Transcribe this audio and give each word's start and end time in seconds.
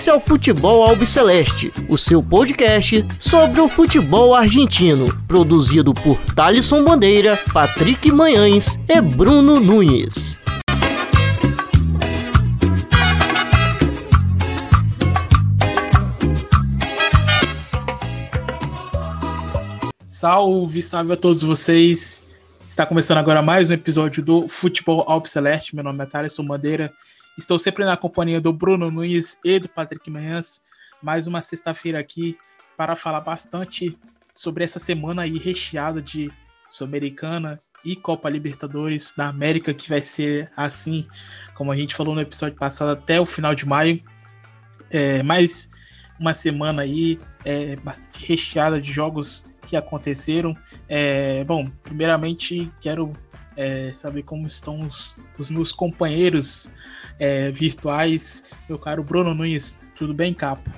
Esse 0.00 0.08
é 0.08 0.14
o 0.14 0.18
Futebol 0.18 0.82
Albiceleste, 0.82 1.70
o 1.86 1.98
seu 1.98 2.22
podcast 2.22 3.04
sobre 3.20 3.60
o 3.60 3.68
futebol 3.68 4.34
argentino, 4.34 5.14
produzido 5.26 5.92
por 5.92 6.16
Thalisson 6.34 6.82
Bandeira, 6.82 7.38
Patrick 7.52 8.10
Manhães 8.10 8.78
e 8.88 8.98
Bruno 8.98 9.60
Nunes. 9.60 10.40
Salve, 20.08 20.82
salve 20.82 21.12
a 21.12 21.16
todos 21.16 21.42
vocês. 21.42 22.24
Está 22.66 22.86
começando 22.86 23.18
agora 23.18 23.42
mais 23.42 23.68
um 23.68 23.74
episódio 23.74 24.22
do 24.22 24.48
Futebol 24.48 25.04
Albiceleste. 25.06 25.74
Meu 25.74 25.84
nome 25.84 26.02
é 26.02 26.06
Thaleson 26.06 26.46
Bandeira. 26.46 26.90
Estou 27.38 27.58
sempre 27.58 27.84
na 27.84 27.96
companhia 27.96 28.40
do 28.40 28.52
Bruno 28.52 28.90
Nunes 28.90 29.38
e 29.44 29.58
do 29.58 29.68
Patrick 29.68 30.10
Manhãs. 30.10 30.62
Mais 31.02 31.26
uma 31.26 31.40
sexta-feira 31.40 31.98
aqui 31.98 32.36
para 32.76 32.96
falar 32.96 33.20
bastante 33.20 33.96
sobre 34.34 34.64
essa 34.64 34.78
semana 34.78 35.22
aí 35.22 35.38
recheada 35.38 36.02
de 36.02 36.30
Sul-Americana 36.68 37.58
e 37.84 37.96
Copa 37.96 38.28
Libertadores 38.28 39.12
da 39.16 39.28
América, 39.28 39.72
que 39.72 39.88
vai 39.88 40.02
ser 40.02 40.50
assim, 40.56 41.06
como 41.54 41.72
a 41.72 41.76
gente 41.76 41.94
falou 41.94 42.14
no 42.14 42.20
episódio 42.20 42.56
passado, 42.56 42.90
até 42.90 43.20
o 43.20 43.24
final 43.24 43.54
de 43.54 43.66
maio. 43.66 44.02
É, 44.90 45.22
mais 45.22 45.70
uma 46.18 46.34
semana 46.34 46.82
aí 46.82 47.18
é, 47.44 47.76
bastante 47.76 48.26
recheada 48.26 48.80
de 48.80 48.92
jogos 48.92 49.46
que 49.66 49.76
aconteceram. 49.76 50.54
É, 50.88 51.44
bom, 51.44 51.70
primeiramente 51.84 52.70
quero 52.80 53.12
é, 53.56 53.92
saber 53.92 54.22
como 54.22 54.46
estão 54.46 54.80
os, 54.80 55.16
os 55.38 55.48
meus 55.48 55.72
companheiros 55.72 56.70
é, 57.20 57.52
virtuais. 57.52 58.52
Meu 58.68 58.78
caro 58.78 59.04
Bruno 59.04 59.34
Nunes, 59.34 59.80
tudo 59.94 60.12
bem, 60.12 60.34
capo? 60.34 60.68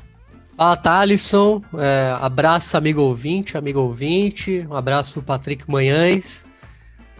Fala, 0.57 0.77
Thalisson. 0.77 1.62
É, 1.79 2.15
abraço, 2.21 2.77
amigo 2.77 3.01
ouvinte, 3.01 3.57
amigo 3.57 3.81
ouvinte. 3.81 4.67
Um 4.69 4.75
abraço 4.75 5.15
pro 5.15 5.23
Patrick 5.23 5.70
Manhães. 5.70 6.45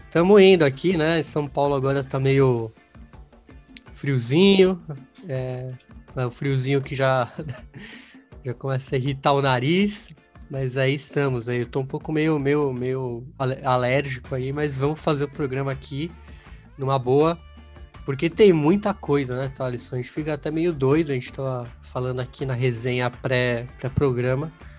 Estamos 0.05 0.43
indo 0.43 0.65
aqui, 0.65 0.97
né? 0.97 1.23
São 1.23 1.47
Paulo 1.47 1.75
agora 1.75 2.05
tá 2.05 2.21
meio 2.21 2.71
friozinho. 3.95 4.79
É, 5.27 5.71
é 6.17 6.27
o 6.27 6.31
friozinho 6.31 6.83
que 6.83 6.95
já, 6.95 7.33
já 8.45 8.53
começa 8.53 8.97
a 8.97 8.99
irritar 8.99 9.33
o 9.33 9.41
nariz. 9.41 10.11
Mas 10.51 10.77
aí 10.77 10.95
estamos, 10.95 11.49
aí 11.49 11.61
eu 11.61 11.67
tô 11.67 11.81
um 11.81 11.87
pouco 11.87 12.13
meio, 12.13 12.39
meio, 12.39 12.75
meio 12.75 13.25
alérgico 13.65 14.35
aí, 14.35 14.53
mas 14.53 14.77
vamos 14.77 15.01
fazer 15.01 15.25
o 15.25 15.29
programa 15.29 15.73
aqui 15.73 16.11
numa 16.77 16.99
boa, 16.99 17.39
porque 18.05 18.29
tem 18.29 18.53
muita 18.53 18.93
coisa, 18.93 19.37
né, 19.37 19.49
Thalisson? 19.49 19.97
A 19.97 19.99
gente 19.99 20.11
fica 20.11 20.35
até 20.35 20.51
meio 20.51 20.73
doido, 20.73 21.11
a 21.11 21.15
gente 21.15 21.33
tá 21.33 21.65
falando 21.83 22.21
aqui 22.21 22.45
na 22.45 22.55
resenha 22.55 23.11
pré-programa, 23.11 24.47
pré 24.59 24.73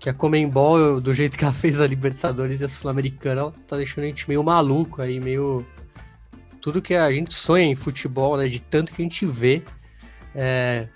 que 0.00 0.08
a 0.08 0.14
Comembol, 0.14 0.98
do 0.98 1.12
jeito 1.12 1.36
que 1.36 1.44
ela 1.44 1.52
fez 1.52 1.78
a 1.78 1.86
Libertadores 1.86 2.62
e 2.62 2.64
a 2.64 2.68
Sul-Americana, 2.68 3.52
tá 3.68 3.76
deixando 3.76 4.04
a 4.04 4.06
gente 4.06 4.26
meio 4.26 4.42
maluco 4.42 5.02
aí, 5.02 5.20
meio... 5.20 5.64
Tudo 6.62 6.80
que 6.80 6.94
a 6.94 7.12
gente 7.12 7.34
sonha 7.34 7.66
em 7.66 7.76
futebol, 7.76 8.36
né, 8.36 8.48
de 8.48 8.60
tanto 8.60 8.94
que 8.94 9.02
a 9.02 9.04
gente 9.04 9.26
vê, 9.26 9.62
é, 10.34 10.88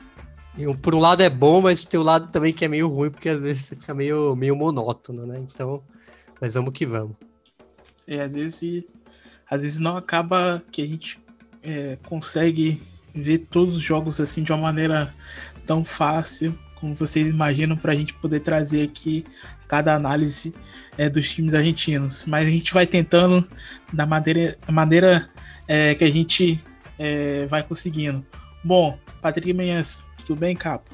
por 0.81 0.95
um 0.95 0.99
lado 0.99 1.23
é 1.23 1.29
bom, 1.29 1.61
mas 1.61 1.85
tem 1.85 2.01
um 2.01 2.03
lado 2.03 2.31
também 2.31 2.53
que 2.53 2.65
é 2.65 2.69
meio 2.69 2.89
ruim, 2.89 3.11
porque 3.11 3.29
às 3.29 3.43
vezes 3.43 3.69
fica 3.69 3.93
meio, 3.93 4.35
meio 4.35 4.57
monótono, 4.57 5.27
né? 5.27 5.39
Então, 5.39 5.83
mas 6.41 6.55
vamos 6.55 6.73
que 6.73 6.87
vamos. 6.87 7.17
É, 8.07 8.21
às 8.21 8.35
vezes, 8.35 8.85
às 9.51 9.63
vezes 9.63 9.79
não 9.79 9.97
acaba 9.97 10.63
que 10.71 10.83
a 10.83 10.87
gente 10.87 11.19
é, 11.65 11.99
consegue 12.07 12.81
ver 13.15 13.39
todos 13.39 13.77
os 13.77 13.83
jogos 13.83 14.21
assim 14.21 14.43
de 14.43 14.53
uma 14.53 14.61
maneira 14.61 15.13
tão 15.67 15.85
fácil 15.85 16.59
como 16.85 16.95
vocês 16.95 17.31
imaginam 17.31 17.77
para 17.77 17.93
a 17.93 17.97
gente 17.97 18.13
poder 18.13 18.41
trazer 18.41 18.83
aqui 18.83 19.25
cada 19.67 19.95
análise 19.95 20.55
é, 20.99 21.09
dos 21.09 21.33
times 21.33 21.55
argentinos. 21.55 22.27
Mas 22.27 22.47
a 22.47 22.51
gente 22.51 22.75
vai 22.75 22.87
tentando 22.87 23.49
da 23.91 24.05
maneira, 24.05 24.59
maneira 24.71 25.31
é, 25.67 25.95
que 25.95 26.05
a 26.05 26.11
gente 26.11 26.61
é, 26.99 27.47
vai 27.47 27.63
conseguindo. 27.63 28.25
Bom, 28.63 28.99
Patrick 29.23 29.51
Menhas, 29.55 30.05
tudo 30.27 30.39
bem, 30.39 30.55
Capo? 30.55 30.91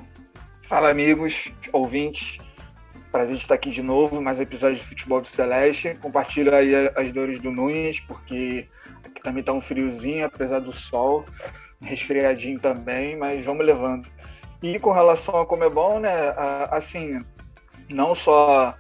Fala, 0.69 0.91
amigos, 0.91 1.51
ouvintes. 1.73 2.39
Prazer 3.11 3.35
estar 3.35 3.57
aqui 3.57 3.71
de 3.71 3.83
novo, 3.83 4.23
mais 4.23 4.39
um 4.39 4.43
episódio 4.43 4.77
de 4.77 4.85
Futebol 4.85 5.21
do 5.21 5.27
Celeste. 5.27 5.97
Compartilho 6.01 6.55
aí 6.55 6.73
as 6.95 7.13
dores 7.13 7.41
do 7.41 7.51
Nunes, 7.51 7.99
porque 7.99 8.69
aqui 9.21 9.23
também 9.23 9.43
tá 9.43 9.53
um 9.53 9.61
friozinho, 9.61 10.25
apesar 10.25 10.59
do 10.61 10.73
sol, 10.73 11.25
resfriadinho 11.81 12.59
também, 12.59 13.17
mas 13.17 13.45
vamos 13.45 13.65
levando. 13.65 14.09
E 14.63 14.79
com 14.79 14.93
relação 14.93 15.41
a 15.41 15.47
como 15.47 15.65
é 15.65 15.71
bom, 15.71 16.01
né, 16.01 16.35
assim, 16.71 17.25
não 17.89 18.15
só 18.15 18.75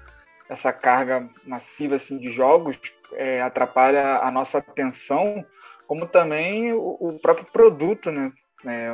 essa 0.48 0.72
carga 0.72 1.28
massiva 1.46 1.94
assim 1.94 2.18
de 2.18 2.30
jogos 2.30 2.76
é, 3.12 3.40
atrapalha 3.40 4.18
a 4.18 4.30
nossa 4.30 4.58
atenção, 4.58 5.44
como 5.86 6.06
também 6.06 6.72
o, 6.72 6.96
o 7.00 7.18
próprio 7.20 7.46
produto, 7.52 8.10
né? 8.10 8.32
É, 8.66 8.92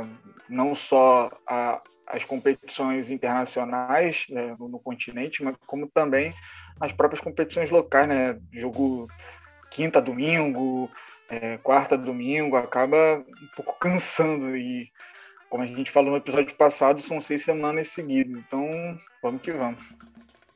não 0.49 0.77
só 0.77 1.29
a, 1.45 1.83
as 2.07 2.25
competições 2.25 3.11
internacionais 3.11 4.25
né, 4.31 4.55
no, 4.57 4.69
no, 4.69 4.79
continente, 4.79 5.43
mas 5.43 5.57
como 5.67 5.89
também 5.89 6.33
as 6.81 6.93
próprias 6.93 7.21
competições 7.21 7.69
locais, 7.69 8.07
né? 8.07 8.39
Jogo 8.53 9.09
quinta, 9.71 10.01
domingo, 10.01 10.89
é, 11.29 11.59
quarta, 11.59 11.97
domingo, 11.97 12.57
acaba 12.57 13.25
um 13.43 13.49
pouco 13.57 13.79
cansando 13.79 14.57
e 14.57 14.91
como 15.49 15.63
a 15.63 15.67
gente 15.67 15.91
falou 15.91 16.11
no 16.11 16.17
episódio 16.17 16.55
passado, 16.57 17.01
são 17.01 17.21
seis 17.21 17.43
semanas 17.43 17.89
seguidas. 17.89 18.43
Então, 18.47 18.69
vamos 19.23 19.41
que 19.41 19.53
vamos. 19.53 19.79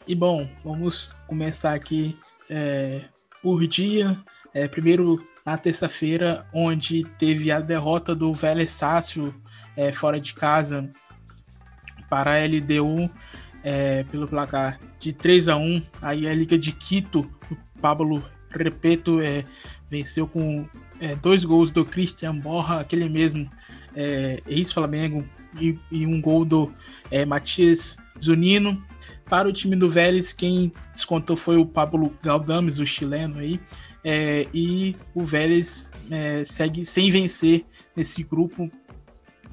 E 0.06 0.14
bom, 0.14 0.48
vamos 0.64 1.12
começar 1.26 1.74
aqui 1.74 2.18
é, 2.48 3.04
por 3.42 3.66
dia. 3.66 4.18
É, 4.52 4.66
primeiro 4.66 5.22
na 5.46 5.56
terça-feira, 5.56 6.44
onde 6.52 7.04
teve 7.18 7.52
a 7.52 7.60
derrota 7.60 8.14
do 8.14 8.34
Vélez 8.34 8.72
Sácio 8.72 9.32
é, 9.76 9.92
fora 9.92 10.20
de 10.20 10.34
casa 10.34 10.90
para 12.08 12.32
a 12.32 12.44
LDU 12.44 13.08
é, 13.62 14.02
pelo 14.04 14.26
placar 14.26 14.80
de 14.98 15.12
3 15.12 15.48
a 15.48 15.56
1 15.56 15.82
Aí 16.02 16.28
a 16.28 16.34
Liga 16.34 16.58
de 16.58 16.72
Quito, 16.72 17.20
o 17.50 17.80
Pablo 17.80 18.24
Repeto 18.50 19.20
é, 19.20 19.44
venceu 19.88 20.26
com 20.26 20.66
é, 21.00 21.14
dois 21.16 21.44
gols 21.44 21.70
do 21.70 21.84
Christian 21.84 22.36
Borra, 22.36 22.80
aquele 22.80 23.08
mesmo 23.08 23.50
é, 23.94 24.40
ex-Flamengo, 24.46 25.26
e, 25.60 25.78
e, 25.90 26.06
um 26.06 26.20
gol 26.20 26.44
do 26.44 26.72
é, 27.10 27.24
Matias 27.24 27.96
Zunino. 28.22 28.82
Para 29.24 29.48
o 29.48 29.52
time 29.52 29.76
do 29.76 29.88
Vélez, 29.88 30.32
quem 30.32 30.72
descontou 30.92 31.36
foi 31.36 31.56
o 31.56 31.66
Pablo 31.66 32.16
Galdames, 32.22 32.78
o 32.78 32.86
chileno 32.86 33.38
aí. 33.38 33.60
É, 34.04 34.46
e 34.52 34.96
o 35.14 35.24
Vélez 35.24 35.90
é, 36.10 36.44
segue 36.44 36.84
sem 36.84 37.10
vencer 37.10 37.64
nesse 37.94 38.22
grupo 38.22 38.70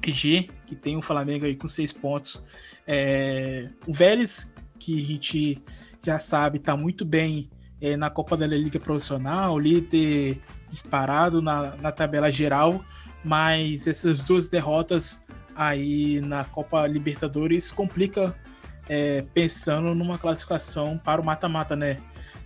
G, 0.06 0.48
que 0.66 0.74
tem 0.74 0.96
o 0.96 1.02
Flamengo 1.02 1.44
aí 1.44 1.56
com 1.56 1.68
seis 1.68 1.92
pontos. 1.92 2.42
É, 2.86 3.68
o 3.86 3.92
Vélez, 3.92 4.52
que 4.78 5.00
a 5.00 5.04
gente 5.04 5.62
já 6.04 6.18
sabe, 6.18 6.58
está 6.58 6.76
muito 6.76 7.04
bem 7.04 7.50
é, 7.80 7.96
na 7.96 8.10
Copa 8.10 8.36
da 8.36 8.46
Liga 8.46 8.80
Profissional, 8.80 9.58
líder 9.58 10.40
disparado 10.68 11.40
na, 11.40 11.76
na 11.76 11.92
tabela 11.92 12.30
geral, 12.30 12.84
mas 13.24 13.86
essas 13.86 14.24
duas 14.24 14.48
derrotas 14.48 15.24
aí 15.54 16.20
na 16.20 16.44
Copa 16.44 16.86
Libertadores 16.86 17.72
complica 17.72 18.34
é, 18.88 19.22
pensando 19.34 19.94
numa 19.94 20.18
classificação 20.18 20.98
para 20.98 21.20
o 21.20 21.24
mata-mata, 21.24 21.74
né? 21.76 21.98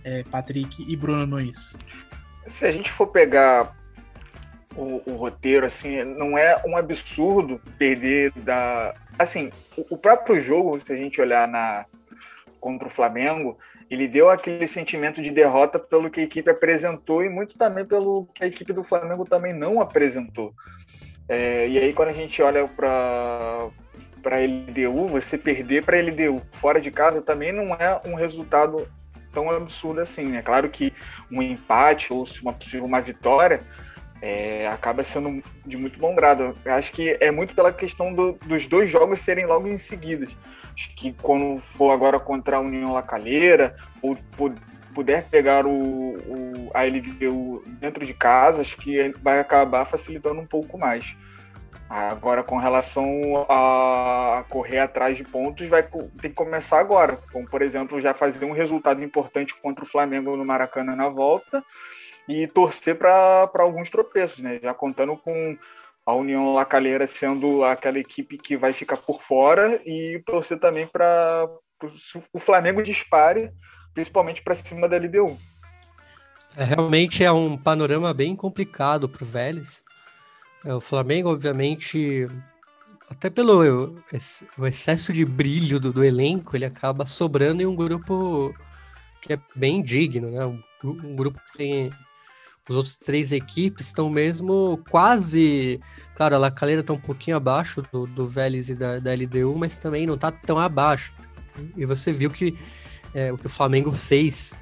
é, 0.03 0.23
Patrick 0.23 0.83
e 0.87 0.95
Bruno 0.95 1.25
Nunes? 1.25 1.75
Se 2.45 2.65
a 2.65 2.71
gente 2.71 2.91
for 2.91 3.07
pegar 3.07 3.75
o, 4.75 5.01
o, 5.09 5.15
roteiro, 5.15 5.65
assim, 5.65 6.03
não 6.03 6.37
é 6.37 6.55
um 6.65 6.75
absurdo 6.75 7.61
perder 7.77 8.31
da. 8.35 8.93
Assim, 9.17 9.51
o, 9.77 9.95
o, 9.95 9.97
próprio 9.97 10.41
jogo, 10.41 10.79
se 10.81 10.91
a 10.91 10.95
gente 10.95 11.21
olhar 11.21 11.47
na 11.47 11.85
contra 12.59 12.87
o 12.87 12.91
Flamengo, 12.91 13.57
ele 13.89 14.07
deu 14.07 14.29
aquele 14.29 14.67
sentimento 14.67 15.21
de 15.21 15.31
derrota 15.31 15.77
pelo 15.77 16.09
que 16.09 16.19
a 16.19 16.23
equipe 16.23 16.49
apresentou 16.49 17.23
e 17.23 17.29
muito 17.29 17.57
também 17.57 17.85
pelo 17.85 18.27
que 18.33 18.43
a 18.43 18.47
equipe 18.47 18.73
do 18.73 18.83
Flamengo 18.83 19.25
também 19.25 19.53
não 19.53 19.81
apresentou. 19.81 20.53
É, 21.27 21.67
e 21.67 21.77
aí, 21.77 21.93
quando 21.93 22.09
a 22.09 22.13
gente 22.13 22.41
olha 22.41 22.67
para 22.67 23.69
para 24.21 24.37
LDU, 24.37 25.07
você 25.07 25.37
perder 25.37 25.83
para 25.83 25.99
LDU 25.99 26.41
fora 26.53 26.79
de 26.79 26.89
casa 26.89 27.21
também 27.21 27.51
não 27.51 27.75
é 27.75 27.99
um 28.05 28.15
resultado 28.15 28.87
tão 29.33 29.51
absurdo 29.51 29.99
assim, 29.99 30.23
né? 30.23 30.41
Claro 30.41 30.69
que 30.69 30.93
um 31.29 31.41
empate 31.41 32.13
ou 32.13 32.25
se 32.25 32.41
uma 32.41 32.53
possível 32.53 32.85
uma 32.85 33.01
vitória 33.01 33.59
é, 34.21 34.65
acaba 34.67 35.03
sendo 35.03 35.43
de 35.65 35.75
muito 35.75 35.99
bom 35.99 36.15
grado. 36.15 36.55
Eu 36.63 36.73
acho 36.73 36.93
que 36.93 37.17
é 37.19 37.29
muito 37.31 37.53
pela 37.53 37.73
questão 37.73 38.13
do, 38.13 38.37
dos 38.45 38.65
dois 38.67 38.89
jogos 38.89 39.19
serem 39.19 39.45
logo 39.45 39.67
em 39.67 39.77
seguida. 39.77 40.27
Acho 40.75 40.95
que 40.95 41.13
quando 41.13 41.61
for 41.61 41.91
agora 41.91 42.19
contra 42.19 42.57
a 42.57 42.59
União 42.59 42.93
Lacalheira, 42.93 43.75
ou 44.01 44.17
puder 44.93 45.25
pegar 45.29 45.65
o, 45.65 45.71
o, 45.71 46.71
a 46.73 46.83
LDU 46.83 47.63
dentro 47.79 48.05
de 48.05 48.13
casa, 48.13 48.61
acho 48.61 48.77
que 48.77 49.09
vai 49.21 49.39
acabar 49.39 49.85
facilitando 49.85 50.39
um 50.39 50.45
pouco 50.45 50.77
mais. 50.77 51.15
Agora, 51.89 52.43
com 52.43 52.57
relação 52.57 53.45
a 53.47 54.43
correr 54.49 54.79
atrás 54.79 55.15
de 55.15 55.23
pontos, 55.23 55.67
vai 55.67 55.83
ter 55.83 56.29
que 56.29 56.35
começar 56.35 56.79
agora. 56.79 57.19
Como, 57.31 57.45
por 57.47 57.61
exemplo, 57.61 58.01
já 58.01 58.13
fazer 58.13 58.45
um 58.45 58.51
resultado 58.51 59.03
importante 59.03 59.53
contra 59.55 59.83
o 59.83 59.87
Flamengo 59.87 60.35
no 60.35 60.45
Maracanã 60.45 60.95
na 60.95 61.09
volta 61.09 61.63
e 62.27 62.47
torcer 62.47 62.97
para 62.97 63.49
alguns 63.59 63.89
tropeços, 63.89 64.39
né? 64.39 64.59
Já 64.61 64.73
contando 64.73 65.15
com 65.17 65.57
a 66.05 66.13
União 66.13 66.53
Lacalheira 66.53 67.07
sendo 67.07 67.63
aquela 67.63 67.99
equipe 67.99 68.37
que 68.37 68.57
vai 68.57 68.73
ficar 68.73 68.97
por 68.97 69.21
fora 69.21 69.81
e 69.85 70.21
torcer 70.25 70.59
também 70.59 70.87
para 70.87 71.47
o 72.31 72.39
Flamengo 72.39 72.83
dispare, 72.83 73.51
principalmente 73.93 74.41
para 74.41 74.55
cima 74.55 74.87
da 74.87 74.97
LDU. 74.97 75.37
É, 76.55 76.63
realmente 76.63 77.23
é 77.23 77.31
um 77.31 77.57
panorama 77.57 78.13
bem 78.13 78.35
complicado 78.35 79.09
para 79.09 79.23
o 79.23 79.27
Vélez. 79.27 79.83
É, 80.65 80.73
o 80.73 80.81
Flamengo, 80.81 81.29
obviamente, 81.29 82.27
até 83.09 83.29
pelo 83.29 83.95
o 84.57 84.67
excesso 84.67 85.11
de 85.11 85.25
brilho 85.25 85.79
do, 85.79 85.91
do, 85.91 86.03
elenco, 86.03 86.55
ele 86.55 86.65
acaba 86.65 87.05
sobrando 87.05 87.61
em 87.61 87.65
um 87.65 87.75
grupo 87.75 88.53
que 89.21 89.33
é 89.33 89.39
bem 89.55 89.81
digno, 89.81 90.29
né? 90.29 90.45
Um, 90.45 90.61
um 90.83 91.15
grupo 91.15 91.39
que 91.39 91.57
tem 91.57 91.91
os 92.69 92.75
outros 92.75 92.95
três 92.95 93.31
equipes 93.31 93.87
estão 93.87 94.09
mesmo 94.09 94.81
quase. 94.89 95.79
Claro, 96.15 96.35
a 96.35 96.39
Lacaleira 96.39 96.81
está 96.81 96.93
um 96.93 96.99
pouquinho 96.99 97.37
abaixo 97.37 97.81
do, 97.91 98.07
do 98.07 98.27
Vélez 98.27 98.69
e 98.69 98.75
da, 98.75 98.99
da 98.99 99.13
LDU, 99.13 99.55
mas 99.57 99.77
também 99.77 100.07
não 100.07 100.15
está 100.15 100.31
tão 100.31 100.57
abaixo. 100.57 101.13
E 101.75 101.85
você 101.85 102.11
viu 102.11 102.29
que 102.29 102.57
é, 103.13 103.31
o 103.31 103.37
que 103.37 103.45
o 103.45 103.49
Flamengo 103.49 103.91
fez. 103.91 104.53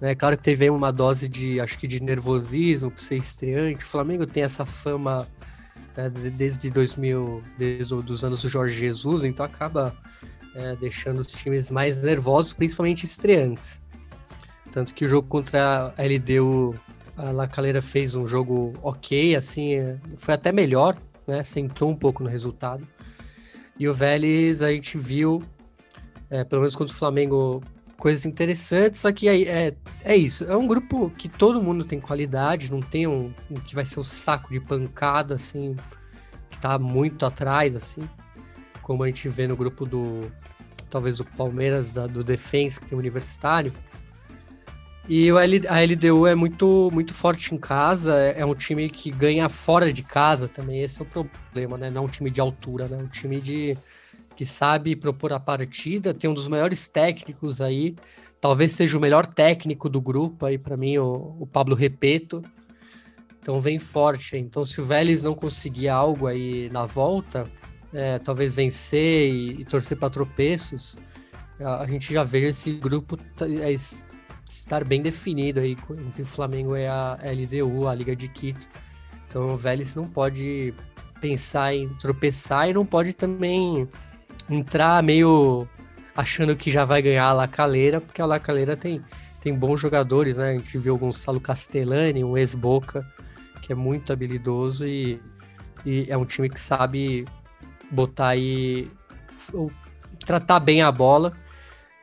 Né? 0.00 0.14
Claro 0.14 0.36
que 0.36 0.42
teve 0.42 0.70
uma 0.70 0.90
dose 0.90 1.28
de, 1.28 1.60
acho 1.60 1.78
que 1.78 1.86
de 1.86 2.02
nervosismo 2.02 2.90
por 2.90 3.02
ser 3.02 3.16
estreante. 3.16 3.84
O 3.84 3.88
Flamengo 3.88 4.26
tem 4.26 4.42
essa 4.42 4.64
fama 4.64 5.28
né, 5.96 6.08
desde 6.08 6.70
2000, 6.70 7.42
desde 7.58 7.94
os 7.94 8.24
anos 8.24 8.42
do 8.42 8.48
Jorge 8.48 8.78
Jesus, 8.78 9.24
então 9.24 9.44
acaba 9.44 9.94
é, 10.54 10.76
deixando 10.76 11.20
os 11.20 11.28
times 11.28 11.70
mais 11.70 12.02
nervosos, 12.02 12.54
principalmente 12.54 13.04
estreantes. 13.04 13.82
Tanto 14.72 14.94
que 14.94 15.04
o 15.04 15.08
jogo 15.08 15.28
contra 15.28 15.92
a 15.96 16.02
LDU 16.02 16.78
a 17.20 17.30
Lacaleira 17.30 17.82
fez 17.82 18.14
um 18.14 18.26
jogo 18.26 18.72
ok, 18.82 19.36
assim, 19.36 19.74
foi 20.16 20.34
até 20.34 20.50
melhor, 20.50 20.96
né? 21.26 21.42
Sentou 21.42 21.90
um 21.90 21.96
pouco 21.96 22.22
no 22.22 22.28
resultado. 22.28 22.86
E 23.78 23.88
o 23.88 23.94
Vélez 23.94 24.62
a 24.62 24.70
gente 24.70 24.96
viu, 24.96 25.42
é, 26.30 26.44
pelo 26.44 26.62
menos 26.62 26.74
contra 26.74 26.94
o 26.94 26.98
Flamengo, 26.98 27.62
coisas 27.98 28.24
interessantes, 28.24 29.00
só 29.00 29.12
que 29.12 29.28
é, 29.28 29.42
é, 29.42 29.76
é, 30.04 30.16
isso. 30.16 30.44
É 30.44 30.56
um 30.56 30.66
grupo 30.66 31.10
que 31.10 31.28
todo 31.28 31.62
mundo 31.62 31.84
tem 31.84 32.00
qualidade, 32.00 32.72
não 32.72 32.80
tem 32.80 33.06
um, 33.06 33.32
um 33.50 33.54
que 33.54 33.74
vai 33.74 33.84
ser 33.84 34.00
um 34.00 34.04
saco 34.04 34.50
de 34.50 34.58
pancada, 34.58 35.34
assim, 35.34 35.76
que 36.48 36.58
tá 36.58 36.78
muito 36.78 37.26
atrás, 37.26 37.76
assim, 37.76 38.08
como 38.80 39.02
a 39.02 39.06
gente 39.06 39.28
vê 39.28 39.46
no 39.46 39.56
grupo 39.56 39.84
do. 39.84 40.32
Talvez 40.88 41.20
o 41.20 41.24
Palmeiras 41.24 41.92
da, 41.92 42.06
do 42.06 42.24
Defense, 42.24 42.80
que 42.80 42.88
tem 42.88 42.96
o 42.96 42.98
Universitário. 42.98 43.72
E 45.08 45.28
a 45.30 45.80
LDU 45.80 46.26
é 46.26 46.34
muito, 46.34 46.90
muito 46.92 47.12
forte 47.12 47.54
em 47.54 47.58
casa, 47.58 48.16
é, 48.16 48.40
é 48.40 48.46
um 48.46 48.54
time 48.54 48.88
que 48.88 49.10
ganha 49.10 49.48
fora 49.48 49.92
de 49.92 50.02
casa 50.02 50.46
também, 50.46 50.82
esse 50.82 51.00
é 51.00 51.02
o 51.02 51.06
problema, 51.06 51.76
né? 51.76 51.90
Não 51.90 52.02
é 52.02 52.04
um 52.04 52.08
time 52.08 52.30
de 52.30 52.40
altura, 52.40 52.86
né? 52.86 52.98
É 53.00 53.02
um 53.02 53.08
time 53.08 53.40
de 53.40 53.76
que 54.36 54.46
sabe 54.46 54.96
propor 54.96 55.32
a 55.32 55.40
partida, 55.40 56.14
tem 56.14 56.30
um 56.30 56.34
dos 56.34 56.48
maiores 56.48 56.88
técnicos 56.88 57.60
aí, 57.60 57.94
talvez 58.40 58.72
seja 58.72 58.96
o 58.96 59.00
melhor 59.00 59.26
técnico 59.26 59.88
do 59.88 60.00
grupo 60.00 60.46
aí 60.46 60.56
para 60.56 60.76
mim, 60.76 60.96
o, 60.98 61.36
o 61.40 61.46
Pablo 61.46 61.74
Repeto. 61.74 62.42
Então 63.40 63.60
vem 63.60 63.78
forte. 63.78 64.36
Então 64.36 64.64
se 64.64 64.80
o 64.80 64.84
Vélez 64.84 65.22
não 65.22 65.34
conseguir 65.34 65.88
algo 65.88 66.26
aí 66.26 66.70
na 66.70 66.86
volta, 66.86 67.44
é, 67.92 68.18
talvez 68.18 68.54
vencer 68.54 69.30
e, 69.30 69.60
e 69.60 69.64
torcer 69.64 69.98
para 69.98 70.10
tropeços, 70.10 70.96
a, 71.60 71.82
a, 71.82 71.86
gente 71.86 72.12
já 72.12 72.24
vê 72.24 72.48
esse 72.48 72.72
grupo 72.72 73.18
é, 73.40 73.72
estar 74.50 74.84
bem 74.84 75.00
definido 75.00 75.60
aí 75.60 75.76
entre 76.06 76.22
o 76.22 76.26
Flamengo 76.26 76.76
e 76.76 76.86
a 76.86 77.18
LDU, 77.22 77.86
a 77.86 77.94
Liga 77.94 78.14
de 78.16 78.28
Quito. 78.28 78.68
Então 79.28 79.54
o 79.54 79.56
Vélez 79.56 79.94
não 79.94 80.06
pode 80.08 80.74
pensar 81.20 81.74
em 81.74 81.88
tropeçar 81.94 82.68
e 82.68 82.74
não 82.74 82.84
pode 82.84 83.12
também 83.12 83.88
entrar 84.48 85.02
meio 85.02 85.68
achando 86.16 86.56
que 86.56 86.70
já 86.70 86.84
vai 86.84 87.00
ganhar 87.00 87.26
a 87.26 87.32
Lacaleira, 87.32 88.00
porque 88.00 88.20
a 88.20 88.26
Lacaleira 88.26 88.76
tem, 88.76 89.00
tem 89.40 89.54
bons 89.54 89.80
jogadores, 89.80 90.38
né? 90.38 90.50
A 90.50 90.52
gente 90.52 90.76
viu 90.78 90.94
o 90.94 90.98
Gonçalo 90.98 91.40
Castellani, 91.40 92.24
um 92.24 92.36
ex-boca, 92.36 93.06
que 93.62 93.72
é 93.72 93.76
muito 93.76 94.12
habilidoso 94.12 94.84
e, 94.86 95.20
e 95.86 96.06
é 96.08 96.16
um 96.16 96.24
time 96.24 96.48
que 96.48 96.58
sabe 96.58 97.26
botar 97.90 98.28
aí 98.28 98.90
tratar 100.24 100.60
bem 100.60 100.82
a 100.82 100.92
bola 100.92 101.32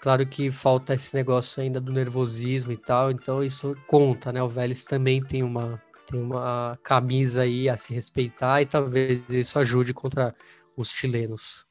Claro 0.07 0.25
que 0.25 0.50
falta 0.50 0.94
esse 0.94 1.13
negócio 1.13 1.62
ainda 1.62 1.81
do 1.81 1.92
nervosismo 1.92 2.71
e 2.71 2.77
tal, 2.77 3.12
então 3.12 3.44
isso 3.44 3.75
conta, 3.86 4.31
né? 4.31 4.42
O 4.42 4.48
Vélez 4.48 4.86
também 4.86 5.21
tem 5.21 5.44
uma, 5.44 5.83
tem 6.09 6.21
uma 6.21 6.80
camisa 6.81 7.42
aí 7.42 7.68
a 7.68 7.75
se 7.75 7.94
respeitar 7.94 8.62
e 8.62 8.65
talvez 8.65 9.21
isso 9.27 9.59
ajude 9.59 9.94
contra 9.94 10.33
os 10.77 10.92
chilenos. 10.92 11.65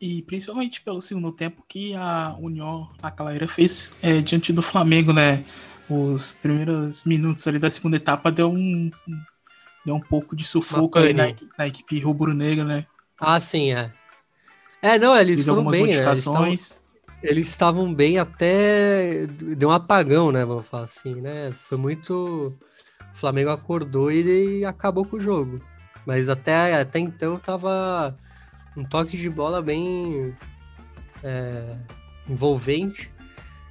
E 0.00 0.22
principalmente 0.22 0.80
pelo 0.80 1.00
segundo 1.00 1.32
tempo 1.32 1.64
que 1.66 1.92
a 1.96 2.36
União, 2.38 2.88
a 3.02 3.10
Calaira 3.10 3.48
fez 3.48 3.96
é, 4.00 4.20
diante 4.20 4.52
do 4.52 4.62
Flamengo, 4.62 5.12
né? 5.12 5.44
Os 5.90 6.38
primeiros 6.40 7.02
minutos 7.02 7.48
ali 7.48 7.58
da 7.58 7.68
segunda 7.68 7.96
etapa 7.96 8.30
deu 8.30 8.48
um, 8.48 8.92
deu 9.84 9.96
um 9.96 10.00
pouco 10.00 10.36
de 10.36 10.44
sufoco 10.44 11.00
aí 11.00 11.12
na, 11.12 11.24
na 11.58 11.66
equipe 11.66 11.98
rubro-negra, 11.98 12.62
né? 12.62 12.86
Ah, 13.18 13.40
sim, 13.40 13.72
é. 13.72 13.90
É, 14.80 14.96
não, 15.00 15.16
eles 15.18 15.40
Fiz 15.40 15.48
foram 15.48 15.68
bem, 15.68 15.80
né? 15.80 15.86
modificações. 15.88 16.70
Né? 16.70 16.85
Eles 17.26 17.48
estavam 17.48 17.92
bem 17.92 18.18
até 18.18 19.26
deu 19.56 19.68
um 19.68 19.72
apagão, 19.72 20.30
né? 20.30 20.44
Vamos 20.44 20.66
falar 20.66 20.84
assim, 20.84 21.14
né? 21.16 21.50
Foi 21.52 21.76
muito. 21.76 22.56
O 23.12 23.16
Flamengo 23.16 23.50
acordou 23.50 24.12
e 24.12 24.64
acabou 24.64 25.04
com 25.04 25.16
o 25.16 25.20
jogo. 25.20 25.60
Mas 26.06 26.28
até, 26.28 26.80
até 26.80 26.98
então 26.98 27.38
tava 27.38 28.14
um 28.76 28.84
toque 28.84 29.16
de 29.16 29.28
bola 29.28 29.60
bem 29.60 30.34
é, 31.22 31.76
envolvente. 32.28 33.10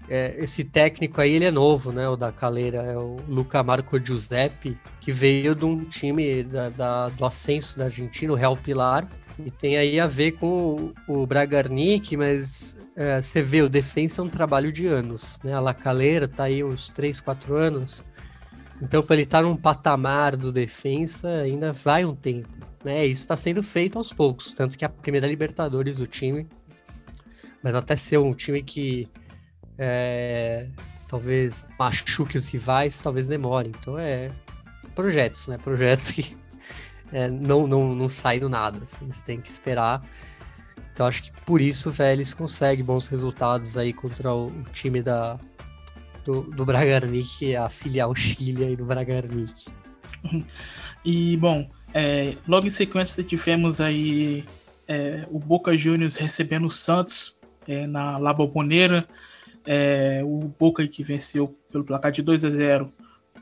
É, 0.08 0.36
esse 0.44 0.64
técnico 0.64 1.20
aí, 1.20 1.34
ele 1.34 1.46
é 1.46 1.52
novo, 1.52 1.92
né? 1.92 2.08
O 2.10 2.16
da 2.16 2.32
Caleira, 2.32 2.80
é 2.80 2.98
o 2.98 3.16
Luca 3.28 3.64
Marco 3.64 4.04
Giuseppe, 4.04 4.78
que 5.00 5.12
veio 5.12 5.56
de 5.56 5.66
um 5.66 5.86
time 5.86 6.44
da, 6.44 6.70
da 6.70 7.10
do 7.10 7.26
ascenso 7.26 7.78
da 7.78 7.86
Argentina, 7.86 8.34
o 8.34 8.36
Real 8.36 8.58
Pilar 8.58 9.08
e 9.44 9.52
tem 9.52 9.78
aí 9.78 10.00
a 10.00 10.08
ver 10.08 10.34
com 10.34 10.94
o, 11.08 11.26
Bragarnik, 11.26 12.16
mas 12.16 12.78
é, 12.96 13.22
você 13.22 13.42
vê, 13.42 13.62
o 13.62 13.70
defensa 13.70 14.22
é 14.22 14.24
um 14.24 14.30
trabalho 14.30 14.72
de 14.72 14.88
anos, 14.88 15.40
né? 15.44 15.54
A 15.54 15.60
Lacaleira 15.60 16.28
tá 16.28 16.46
aí 16.46 16.64
uns 16.64 16.88
3, 16.90 17.20
4 17.20 17.54
anos. 17.56 18.06
Então, 18.82 19.04
para 19.04 19.16
ele 19.16 19.24
estar 19.24 19.40
tá 19.40 19.44
num 19.44 19.56
patamar 19.56 20.36
do 20.36 20.52
defensa, 20.52 21.28
ainda 21.42 21.74
vai 21.74 22.06
um 22.06 22.16
tempo. 22.16 22.50
Né? 22.84 23.06
Isso 23.06 23.22
está 23.22 23.36
sendo 23.36 23.62
feito 23.62 23.98
aos 23.98 24.14
poucos. 24.14 24.52
Tanto 24.54 24.78
que 24.78 24.86
a 24.86 24.90
primeira 24.90 25.28
Libertadores 25.28 25.98
do 25.98 26.08
time, 26.08 26.48
mas 27.64 27.76
até 27.76 27.96
ser 27.96 28.20
um 28.20 28.34
time 28.34 28.62
que 28.62 29.10
é, 29.78 30.70
talvez 31.10 31.66
machuque 31.78 32.38
os 32.38 32.48
rivais, 32.48 33.02
talvez 33.02 33.28
demore. 33.28 33.70
Então, 33.70 33.98
é 33.98 34.30
projetos, 34.94 35.48
né? 35.48 35.58
Projetos 35.58 36.12
que 36.12 36.38
é, 37.12 37.30
não, 37.30 37.68
não, 37.68 37.96
não 37.96 38.08
sai 38.08 38.40
do 38.40 38.50
nada. 38.50 38.80
Assim, 38.84 39.06
você 39.12 39.24
tem 39.24 39.42
que 39.42 39.50
esperar. 39.50 40.04
Então 40.94 41.06
acho 41.06 41.24
que 41.24 41.32
por 41.42 41.60
isso 41.62 41.90
o 41.90 41.92
Vélez 41.92 42.34
consegue 42.34 42.82
bons 42.82 43.08
resultados 43.08 43.78
aí 43.78 43.92
contra 43.92 44.34
o, 44.34 44.48
o 44.48 44.64
time 44.72 45.02
da, 45.02 45.38
do, 46.24 46.42
do 46.42 46.66
Bragarnik, 46.66 47.56
a 47.56 47.70
filial 47.70 48.16
Chile 48.16 48.66
aí 48.66 48.76
do 48.76 48.86
Bragarnik. 48.86 49.66
E 51.08 51.38
bom, 51.38 51.70
é, 51.94 52.36
logo 52.48 52.66
em 52.66 52.72
sequência 52.72 53.24
tivemos 53.24 53.80
aí 53.80 54.44
é, 54.88 55.28
o 55.30 55.40
Boca 55.40 55.78
Juniors 55.78 56.16
recebendo 56.16 56.66
o 56.66 56.72
Santos 56.72 57.38
é, 57.68 57.86
na 57.86 58.18
La 58.18 58.34
Bombonera. 58.34 59.08
É, 59.68 60.22
o 60.24 60.52
Boca 60.60 60.88
que 60.88 61.04
venceu 61.04 61.56
pelo 61.72 61.84
placar 61.84 62.12
de 62.12 62.24
2 62.24 62.44
a 62.44 62.50
0 62.50 62.92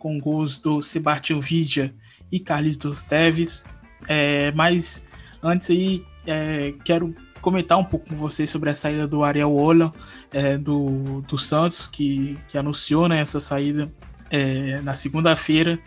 com 0.03 0.19
gols 0.19 0.57
do 0.57 0.81
Sebastião 0.81 1.39
Vidia 1.39 1.95
e 2.29 2.37
Carlitos 2.37 3.03
Teves. 3.03 3.63
É, 4.09 4.51
mas 4.51 5.05
antes 5.41 5.69
aí, 5.69 6.05
é, 6.27 6.73
quero 6.83 7.15
comentar 7.39 7.77
um 7.77 7.85
pouco 7.85 8.09
com 8.09 8.17
vocês 8.17 8.49
sobre 8.49 8.69
a 8.69 8.75
saída 8.75 9.07
do 9.07 9.23
Ariel 9.23 9.55
Ola, 9.55 9.93
é, 10.33 10.57
do, 10.57 11.21
do 11.21 11.37
Santos, 11.37 11.87
que, 11.87 12.37
que 12.49 12.57
anunciou 12.57 13.07
né, 13.07 13.21
essa 13.21 13.39
saída 13.39 13.89
é, 14.29 14.81
na 14.81 14.93
segunda-feira, 14.93 15.79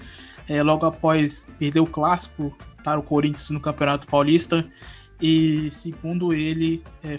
é, 0.48 0.62
logo 0.62 0.86
após 0.86 1.46
perder 1.58 1.80
o 1.80 1.86
clássico 1.86 2.56
para 2.82 2.98
o 2.98 3.02
Corinthians 3.02 3.50
no 3.50 3.60
Campeonato 3.60 4.06
Paulista. 4.06 4.66
E 5.20 5.70
segundo 5.70 6.32
ele, 6.32 6.82
é, 7.04 7.16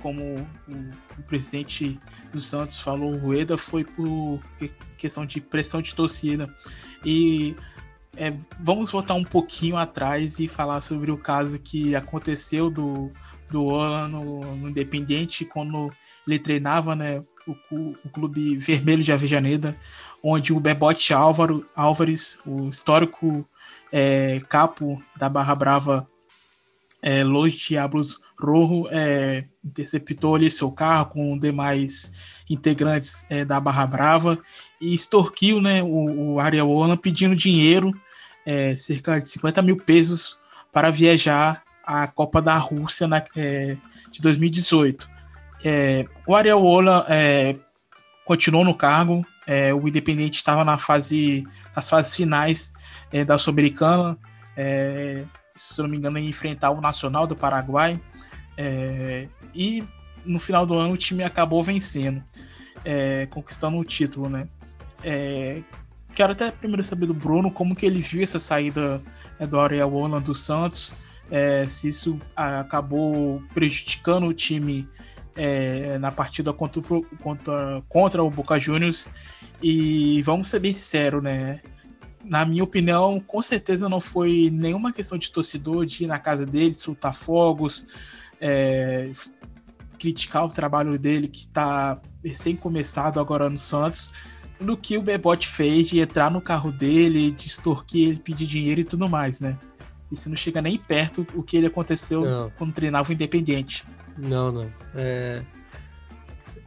como 0.00 0.22
o, 0.68 1.22
presidente 1.26 2.00
do 2.32 2.40
Santos 2.40 2.80
falou, 2.80 3.12
o 3.14 3.18
Rueda 3.18 3.56
foi 3.56 3.84
por 3.84 4.40
questão 4.96 5.24
de 5.24 5.40
pressão 5.40 5.80
de 5.80 5.94
torcida. 5.94 6.52
E 7.04 7.54
é, 8.16 8.32
vamos 8.58 8.90
voltar 8.90 9.14
um 9.14 9.24
pouquinho 9.24 9.76
atrás 9.76 10.38
e 10.38 10.48
falar 10.48 10.80
sobre 10.80 11.10
o 11.10 11.18
caso 11.18 11.58
que 11.58 11.94
aconteceu 11.94 12.70
do, 12.70 13.10
do 13.50 13.64
Ola 13.64 14.08
no, 14.08 14.68
Independiente, 14.68 15.44
quando 15.44 15.90
ele 16.26 16.38
treinava 16.38 16.94
né, 16.94 17.20
o, 17.46 17.52
o 18.04 18.08
clube 18.10 18.56
vermelho 18.56 19.02
de 19.02 19.12
Avejaneda, 19.12 19.76
onde 20.22 20.52
o 20.52 20.60
Bebote 20.60 21.12
Álvaro, 21.14 21.64
Álvares, 21.74 22.38
o 22.46 22.68
histórico 22.68 23.48
é, 23.92 24.40
capo 24.48 25.02
da 25.16 25.28
Barra 25.28 25.54
Brava, 25.54 26.08
é, 27.02 27.24
Los 27.24 27.54
Diablos 27.54 28.20
Rojo, 28.40 28.88
é, 28.90 29.44
interceptou 29.64 30.34
ali 30.34 30.50
seu 30.50 30.70
carro 30.70 31.06
com 31.06 31.38
demais 31.38 32.42
integrantes 32.48 33.24
é, 33.30 33.44
da 33.44 33.60
Barra 33.60 33.86
Brava 33.86 34.38
e 34.80 34.94
extorquiu 34.94 35.60
né, 35.60 35.82
o, 35.82 36.34
o 36.34 36.40
Ariel 36.40 36.68
Olan 36.68 36.96
pedindo 36.96 37.36
dinheiro, 37.36 37.92
é, 38.44 38.74
cerca 38.74 39.20
de 39.20 39.28
50 39.28 39.62
mil 39.62 39.76
pesos, 39.76 40.36
para 40.72 40.90
viajar 40.90 41.62
à 41.84 42.06
Copa 42.06 42.42
da 42.42 42.56
Rússia 42.56 43.06
na, 43.06 43.22
é, 43.36 43.76
de 44.10 44.20
2018. 44.20 45.08
É, 45.64 46.06
o 46.26 46.34
Ariel 46.34 46.62
Olan 46.62 47.04
é, 47.08 47.56
continuou 48.24 48.64
no 48.64 48.74
cargo, 48.74 49.24
o 49.82 49.88
Independente 49.88 50.36
estava 50.36 50.64
na 50.64 50.78
fase, 50.78 51.44
nas 51.74 51.90
fases 51.90 52.14
finais 52.14 52.72
da 53.26 53.36
Sul-Americana, 53.36 54.16
se 55.56 55.82
não 55.82 55.88
me 55.88 55.96
engano, 55.96 56.16
enfrentar 56.18 56.70
o 56.70 56.80
Nacional 56.80 57.26
do 57.26 57.34
Paraguai, 57.34 58.00
é, 58.62 59.26
e 59.54 59.82
no 60.22 60.38
final 60.38 60.66
do 60.66 60.74
ano 60.74 60.92
o 60.92 60.96
time 60.96 61.24
acabou 61.24 61.62
vencendo, 61.62 62.22
é, 62.84 63.26
conquistando 63.30 63.78
o 63.78 63.84
título, 63.84 64.28
né? 64.28 64.46
quero 66.12 66.32
até 66.32 66.50
primeiro 66.50 66.84
saber 66.84 67.06
do 67.06 67.14
Bruno 67.14 67.50
como 67.50 67.74
que 67.74 67.86
ele 67.86 68.00
viu 68.00 68.22
essa 68.22 68.38
saída 68.38 69.00
do 69.48 69.58
Ariel 69.58 69.94
Olan 69.94 70.20
do 70.20 70.34
Santos, 70.34 70.92
se 71.66 71.88
isso 71.88 72.20
acabou 72.36 73.42
prejudicando 73.54 74.26
o 74.26 74.34
time 74.34 74.86
é, 75.34 75.96
na 75.96 76.12
partida 76.12 76.52
contra, 76.52 76.82
contra, 77.22 77.82
contra 77.88 78.22
o 78.22 78.28
Boca 78.28 78.58
Juniors. 78.58 79.08
E 79.62 80.20
vamos 80.20 80.48
ser 80.48 80.58
bem 80.58 80.74
sinceros, 80.74 81.22
né? 81.22 81.62
Na 82.22 82.44
minha 82.44 82.62
opinião, 82.62 83.18
com 83.20 83.40
certeza 83.40 83.88
não 83.88 84.00
foi 84.00 84.50
nenhuma 84.52 84.92
questão 84.92 85.16
de 85.16 85.30
torcedor 85.30 85.86
de 85.86 86.04
ir 86.04 86.06
na 86.06 86.18
casa 86.18 86.44
dele, 86.44 86.74
soltar 86.74 87.14
fogos, 87.14 87.86
é, 88.40 89.10
criticar 89.98 90.44
o 90.44 90.48
trabalho 90.48 90.98
dele 90.98 91.28
que 91.28 91.40
está 91.40 92.00
recém 92.24 92.56
começado 92.56 93.20
agora 93.20 93.50
no 93.50 93.58
Santos, 93.58 94.12
do 94.58 94.76
que 94.76 94.96
o 94.96 95.02
Bebote 95.02 95.48
fez 95.48 95.88
de 95.88 96.00
entrar 96.00 96.30
no 96.30 96.40
carro 96.40 96.72
dele, 96.72 97.30
de 97.30 97.46
extorquir 97.46 98.08
ele, 98.08 98.18
pedir 98.18 98.46
dinheiro 98.46 98.80
e 98.80 98.84
tudo 98.84 99.08
mais, 99.08 99.40
né? 99.40 99.58
Isso 100.10 100.28
não 100.28 100.36
chega 100.36 100.60
nem 100.60 100.76
perto 100.76 101.26
o 101.34 101.42
que 101.42 101.56
ele 101.56 101.66
aconteceu 101.66 102.22
não. 102.22 102.50
quando 102.58 102.72
treinava 102.72 103.08
o 103.08 103.12
Independente. 103.12 103.84
Não, 104.18 104.50
não. 104.50 104.66
É, 104.94 105.42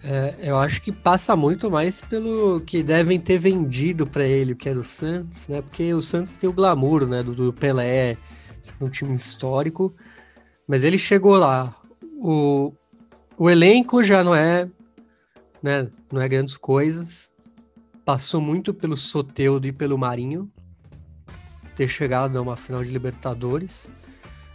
é, 0.03 0.35
eu 0.41 0.57
acho 0.57 0.81
que 0.81 0.91
passa 0.91 1.35
muito 1.35 1.69
mais 1.69 2.01
pelo 2.01 2.61
que 2.61 2.81
devem 2.81 3.19
ter 3.19 3.37
vendido 3.37 4.07
para 4.07 4.25
ele, 4.25 4.53
o 4.53 4.55
que 4.55 4.69
era 4.69 4.79
o 4.79 4.85
Santos, 4.85 5.47
né? 5.47 5.61
Porque 5.61 5.93
o 5.93 6.01
Santos 6.01 6.37
tem 6.37 6.49
o 6.49 6.53
glamour, 6.53 7.07
né? 7.07 7.21
Do, 7.21 7.33
do 7.33 7.53
Pelé, 7.53 8.17
um 8.81 8.89
time 8.89 9.15
histórico. 9.15 9.93
Mas 10.67 10.83
ele 10.83 10.97
chegou 10.97 11.35
lá. 11.35 11.75
O, 12.21 12.73
o 13.37 13.49
elenco 13.49 14.03
já 14.03 14.23
não 14.23 14.33
é, 14.33 14.69
né? 15.61 15.87
Não 16.11 16.21
é 16.21 16.27
grandes 16.27 16.57
coisas. 16.57 17.31
Passou 18.05 18.41
muito 18.41 18.73
pelo 18.73 18.95
Soteudo 18.95 19.67
e 19.67 19.71
pelo 19.71 19.97
Marinho. 19.97 20.51
Ter 21.75 21.87
chegado 21.87 22.37
a 22.37 22.41
uma 22.41 22.55
final 22.55 22.83
de 22.83 22.91
Libertadores. 22.91 23.89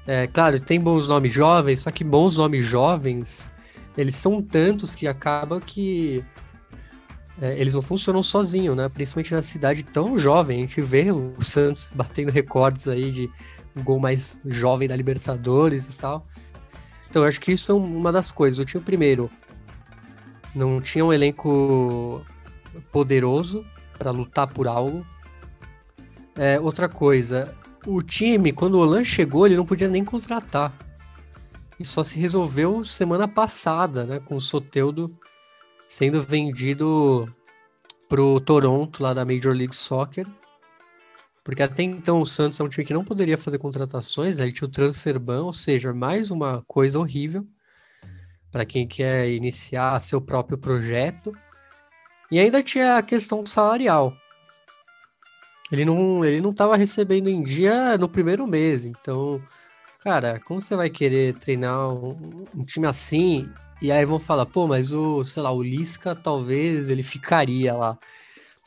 É, 0.06 0.26
claro, 0.26 0.58
tem 0.58 0.80
bons 0.80 1.06
nomes 1.06 1.32
jovens, 1.32 1.80
só 1.80 1.90
que 1.90 2.02
bons 2.02 2.38
nomes 2.38 2.64
jovens, 2.64 3.52
eles 3.96 4.16
são 4.16 4.40
tantos 4.40 4.94
que 4.94 5.06
acaba 5.06 5.60
que 5.60 6.24
é, 7.40 7.58
eles 7.58 7.74
não 7.74 7.82
funcionam 7.82 8.22
sozinhos, 8.22 8.76
né? 8.76 8.88
Principalmente 8.88 9.34
na 9.34 9.42
cidade 9.42 9.82
tão 9.82 10.18
jovem. 10.18 10.58
A 10.58 10.60
gente 10.62 10.80
vê 10.80 11.12
o 11.12 11.34
Santos 11.40 11.90
batendo 11.94 12.30
recordes 12.30 12.88
aí 12.88 13.10
de 13.10 13.30
um 13.78 13.84
gol 13.84 13.98
mais 13.98 14.40
jovem 14.44 14.88
da 14.88 14.96
Libertadores 14.96 15.86
e 15.86 15.92
tal. 15.92 16.26
Então, 17.08 17.22
eu 17.22 17.28
acho 17.28 17.40
que 17.40 17.52
isso 17.52 17.72
é 17.72 17.74
uma 17.74 18.12
das 18.12 18.30
coisas. 18.30 18.58
O 18.58 18.64
time, 18.64 18.82
primeiro, 18.82 19.30
não 20.54 20.80
tinha 20.80 21.04
um 21.04 21.12
elenco 21.12 22.24
poderoso 22.92 23.64
para 23.96 24.10
lutar 24.10 24.46
por 24.48 24.66
algo. 24.68 25.06
É, 26.36 26.60
outra 26.60 26.88
coisa, 26.88 27.54
o 27.86 28.02
time, 28.02 28.52
quando 28.52 28.74
o 28.74 28.78
Olan 28.78 29.04
chegou, 29.04 29.46
ele 29.46 29.56
não 29.56 29.66
podia 29.66 29.88
nem 29.88 30.04
contratar. 30.04 30.72
E 31.80 31.84
só 31.84 32.02
se 32.02 32.18
resolveu 32.18 32.84
semana 32.84 33.26
passada, 33.26 34.04
né? 34.04 34.20
Com 34.20 34.36
o 34.36 34.40
Soteudo 34.40 35.08
sendo 35.86 36.20
vendido 36.20 37.24
pro 38.08 38.40
Toronto, 38.40 39.02
lá 39.02 39.14
da 39.14 39.24
Major 39.24 39.54
League 39.54 39.74
Soccer. 39.74 40.26
Porque 41.48 41.62
até 41.62 41.82
então 41.82 42.20
o 42.20 42.26
Santos 42.26 42.60
é 42.60 42.62
um 42.62 42.68
time 42.68 42.84
que 42.84 42.92
não 42.92 43.02
poderia 43.02 43.38
fazer 43.38 43.56
contratações, 43.56 44.36
né? 44.36 44.44
ele 44.44 44.52
tinha 44.52 44.68
o 44.68 44.70
transfer 44.70 45.18
ban, 45.18 45.44
ou 45.44 45.52
seja, 45.54 45.94
mais 45.94 46.30
uma 46.30 46.62
coisa 46.68 46.98
horrível 46.98 47.42
para 48.52 48.66
quem 48.66 48.86
quer 48.86 49.30
iniciar 49.30 49.98
seu 49.98 50.20
próprio 50.20 50.58
projeto. 50.58 51.32
E 52.30 52.38
ainda 52.38 52.62
tinha 52.62 52.98
a 52.98 53.02
questão 53.02 53.46
salarial. 53.46 54.14
Ele 55.72 55.86
não, 55.86 56.22
ele 56.22 56.42
não 56.42 56.52
tava 56.52 56.76
recebendo 56.76 57.30
em 57.30 57.42
dia 57.42 57.96
no 57.96 58.10
primeiro 58.10 58.46
mês, 58.46 58.84
então, 58.84 59.42
cara, 60.00 60.38
como 60.40 60.60
você 60.60 60.76
vai 60.76 60.90
querer 60.90 61.32
treinar 61.38 61.88
um, 61.88 62.44
um, 62.54 62.62
time 62.62 62.86
assim? 62.86 63.50
E 63.80 63.90
aí 63.90 64.04
vão 64.04 64.18
falar, 64.18 64.44
pô, 64.44 64.68
mas 64.68 64.92
o, 64.92 65.24
sei 65.24 65.42
lá, 65.42 65.50
o 65.50 65.62
Lisca 65.62 66.14
talvez 66.14 66.90
ele 66.90 67.02
ficaria 67.02 67.72
lá. 67.72 67.98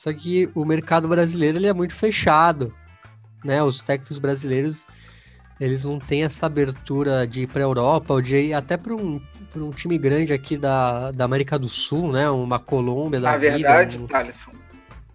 Só 0.01 0.11
que 0.11 0.49
o 0.55 0.65
mercado 0.65 1.07
brasileiro 1.07 1.59
ele 1.59 1.67
é 1.67 1.73
muito 1.73 1.93
fechado, 1.93 2.73
né? 3.45 3.61
Os 3.61 3.83
técnicos 3.83 4.17
brasileiros 4.17 4.87
eles 5.59 5.85
não 5.85 5.99
têm 5.99 6.23
essa 6.23 6.47
abertura 6.47 7.27
de 7.27 7.43
ir 7.43 7.47
para 7.47 7.61
a 7.61 7.65
Europa 7.65 8.15
ou 8.15 8.19
de 8.19 8.35
ir 8.35 8.53
até 8.55 8.77
para 8.77 8.95
um, 8.95 9.21
um 9.55 9.69
time 9.69 9.99
grande 9.99 10.33
aqui 10.33 10.57
da, 10.57 11.11
da 11.11 11.23
América 11.23 11.59
do 11.59 11.69
Sul, 11.69 12.11
né? 12.11 12.27
Uma 12.31 12.57
Colômbia 12.57 13.21
da 13.21 13.33
Na 13.33 13.37
vida, 13.37 13.51
verdade, 13.51 13.99
um... 13.99 14.07
Thaleson, 14.07 14.51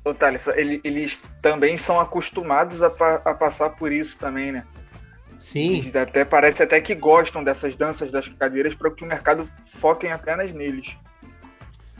Ô, 0.04 0.14
Thales, 0.14 0.46
ele, 0.54 0.80
eles 0.84 1.20
também 1.42 1.76
são 1.76 1.98
acostumados 1.98 2.80
a, 2.80 2.86
a, 2.86 3.34
passar 3.34 3.70
por 3.70 3.90
isso 3.90 4.16
também, 4.16 4.52
né? 4.52 4.64
Sim. 5.36 5.78
Eles 5.78 5.96
até 5.96 6.24
parece 6.24 6.62
até 6.62 6.80
que 6.80 6.94
gostam 6.94 7.42
dessas 7.42 7.74
danças 7.74 8.12
das 8.12 8.28
cadeiras 8.28 8.72
para 8.72 8.92
que 8.92 9.02
o 9.02 9.08
mercado 9.08 9.50
foque 9.66 10.06
apenas 10.06 10.54
neles. 10.54 10.96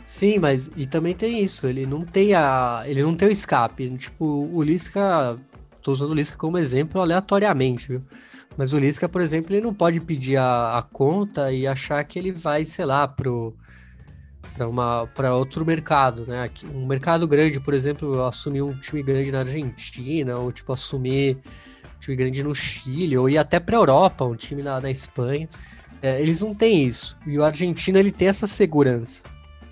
Sim, 0.07 0.39
mas 0.39 0.71
e 0.77 0.87
também 0.87 1.13
tem 1.13 1.43
isso, 1.43 1.67
ele 1.67 1.85
não 1.85 2.05
tem 2.05 2.33
a, 2.33 2.81
ele 2.85 3.03
não 3.03 3.13
tem 3.13 3.27
o 3.27 3.31
escape, 3.31 3.89
tipo, 3.97 4.25
o 4.25 4.63
Lisca, 4.63 5.37
tô 5.83 5.91
usando 5.91 6.11
o 6.11 6.13
Lisca 6.13 6.37
como 6.37 6.57
exemplo 6.57 7.01
aleatoriamente, 7.01 7.89
viu? 7.89 8.01
Mas 8.55 8.71
o 8.71 8.79
Lisca, 8.79 9.09
por 9.09 9.21
exemplo, 9.21 9.53
ele 9.53 9.65
não 9.65 9.73
pode 9.73 9.99
pedir 9.99 10.37
a, 10.37 10.77
a 10.77 10.81
conta 10.81 11.51
e 11.51 11.67
achar 11.67 12.01
que 12.05 12.17
ele 12.17 12.31
vai, 12.31 12.63
sei 12.63 12.85
lá, 12.85 13.05
pro 13.05 13.53
para 15.13 15.35
outro 15.35 15.65
mercado, 15.65 16.25
né? 16.25 16.49
Um 16.73 16.87
mercado 16.87 17.27
grande, 17.27 17.59
por 17.59 17.73
exemplo, 17.73 18.23
assumir 18.23 18.61
um 18.61 18.79
time 18.79 19.03
grande 19.03 19.29
na 19.29 19.39
Argentina 19.39 20.37
ou 20.37 20.53
tipo 20.53 20.71
assumir 20.71 21.37
um 21.97 21.99
time 21.99 22.15
grande 22.15 22.43
no 22.43 22.55
Chile 22.55 23.17
ou 23.17 23.29
ir 23.29 23.37
até 23.37 23.59
para 23.59 23.75
Europa, 23.75 24.23
um 24.23 24.35
time 24.35 24.63
na, 24.63 24.79
na 24.79 24.89
Espanha. 24.89 25.49
É, 26.01 26.21
eles 26.21 26.41
não 26.41 26.55
têm 26.55 26.85
isso. 26.85 27.17
E 27.27 27.37
o 27.37 27.43
argentino 27.43 27.97
ele 27.99 28.11
tem 28.11 28.29
essa 28.29 28.47
segurança. 28.47 29.23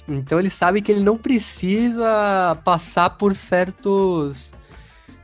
Então 0.07 0.39
ele 0.39 0.49
sabe 0.49 0.81
que 0.81 0.91
ele 0.91 1.03
não 1.03 1.17
precisa 1.17 2.55
passar 2.63 3.11
por 3.11 3.33
certos 3.33 4.53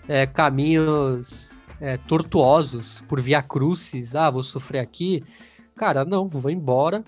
é, 0.07 0.25
caminhos 0.25 1.55
é, 1.79 1.97
tortuosos, 1.97 3.03
por 3.07 3.19
via 3.19 3.41
crucis. 3.41 4.15
Ah, 4.15 4.29
vou 4.29 4.43
sofrer 4.43 4.79
aqui. 4.79 5.23
Cara, 5.75 6.03
não, 6.03 6.27
vou 6.27 6.49
embora 6.51 7.03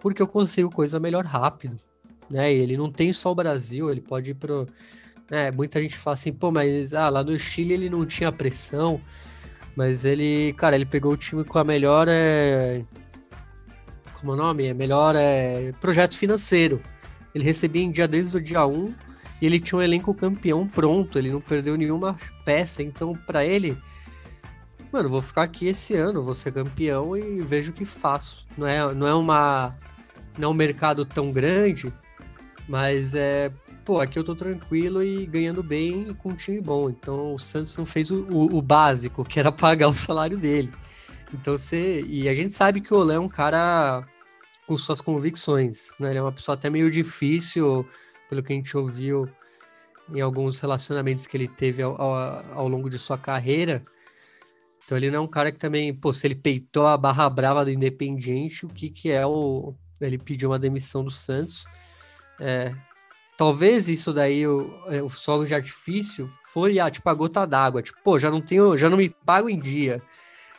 porque 0.00 0.22
eu 0.22 0.26
consigo 0.26 0.70
coisa 0.70 1.00
melhor 1.00 1.24
rápido. 1.24 1.78
Né? 2.30 2.52
ele 2.52 2.76
não 2.76 2.92
tem 2.92 3.10
só 3.10 3.32
o 3.32 3.34
Brasil, 3.34 3.90
ele 3.90 4.02
pode 4.02 4.32
ir 4.32 4.34
pro. 4.34 4.68
Né? 5.30 5.50
Muita 5.50 5.80
gente 5.80 5.96
fala 5.96 6.14
assim, 6.14 6.32
pô, 6.32 6.50
mas 6.50 6.92
ah, 6.92 7.08
lá 7.08 7.24
no 7.24 7.38
Chile 7.38 7.72
ele 7.72 7.88
não 7.88 8.04
tinha 8.04 8.30
pressão, 8.30 9.00
mas 9.74 10.04
ele, 10.04 10.52
cara, 10.54 10.76
ele 10.76 10.84
pegou 10.84 11.12
o 11.12 11.16
time 11.16 11.42
com 11.42 11.58
a 11.58 11.64
melhor. 11.64 12.06
É... 12.08 12.84
Como 14.20 14.32
é 14.32 14.34
o 14.34 14.38
nome? 14.38 14.66
É 14.66 14.74
melhor 14.74 15.14
é... 15.16 15.72
projeto 15.80 16.16
financeiro. 16.16 16.82
Ele 17.34 17.44
recebia 17.44 17.82
em 17.82 17.90
dia 17.90 18.08
desde 18.08 18.36
o 18.36 18.40
dia 18.40 18.66
1 18.66 18.94
e 19.40 19.46
ele 19.46 19.60
tinha 19.60 19.78
um 19.78 19.82
elenco 19.82 20.12
campeão 20.14 20.66
pronto, 20.66 21.18
ele 21.18 21.30
não 21.30 21.40
perdeu 21.40 21.76
nenhuma 21.76 22.16
peça, 22.44 22.82
então 22.82 23.14
para 23.14 23.44
ele 23.44 23.78
mano, 24.92 25.08
vou 25.08 25.20
ficar 25.20 25.42
aqui 25.42 25.66
esse 25.68 25.94
ano, 25.94 26.22
vou 26.22 26.34
ser 26.34 26.52
campeão 26.52 27.16
e 27.16 27.40
vejo 27.42 27.70
o 27.70 27.74
que 27.74 27.84
faço. 27.84 28.46
Não 28.56 28.66
é, 28.66 28.94
não 28.94 29.06
é 29.06 29.14
uma 29.14 29.74
não 30.36 30.48
é 30.48 30.52
um 30.52 30.54
mercado 30.54 31.04
tão 31.04 31.32
grande, 31.32 31.92
mas 32.68 33.14
é 33.14 33.50
pô, 33.84 34.00
aqui 34.00 34.18
eu 34.18 34.24
tô 34.24 34.34
tranquilo 34.34 35.02
e 35.02 35.26
ganhando 35.26 35.62
bem 35.62 36.14
com 36.14 36.30
um 36.30 36.34
time 36.34 36.60
bom. 36.60 36.90
Então 36.90 37.34
o 37.34 37.38
Santos 37.38 37.76
não 37.76 37.86
fez 37.86 38.10
o, 38.10 38.26
o, 38.30 38.58
o 38.58 38.62
básico, 38.62 39.24
que 39.24 39.40
era 39.40 39.50
pagar 39.52 39.88
o 39.88 39.94
salário 39.94 40.36
dele. 40.36 40.70
Então 41.32 41.56
você. 41.56 42.04
E 42.06 42.28
a 42.28 42.34
gente 42.34 42.54
sabe 42.54 42.80
que 42.80 42.92
o 42.92 42.98
Olé 42.98 43.14
é 43.16 43.20
um 43.20 43.28
cara 43.28 44.04
com 44.68 44.76
suas 44.76 45.00
convicções, 45.00 45.94
né? 45.98 46.10
Ele 46.10 46.18
é 46.18 46.22
uma 46.22 46.30
pessoa 46.30 46.54
até 46.54 46.68
meio 46.68 46.90
difícil, 46.90 47.88
pelo 48.28 48.42
que 48.42 48.52
a 48.52 48.56
gente 48.56 48.76
ouviu 48.76 49.26
em 50.14 50.20
alguns 50.20 50.60
relacionamentos 50.60 51.26
que 51.26 51.36
ele 51.38 51.48
teve 51.48 51.82
ao, 51.82 52.00
ao, 52.00 52.44
ao 52.52 52.68
longo 52.68 52.90
de 52.90 52.98
sua 52.98 53.16
carreira. 53.16 53.82
Então 54.84 54.98
ele 54.98 55.10
não 55.10 55.18
é 55.18 55.20
um 55.22 55.26
cara 55.26 55.50
que 55.50 55.58
também, 55.58 55.94
pô, 55.94 56.12
se 56.12 56.26
ele 56.26 56.34
peitou 56.34 56.86
a 56.86 56.98
barra 56.98 57.28
brava 57.30 57.64
do 57.64 57.70
Independiente, 57.70 58.66
o 58.66 58.68
que 58.68 58.90
que 58.90 59.10
é 59.10 59.26
o... 59.26 59.74
Ele 60.00 60.18
pediu 60.18 60.50
uma 60.50 60.58
demissão 60.58 61.02
do 61.02 61.10
Santos. 61.10 61.64
É, 62.38 62.74
talvez 63.38 63.88
isso 63.88 64.12
daí, 64.12 64.46
o, 64.46 64.84
é, 64.88 65.02
o 65.02 65.08
solo 65.08 65.46
de 65.46 65.54
artifício, 65.54 66.30
foi 66.52 66.78
ah, 66.78 66.90
tipo 66.90 67.08
a 67.08 67.14
gota 67.14 67.46
d'água. 67.46 67.82
Tipo, 67.82 67.98
pô, 68.04 68.18
já 68.18 68.30
não 68.30 68.42
tenho, 68.42 68.76
já 68.76 68.90
não 68.90 68.98
me 68.98 69.08
pago 69.08 69.48
em 69.48 69.58
dia, 69.58 70.02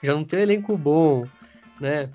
já 0.01 0.13
não 0.13 0.23
tenho 0.23 0.41
elenco 0.41 0.75
bom, 0.75 1.25
né? 1.79 2.09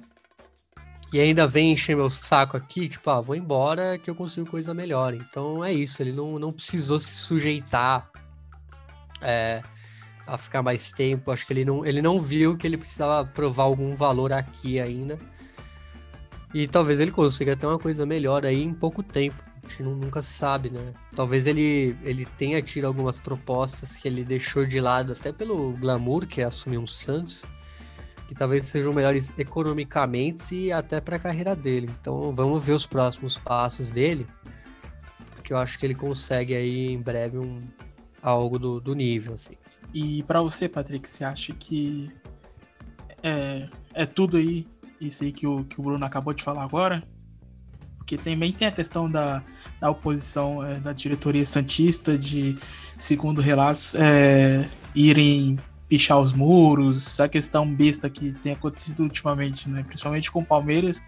E 1.15 1.21
ainda 1.21 1.47
vem 1.47 1.71
encher 1.71 1.95
meu 1.97 2.11
saco 2.11 2.57
aqui, 2.57 2.89
tipo, 2.89 3.09
ah, 3.09 3.21
vou 3.21 3.37
embora 3.37 3.97
que 3.97 4.11
eu 4.11 4.17
consigo 4.17 4.51
coisa 4.51 4.75
melhor. 4.75 5.15
Então 5.15 5.65
é 5.65 5.73
isso, 5.73 6.03
ele 6.03 6.11
não, 6.11 6.41
não 6.41 6.53
precisou 6.53 6.99
se 6.99 7.15
sujeitar. 7.15 8.11
É, 9.23 9.63
a 10.27 10.37
ficar 10.37 10.61
mais 10.61 10.91
tempo. 10.93 11.31
Acho 11.31 11.47
que 11.47 11.53
ele 11.53 11.65
não, 11.65 11.87
ele 11.87 12.03
não 12.03 12.19
viu 12.19 12.57
que 12.57 12.67
ele 12.67 12.77
precisava 12.77 13.25
provar 13.29 13.63
algum 13.63 13.95
valor 13.95 14.33
aqui 14.33 14.81
ainda. 14.81 15.17
E 16.53 16.67
talvez 16.67 16.99
ele 16.99 17.13
consiga 17.13 17.55
ter 17.57 17.67
uma 17.67 17.79
coisa 17.79 18.05
melhor 18.05 18.45
aí 18.45 18.63
em 18.63 18.75
pouco 18.75 19.01
tempo. 19.01 19.37
A 19.63 19.69
gente 19.69 19.85
nunca 19.85 20.21
sabe, 20.21 20.71
né? 20.71 20.93
Talvez 21.15 21.47
ele, 21.47 21.97
ele 22.03 22.27
tenha 22.37 22.61
tido 22.61 22.87
algumas 22.87 23.21
propostas 23.21 23.95
que 23.95 24.07
ele 24.07 24.25
deixou 24.25 24.67
de 24.67 24.81
lado, 24.81 25.13
até 25.13 25.33
pelo 25.33 25.73
glamour 25.75 26.27
que 26.27 26.41
é 26.41 26.45
assumir 26.45 26.79
um 26.79 26.89
Santos, 26.89 27.45
que 28.35 28.39
talvez 28.39 28.67
sejam 28.67 28.93
melhores 28.93 29.33
economicamente 29.39 30.57
e 30.57 30.73
até 30.73 31.01
para 31.01 31.17
a 31.17 31.19
carreira 31.21 31.55
dele. 31.55 31.89
Então 32.01 32.33
vamos 32.33 32.63
ver 32.65 32.73
os 32.73 32.85
próximos 32.85 33.39
passos 33.39 33.91
dele, 33.91 34.27
porque 35.37 35.53
eu 35.53 35.57
acho 35.57 35.79
que 35.79 35.87
ele 35.87 35.95
consegue 35.95 36.53
aí 36.53 36.93
em 36.93 37.01
breve 37.01 37.39
um, 37.39 37.63
algo 38.21 38.59
do, 38.59 38.81
do 38.81 38.93
nível, 38.93 39.35
assim. 39.35 39.55
E 39.95 40.25
para 40.25 40.43
você, 40.43 40.69
Patrick, 40.69 41.09
você 41.09 41.23
acha 41.23 41.53
que 41.53 42.11
é, 43.23 43.69
é 43.95 44.05
tudo 44.05 44.37
aí, 44.37 44.67
isso 45.01 45.23
aí 45.23 45.31
que 45.31 45.47
o, 45.47 45.65
que 45.65 45.81
o 45.81 45.85
Bruno 45.85 46.05
acabou 46.05 46.35
de 46.35 46.43
falar 46.43 46.65
agora? 46.65 47.05
Porque 47.99 48.19
também 48.19 48.53
tem 48.53 48.67
a 48.67 48.73
questão 48.73 49.09
da, 49.09 49.43
da 49.81 49.91
oposição 49.91 50.63
é, 50.67 50.81
da 50.81 50.93
diretoria 50.93 51.47
Santista, 51.47 52.19
de, 52.19 52.57
segundo 52.97 53.41
relatos, 53.41 53.95
é, 53.95 54.69
irem 54.93 55.57
pichar 55.89 56.21
os 56.21 56.33
muros, 56.33 57.07
essa 57.07 57.29
questão 57.29 57.67
besta 57.67 58.09
que 58.09 58.33
tem 58.33 58.53
acontecido 58.53 59.03
ultimamente, 59.03 59.69
né? 59.69 59.83
principalmente 59.87 60.31
com 60.31 60.41
o 60.41 60.47
Palmeiras, 60.47 61.03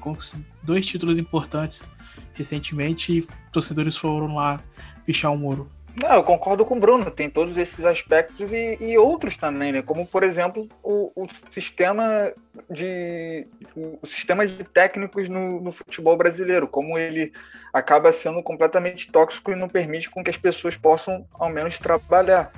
com 0.00 0.16
dois 0.62 0.84
títulos 0.84 1.18
importantes 1.18 1.90
recentemente, 2.34 3.26
torcedores 3.52 3.96
foram 3.96 4.34
lá 4.34 4.60
pichar 5.04 5.32
o 5.32 5.38
muro. 5.38 5.70
Não, 5.94 6.14
eu 6.14 6.22
concordo 6.22 6.64
com 6.64 6.76
o 6.76 6.80
Bruno, 6.80 7.10
tem 7.10 7.28
todos 7.28 7.58
esses 7.58 7.84
aspectos 7.84 8.50
e, 8.50 8.78
e 8.80 8.96
outros 8.96 9.36
também, 9.36 9.72
né? 9.72 9.82
Como, 9.82 10.06
por 10.06 10.22
exemplo, 10.22 10.66
o, 10.82 11.12
o, 11.14 11.26
sistema 11.50 12.32
de 12.70 13.46
o 13.76 14.06
sistema 14.06 14.46
de 14.46 14.64
técnicos 14.64 15.28
no, 15.28 15.60
no, 15.60 15.70
futebol 15.70 16.16
brasileiro, 16.16 16.66
como 16.66 16.96
ele 16.96 17.30
acaba 17.74 18.10
sendo 18.10 18.42
completamente 18.42 19.12
tóxico 19.12 19.52
e 19.52 19.56
não 19.56 19.68
permite 19.68 20.08
com 20.08 20.24
que 20.24 20.30
as 20.30 20.38
pessoas 20.38 20.76
possam, 20.76 21.26
ao 21.34 21.50
menos, 21.50 21.78
trabalhar. 21.78 22.50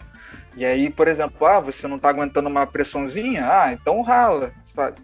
E 0.56 0.64
aí, 0.64 0.90
por 0.90 1.08
exemplo, 1.08 1.46
ah, 1.46 1.60
você 1.60 1.88
não 1.88 1.96
está 1.96 2.08
aguentando 2.08 2.48
uma 2.48 2.66
pressãozinha? 2.66 3.46
Ah, 3.46 3.72
então 3.72 4.02
rala, 4.02 4.52
sabe? 4.64 4.98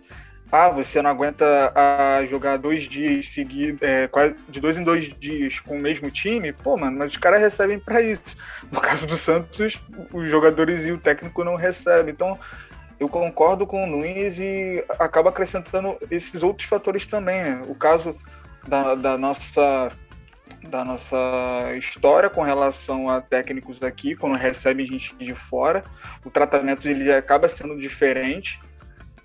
ah, 0.53 0.69
você 0.69 1.01
não 1.01 1.11
aguenta 1.11 1.73
a 1.75 2.27
jogar 2.27 2.57
dois 2.59 2.83
dias 2.83 3.29
seguidos, 3.29 3.81
é, 3.83 4.09
de 4.49 4.61
dois 4.61 4.77
em 4.77 4.83
dois 4.83 5.15
dias 5.19 5.61
com 5.61 5.77
o 5.77 5.81
mesmo 5.81 6.11
time, 6.11 6.53
pô, 6.53 6.77
mano, 6.77 6.99
mas 6.99 7.13
os 7.13 7.17
caras 7.17 7.41
recebem 7.41 7.79
para 7.79 8.03
isso. 8.03 8.23
No 8.71 8.81
caso 8.81 9.07
do 9.07 9.17
Santos, 9.17 9.83
os 10.13 10.31
jogadores 10.31 10.85
e 10.87 10.93
o 10.93 10.99
técnico 10.99 11.43
não 11.43 11.57
recebem. 11.57 12.13
Então, 12.13 12.39
eu 13.01 13.09
concordo 13.09 13.67
com 13.67 13.83
o 13.83 13.87
Nunes 13.87 14.39
e 14.39 14.85
acaba 14.99 15.31
acrescentando 15.31 15.97
esses 16.11 16.43
outros 16.43 16.69
fatores 16.69 17.07
também, 17.07 17.43
né? 17.43 17.65
O 17.67 17.75
caso 17.75 18.17
da, 18.69 18.95
da 18.95 19.19
nossa 19.19 19.91
da 20.69 20.85
nossa 20.85 21.17
história 21.77 22.31
com 22.31 22.43
relação 22.43 23.09
a 23.09 23.21
técnicos 23.21 23.83
aqui, 23.83 24.15
quando 24.15 24.37
recebem 24.37 24.87
gente 24.87 25.17
de 25.17 25.35
fora, 25.35 25.83
o 26.25 26.31
tratamento 26.31 26.89
ele 26.89 27.13
acaba 27.13 27.49
sendo 27.49 27.79
diferente 27.79 28.61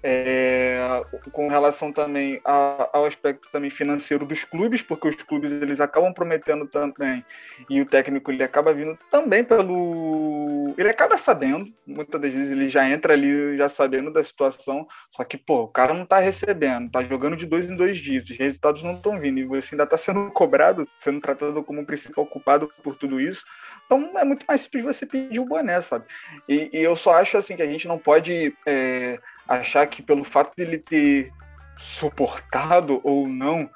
é, 0.08 1.02
com 1.32 1.48
relação 1.48 1.92
também 1.92 2.40
a, 2.46 2.90
ao 2.94 3.06
aspecto 3.06 3.50
também 3.52 3.72
financeiro 3.72 4.24
dos 4.24 4.44
clubes, 4.44 4.84
porque 4.84 5.08
os 5.08 5.16
clubes 5.16 5.52
eles 5.52 5.82
acabam 5.82 6.14
prometendo 6.14 6.68
também 6.68 7.26
e 7.68 7.82
o 7.82 7.88
técnico 7.88 8.32
ele 8.32 8.44
acaba 8.44 8.72
vindo 8.72 8.96
também 9.10 9.44
pelo 9.44 10.76
ele 10.78 10.90
acaba 10.90 11.18
sabendo, 11.18 11.66
muitas 11.88 12.22
das 12.22 12.32
vezes 12.32 12.52
ele 12.52 12.70
já 12.70 12.88
entra 12.88 13.14
ali 13.14 13.58
já 13.58 13.68
sabendo 13.68 14.14
da 14.14 14.24
situação, 14.24 14.88
só 15.10 15.24
que 15.24 15.40
pô, 15.40 15.64
o 15.64 15.68
cara 15.68 15.92
não 15.92 16.06
tá 16.06 16.20
recebendo, 16.20 16.92
tá 16.92 17.04
jogando 17.04 17.36
de 17.36 17.48
dois 17.48 17.68
em 17.68 17.76
dois 17.76 17.98
dias, 17.98 18.30
os 18.30 18.38
resultados 18.38 18.84
não 18.84 18.94
estão 18.94 19.18
vindo 19.18 19.40
e 19.40 19.46
você 19.46 19.74
ainda 19.74 19.88
tá 19.88 19.98
sendo 19.98 20.30
cobrado, 20.30 20.88
sendo 21.00 21.20
tratado 21.20 21.64
como 21.64 21.82
um 21.82 21.86
principal 21.86 22.28
culpado 22.28 22.70
por 22.84 22.96
tudo 22.96 23.20
isso. 23.20 23.44
Então 23.88 24.12
é 24.16 24.24
muito 24.24 24.46
mais 24.48 24.62
simples 24.62 24.84
você 24.84 25.06
pedir 25.06 25.40
o 25.40 25.46
boné, 25.46 25.82
sabe? 25.82 26.06
E, 26.48 26.70
e 26.72 26.78
eu 26.78 26.96
só 26.96 27.14
acho 27.14 27.38
assim 27.38 27.56
que 27.56 27.64
a 27.64 27.68
gente 27.68 27.88
não 27.88 27.98
pode 27.98 28.56
é, 28.68 29.20
achar 29.48 29.86
que 29.88 30.02
pelo 30.02 30.24
fato 30.24 30.54
de 30.56 30.64
ele 30.64 30.78
ter 30.78 31.32
suportado 31.78 33.02
ou 33.04 33.28
não, 33.28 33.70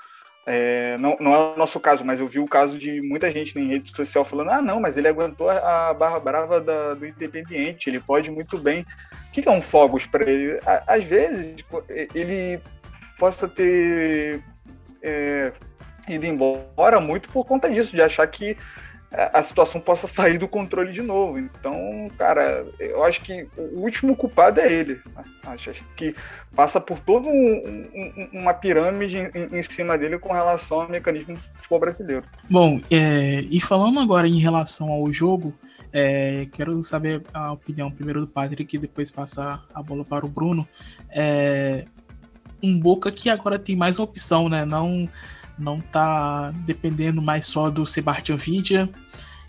é, 0.45 0.97
não, 0.97 1.15
não 1.19 1.33
é 1.33 1.37
o 1.53 1.57
nosso 1.57 1.79
caso, 1.79 2.03
mas 2.03 2.19
eu 2.19 2.25
vi 2.25 2.39
o 2.39 2.47
caso 2.47 2.77
de 2.77 3.01
muita 3.01 3.29
gente 3.29 3.57
em 3.59 3.67
rede 3.67 3.95
social 3.95 4.25
falando: 4.25 4.49
ah, 4.49 4.61
não, 4.61 4.79
mas 4.79 4.97
ele 4.97 5.07
aguentou 5.07 5.49
a 5.49 5.93
barra 5.93 6.19
brava 6.19 6.59
da, 6.59 6.93
do 6.93 7.05
Independiente, 7.05 7.89
ele 7.89 7.99
pode 7.99 8.31
muito 8.31 8.57
bem. 8.57 8.85
O 9.27 9.31
que 9.31 9.47
é 9.47 9.51
um 9.51 9.61
fogos 9.61 10.05
para 10.05 10.29
ele? 10.29 10.59
Às 10.87 11.03
vezes, 11.03 11.63
ele 12.15 12.59
possa 13.19 13.47
ter 13.47 14.43
é, 15.03 15.51
ido 16.07 16.25
embora 16.25 16.99
muito 16.99 17.29
por 17.29 17.45
conta 17.45 17.69
disso, 17.69 17.95
de 17.95 18.01
achar 18.01 18.25
que 18.25 18.57
a 19.11 19.41
situação 19.41 19.81
possa 19.81 20.05
sair 20.05 20.37
do 20.37 20.47
controle 20.47 20.91
de 20.91 21.01
novo. 21.01 21.39
Então, 21.39 22.09
cara, 22.17 22.65
eu 22.79 23.03
acho 23.03 23.21
que 23.21 23.47
o 23.57 23.81
último 23.81 24.15
culpado 24.15 24.59
é 24.59 24.71
ele. 24.71 25.01
Acho, 25.47 25.71
que 25.95 26.15
passa 26.55 26.79
por 26.79 26.99
toda 26.99 27.27
um, 27.27 27.33
um, 27.33 28.29
uma 28.33 28.53
pirâmide 28.53 29.17
em, 29.17 29.57
em, 29.57 29.63
cima 29.63 29.97
dele 29.97 30.19
com 30.19 30.31
relação 30.31 30.81
ao 30.81 30.89
mecanismo 30.89 31.33
do 31.33 31.39
futebol 31.39 31.79
brasileiro. 31.79 32.23
Bom, 32.47 32.79
é, 32.91 33.41
e 33.49 33.59
falando 33.59 33.99
agora 33.99 34.27
em 34.27 34.39
relação 34.39 34.89
ao 34.89 35.11
jogo, 35.11 35.55
é, 35.91 36.47
quero 36.53 36.81
saber 36.83 37.23
a 37.33 37.51
opinião 37.51 37.89
primeiro 37.89 38.21
do 38.21 38.27
Patrick 38.27 38.75
e 38.75 38.79
depois 38.79 39.09
passar 39.09 39.65
a 39.73 39.81
bola 39.81 40.05
para 40.05 40.23
o 40.23 40.29
Bruno. 40.29 40.67
É, 41.09 41.85
um 42.61 42.79
Boca 42.79 43.11
que 43.11 43.29
agora 43.29 43.57
tem 43.57 43.75
mais 43.75 43.97
opção, 43.97 44.47
né? 44.49 44.65
Não 44.65 45.09
não 45.59 45.79
tá 45.79 46.51
dependendo 46.65 47.21
mais 47.21 47.45
só 47.45 47.69
do 47.69 47.85
Sebastian 47.85 48.37
Vidia. 48.37 48.89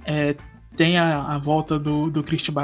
É, 0.05 0.35
tem 0.77 0.99
a, 0.99 1.35
a, 1.35 1.39
volta 1.39 1.79
do, 1.79 2.11
do 2.11 2.23
Christian 2.23 2.55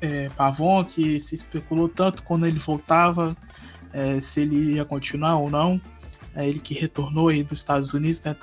é, 0.00 0.28
Pavon, 0.30 0.84
que 0.84 1.18
se 1.18 1.34
especulou 1.34 1.88
tanto 1.88 2.22
quando 2.22 2.46
ele 2.46 2.58
voltava, 2.58 3.36
é, 3.92 4.20
se 4.20 4.42
ele 4.42 4.74
ia 4.74 4.84
continuar 4.84 5.36
ou 5.36 5.50
não. 5.50 5.80
É 6.34 6.48
ele 6.48 6.58
que 6.58 6.74
retornou 6.74 7.28
aí 7.28 7.42
dos 7.44 7.60
Estados 7.60 7.94
Unidos, 7.94 8.20
né, 8.22 8.34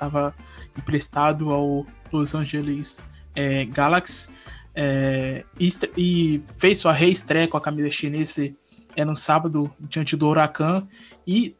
emprestado 0.76 1.50
ao 1.50 1.86
Los 2.10 2.34
Angeles 2.34 3.04
é, 3.34 3.64
Galaxy. 3.66 4.30
É, 4.74 5.44
e, 5.60 5.68
e, 5.96 6.42
fez 6.56 6.78
sua 6.78 6.92
reestreia 6.92 7.46
com 7.46 7.58
a 7.58 7.60
camisa 7.60 7.90
chinesa 7.90 8.50
é, 8.96 9.04
no 9.04 9.14
sábado 9.14 9.70
diante 9.78 10.16
do 10.16 10.28
Huracan. 10.28 10.86
E 11.26 11.54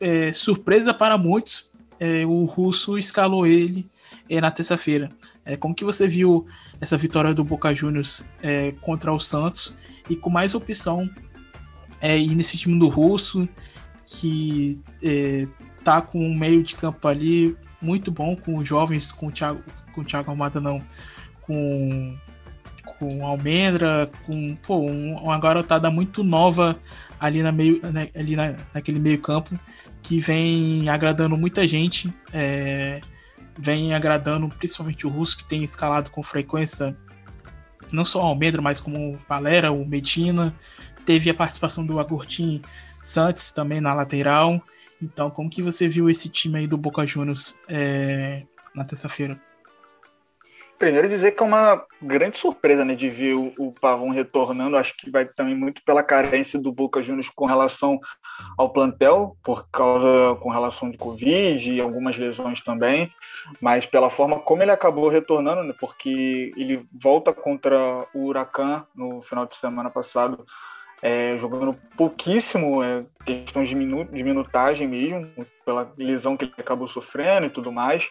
é, 0.00 0.32
surpresa 0.32 0.94
para 0.94 1.18
muitos, 1.18 1.70
é, 2.04 2.26
o 2.26 2.44
russo 2.44 2.98
escalou 2.98 3.46
ele 3.46 3.88
é, 4.28 4.38
na 4.38 4.50
terça-feira. 4.50 5.08
É, 5.42 5.56
como 5.56 5.74
que 5.74 5.84
você 5.84 6.06
viu 6.06 6.46
essa 6.78 6.98
vitória 6.98 7.32
do 7.32 7.42
Boca 7.42 7.74
Juniors 7.74 8.26
é, 8.42 8.72
contra 8.82 9.10
o 9.10 9.18
Santos 9.18 9.74
e 10.08 10.14
com 10.14 10.28
mais 10.28 10.54
opção 10.54 11.08
é, 12.02 12.18
ir 12.18 12.34
nesse 12.34 12.58
time 12.58 12.78
do 12.78 12.88
russo 12.88 13.48
que 14.04 14.78
é, 15.02 15.48
tá 15.82 16.02
com 16.02 16.18
um 16.18 16.34
meio 16.34 16.62
de 16.62 16.74
campo 16.74 17.08
ali 17.08 17.56
muito 17.80 18.10
bom 18.10 18.36
com 18.36 18.58
os 18.58 18.68
jovens, 18.68 19.10
com 19.10 19.28
o 19.28 19.32
Thiago, 19.32 19.62
com 19.94 20.02
o 20.02 20.04
Thiago 20.04 20.30
Almada 20.30 20.60
não, 20.60 20.82
com 21.40 22.16
com 22.98 23.26
Almendra, 23.26 24.08
com 24.24 24.54
pô, 24.56 24.78
um, 24.78 25.16
uma 25.16 25.38
garotada 25.38 25.90
muito 25.90 26.22
nova 26.22 26.78
ali, 27.18 27.42
na 27.42 27.50
meio, 27.50 27.80
né, 27.90 28.08
ali 28.14 28.36
na, 28.36 28.54
naquele 28.72 29.00
meio 29.00 29.20
campo 29.20 29.58
que 30.04 30.20
vem 30.20 30.88
agradando 30.88 31.36
muita 31.36 31.66
gente. 31.66 32.12
É, 32.32 33.00
vem 33.58 33.94
agradando 33.94 34.48
principalmente 34.50 35.06
o 35.06 35.10
Russo, 35.10 35.38
que 35.38 35.48
tem 35.48 35.64
escalado 35.64 36.10
com 36.10 36.22
frequência 36.22 36.96
não 37.90 38.04
só 38.04 38.20
o 38.20 38.26
Almendra, 38.26 38.60
mas 38.60 38.80
como 38.80 39.14
o 39.14 39.18
Valera, 39.28 39.72
o 39.72 39.84
Medina. 39.84 40.54
Teve 41.04 41.30
a 41.30 41.34
participação 41.34 41.84
do 41.84 41.98
Agostinho 41.98 42.60
Santos 43.00 43.50
também 43.50 43.80
na 43.80 43.94
lateral. 43.94 44.62
Então, 45.00 45.30
como 45.30 45.50
que 45.50 45.62
você 45.62 45.88
viu 45.88 46.08
esse 46.08 46.28
time 46.28 46.60
aí 46.60 46.66
do 46.66 46.76
Boca 46.76 47.06
Juniors 47.06 47.54
é, 47.68 48.44
na 48.74 48.84
terça-feira? 48.84 49.40
Primeiro 50.78 51.08
dizer 51.08 51.32
que 51.32 51.42
é 51.42 51.46
uma 51.46 51.84
grande 52.02 52.38
surpresa, 52.38 52.84
né, 52.84 52.94
de 52.94 53.08
ver 53.08 53.34
o, 53.34 53.52
o 53.58 53.72
Pavão 53.72 54.10
retornando. 54.10 54.76
Acho 54.76 54.96
que 54.96 55.10
vai 55.10 55.24
também 55.24 55.54
muito 55.54 55.82
pela 55.84 56.02
carência 56.02 56.58
do 56.58 56.72
Boca 56.72 57.02
Juniors 57.02 57.28
com 57.28 57.46
relação 57.46 58.00
ao 58.58 58.70
plantel, 58.70 59.36
por 59.42 59.68
causa 59.70 60.36
com 60.40 60.50
relação 60.50 60.90
de 60.90 60.98
Covid 60.98 61.72
e 61.72 61.80
algumas 61.80 62.18
lesões 62.18 62.60
também, 62.60 63.12
mas 63.60 63.86
pela 63.86 64.10
forma 64.10 64.40
como 64.40 64.62
ele 64.62 64.72
acabou 64.72 65.08
retornando, 65.08 65.62
né, 65.62 65.74
porque 65.78 66.52
ele 66.56 66.84
volta 66.92 67.32
contra 67.32 68.04
o 68.12 68.26
Huracan 68.26 68.84
no 68.94 69.22
final 69.22 69.46
de 69.46 69.54
semana 69.54 69.90
passado, 69.90 70.44
é, 71.02 71.36
jogando 71.38 71.78
pouquíssimo, 71.96 72.82
é, 72.82 73.00
questão 73.24 73.62
de, 73.62 73.74
minu 73.74 74.04
de 74.04 74.22
minutagem 74.24 74.88
mesmo, 74.88 75.46
pela 75.64 75.92
lesão 75.96 76.36
que 76.36 76.46
ele 76.46 76.54
acabou 76.58 76.88
sofrendo 76.88 77.46
e 77.46 77.50
tudo 77.50 77.70
mais. 77.70 78.08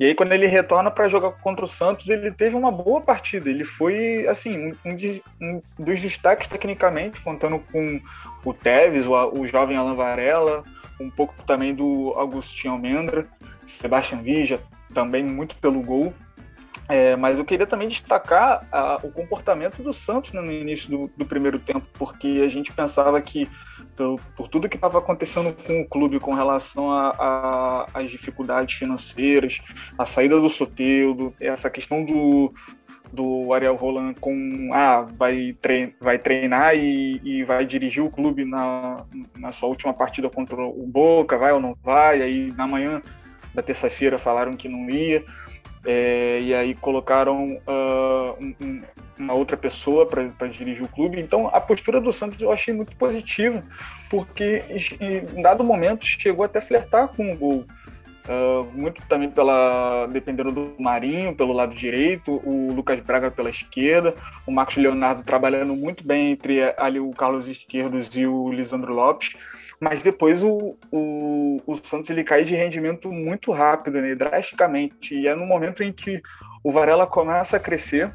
E 0.00 0.04
aí, 0.04 0.14
quando 0.14 0.32
ele 0.32 0.46
retorna 0.46 0.92
para 0.92 1.08
jogar 1.08 1.32
contra 1.32 1.64
o 1.64 1.68
Santos, 1.68 2.08
ele 2.08 2.30
teve 2.30 2.54
uma 2.54 2.70
boa 2.70 3.00
partida. 3.00 3.50
Ele 3.50 3.64
foi, 3.64 4.28
assim, 4.28 4.72
um, 4.84 4.94
de, 4.94 5.20
um 5.40 5.60
dos 5.76 6.00
destaques 6.00 6.46
tecnicamente, 6.46 7.20
contando 7.20 7.58
com 7.72 8.00
o 8.44 8.54
Tevez, 8.54 9.06
o, 9.06 9.12
o 9.12 9.46
jovem 9.48 9.76
Alan 9.76 9.94
Varela, 9.94 10.62
um 11.00 11.10
pouco 11.10 11.34
também 11.44 11.74
do 11.74 12.14
Agostinho 12.16 12.74
Almendra, 12.74 13.26
Sebastian 13.66 14.18
Vija, 14.18 14.60
também 14.94 15.24
muito 15.24 15.56
pelo 15.56 15.82
gol. 15.82 16.14
É, 16.88 17.16
mas 17.16 17.38
eu 17.38 17.44
queria 17.44 17.66
também 17.66 17.88
destacar 17.88 18.66
a, 18.72 18.96
o 19.02 19.10
comportamento 19.10 19.82
do 19.82 19.92
Santos 19.92 20.32
né, 20.32 20.40
no 20.40 20.50
início 20.50 20.88
do, 20.88 21.12
do, 21.14 21.26
primeiro 21.26 21.58
tempo, 21.58 21.86
porque 21.94 22.40
a 22.42 22.48
gente 22.48 22.72
pensava 22.72 23.20
que 23.20 23.46
por, 23.98 24.20
por 24.36 24.48
tudo 24.48 24.68
que 24.68 24.76
estava 24.76 24.98
acontecendo 24.98 25.52
com 25.66 25.80
o 25.80 25.88
clube 25.88 26.20
com 26.20 26.32
relação 26.32 26.90
às 27.92 28.08
dificuldades 28.08 28.76
financeiras, 28.76 29.58
a 29.98 30.06
saída 30.06 30.40
do 30.40 30.48
Soteudo, 30.48 31.34
essa 31.40 31.68
questão 31.68 32.04
do, 32.04 32.54
do 33.12 33.52
Ariel 33.52 33.74
Roland 33.74 34.14
com 34.20 34.70
ah, 34.72 35.02
vai, 35.02 35.56
trein, 35.60 35.92
vai 36.00 36.18
treinar 36.18 36.76
e, 36.76 37.20
e, 37.24 37.44
vai 37.44 37.66
dirigir 37.66 38.02
o 38.02 38.10
clube 38.10 38.44
na, 38.44 39.04
na 39.36 39.50
sua 39.50 39.68
última 39.68 39.92
partida 39.92 40.30
contra 40.30 40.56
o 40.56 40.86
Boca, 40.86 41.36
vai 41.36 41.52
ou 41.52 41.60
não 41.60 41.76
vai, 41.82 42.22
aí 42.22 42.52
na 42.56 42.66
manhã 42.66 43.02
da 43.52 43.62
terça-feira 43.62 44.18
falaram 44.18 44.56
que 44.56 44.68
não 44.68 44.88
ia. 44.88 45.24
É, 45.84 46.40
e 46.40 46.54
aí 46.54 46.74
colocaram 46.74 47.60
uh, 47.66 48.54
um, 48.60 48.82
uma 49.18 49.34
outra 49.34 49.56
pessoa 49.56 50.06
para 50.06 50.48
dirigir 50.48 50.82
o 50.82 50.88
clube. 50.88 51.20
Então 51.20 51.48
a 51.48 51.60
postura 51.60 52.00
do 52.00 52.12
Santos 52.12 52.40
eu 52.40 52.52
achei 52.52 52.74
muito 52.74 52.94
positiva, 52.96 53.62
porque 54.10 54.64
em 55.00 55.42
dado 55.42 55.64
momento 55.64 56.04
chegou 56.04 56.44
até 56.44 56.58
a 56.58 56.62
flertar 56.62 57.08
com 57.08 57.30
o 57.30 57.36
gol. 57.36 57.64
Uh, 58.28 58.70
muito 58.78 59.00
também 59.08 59.30
pela 59.30 60.06
dependendo 60.12 60.52
do 60.52 60.74
Marinho 60.78 61.34
pelo 61.34 61.54
lado 61.54 61.74
direito, 61.74 62.42
o 62.44 62.70
Lucas 62.74 63.00
Braga 63.00 63.30
pela 63.30 63.48
esquerda, 63.48 64.12
o 64.46 64.52
Marcos 64.52 64.76
Leonardo 64.76 65.22
trabalhando 65.22 65.74
muito 65.74 66.06
bem 66.06 66.32
entre 66.32 66.62
ali 66.76 67.00
o 67.00 67.10
Carlos 67.12 67.48
Esquerdos 67.48 68.14
e 68.14 68.26
o 68.26 68.52
Lisandro 68.52 68.92
Lopes 68.92 69.34
mas 69.80 70.02
depois 70.02 70.42
o, 70.42 70.76
o, 70.90 71.62
o 71.66 71.74
Santos 71.76 72.10
ele 72.10 72.24
cai 72.24 72.44
de 72.44 72.54
rendimento 72.54 73.12
muito 73.12 73.52
rápido, 73.52 74.00
né, 74.00 74.14
drasticamente, 74.14 75.14
e 75.14 75.28
é 75.28 75.34
no 75.34 75.46
momento 75.46 75.82
em 75.82 75.92
que 75.92 76.20
o 76.62 76.72
Varela 76.72 77.06
começa 77.06 77.56
a 77.56 77.60
crescer, 77.60 78.12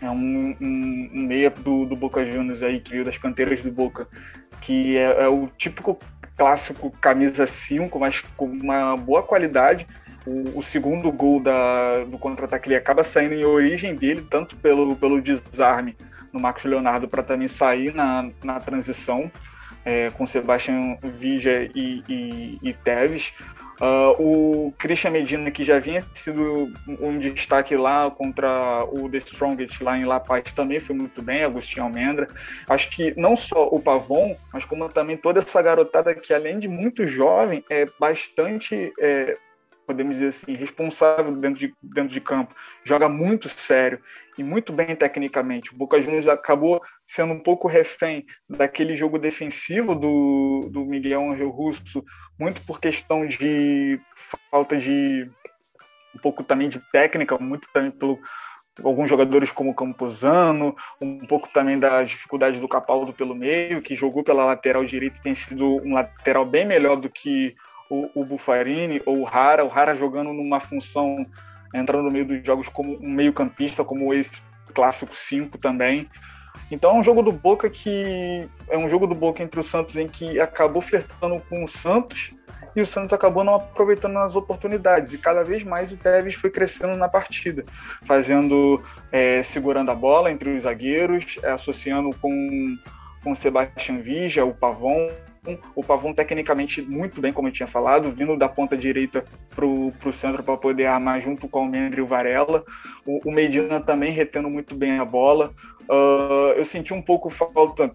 é 0.00 0.10
um, 0.10 0.56
um, 0.60 1.10
um 1.12 1.22
meia 1.26 1.50
do, 1.50 1.84
do 1.84 1.96
Boca 1.96 2.24
Juniors 2.24 2.62
aí, 2.62 2.80
que 2.80 2.92
veio 2.92 3.04
das 3.04 3.18
canteiras 3.18 3.62
do 3.62 3.70
Boca, 3.70 4.08
que 4.60 4.96
é, 4.96 5.24
é 5.24 5.28
o 5.28 5.48
típico 5.58 5.98
clássico 6.36 6.90
camisa 7.00 7.46
5, 7.46 7.98
mas 7.98 8.22
com 8.36 8.46
uma 8.46 8.96
boa 8.96 9.22
qualidade, 9.22 9.86
o, 10.24 10.60
o, 10.60 10.62
segundo 10.62 11.10
gol 11.10 11.40
da, 11.40 12.04
do 12.04 12.18
contra-ataque 12.18 12.68
ele 12.68 12.76
acaba 12.76 13.02
saindo 13.02 13.34
em 13.34 13.44
origem 13.44 13.94
dele, 13.94 14.26
tanto 14.30 14.56
pelo, 14.56 14.94
pelo 14.94 15.20
desarme 15.20 15.96
no 16.32 16.38
Marcos 16.38 16.64
Leonardo 16.64 17.08
para 17.08 17.22
também 17.22 17.48
sair 17.48 17.94
na, 17.94 18.30
na 18.44 18.60
transição 18.60 19.30
é, 19.84 20.10
com 20.10 20.26
Sebastião 20.26 20.96
Vija 21.02 21.70
e, 21.74 22.02
e, 22.08 22.58
e 22.62 22.72
Teves. 22.72 23.32
Uh, 23.80 24.10
o 24.18 24.72
Christian 24.76 25.10
Medina, 25.12 25.52
que 25.52 25.64
já 25.64 25.78
vinha 25.78 26.04
sido 26.12 26.72
um 26.88 27.16
destaque 27.16 27.76
lá 27.76 28.10
contra 28.10 28.84
o 28.84 29.08
The 29.08 29.18
Strongest 29.18 29.80
lá 29.80 29.96
em 29.96 30.04
La 30.04 30.18
Paz, 30.18 30.52
também 30.52 30.80
foi 30.80 30.96
muito 30.96 31.22
bem, 31.22 31.44
Agostinho 31.44 31.84
Almendra. 31.84 32.26
Acho 32.68 32.90
que 32.90 33.14
não 33.16 33.36
só 33.36 33.68
o 33.68 33.80
Pavon, 33.80 34.36
mas 34.52 34.64
como 34.64 34.88
também 34.88 35.16
toda 35.16 35.38
essa 35.38 35.62
garotada 35.62 36.12
que, 36.12 36.34
além 36.34 36.58
de 36.58 36.66
muito 36.66 37.06
jovem, 37.06 37.64
é 37.70 37.86
bastante 38.00 38.92
é, 38.98 39.36
podemos 39.88 40.12
dizer 40.12 40.28
assim, 40.28 40.54
responsável 40.54 41.34
dentro 41.34 41.58
de, 41.58 41.74
dentro 41.82 42.12
de 42.12 42.20
campo, 42.20 42.54
joga 42.84 43.08
muito 43.08 43.48
sério 43.48 43.98
e 44.36 44.44
muito 44.44 44.70
bem 44.70 44.94
tecnicamente. 44.94 45.72
O 45.72 45.76
Boca 45.78 46.00
Juniors 46.00 46.28
acabou 46.28 46.82
sendo 47.06 47.32
um 47.32 47.42
pouco 47.42 47.66
refém 47.66 48.26
daquele 48.46 48.94
jogo 48.94 49.18
defensivo 49.18 49.94
do, 49.94 50.68
do 50.70 50.84
Miguel 50.84 51.30
Angel 51.30 51.48
Russo, 51.48 52.04
muito 52.38 52.60
por 52.66 52.78
questão 52.78 53.26
de 53.26 53.98
falta 54.50 54.76
de 54.76 55.30
um 56.14 56.18
pouco 56.18 56.44
também 56.44 56.68
de 56.68 56.80
técnica, 56.92 57.38
muito 57.38 57.66
também 57.72 57.90
pelo 57.90 58.18
alguns 58.84 59.08
jogadores 59.08 59.50
como 59.50 59.74
Campuzano, 59.74 60.76
um 61.00 61.26
pouco 61.26 61.48
também 61.52 61.78
da 61.78 62.02
dificuldade 62.04 62.60
do 62.60 62.68
Capaldo 62.68 63.12
pelo 63.12 63.34
meio, 63.34 63.82
que 63.82 63.96
jogou 63.96 64.22
pela 64.22 64.44
lateral 64.44 64.84
direita 64.84 65.18
e 65.18 65.22
tem 65.22 65.34
sido 65.34 65.64
um 65.84 65.94
lateral 65.94 66.44
bem 66.44 66.64
melhor 66.64 66.96
do 66.96 67.10
que 67.10 67.56
o, 67.88 68.10
o 68.14 68.24
Buffarini 68.24 69.02
ou 69.06 69.20
o 69.20 69.24
Rara, 69.24 69.64
o 69.64 69.68
Rara 69.68 69.96
jogando 69.96 70.32
numa 70.32 70.60
função, 70.60 71.16
entrando 71.74 72.04
no 72.04 72.10
meio 72.10 72.26
dos 72.26 72.44
jogos 72.44 72.68
como 72.68 72.98
um 73.00 73.10
meio-campista, 73.10 73.84
como 73.84 74.12
esse 74.12 74.42
clássico 74.74 75.16
5 75.16 75.58
também. 75.58 76.08
Então 76.70 76.90
é 76.90 76.94
um 76.94 77.04
jogo 77.04 77.22
do 77.22 77.32
Boca 77.32 77.70
que 77.70 78.48
é 78.68 78.76
um 78.76 78.88
jogo 78.88 79.06
do 79.06 79.14
Boca 79.14 79.42
entre 79.42 79.60
o 79.60 79.62
Santos 79.62 79.96
em 79.96 80.06
que 80.06 80.40
acabou 80.40 80.82
flertando 80.82 81.40
com 81.48 81.64
o 81.64 81.68
Santos 81.68 82.36
e 82.74 82.80
o 82.80 82.86
Santos 82.86 83.12
acabou 83.12 83.42
não 83.42 83.54
aproveitando 83.54 84.18
as 84.18 84.36
oportunidades 84.36 85.12
e 85.12 85.18
cada 85.18 85.42
vez 85.42 85.64
mais 85.64 85.90
o 85.92 85.96
Tevez 85.96 86.34
foi 86.34 86.50
crescendo 86.50 86.96
na 86.96 87.08
partida, 87.08 87.62
fazendo 88.02 88.82
é, 89.10 89.42
segurando 89.42 89.90
a 89.90 89.94
bola 89.94 90.30
entre 90.30 90.50
os 90.50 90.64
zagueiros, 90.64 91.38
é, 91.42 91.50
associando 91.50 92.10
com 92.20 92.76
com 93.22 93.32
o 93.32 93.36
Sebastian 93.36 94.00
Vija, 94.00 94.44
o 94.44 94.54
Pavon, 94.54 95.08
o 95.74 95.84
Pavon 95.84 96.12
tecnicamente 96.12 96.82
muito 96.82 97.20
bem, 97.20 97.32
como 97.32 97.48
eu 97.48 97.52
tinha 97.52 97.66
falado, 97.66 98.10
vindo 98.10 98.36
da 98.36 98.48
ponta 98.48 98.76
direita 98.76 99.24
para 99.54 99.64
o 99.64 100.12
centro 100.12 100.42
para 100.42 100.56
poder 100.56 100.86
armar 100.86 101.20
junto 101.20 101.46
com 101.48 101.62
o 101.64 101.68
Mendri 101.68 102.00
e 102.00 102.02
o 102.02 102.06
Varela. 102.06 102.64
O, 103.06 103.28
o 103.28 103.32
Medina 103.32 103.80
também 103.80 104.10
retendo 104.10 104.50
muito 104.50 104.74
bem 104.74 104.98
a 104.98 105.04
bola. 105.04 105.52
Uh, 105.88 106.52
eu 106.56 106.64
senti 106.64 106.92
um 106.92 107.00
pouco 107.00 107.30
falta 107.30 107.94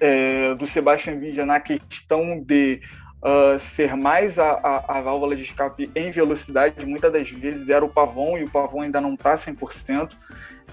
é, 0.00 0.54
do 0.54 0.66
Sebastian 0.66 1.18
Villa 1.18 1.44
na 1.44 1.60
questão 1.60 2.40
de 2.40 2.80
uh, 3.22 3.58
ser 3.58 3.96
mais 3.96 4.38
a, 4.38 4.52
a, 4.52 4.98
a, 4.98 5.00
válvula 5.00 5.34
de 5.34 5.42
escape 5.42 5.90
em 5.94 6.10
velocidade. 6.10 6.84
Muitas 6.86 7.12
das 7.12 7.30
vezes 7.30 7.68
era 7.68 7.84
o 7.84 7.88
Pavon 7.88 8.38
e 8.38 8.44
o 8.44 8.50
Pavon 8.50 8.82
ainda 8.82 9.00
não 9.00 9.14
está 9.14 9.34
100%. 9.34 10.12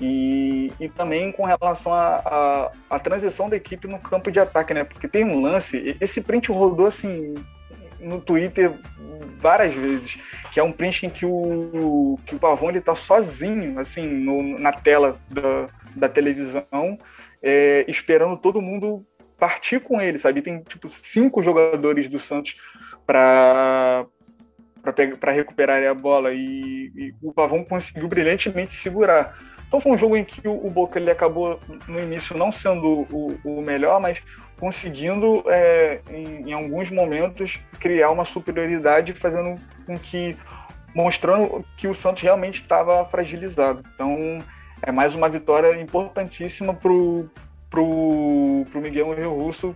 E, 0.01 0.73
e 0.79 0.89
também 0.89 1.31
com 1.31 1.43
relação 1.43 1.93
à 1.93 2.99
transição 3.03 3.47
da 3.47 3.55
equipe 3.55 3.87
no 3.87 3.99
campo 3.99 4.31
de 4.31 4.39
ataque, 4.39 4.73
né? 4.73 4.83
Porque 4.83 5.07
tem 5.07 5.23
um 5.23 5.39
lance, 5.39 5.95
esse 6.01 6.21
print 6.21 6.51
rodou 6.51 6.87
assim 6.87 7.35
no 7.99 8.19
Twitter 8.19 8.73
várias 9.37 9.73
vezes, 9.73 10.17
que 10.51 10.59
é 10.59 10.63
um 10.63 10.71
print 10.71 11.05
em 11.05 11.09
que 11.09 11.25
o, 11.25 12.17
que 12.25 12.35
o 12.35 12.39
Pavão 12.39 12.69
ele 12.69 12.81
tá 12.81 12.95
sozinho, 12.95 13.79
assim, 13.79 14.07
no, 14.07 14.57
na 14.59 14.71
tela 14.71 15.17
da, 15.29 15.69
da 15.95 16.09
televisão, 16.09 16.97
é, 17.41 17.85
esperando 17.87 18.37
todo 18.37 18.61
mundo 18.61 19.05
partir 19.37 19.79
com 19.79 20.01
ele, 20.01 20.17
sabe? 20.17 20.41
Tem 20.41 20.61
tipo 20.61 20.89
cinco 20.89 21.41
jogadores 21.41 22.07
do 22.07 22.19
Santos 22.19 22.55
para 23.05 24.05
para 25.19 25.31
recuperar 25.31 25.83
a 25.83 25.93
bola 25.93 26.33
e, 26.33 26.91
e 26.95 27.13
o 27.21 27.31
Pavão 27.31 27.63
conseguiu 27.63 28.07
brilhantemente 28.07 28.73
segurar. 28.73 29.37
Então 29.71 29.79
foi 29.79 29.93
um 29.93 29.97
jogo 29.97 30.17
em 30.17 30.25
que 30.25 30.45
o, 30.45 30.69
Boca 30.69 30.99
ele 30.99 31.09
acabou 31.09 31.57
no 31.87 31.97
início 31.97 32.37
não 32.37 32.51
sendo 32.51 33.07
o, 33.09 33.39
o 33.45 33.61
melhor, 33.61 34.01
mas 34.01 34.21
conseguindo 34.59 35.45
é, 35.47 36.01
em, 36.09 36.49
em, 36.49 36.51
alguns 36.51 36.91
momentos 36.91 37.57
criar 37.79 38.11
uma 38.11 38.25
superioridade, 38.25 39.13
fazendo 39.13 39.57
com 39.85 39.97
que 39.97 40.35
mostrando 40.93 41.65
que 41.77 41.87
o 41.87 41.93
Santos 41.93 42.21
realmente 42.21 42.55
estava 42.55 43.05
fragilizado. 43.05 43.81
Então 43.95 44.39
é 44.81 44.91
mais 44.91 45.15
uma 45.15 45.29
vitória 45.29 45.79
importantíssima 45.79 46.73
para 46.73 46.91
pro, 47.69 48.65
pro 48.69 48.81
Miguel 48.81 49.13
Rio 49.13 49.33
Russo, 49.33 49.73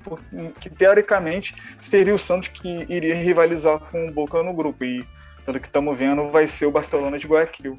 que 0.60 0.70
teoricamente 0.70 1.56
seria 1.80 2.14
o 2.14 2.20
Santos 2.20 2.50
que 2.50 2.86
iria 2.90 3.16
rivalizar 3.16 3.80
com 3.80 4.10
o 4.10 4.12
Boca 4.12 4.44
no 4.44 4.54
grupo. 4.54 4.84
E 4.84 5.06
pelo 5.46 5.58
que 5.58 5.68
estamos 5.68 5.98
vendo, 5.98 6.30
vai 6.30 6.48
ser 6.48 6.66
o 6.66 6.72
Barcelona 6.72 7.18
de 7.18 7.28
Guayaquil. 7.28 7.78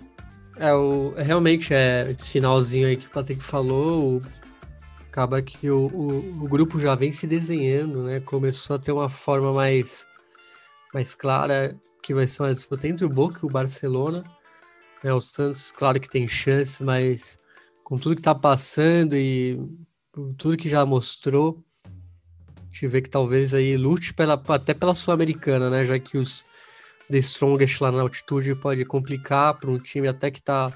É, 0.59 0.73
o, 0.73 1.13
realmente, 1.17 1.75
é, 1.75 2.11
esse 2.11 2.31
finalzinho 2.31 2.89
aí 2.89 2.97
que 2.97 3.07
o 3.07 3.11
Patrick 3.11 3.43
falou, 3.43 4.17
o, 4.17 4.23
acaba 5.11 5.43
que 5.43 5.71
o, 5.71 5.87
o, 5.87 6.45
o, 6.45 6.49
grupo 6.49 6.81
já 6.81 6.95
vem 6.95 7.13
se 7.13 7.27
desenhando, 7.27 8.05
né? 8.05 8.21
Começou 8.21 8.77
a 8.77 8.79
ter 8.79 8.93
uma 8.93 9.09
forma 9.09 9.53
mais, 9.53 10.07
mais 10.95 11.15
clara, 11.15 11.77
que 12.03 12.15
vai 12.15 12.27
ser 12.27 12.43
uma 12.43 12.53
disputa 12.53 12.89
entre 12.89 13.05
o 13.05 13.09
Boca 13.11 13.41
e 13.43 13.47
o 13.47 13.51
Barcelona. 13.51 14.23
É, 15.05 15.13
o 15.13 15.21
Santos, 15.21 15.71
claro 15.73 16.01
que 16.01 16.09
tem 16.09 16.27
chance, 16.27 16.83
mas 16.83 17.39
com 17.85 17.99
tudo 17.99 18.17
que 18.17 18.23
tá 18.23 18.35
passando 18.35 19.15
e 19.15 19.61
tudo 20.39 20.57
que 20.57 20.69
já 20.69 20.87
mostrou, 20.87 21.63
a 21.87 22.65
gente 22.73 22.89
vê 22.89 23.03
que 23.03 23.11
talvez 23.11 23.53
aí 23.53 23.77
lute 23.77 24.15
pela, 24.15 24.43
até 24.49 24.73
pela 24.73 24.95
Sul-Americana, 24.95 25.69
né? 25.69 25.85
Já 25.85 25.99
que 25.99 26.17
os 26.17 26.45
The 27.11 27.19
Strongest 27.19 27.81
lá 27.81 27.93
na 27.93 28.03
altitude 28.03 28.55
pode 28.55 28.85
complicar 28.85 29.55
para 29.55 29.71
um 29.71 29.79
time 29.79 30.09
até 30.09 30.31
que 30.31 30.43
tá, 30.43 30.73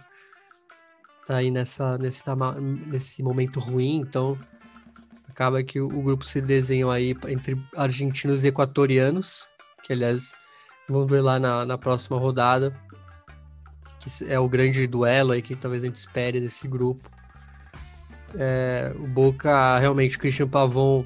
tá 1.26 1.36
aí 1.36 1.50
nessa, 1.50 1.98
nesse, 1.98 2.24
nesse 2.86 3.22
momento 3.22 3.58
ruim, 3.58 3.96
então 3.96 4.38
acaba 5.28 5.62
que 5.62 5.80
o, 5.80 5.86
o 5.86 6.02
grupo 6.02 6.24
se 6.24 6.40
desenhou 6.40 6.90
aí 6.90 7.16
entre 7.28 7.60
argentinos 7.76 8.44
e 8.44 8.48
equatorianos, 8.48 9.48
que 9.82 9.92
aliás 9.92 10.34
vão 10.88 11.06
ver 11.06 11.20
lá 11.20 11.38
na, 11.38 11.64
na 11.64 11.78
próxima 11.78 12.18
rodada, 12.18 12.74
que 13.98 14.24
é 14.24 14.38
o 14.38 14.48
grande 14.48 14.86
duelo 14.86 15.32
aí 15.32 15.42
que 15.42 15.54
talvez 15.54 15.82
a 15.82 15.86
gente 15.86 15.96
espere 15.96 16.40
desse 16.40 16.66
grupo. 16.68 17.08
É, 18.36 18.92
o 18.96 19.06
Boca, 19.08 19.78
realmente, 19.78 20.18
Christian 20.18 20.48
Pavon 20.48 21.04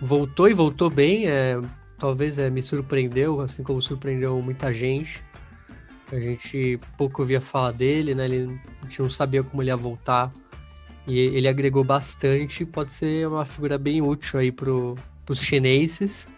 voltou 0.00 0.48
e 0.48 0.54
voltou 0.54 0.90
bem. 0.90 1.28
É, 1.28 1.60
talvez 1.98 2.38
é, 2.38 2.50
me 2.50 2.62
surpreendeu, 2.62 3.40
assim 3.40 3.62
como 3.62 3.80
surpreendeu 3.80 4.40
muita 4.42 4.72
gente. 4.72 5.24
A 6.12 6.18
gente 6.18 6.78
pouco 6.96 7.22
ouvia 7.22 7.40
falar 7.40 7.72
dele, 7.72 8.14
né? 8.14 8.26
Ele, 8.26 8.60
a 8.80 8.86
gente 8.86 9.02
não 9.02 9.10
sabia 9.10 9.42
como 9.42 9.62
ele 9.62 9.70
ia 9.70 9.76
voltar. 9.76 10.32
E 11.06 11.18
ele 11.18 11.48
agregou 11.48 11.82
bastante. 11.82 12.64
Pode 12.64 12.92
ser 12.92 13.26
uma 13.26 13.44
figura 13.44 13.76
bem 13.78 14.00
útil 14.00 14.38
aí 14.38 14.52
para 14.52 14.70
os 14.70 15.38
chineses. 15.38 16.28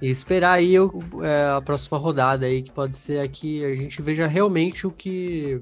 E 0.00 0.08
esperar 0.08 0.52
aí 0.52 0.74
é, 0.76 1.56
a 1.56 1.60
próxima 1.60 1.98
rodada 1.98 2.46
aí, 2.46 2.62
que 2.62 2.70
pode 2.70 2.96
ser 2.96 3.20
aqui 3.20 3.62
a 3.62 3.74
gente 3.74 4.00
veja 4.00 4.26
realmente 4.26 4.86
o 4.86 4.90
que. 4.90 5.60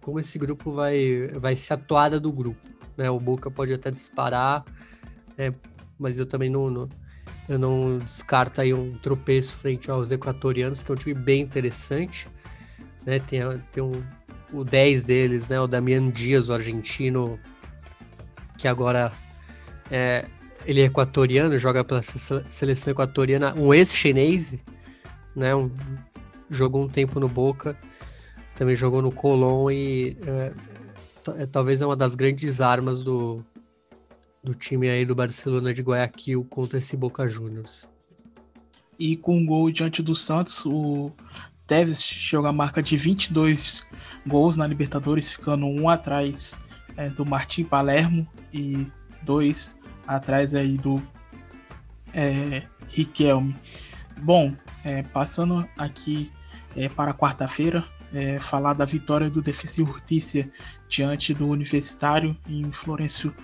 como 0.00 0.20
esse 0.20 0.38
grupo 0.38 0.70
vai, 0.70 1.28
vai 1.34 1.56
ser 1.56 1.74
atuada 1.74 2.20
do 2.20 2.30
grupo. 2.30 2.60
Né? 2.96 3.10
O 3.10 3.18
Boca 3.18 3.50
pode 3.50 3.74
até 3.74 3.90
disparar, 3.90 4.64
né? 5.36 5.52
mas 5.98 6.20
eu 6.20 6.26
também 6.26 6.48
não, 6.48 6.70
não, 6.70 6.88
eu 7.48 7.58
não 7.58 7.98
descarto 7.98 8.60
aí 8.60 8.74
um 8.74 8.94
tropeço 8.98 9.56
frente 9.58 9.90
aos 9.90 10.10
equatorianos, 10.10 10.82
que 10.82 10.90
é 10.90 10.94
um 10.94 10.98
time 10.98 11.14
bem 11.14 11.42
interessante. 11.42 12.28
Né? 13.04 13.20
Tem, 13.20 13.40
tem 13.72 13.82
um, 13.82 14.02
o 14.52 14.64
10 14.64 15.04
deles, 15.04 15.48
né? 15.48 15.60
o 15.60 15.66
Damian 15.66 16.10
Dias, 16.10 16.48
o 16.48 16.54
argentino, 16.54 17.38
que 18.58 18.66
agora 18.66 19.12
é, 19.90 20.26
ele 20.64 20.80
é 20.80 20.84
equatoriano, 20.84 21.56
joga 21.58 21.84
pela 21.84 22.02
seleção 22.02 22.90
equatoriana, 22.90 23.54
um 23.54 23.72
ex-chinês, 23.72 24.58
né? 25.34 25.54
Um, 25.54 25.70
jogou 26.50 26.82
um 26.82 26.88
tempo 26.88 27.20
no 27.20 27.28
Boca, 27.28 27.76
também 28.54 28.74
jogou 28.74 29.02
no 29.02 29.12
Colón 29.12 29.70
e 29.70 30.16
é, 30.26 30.52
é, 31.42 31.46
talvez 31.46 31.82
é 31.82 31.86
uma 31.86 31.96
das 31.96 32.14
grandes 32.14 32.60
armas 32.60 33.02
do, 33.02 33.44
do 34.46 34.54
time 34.54 34.88
aí 34.88 35.04
do 35.04 35.12
Barcelona 35.12 35.74
de 35.74 35.82
Guayaquil 35.82 36.46
contra 36.48 36.78
esse 36.78 36.96
Boca 36.96 37.28
Juniors. 37.28 37.90
E 38.96 39.16
com 39.16 39.36
um 39.36 39.44
gol 39.44 39.72
diante 39.72 40.00
do 40.04 40.14
Santos, 40.14 40.64
o 40.64 41.10
Tevez 41.66 42.00
chegou 42.00 42.46
a 42.46 42.52
marca 42.52 42.80
de 42.80 42.96
22 42.96 43.84
gols 44.24 44.56
na 44.56 44.64
Libertadores, 44.64 45.28
ficando 45.28 45.66
um 45.66 45.88
atrás 45.88 46.56
é, 46.96 47.08
do 47.08 47.26
Martim 47.26 47.64
Palermo 47.64 48.26
e 48.54 48.86
dois 49.22 49.76
atrás 50.06 50.54
aí 50.54 50.78
do 50.78 51.02
é, 52.14 52.62
Riquelme. 52.88 53.54
Bom, 54.18 54.54
é, 54.84 55.02
passando 55.02 55.68
aqui 55.76 56.30
é, 56.76 56.88
para 56.88 57.12
quarta-feira, 57.12 57.84
é, 58.14 58.38
falar 58.38 58.74
da 58.74 58.84
vitória 58.84 59.28
do 59.28 59.42
Defensa 59.42 59.82
e 59.82 59.84
Justiça 59.84 60.48
diante 60.88 61.34
do 61.34 61.48
Universitário 61.48 62.36
em 62.48 62.70
Florencio 62.70 63.34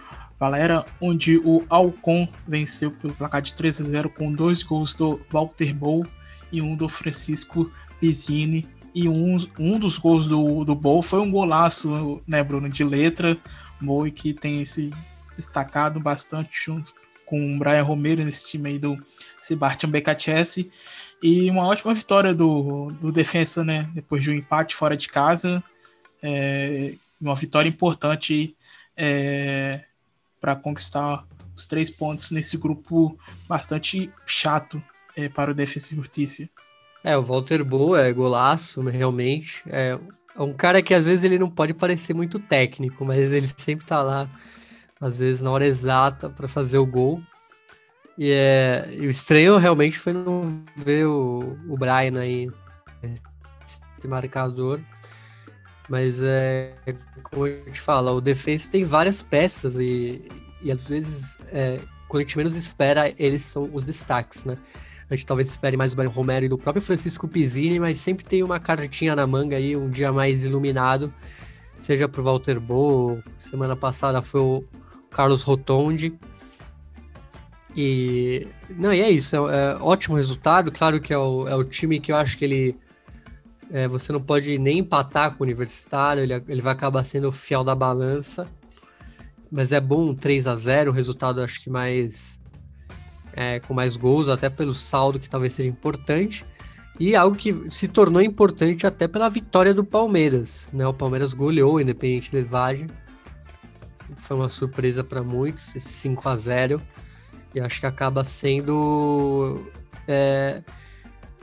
Valera, 0.43 0.85
onde 1.01 1.39
o 1.39 1.65
Alcon 1.69 2.27
venceu 2.49 2.91
pelo 2.91 3.15
placar 3.15 3.41
de 3.41 3.55
3 3.55 3.81
a 3.81 3.85
0 3.85 4.11
com 4.11 4.33
dois 4.33 4.65
gols 4.65 4.93
do 4.93 5.25
Walter 5.31 5.73
Bow 5.73 6.05
e 6.51 6.61
um 6.61 6.75
do 6.75 6.89
Francisco 6.89 7.71
Pizzini. 8.01 8.69
E 8.93 9.09
um, 9.09 9.39
um 9.57 9.79
dos 9.79 9.99
gols 9.99 10.27
do, 10.27 10.65
do 10.65 10.75
Bow 10.75 11.01
foi 11.01 11.21
um 11.21 11.31
golaço, 11.31 12.21
né, 12.27 12.43
Bruno, 12.43 12.69
de 12.69 12.83
letra. 12.83 13.39
Bow 13.81 14.11
que 14.11 14.35
tem 14.35 14.61
esse 14.61 14.91
destacado 15.37 16.01
bastante 16.01 16.51
junto 16.65 16.93
com 17.25 17.55
o 17.55 17.59
Brian 17.61 17.85
Romero 17.85 18.25
nesse 18.25 18.45
time 18.45 18.71
aí 18.71 18.79
do 18.81 18.99
Sebastian 19.41 19.91
Becacese. 19.91 20.73
E 21.23 21.49
uma 21.53 21.69
ótima 21.69 21.95
vitória 21.95 22.35
do, 22.35 22.89
do 23.01 23.13
defensa, 23.13 23.63
né? 23.63 23.89
Depois 23.95 24.25
de 24.25 24.31
um 24.33 24.35
empate 24.35 24.75
fora 24.75 24.97
de 24.97 25.07
casa. 25.07 25.63
É, 26.21 26.95
uma 27.21 27.37
vitória 27.37 27.69
importante 27.69 28.57
é, 28.97 29.85
para 30.43 30.57
conquistar 30.57 31.25
os 31.57 31.67
três 31.67 31.89
pontos 31.89 32.33
nesse 32.33 32.59
grupo 32.59 33.17
bastante 33.49 34.13
chato 34.27 34.83
é, 35.17 35.29
para 35.29 35.53
o 35.53 35.55
Defensa 35.55 35.95
e 35.95 35.97
Justiça. 35.97 36.49
É, 37.05 37.17
o 37.17 37.23
Walter 37.23 37.65
Boa 37.65 38.03
é 38.03 38.13
golaço, 38.13 38.81
realmente. 38.83 39.63
É 39.67 39.99
um 40.37 40.53
cara 40.53 40.83
que 40.83 40.93
às 40.93 41.05
vezes 41.05 41.25
ele 41.25 41.39
não 41.39 41.49
pode 41.49 41.73
parecer 41.73 42.15
muito 42.15 42.39
técnico, 42.41 43.05
mas 43.05 43.33
ele 43.33 43.49
sempre 43.57 43.87
tá 43.87 44.03
lá 44.03 44.29
às 45.01 45.19
vezes 45.19 45.43
na 45.43 45.51
hora 45.51 45.67
exata 45.67 46.29
para 46.29 46.49
fazer 46.49 46.79
o 46.79 46.87
gol. 46.87 47.23
E, 48.19 48.31
é, 48.31 48.89
e 48.93 49.07
o 49.07 49.11
estranho 49.11 49.57
realmente 49.59 49.99
foi 49.99 50.13
não 50.13 50.63
ver 50.77 51.07
o, 51.07 51.57
o 51.69 51.77
Brian 51.77 52.21
aí, 52.21 52.49
esse 53.03 54.09
marcador. 54.09 54.81
Mas 55.89 56.23
é 56.23 56.75
como 57.25 57.45
a 57.45 57.49
gente 57.49 57.81
fala, 57.81 58.13
o 58.13 58.21
defensa 58.21 58.71
tem 58.71 58.85
várias 58.85 59.21
peças 59.21 59.77
e, 59.77 60.23
e 60.63 60.71
às 60.71 60.89
vezes 60.89 61.39
é, 61.49 61.79
quando 62.09 62.21
a 62.21 62.25
gente 62.25 62.37
menos 62.37 62.55
espera, 62.55 63.13
eles 63.19 63.43
são 63.43 63.69
os 63.73 63.87
destaques, 63.87 64.45
né? 64.45 64.57
A 65.11 65.15
gente 65.15 65.27
talvez 65.27 65.49
espere 65.49 65.77
mais 65.77 65.93
do 65.93 65.97
Brian 65.97 66.09
Romero 66.09 66.47
e 66.47 66.49
do 66.49 66.57
próprio 66.57 66.83
Francisco 66.83 67.29
Pizzini, 67.29 67.79
mas 67.79 67.99
sempre 67.99 68.25
tem 68.25 68.43
uma 68.43 68.59
cartinha 68.59 69.15
na 69.15 69.27
manga 69.27 69.57
aí, 69.57 69.77
um 69.77 69.91
dia 69.91 70.13
mais 70.13 70.45
iluminado, 70.45 71.13
seja 71.79 72.09
pro 72.09 72.23
Walter 72.23 72.59
Bo, 72.59 73.23
semana 73.37 73.77
passada 73.77 74.23
foi 74.23 74.41
o 74.41 74.65
Carlos 75.11 75.43
Rotondi. 75.43 76.15
E 77.77 78.47
não, 78.71 78.93
e 78.93 79.01
é 79.01 79.11
isso, 79.11 79.37
é, 79.49 79.73
é 79.73 79.77
ótimo 79.81 80.17
resultado. 80.17 80.71
Claro 80.71 81.01
que 81.01 81.13
é 81.13 81.19
o, 81.19 81.49
é 81.49 81.55
o 81.55 81.65
time 81.65 81.99
que 82.01 82.13
eu 82.13 82.17
acho 82.17 82.39
que 82.39 82.45
ele 82.45 82.77
é, 83.73 83.89
você 83.89 84.13
não 84.13 84.21
pode 84.21 84.59
nem 84.59 84.79
empatar 84.79 85.35
com 85.35 85.43
o 85.43 85.47
Universitário, 85.47 86.23
ele, 86.23 86.35
ele 86.47 86.61
vai 86.61 86.73
acabar 86.73 87.03
sendo 87.05 87.29
o 87.29 87.33
fiel 87.33 87.65
da 87.65 87.75
balança. 87.75 88.47
Mas 89.51 89.73
é 89.73 89.81
bom 89.81 90.15
3 90.15 90.47
a 90.47 90.57
0 90.57 90.91
o 90.91 90.95
resultado 90.95 91.41
acho 91.41 91.61
que 91.61 91.69
mais 91.69 92.41
é, 93.33 93.61
com 93.61 93.75
mais 93.75 93.97
gols, 93.97 94.29
até 94.29 94.49
pelo 94.49 94.73
saldo 94.73 95.19
que 95.19 95.29
talvez 95.29 95.53
seja 95.53 95.69
importante. 95.69 96.45
E 97.01 97.17
algo 97.17 97.37
que 97.37 97.71
se 97.71 97.89
tornou 97.89 98.23
importante 98.23 98.87
até 98.87 99.09
pela 99.09 99.29
vitória 99.29 99.75
do 99.75 99.85
Palmeiras. 99.85 100.71
Né? 100.73 100.87
O 100.87 100.93
Palmeiras 100.93 101.35
goleou 101.35 101.75
o 101.75 101.81
Independente 101.81 102.31
Del 102.31 102.47
Valle 102.47 102.87
foi 104.23 104.37
uma 104.37 104.49
surpresa 104.49 105.03
para 105.03 105.23
muitos, 105.23 105.75
esse 105.75 105.89
5 105.89 106.29
a 106.29 106.37
0 106.37 106.83
E 107.55 107.61
acho 107.61 107.81
que 107.81 107.87
acaba 107.87 108.25
sendo. 108.25 109.67
É, 110.07 110.63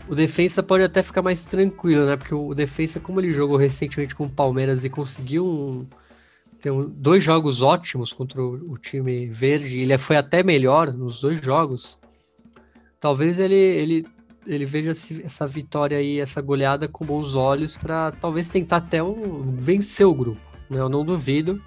o 0.09 0.15
defensa 0.15 0.63
pode 0.63 0.83
até 0.83 1.03
ficar 1.03 1.21
mais 1.21 1.45
tranquilo, 1.45 2.07
né? 2.07 2.17
Porque 2.17 2.33
o 2.33 2.55
defensa, 2.55 2.99
como 2.99 3.21
ele 3.21 3.31
jogou 3.31 3.57
recentemente 3.57 4.15
com 4.15 4.25
o 4.25 4.29
Palmeiras 4.29 4.83
e 4.83 4.89
conseguiu 4.89 5.45
um, 5.45 5.85
ter 6.59 6.71
um, 6.71 6.89
dois 6.89 7.23
jogos 7.23 7.61
ótimos 7.61 8.11
contra 8.11 8.41
o, 8.41 8.71
o, 8.71 8.77
time 8.77 9.27
verde, 9.27 9.77
ele 9.77 9.95
foi 9.99 10.17
até 10.17 10.41
melhor 10.41 10.91
nos 10.91 11.21
dois 11.21 11.39
jogos. 11.39 11.99
Talvez 12.99 13.37
ele, 13.37 13.53
ele, 13.53 14.07
ele 14.47 14.65
veja 14.65 14.91
essa 14.91 15.45
vitória 15.45 15.99
aí, 15.99 16.19
essa 16.19 16.41
goleada 16.41 16.87
com 16.87 17.05
bons 17.05 17.35
olhos 17.35 17.77
para 17.77 18.11
talvez 18.13 18.49
tentar 18.49 18.77
até 18.77 19.03
um, 19.03 19.53
vencer 19.55 20.07
o 20.07 20.15
grupo. 20.15 20.41
Né? 20.69 20.79
Eu 20.79 20.89
não 20.89 21.05
duvido 21.05 21.61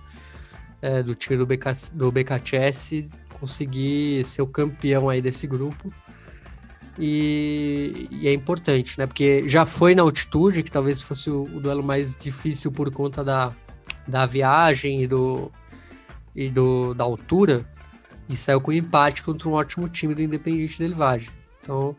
é, 0.83 1.01
do 1.01 1.15
time 1.15 1.39
do, 1.39 1.47
BK, 1.47 1.93
do 1.93 2.11
BKTS 2.11 3.09
conseguir 3.39 4.25
ser 4.25 4.43
o 4.43 4.49
campeão 4.49 5.09
aí 5.09 5.23
desse 5.23 5.47
grupo. 5.47 5.93
E, 6.99 8.09
e, 8.11 8.29
é 8.29 8.33
importante, 8.33 8.99
né? 8.99 9.07
Porque 9.07 9.49
já 9.49 9.65
foi 9.65 9.95
na 9.95 10.03
altitude, 10.03 10.63
que 10.63 10.71
talvez 10.71 11.01
fosse 11.01 11.31
o, 11.31 11.45
o, 11.45 11.61
duelo 11.61 11.83
mais 11.83 12.15
difícil 12.15 12.71
por 12.71 12.91
conta 12.91 13.25
da, 13.25 13.53
da 14.07 14.27
viagem 14.27 15.03
e, 15.03 15.07
do, 15.07 15.51
e 16.37 16.51
do, 16.51 16.93
da 16.93 17.05
altura, 17.05 17.65
e 18.29 18.37
saiu 18.37 18.61
com 18.61 18.73
empate 18.73 19.23
contra 19.23 19.49
um 19.49 19.53
ótimo 19.53 19.89
time 19.89 20.15
do 20.15 20.23
Independente 20.23 20.79
Del 20.79 20.95
Valle. 20.95 21.29
Então, 21.63 21.97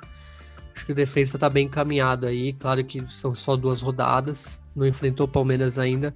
Acho 0.76 0.86
que 0.88 0.92
o 0.92 0.96
defesa 0.96 1.38
tá 1.38 1.50
bem 1.50 1.66
encaminhado 1.68 2.26
aí. 2.26 2.54
Claro 2.54 2.84
que 2.84 3.02
são 3.12 3.36
só 3.36 3.56
duas 3.56 3.82
rodadas, 3.82 4.62
não 4.76 4.86
enfrentou 4.86 5.26
o 5.26 5.30
Palmeiras 5.30 5.78
ainda, 5.78 6.16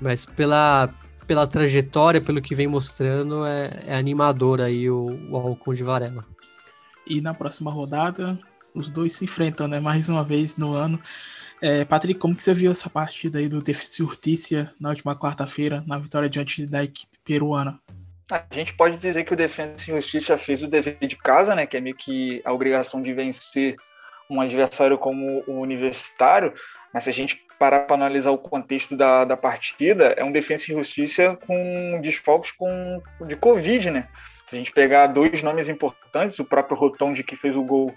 mas 0.00 0.26
pela, 0.26 0.88
pela 1.26 1.46
trajetória, 1.46 2.20
pelo 2.20 2.42
que 2.42 2.54
vem 2.54 2.66
mostrando, 2.66 3.46
é, 3.46 3.84
é 3.86 3.96
animador 3.96 4.60
aí 4.60 4.90
o, 4.90 5.08
o 5.30 5.36
Alcon 5.36 5.74
de 5.74 5.82
Varela. 5.82 6.24
E 7.06 7.20
na 7.20 7.32
próxima 7.32 7.70
rodada, 7.70 8.38
os 8.74 8.90
dois 8.90 9.12
se 9.12 9.24
enfrentam, 9.24 9.68
né? 9.68 9.80
Mais 9.80 10.08
uma 10.08 10.24
vez 10.24 10.56
no 10.56 10.74
ano. 10.74 11.00
É, 11.62 11.84
Patrick, 11.84 12.20
como 12.20 12.36
que 12.36 12.42
você 12.42 12.52
viu 12.52 12.70
essa 12.70 12.90
partida 12.90 13.38
aí 13.38 13.48
do 13.48 13.62
Defensa 13.62 14.02
Urtícia 14.02 14.72
na 14.78 14.90
última 14.90 15.16
quarta-feira, 15.16 15.82
na 15.86 15.98
vitória 15.98 16.28
diante 16.28 16.66
da 16.66 16.84
equipe 16.84 17.16
peruana? 17.24 17.80
A 18.30 18.42
gente 18.50 18.74
pode 18.74 18.96
dizer 18.96 19.24
que 19.24 19.32
o 19.32 19.36
Defensa 19.36 19.90
e 19.90 19.94
Justiça 19.94 20.36
fez 20.36 20.62
o 20.62 20.66
dever 20.66 20.98
de 21.00 21.16
casa, 21.16 21.54
né? 21.54 21.64
Que 21.64 21.76
é 21.76 21.80
meio 21.80 21.96
que 21.96 22.42
a 22.44 22.52
obrigação 22.52 23.00
de 23.00 23.14
vencer 23.14 23.76
um 24.28 24.40
adversário 24.40 24.98
como 24.98 25.44
o 25.46 25.60
Universitário. 25.60 26.52
Mas 26.92 27.04
se 27.04 27.10
a 27.10 27.12
gente 27.12 27.46
parar 27.58 27.80
para 27.80 27.94
analisar 27.94 28.32
o 28.32 28.38
contexto 28.38 28.96
da, 28.96 29.24
da 29.24 29.36
partida, 29.36 30.14
é 30.16 30.24
um 30.24 30.32
Defensa 30.32 30.64
e 30.64 30.74
Justiça 30.74 31.38
com 31.46 32.00
desfalques 32.02 32.50
com, 32.50 33.00
de 33.26 33.36
Covid, 33.36 33.90
né? 33.90 34.08
Se 34.46 34.54
a 34.54 34.58
gente 34.58 34.72
pegar 34.72 35.08
dois 35.08 35.42
nomes 35.42 35.68
importantes, 35.68 36.38
o 36.38 36.44
próprio 36.44 36.76
Rotondi 36.76 37.24
que 37.24 37.34
fez 37.34 37.56
o 37.56 37.64
gol 37.64 37.92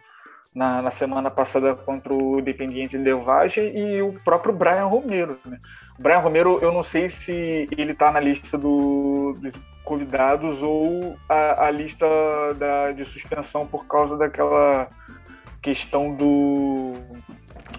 na, 0.53 0.81
na 0.81 0.89
semana 0.89 1.29
passada 1.29 1.75
contra 1.75 2.11
o 2.11 2.39
Independiente 2.39 2.97
Del 2.97 3.23
Valle 3.23 3.51
e 3.59 4.01
o 4.01 4.13
próprio 4.23 4.53
Brian 4.53 4.85
Romero. 4.85 5.39
Né? 5.45 5.59
O 5.97 6.01
Brian 6.01 6.17
Romero, 6.17 6.57
eu 6.59 6.71
não 6.71 6.81
sei 6.81 7.07
se 7.07 7.67
ele 7.77 7.91
está 7.91 8.11
na 8.11 8.19
lista 8.19 8.57
do, 8.57 9.33
dos 9.39 9.53
convidados 9.83 10.63
ou 10.63 11.17
a, 11.27 11.67
a 11.67 11.71
lista 11.71 12.05
da, 12.55 12.91
de 12.91 13.05
suspensão 13.05 13.67
por 13.67 13.87
causa 13.87 14.17
daquela 14.17 14.89
questão 15.61 16.15
do, 16.15 16.93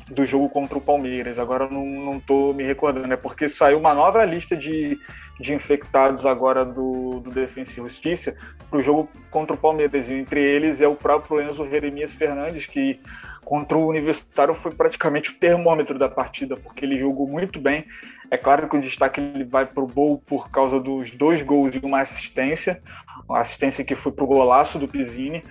do 0.09 0.24
jogo 0.24 0.48
contra 0.48 0.78
o 0.78 0.80
Palmeiras. 0.80 1.38
Agora 1.38 1.64
eu 1.64 1.70
não, 1.70 1.85
não 1.87 2.20
tô 2.20 2.52
me 2.52 2.62
recordando, 2.62 3.12
é 3.12 3.16
porque 3.16 3.48
saiu 3.48 3.78
uma 3.78 3.94
nova 3.94 4.24
lista 4.24 4.56
de, 4.56 4.98
de 5.40 5.55
infectados 5.55 6.26
agora 6.26 6.64
do, 6.64 7.20
do 7.20 7.31
Defensa 7.31 7.72
e 7.72 7.76
Justiça 7.76 8.37
para 8.68 8.79
o 8.79 8.83
jogo 8.83 9.09
contra 9.31 9.57
o 9.57 9.59
Palmeiras. 9.59 10.09
E 10.09 10.14
entre 10.14 10.40
eles 10.40 10.81
é 10.83 10.87
o 10.87 10.94
próprio 10.94 11.40
Enzo 11.40 11.66
Jeremias 11.66 12.12
Fernandes, 12.12 12.66
que 12.66 13.00
contra 13.42 13.76
o 13.76 13.88
Universitário 13.88 14.55
foi 14.55 14.72
praticamente 14.72 15.31
o 15.31 15.35
termômetro 15.35 15.98
da 15.98 16.09
partida, 16.09 16.57
porque 16.57 16.85
ele 16.85 16.98
jogou 16.98 17.26
muito 17.26 17.59
bem. 17.59 17.87
É 18.31 18.37
claro 18.37 18.68
que 18.68 18.76
o 18.76 18.81
destaque 18.81 19.20
ele 19.20 19.44
vai 19.44 19.66
para 19.66 19.83
o 19.83 19.88
gol 19.88 20.22
por 20.24 20.50
causa 20.50 20.79
dos 20.79 21.11
dois 21.11 21.42
gols 21.42 21.74
e 21.74 21.81
uma 21.83 22.00
assistência, 22.00 22.81
uma 23.29 23.40
assistência 23.40 23.85
que 23.85 23.94
foi 23.94 24.12
para 24.12 24.24
o 24.24 24.29
golaço 24.29 24.79
do 24.79 24.87
Pizzini. 24.87 25.42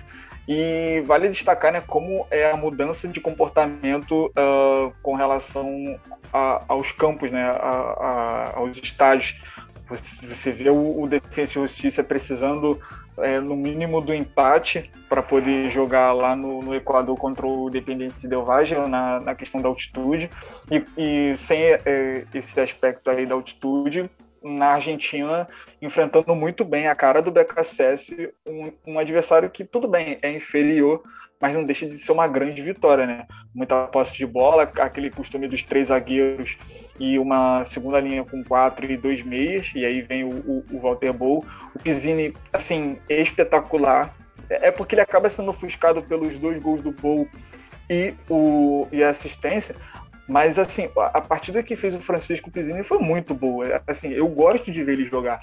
E 0.47 1.03
vale 1.05 1.27
destacar 1.27 1.71
né, 1.71 1.79
como 1.85 2.25
é 2.31 2.49
a 2.49 2.57
mudança 2.57 3.07
de 3.07 3.19
comportamento 3.19 4.27
uh, 4.27 4.91
com 5.03 5.13
relação 5.13 5.99
a, 6.33 6.63
aos 6.67 6.91
campos, 6.91 7.31
né, 7.31 7.43
a, 7.43 7.53
a, 7.53 8.57
aos 8.57 8.75
estádios. 8.77 9.35
Você 9.89 10.51
vê 10.51 10.69
o, 10.69 11.01
o 11.01 11.07
Defensa 11.07 11.51
e 11.51 11.61
Justiça 11.61 12.03
precisando, 12.03 12.79
é, 13.17 13.39
no 13.39 13.55
mínimo, 13.55 13.99
do 13.99 14.13
empate 14.13 14.89
para 15.07 15.23
poder 15.23 15.69
jogar 15.69 16.13
lá 16.13 16.35
no, 16.35 16.61
no, 16.61 16.75
Equador 16.75 17.17
contra 17.17 17.45
o 17.45 17.67
Independente 17.69 18.27
Del 18.27 18.45
Valle, 18.45 18.75
na, 18.87 19.19
na 19.19 19.35
questão 19.35 19.61
da 19.61 19.67
altitude. 19.67 20.29
E, 20.69 20.83
e 20.97 21.37
sem 21.37 21.59
é, 21.61 22.25
esse 22.33 22.59
aspecto 22.59 23.09
aí 23.09 23.25
da 23.25 23.33
altitude, 23.33 24.09
na 24.43 24.67
Argentina, 24.67 25.47
enfrentando 25.81 26.33
muito 26.35 26.63
bem 26.63 26.87
a 26.87 26.95
cara 26.95 27.21
do 27.21 27.31
BKSS, 27.31 28.31
um, 28.47 28.71
um 28.85 28.99
adversário 28.99 29.49
que, 29.49 29.65
tudo 29.65 29.87
bem, 29.87 30.17
é 30.21 30.31
inferior, 30.31 31.03
mas 31.41 31.53
não 31.53 31.63
deixa 31.63 31.85
de 31.87 31.97
ser 31.97 32.11
uma 32.11 32.27
grande 32.27 32.61
vitória, 32.61 33.05
né? 33.05 33.25
Muita 33.53 33.87
posse 33.87 34.17
de 34.17 34.25
bola, 34.25 34.63
aquele 34.63 35.09
costume 35.09 35.47
dos 35.47 35.63
três 35.63 35.87
zagueiros 35.87 36.57
e 36.99 37.17
uma 37.17 37.63
segunda 37.63 37.99
linha 37.99 38.23
com 38.25 38.43
quatro 38.43 38.85
e 38.91 38.97
dois 38.97 39.23
meias, 39.23 39.71
e 39.73 39.85
aí 39.85 40.01
vem 40.01 40.23
o, 40.23 40.29
o, 40.29 40.65
o 40.71 40.79
Walter 40.79 41.13
Bow. 41.13 41.45
O 41.73 41.79
Pizzini, 41.79 42.33
assim, 42.51 42.97
espetacular. 43.07 44.13
É, 44.49 44.67
é 44.67 44.71
porque 44.71 44.95
ele 44.95 45.01
acaba 45.01 45.29
sendo 45.29 45.51
ofuscado 45.51 46.01
pelos 46.01 46.37
dois 46.37 46.59
gols 46.59 46.83
do 46.83 46.91
Bow 46.91 47.27
e, 47.89 48.13
o, 48.29 48.87
e 48.91 49.03
a 49.03 49.09
assistência, 49.09 49.75
mas, 50.29 50.59
assim, 50.59 50.87
a 50.95 51.19
partida 51.19 51.63
que 51.63 51.75
fez 51.75 51.95
o 51.95 51.99
Francisco 51.99 52.51
Pizzini 52.51 52.83
foi 52.83 52.99
muito 52.99 53.33
boa. 53.33 53.81
Assim, 53.87 54.09
eu 54.11 54.27
gosto 54.27 54.71
de 54.71 54.83
ver 54.83 54.93
ele 54.93 55.07
jogar 55.07 55.39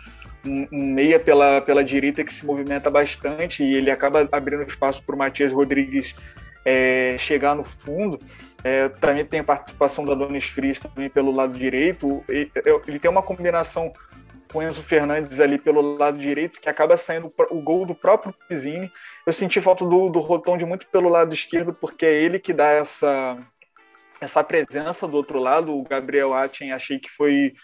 um, 0.47 0.69
meia 0.71 1.19
pela, 1.19 1.61
pela 1.61 1.85
direita 1.85 2.25
que 2.25 2.33
se 2.33 2.45
movimenta 2.45 2.91
bastante 2.91 3.63
e 3.63 3.75
ele 3.75 3.91
acaba 3.91 4.29
abrindo 4.31 4.63
espaço 4.63 5.03
para 5.03 5.15
o 5.15 5.19
Matias 5.19 5.53
Rodrigues 5.53 6.15
é, 6.65 7.17
chegar 7.19 7.55
no 7.55 7.65
fundo. 7.65 8.19
É, 8.65 8.89
também 8.89 9.25
tem 9.25 9.41
a 9.41 9.45
participação 9.45 10.05
da 10.05 10.15
Donis 10.15 10.47
Frias 10.47 10.81
também 10.81 11.09
pelo 11.09 11.31
lado 11.31 11.57
direito. 11.57 12.25
Ele, 12.29 12.99
tem 12.99 13.11
uma 13.11 13.23
combinação 13.23 13.93
com 14.53 14.63
Enzo 14.63 14.83
Fernandes 14.83 15.39
ali 15.39 15.59
pelo 15.59 15.97
lado 15.97 16.19
direito, 16.19 16.61
que 16.61 16.69
acaba 16.69 16.97
saindo 16.97 17.29
o 17.51 17.61
gol 17.61 17.87
do 17.87 17.95
próprio 17.95 18.35
Pizzini. 18.49 18.91
Eu 19.25 19.33
senti 19.33 19.61
falta 19.61 19.85
do, 19.85 20.09
do 20.09 20.19
Rotondi 20.19 20.65
muito 20.65 20.87
pelo 20.89 21.09
lado 21.09 21.33
esquerdo, 21.33 21.73
porque 21.81 22.07
é 22.07 22.15
ele 22.15 22.39
que 22.39 22.53
dá 22.53 22.71
essa, 22.71 23.39
essa 24.21 24.43
presença 24.43 25.07
do 25.07 25.17
outro 25.17 25.39
lado. 25.39 25.77
O 25.77 25.85
Gabriel 25.85 26.35
Achen 26.35 26.73
achei 26.73 26.99
que 26.99 27.11
foi 27.11 27.55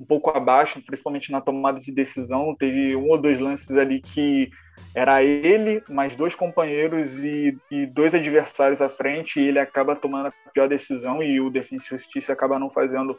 um 0.00 0.04
pouco 0.04 0.30
abaixo, 0.30 0.80
principalmente 0.84 1.32
na 1.32 1.40
tomada 1.40 1.80
de 1.80 1.90
decisão. 1.90 2.54
Teve 2.56 2.94
um 2.94 3.08
ou 3.08 3.18
dois 3.18 3.40
lances 3.40 3.76
ali 3.76 4.00
que 4.00 4.50
era 4.94 5.22
ele, 5.22 5.82
mais 5.88 6.14
dois 6.14 6.34
companheiros 6.34 7.14
e, 7.24 7.58
e 7.70 7.86
dois 7.86 8.14
adversários 8.14 8.80
à 8.80 8.88
frente, 8.88 9.40
e 9.40 9.48
ele 9.48 9.58
acaba 9.58 9.96
tomando 9.96 10.28
a 10.28 10.50
pior 10.52 10.68
decisão 10.68 11.22
e 11.22 11.40
o 11.40 11.50
Defensa 11.50 11.86
e 11.86 11.98
Justiça 11.98 12.32
acaba 12.32 12.58
não 12.58 12.70
fazendo, 12.70 13.18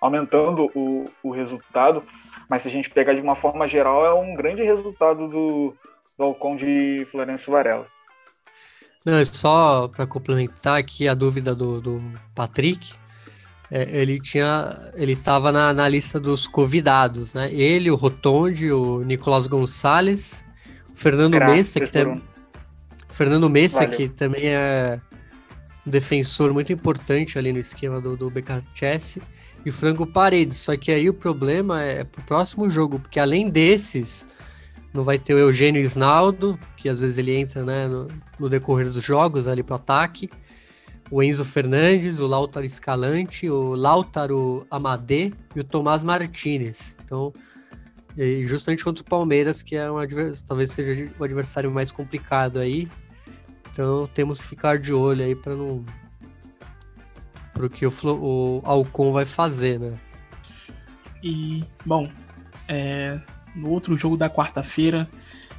aumentando 0.00 0.70
o, 0.74 1.06
o 1.22 1.30
resultado. 1.30 2.02
Mas 2.48 2.62
se 2.62 2.68
a 2.68 2.70
gente 2.70 2.90
pegar 2.90 3.14
de 3.14 3.20
uma 3.20 3.34
forma 3.34 3.66
geral, 3.66 4.04
é 4.04 4.12
um 4.12 4.34
grande 4.34 4.62
resultado 4.62 5.28
do, 5.28 5.74
do 6.16 6.24
Alcon 6.24 6.56
de 6.56 7.06
Florencio 7.10 7.52
Varela. 7.52 7.86
Não, 9.06 9.24
só 9.24 9.88
para 9.88 10.06
complementar 10.06 10.78
aqui 10.78 11.08
a 11.08 11.14
dúvida 11.14 11.54
do, 11.54 11.80
do 11.80 11.98
Patrick, 12.34 12.92
ele 13.70 14.18
tinha, 14.18 14.92
ele 14.94 15.12
estava 15.12 15.52
na, 15.52 15.72
na 15.72 15.88
lista 15.88 16.18
dos 16.18 16.46
convidados, 16.46 17.34
né? 17.34 17.52
Ele, 17.52 17.90
o 17.90 17.96
Rotondi, 17.96 18.72
o 18.72 19.02
Nicolás 19.04 19.46
Gonçalves, 19.46 20.44
o 20.90 20.96
Fernando 20.96 21.32
Graças 21.32 21.56
Messa, 21.56 21.80
que 21.80 21.90
também, 21.90 22.22
Fernando 23.08 23.50
Messa, 23.50 23.80
Valeu. 23.80 23.96
que 23.96 24.08
também 24.08 24.46
é 24.46 24.98
um 25.86 25.90
defensor 25.90 26.52
muito 26.52 26.72
importante 26.72 27.38
ali 27.38 27.52
no 27.52 27.58
esquema 27.58 28.00
do, 28.00 28.16
do 28.16 28.30
BKCS, 28.30 29.18
e 29.64 29.68
o 29.68 29.72
Franco 29.72 30.06
Paredes. 30.06 30.56
Só 30.58 30.76
que 30.76 30.90
aí 30.90 31.08
o 31.10 31.14
problema 31.14 31.82
é 31.82 32.04
pro 32.04 32.22
próximo 32.22 32.70
jogo, 32.70 32.98
porque 32.98 33.20
além 33.20 33.50
desses, 33.50 34.28
não 34.94 35.04
vai 35.04 35.18
ter 35.18 35.34
o 35.34 35.38
Eugênio 35.38 35.82
Isnaldo, 35.82 36.58
que 36.74 36.88
às 36.88 37.00
vezes 37.00 37.18
ele 37.18 37.36
entra 37.36 37.64
né, 37.64 37.86
no, 37.86 38.08
no 38.38 38.48
decorrer 38.48 38.90
dos 38.90 39.04
jogos 39.04 39.46
ali 39.46 39.62
pro 39.62 39.74
ataque 39.74 40.30
o 41.10 41.22
Enzo 41.22 41.44
Fernandes, 41.44 42.20
o 42.20 42.26
Lautaro 42.26 42.66
Escalante, 42.66 43.48
o 43.48 43.74
Lautaro 43.74 44.66
Amadê 44.70 45.32
e 45.54 45.60
o 45.60 45.64
Tomás 45.64 46.04
Martinez. 46.04 46.96
Então, 47.04 47.32
justamente 48.44 48.84
contra 48.84 49.02
o 49.02 49.06
Palmeiras, 49.06 49.62
que 49.62 49.76
é 49.76 49.90
um 49.90 49.96
talvez 50.46 50.70
seja 50.72 51.10
o 51.18 51.24
adversário 51.24 51.70
mais 51.70 51.92
complicado 51.92 52.58
aí. 52.58 52.88
Então 53.70 54.08
temos 54.12 54.42
que 54.42 54.48
ficar 54.48 54.78
de 54.78 54.92
olho 54.92 55.24
aí 55.24 55.36
para 55.36 55.54
não 55.54 55.84
para 57.54 57.68
que 57.68 57.86
o, 57.86 57.92
o 58.04 58.62
Alcon 58.64 59.12
vai 59.12 59.24
fazer, 59.24 59.78
né? 59.78 59.92
E 61.22 61.64
bom, 61.84 62.10
é, 62.68 63.20
no 63.54 63.70
outro 63.70 63.96
jogo 63.96 64.16
da 64.16 64.28
quarta-feira 64.28 65.08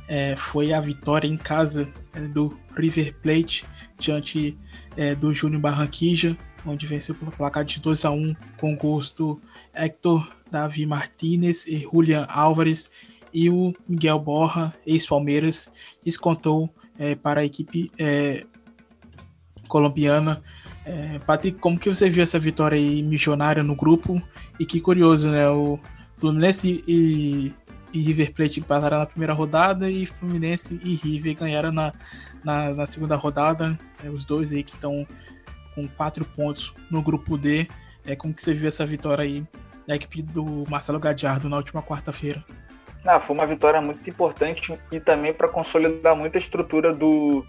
é, 0.07 0.36
foi 0.36 0.74
a 0.74 0.80
vitória 0.82 1.28
em 1.28 1.38
casa 1.38 1.89
é, 2.13 2.21
do 2.21 2.57
River 2.76 3.15
Plate 3.21 3.65
diante 3.97 4.57
é, 5.00 5.16
do 5.16 5.34
Júnior 5.34 5.62
Barranquija, 5.62 6.38
onde 6.66 6.86
venceu 6.86 7.16
pelo 7.16 7.32
placar 7.32 7.64
de 7.64 7.80
2 7.80 8.04
a 8.04 8.12
1 8.12 8.36
com 8.58 8.76
gols 8.76 9.14
do 9.14 9.39
Hector 9.74 10.28
Davi 10.52 10.86
Martinez 10.86 11.66
e 11.68 11.88
Julian 11.89 12.28
Álvares 12.30 12.91
e 13.34 13.50
o 13.50 13.74
Miguel 13.88 14.20
Borra, 14.20 14.76
ex-Palmeiras, 14.86 15.72
descontou 16.04 16.70
é, 16.97 17.16
para 17.16 17.39
a 17.39 17.45
equipe 17.45 17.89
é, 17.97 18.45
colombiana. 19.70 20.43
É, 20.84 21.18
Patrick, 21.20 21.60
como 21.60 21.80
que 21.80 21.88
você 21.88 22.10
viu 22.10 22.22
essa 22.22 22.38
vitória 22.38 22.78
aí 22.78 23.02
missionária 23.02 23.64
no 23.64 23.78
grupo? 23.78 24.22
E 24.60 24.66
que 24.66 24.82
curioso, 24.82 25.30
né? 25.30 25.47
O 25.50 25.80
Fluminense 26.18 26.84
e, 26.86 27.54
e 27.93 28.02
River 28.02 28.34
Plate 28.34 28.60
empataram 28.60 29.00
na 29.00 29.06
primeira 29.06 29.32
rodada 29.32 29.89
e 29.89 30.06
Fluminense 30.06 30.78
e 30.84 30.95
River 30.95 31.36
ganharam 31.36 31.72
na, 31.72 31.93
na, 32.43 32.69
na 32.69 32.87
segunda 32.87 33.15
rodada. 33.15 33.77
É, 34.03 34.09
os 34.09 34.25
dois 34.25 34.51
aí 34.51 34.63
que 34.63 34.75
estão 34.75 35.07
com 35.75 35.87
quatro 35.87 36.25
pontos 36.25 36.73
no 36.89 37.01
grupo 37.01 37.37
D. 37.37 37.67
É, 38.05 38.15
como 38.15 38.33
que 38.33 38.41
você 38.41 38.53
viu 38.53 38.67
essa 38.67 38.85
vitória 38.85 39.23
aí 39.23 39.45
da 39.87 39.95
equipe 39.95 40.21
do 40.21 40.63
Marcelo 40.69 40.99
Gadiardo 40.99 41.49
na 41.49 41.57
última 41.57 41.81
quarta-feira? 41.81 42.43
Ah, 43.05 43.19
foi 43.19 43.35
uma 43.35 43.45
vitória 43.45 43.81
muito 43.81 44.07
importante 44.09 44.77
e 44.91 44.99
também 44.99 45.33
para 45.33 45.47
consolidar 45.47 46.15
muita 46.15 46.37
estrutura 46.37 46.93
do, 46.93 47.45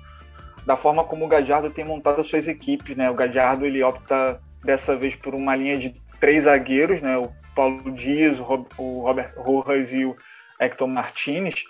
da 0.64 0.76
forma 0.76 1.04
como 1.04 1.24
o 1.24 1.28
Gajardo 1.28 1.70
tem 1.70 1.84
montado 1.84 2.20
as 2.20 2.26
suas 2.26 2.46
equipes, 2.46 2.96
né? 2.96 3.10
O 3.10 3.14
Gajardo 3.14 3.66
ele 3.66 3.82
opta 3.82 4.40
dessa 4.64 4.96
vez 4.96 5.16
por 5.16 5.34
uma 5.34 5.56
linha 5.56 5.76
de 5.78 6.00
três 6.20 6.44
zagueiros, 6.44 7.02
né? 7.02 7.16
O 7.16 7.32
Paulo 7.54 7.90
Dias, 7.90 8.38
o 8.38 9.00
Robert 9.02 9.32
Rojas 9.36 9.92
e 9.92 10.04
o 10.04 10.16
Hector 10.60 10.86
Martinez. 10.86 11.64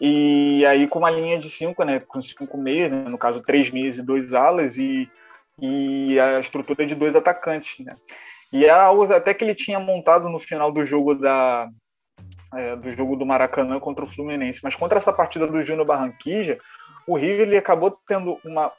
E 0.00 0.64
aí 0.66 0.88
com 0.88 0.98
uma 0.98 1.10
linha 1.10 1.38
de 1.38 1.48
cinco, 1.50 1.84
né? 1.84 2.00
Com 2.00 2.20
cinco 2.22 2.56
meias, 2.56 2.90
né? 2.90 3.04
no 3.08 3.18
caso 3.18 3.42
três 3.42 3.70
meias 3.70 3.98
e 3.98 4.02
dois 4.02 4.32
alas 4.32 4.76
e, 4.76 5.08
e 5.60 6.18
a 6.18 6.40
estrutura 6.40 6.86
de 6.86 6.94
dois 6.94 7.14
atacantes, 7.14 7.84
né? 7.84 7.94
E 8.52 8.64
era 8.64 8.82
algo 8.82 9.04
até 9.12 9.32
que 9.32 9.44
ele 9.44 9.54
tinha 9.54 9.78
montado 9.78 10.28
no 10.28 10.38
final 10.38 10.70
do 10.70 10.84
jogo 10.84 11.14
da 11.14 11.68
é, 12.54 12.76
do 12.76 12.90
jogo 12.90 13.16
do 13.16 13.24
Maracanã 13.24 13.80
contra 13.80 14.04
o 14.04 14.08
Fluminense. 14.08 14.60
Mas 14.62 14.76
contra 14.76 14.98
essa 14.98 15.12
partida 15.12 15.46
do 15.46 15.62
Júnior 15.62 15.86
Barranquija, 15.86 16.58
o 17.06 17.16
River 17.16 17.48
ele 17.48 17.56
acabou 17.56 17.90
tendo 18.06 18.38
uma 18.44 18.70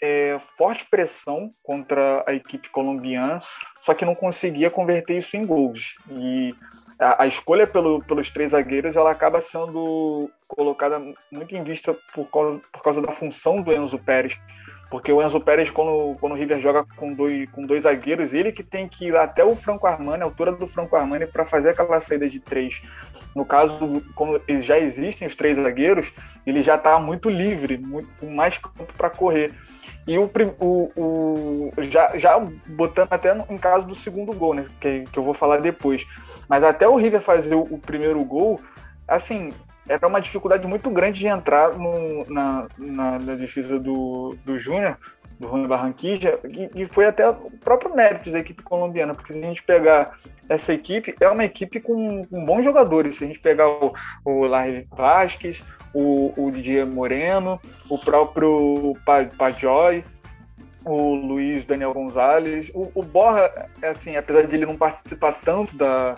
é, 0.00 0.38
forte 0.56 0.86
pressão 0.88 1.50
contra 1.62 2.24
a 2.26 2.32
equipe 2.32 2.68
colombiana, 2.70 3.40
só 3.80 3.94
que 3.94 4.04
não 4.04 4.14
conseguia 4.14 4.70
converter 4.70 5.18
isso 5.18 5.36
em 5.36 5.44
gols. 5.44 5.96
E 6.10 6.54
a, 6.98 7.22
a 7.22 7.26
escolha 7.26 7.66
pelo, 7.66 8.02
pelos 8.04 8.30
três 8.30 8.50
zagueiros 8.50 8.96
ela 8.96 9.10
acaba 9.10 9.40
sendo 9.40 10.30
colocada 10.46 11.00
muito 11.30 11.54
em 11.54 11.62
vista 11.62 11.96
por 12.12 12.28
causa, 12.30 12.60
por 12.72 12.82
causa 12.82 13.02
da 13.02 13.12
função 13.12 13.62
do 13.62 13.72
Enzo 13.72 13.98
Pérez. 13.98 14.38
Porque 14.90 15.12
o 15.12 15.22
Enzo 15.22 15.38
Pérez, 15.40 15.70
quando, 15.70 16.16
quando 16.18 16.32
o 16.32 16.34
River 16.34 16.60
joga 16.60 16.84
com 16.96 17.12
dois, 17.12 17.48
com 17.50 17.66
dois 17.66 17.82
zagueiros, 17.82 18.32
ele 18.32 18.50
que 18.50 18.62
tem 18.62 18.88
que 18.88 19.08
ir 19.08 19.16
até 19.16 19.44
o 19.44 19.54
Franco 19.54 19.86
Armani, 19.86 20.22
a 20.22 20.26
altura 20.26 20.50
do 20.50 20.66
Franco 20.66 20.96
Armani, 20.96 21.26
para 21.26 21.44
fazer 21.44 21.70
aquela 21.70 22.00
saída 22.00 22.26
de 22.26 22.40
três. 22.40 22.80
No 23.36 23.44
caso, 23.44 24.02
como 24.14 24.40
já 24.62 24.78
existem 24.78 25.28
os 25.28 25.34
três 25.34 25.58
zagueiros, 25.58 26.10
ele 26.46 26.62
já 26.62 26.76
está 26.76 26.98
muito 26.98 27.28
livre, 27.28 27.76
muito, 27.76 28.08
com 28.18 28.30
mais 28.30 28.56
campo 28.56 28.86
para 28.96 29.10
correr. 29.10 29.52
E 30.06 30.16
o, 30.16 30.30
o, 30.58 30.90
o, 30.96 31.72
já, 31.90 32.16
já 32.16 32.38
botando 32.68 33.12
até 33.12 33.34
no, 33.34 33.44
em 33.50 33.58
caso 33.58 33.86
do 33.86 33.94
segundo 33.94 34.32
gol, 34.32 34.54
né, 34.54 34.66
que, 34.80 35.04
que 35.12 35.18
eu 35.18 35.22
vou 35.22 35.34
falar 35.34 35.58
depois. 35.58 36.06
Mas 36.48 36.64
até 36.64 36.88
o 36.88 36.96
River 36.96 37.20
fazer 37.20 37.54
o, 37.54 37.62
o 37.62 37.78
primeiro 37.78 38.24
gol, 38.24 38.60
assim, 39.06 39.52
era 39.88 40.06
uma 40.06 40.20
dificuldade 40.20 40.66
muito 40.66 40.90
grande 40.90 41.20
de 41.20 41.26
entrar 41.26 41.72
no, 41.76 42.24
na, 42.28 42.66
na, 42.76 43.18
na, 43.18 43.34
defesa 43.34 43.78
do, 43.78 44.36
do 44.44 44.58
Júnior, 44.58 44.98
do 45.38 45.46
Rony 45.46 45.66
Barranquilla, 45.66 46.38
e, 46.48 46.82
e, 46.82 46.86
foi 46.86 47.06
até 47.06 47.28
o 47.28 47.50
próprio 47.62 47.94
mérito 47.94 48.30
da 48.30 48.38
equipe 48.38 48.62
colombiana, 48.62 49.14
porque 49.14 49.32
se 49.32 49.38
a 49.38 49.46
gente 49.46 49.62
pegar 49.62 50.18
essa 50.48 50.72
equipe, 50.72 51.14
é 51.20 51.28
uma 51.28 51.44
equipe 51.44 51.80
com, 51.80 52.24
com 52.26 52.44
bons 52.44 52.64
jogadores. 52.64 53.16
Se 53.16 53.24
a 53.24 53.26
gente 53.26 53.38
pegar 53.38 53.68
o, 53.68 53.92
o 54.24 54.46
Larry 54.46 54.88
Vasquez, 54.90 55.62
o, 55.94 56.32
o 56.36 56.50
Didier 56.50 56.86
Moreno, 56.86 57.60
o 57.88 57.98
próprio 57.98 58.94
Pajoy, 59.36 60.02
o 60.84 61.14
Luiz 61.14 61.64
Daniel 61.64 61.92
Gonzalez. 61.92 62.70
O, 62.74 62.90
o 62.94 63.02
Borra, 63.02 63.68
assim, 63.82 64.16
apesar 64.16 64.46
de 64.46 64.56
ele 64.56 64.66
não 64.66 64.76
participar 64.76 65.32
tanto 65.32 65.76
da, 65.76 66.16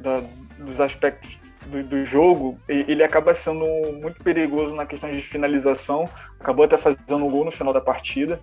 da 0.00 0.22
dos 0.60 0.80
aspectos 0.80 1.38
do, 1.66 1.82
do, 1.82 2.04
jogo, 2.04 2.58
ele 2.68 3.02
acaba 3.02 3.32
sendo 3.34 3.64
muito 4.00 4.22
perigoso 4.22 4.74
na 4.74 4.86
questão 4.86 5.10
de 5.10 5.20
finalização. 5.20 6.08
Acabou 6.38 6.64
até 6.64 6.76
fazendo 6.76 7.24
um 7.24 7.30
gol 7.30 7.44
no 7.44 7.50
final 7.50 7.72
da 7.72 7.80
partida. 7.80 8.40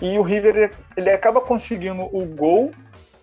E 0.00 0.18
o 0.18 0.22
River 0.22 0.72
ele 0.96 1.10
acaba 1.10 1.40
conseguindo 1.40 2.02
o 2.02 2.26
gol 2.26 2.70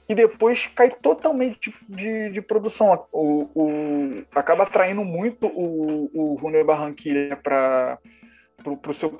e 0.10 0.16
depois 0.16 0.68
cai 0.76 0.90
totalmente 0.90 1.74
de, 1.88 2.30
de, 2.32 2.42
produção. 2.42 3.06
O, 3.12 3.50
o, 3.54 4.24
acaba 4.34 4.64
atraindo 4.64 5.04
muito 5.04 5.48
o, 5.48 6.10
o 6.14 6.38
Júnior 6.40 6.66
Barranquilla 6.66 7.36
para 7.36 8.00
o 8.66 8.94
seu, 8.94 9.16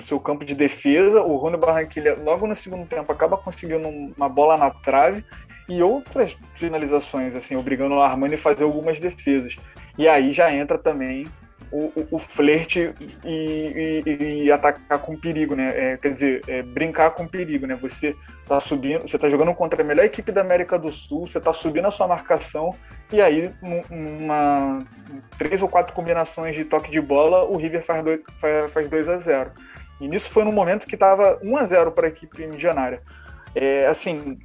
seu 0.00 0.20
campo 0.20 0.44
de 0.44 0.54
defesa. 0.54 1.20
O 1.20 1.36
Rony 1.36 1.56
Barranquilla, 1.56 2.16
logo 2.22 2.46
no 2.46 2.54
segundo 2.54 2.86
tempo, 2.86 3.10
acaba 3.10 3.36
conseguindo 3.36 3.88
uma 3.88 4.28
bola 4.28 4.56
na 4.56 4.70
trave 4.70 5.24
e 5.68 5.82
outras 5.82 6.36
finalizações, 6.54 7.34
assim, 7.34 7.56
obrigando 7.56 7.94
o 7.94 8.00
Armani 8.00 8.36
a 8.36 8.38
fazer 8.38 8.64
algumas 8.64 8.98
defesas. 8.98 9.56
E 9.98 10.08
aí 10.08 10.32
já 10.32 10.52
entra 10.52 10.78
também 10.78 11.26
o, 11.70 11.86
o, 11.86 12.08
o 12.12 12.18
flerte 12.18 12.94
e, 13.24 14.02
e, 14.06 14.44
e, 14.44 14.52
atacar 14.52 14.98
com 15.00 15.16
perigo, 15.16 15.54
né? 15.54 15.72
É, 15.74 15.96
quer 15.96 16.14
dizer, 16.14 16.42
é, 16.48 16.62
brincar 16.62 17.10
com 17.10 17.26
perigo, 17.26 17.66
né? 17.66 17.74
Você 17.76 18.16
tá 18.46 18.58
subindo, 18.58 19.02
você 19.06 19.18
tá 19.18 19.28
jogando 19.28 19.54
contra 19.54 19.82
a 19.82 19.84
melhor 19.84 20.04
equipe 20.04 20.32
da 20.32 20.40
América 20.40 20.78
do 20.78 20.90
Sul, 20.90 21.26
você 21.26 21.40
tá 21.40 21.52
subindo 21.52 21.86
a 21.86 21.90
sua 21.90 22.08
marcação 22.08 22.74
e 23.12 23.20
aí 23.20 23.52
numa 23.90 24.78
três 25.36 25.60
ou 25.60 25.68
quatro 25.68 25.94
combinações 25.94 26.56
de 26.56 26.64
toque 26.64 26.90
de 26.90 27.00
bola, 27.00 27.44
o 27.44 27.56
River 27.56 27.84
faz 27.84 28.02
2 28.02 28.20
faz, 28.40 28.70
faz 28.70 28.88
dois 28.88 29.08
a 29.08 29.18
0. 29.18 29.50
E 30.00 30.08
nisso 30.08 30.30
foi 30.30 30.44
no 30.44 30.52
momento 30.52 30.86
que 30.86 30.94
estava 30.94 31.38
1 31.42 31.56
a 31.56 31.64
0 31.64 31.92
para 31.92 32.06
a 32.06 32.10
equipe 32.10 32.46
milionária. 32.46 33.02
É, 33.54 33.86
assim, 33.86 34.38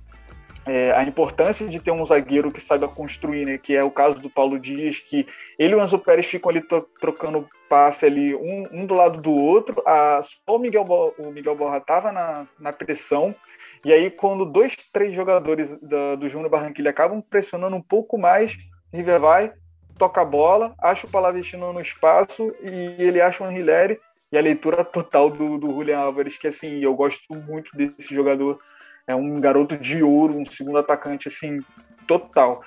é, 0.66 0.92
a 0.92 1.04
importância 1.04 1.68
de 1.68 1.80
ter 1.80 1.92
um 1.92 2.06
zagueiro 2.06 2.52
que 2.52 2.62
saiba 2.62 2.88
construir, 2.88 3.46
né? 3.46 3.58
Que 3.58 3.76
é 3.76 3.84
o 3.84 3.92
caso 3.92 4.20
do 4.20 4.30
Paulo 4.30 4.60
Dias, 4.60 5.00
que 5.00 5.28
ele 5.60 5.74
e 5.74 5.76
o 5.76 5.84
Enzo 5.84 6.00
Pérez 6.00 6.26
ficam 6.26 6.50
ali 6.50 6.64
trocando 7.00 7.48
passe 7.68 8.06
ali, 8.06 8.36
um, 8.36 8.64
um, 8.72 8.86
do 8.86 8.94
lado 8.94 9.20
do 9.20 9.34
outro. 9.34 9.82
A, 9.86 10.22
só 10.22 10.56
o 10.56 10.60
Miguel, 10.60 10.86
o 11.18 11.32
Miguel 11.32 11.56
Borra 11.56 11.78
estava 11.78 12.12
na, 12.12 12.48
na 12.60 12.72
pressão. 12.72 13.36
E 13.84 13.92
aí, 13.92 14.10
quando 14.10 14.46
dois, 14.46 14.78
três 14.94 15.14
jogadores 15.14 15.78
da, 15.82 16.16
do 16.16 16.30
Júnior 16.30 16.50
Barranquilla 16.50 16.92
acabam 16.92 17.22
pressionando 17.22 17.76
um 17.76 17.82
pouco 17.82 18.18
mais, 18.18 18.56
River 18.94 19.20
vai, 19.20 19.54
toca 19.98 20.22
a 20.22 20.26
bola, 20.26 20.74
acha 20.80 21.06
o 21.06 21.10
Palavestino 21.10 21.74
no 21.74 21.82
espaço 21.82 22.54
e 22.62 22.96
ele 23.00 23.20
acha 23.20 23.44
o 23.44 23.48
Anrileri 23.48 24.00
e 24.32 24.38
a 24.38 24.42
leitura 24.42 24.86
total 24.86 25.30
do, 25.30 25.58
do 25.58 25.68
Julian 25.74 26.00
Álvares, 26.00 26.38
que 26.38 26.48
assim, 26.48 26.80
eu 26.80 26.96
gosto 26.96 27.34
muito 27.34 27.76
desse 27.76 28.14
jogador 28.14 28.60
é 29.08 29.16
um 29.16 29.40
garoto 29.40 29.78
de 29.78 30.02
ouro, 30.02 30.38
um 30.38 30.46
segundo 30.46 30.78
atacante, 30.78 31.28
assim, 31.28 31.60
total. 32.08 32.62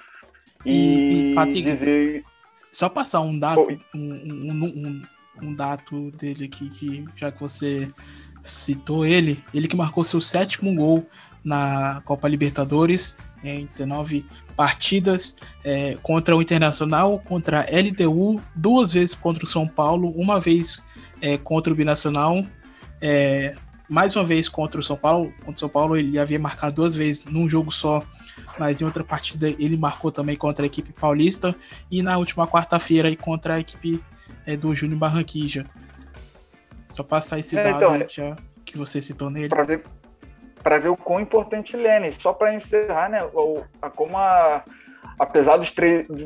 E, 0.65 1.33
e 1.33 1.35
Patrick, 1.35 1.63
dizer. 1.63 2.25
Só 2.73 2.89
passar 2.89 3.21
um 3.21 3.39
dado, 3.39 3.67
um, 3.95 3.99
um, 3.99 4.65
um, 4.65 5.03
um, 5.43 5.55
dado 5.55 6.11
dele 6.13 6.47
aqui, 6.47 6.71
que 6.71 7.05
já 7.17 7.31
que 7.31 7.41
você 7.41 7.89
citou 8.43 9.05
ele, 9.05 9.43
ele 9.53 9.69
que 9.69 9.77
marcou 9.77 10.05
seu 10.05 10.21
sétimo 10.21 10.75
gol 10.75 11.07
na 11.45 12.01
Copa 12.05 12.29
Libertadores 12.29 13.17
em 13.45 13.67
19 13.67 14.27
partidas 14.57 15.37
é, 15.63 15.97
contra 16.03 16.35
o 16.35 16.43
Internacional, 16.43 17.19
contra 17.21 17.61
a 17.61 17.65
LTU, 17.65 18.41
duas 18.55 18.93
vezes 18.95 19.15
contra 19.15 19.45
o 19.45 19.47
São 19.47 19.69
Paulo, 19.69 20.11
uma 20.17 20.41
vez 20.41 20.85
é, 21.21 21.37
contra 21.37 21.73
o 21.73 21.77
Binacional, 21.77 22.45
é, 23.01 23.55
mais 23.89 24.17
uma 24.17 24.25
vez 24.25 24.49
contra 24.49 24.81
o 24.81 24.83
São 24.83 24.97
Paulo. 24.97 25.33
Contra 25.41 25.57
o 25.57 25.59
São 25.59 25.69
Paulo 25.69 25.97
ele 25.97 26.19
havia 26.19 26.39
marcado 26.39 26.77
duas 26.77 26.95
vezes 26.95 27.25
num 27.25 27.49
jogo 27.49 27.71
só, 27.71 28.03
mas 28.59 28.81
em 28.81 28.85
outra 28.85 29.05
partida 29.05 29.49
ele 29.49 29.77
marcou 29.77 30.11
também 30.11 30.37
contra 30.37 30.65
a 30.65 30.67
equipe 30.67 30.93
paulista 30.93 31.55
e 31.91 32.03
na 32.03 32.19
última 32.19 32.47
quarta-feira 32.47 33.15
contra 33.17 33.55
a 33.55 33.61
equipe 33.61 34.03
é, 34.47 34.57
do 34.57 34.75
Júnior 34.75 34.99
Barranquija. 34.99 35.65
Só 36.93 37.03
passar 37.03 37.39
esse 37.39 37.59
é, 37.59 37.63
dado 37.63 37.77
então, 37.77 37.95
é 37.95 38.07
já 38.09 38.37
que 38.65 38.77
você 38.77 39.01
citou 39.01 39.31
nele. 39.31 39.49
Para 39.49 39.65
ver, 39.65 39.83
ver 40.83 40.89
o 40.89 40.97
quão 40.97 41.21
importante 41.21 41.77
ele 41.77 41.87
é, 41.87 42.01
né? 42.01 42.11
Só 42.11 42.33
para 42.33 42.55
encerrar, 42.55 43.09
né? 43.09 43.23
O, 43.33 43.63
a, 43.81 43.89
como 43.89 44.19
a, 44.19 44.65
apesar 45.19 45.57
dos, 45.57 45.73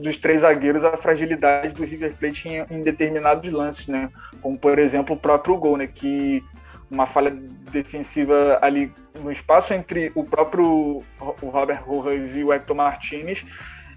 dos 0.01 0.17
três 0.17 0.41
zagueiros, 0.41 0.85
a 0.85 0.97
fragilidade 0.97 1.75
do 1.75 1.85
River 1.85 2.15
Plate 2.17 2.49
em, 2.49 2.67
em 2.71 2.83
determinados 2.83 3.53
lances, 3.53 3.87
né? 3.87 4.11
Como, 4.41 4.59
por 4.59 4.79
exemplo, 4.79 5.15
o 5.15 5.19
próprio 5.19 5.57
gol, 5.57 5.77
né? 5.77 5.87
Que 5.87 6.43
uma 6.91 7.07
falha 7.07 7.31
defensiva 7.71 8.59
ali 8.61 8.93
no 9.21 9.31
espaço 9.31 9.73
entre 9.73 10.11
o 10.15 10.25
próprio 10.25 11.03
o 11.41 11.49
Robert 11.49 11.83
Rojas 11.85 12.35
e 12.35 12.43
o 12.43 12.53
Hector 12.53 12.75
Martinez, 12.75 13.45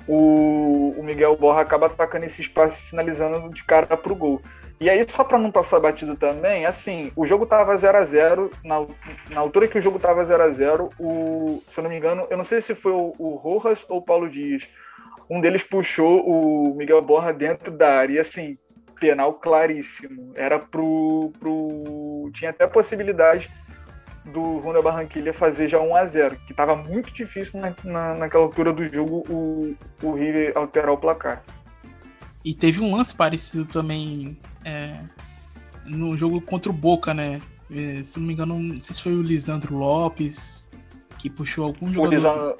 o, 0.08 0.94
o 0.98 1.04
Miguel 1.04 1.36
Borra 1.36 1.62
acaba 1.62 1.88
atacando 1.88 2.26
esse 2.26 2.42
espaço 2.42 2.80
e 2.80 2.90
finalizando 2.90 3.50
de 3.50 3.64
cara 3.64 3.98
para 3.98 4.14
o 4.14 4.16
gol. 4.16 4.42
E 4.80 4.90
aí, 4.90 5.06
só 5.08 5.24
para 5.24 5.40
não 5.40 5.50
passar 5.50 5.80
batido 5.80 6.16
também, 6.16 6.66
assim, 6.66 7.12
o 7.16 7.26
jogo 7.26 7.46
tava 7.46 7.76
0 7.76 7.98
a 7.98 8.04
0 8.04 8.52
na, 8.66 8.86
na 9.30 9.40
altura 9.40 9.68
que 9.68 9.78
o 9.78 9.82
jogo 9.82 9.98
tava 9.98 10.26
0 10.26 10.44
a 10.44 10.50
0 10.50 10.90
o, 11.00 11.64
se 11.70 11.80
eu 11.80 11.84
não 11.84 11.90
me 11.90 11.98
engano, 11.98 12.28
eu 12.30 12.36
não 12.36 12.44
sei 12.44 12.60
se 12.60 12.76
foi 12.76 12.92
o, 12.92 13.14
o 13.18 13.36
Rojas 13.36 13.86
ou 13.88 14.00
o 14.00 14.02
Paulo 14.02 14.30
Dias, 14.30 14.68
um 15.30 15.40
deles 15.40 15.64
puxou 15.64 16.28
o 16.28 16.76
Miguel 16.76 17.02
Borra 17.02 17.32
dentro 17.32 17.72
da 17.72 17.96
área. 17.96 18.14
E 18.14 18.20
assim, 18.20 18.58
penal 19.04 19.34
claríssimo. 19.34 20.32
Era 20.34 20.58
pro, 20.58 21.34
pro. 21.38 22.32
Tinha 22.34 22.52
até 22.52 22.64
a 22.64 22.68
possibilidade 22.70 23.52
do 24.32 24.60
Runa 24.60 24.82
Barranquilha 24.82 25.34
fazer 25.34 25.68
já 25.68 25.82
1 25.82 25.96
a 25.96 26.06
0 26.06 26.38
que 26.46 26.54
estava 26.54 26.74
muito 26.74 27.14
difícil 27.14 27.60
na, 27.60 27.76
na, 27.84 28.16
naquela 28.16 28.46
altura 28.46 28.72
do 28.72 28.88
jogo 28.88 29.26
o, 29.30 29.76
o 30.02 30.14
River 30.14 30.54
alterar 30.56 30.92
o 30.92 30.98
placar. 30.98 31.44
E 32.46 32.54
teve 32.54 32.80
um 32.82 32.96
lance 32.96 33.14
parecido 33.14 33.66
também 33.66 34.40
é, 34.64 34.98
no 35.86 36.16
jogo 36.16 36.40
contra 36.40 36.72
o 36.72 36.74
Boca, 36.74 37.14
né? 37.14 37.42
É, 37.70 38.02
se 38.02 38.18
não 38.18 38.28
me 38.28 38.34
engano, 38.34 38.58
não 38.58 38.80
sei 38.80 38.96
se 38.96 39.02
foi 39.02 39.14
o 39.14 39.22
Lisandro 39.22 39.76
Lopes 39.76 40.70
que 41.18 41.30
puxou 41.30 41.66
algum 41.66 41.92
jogador. 41.92 42.58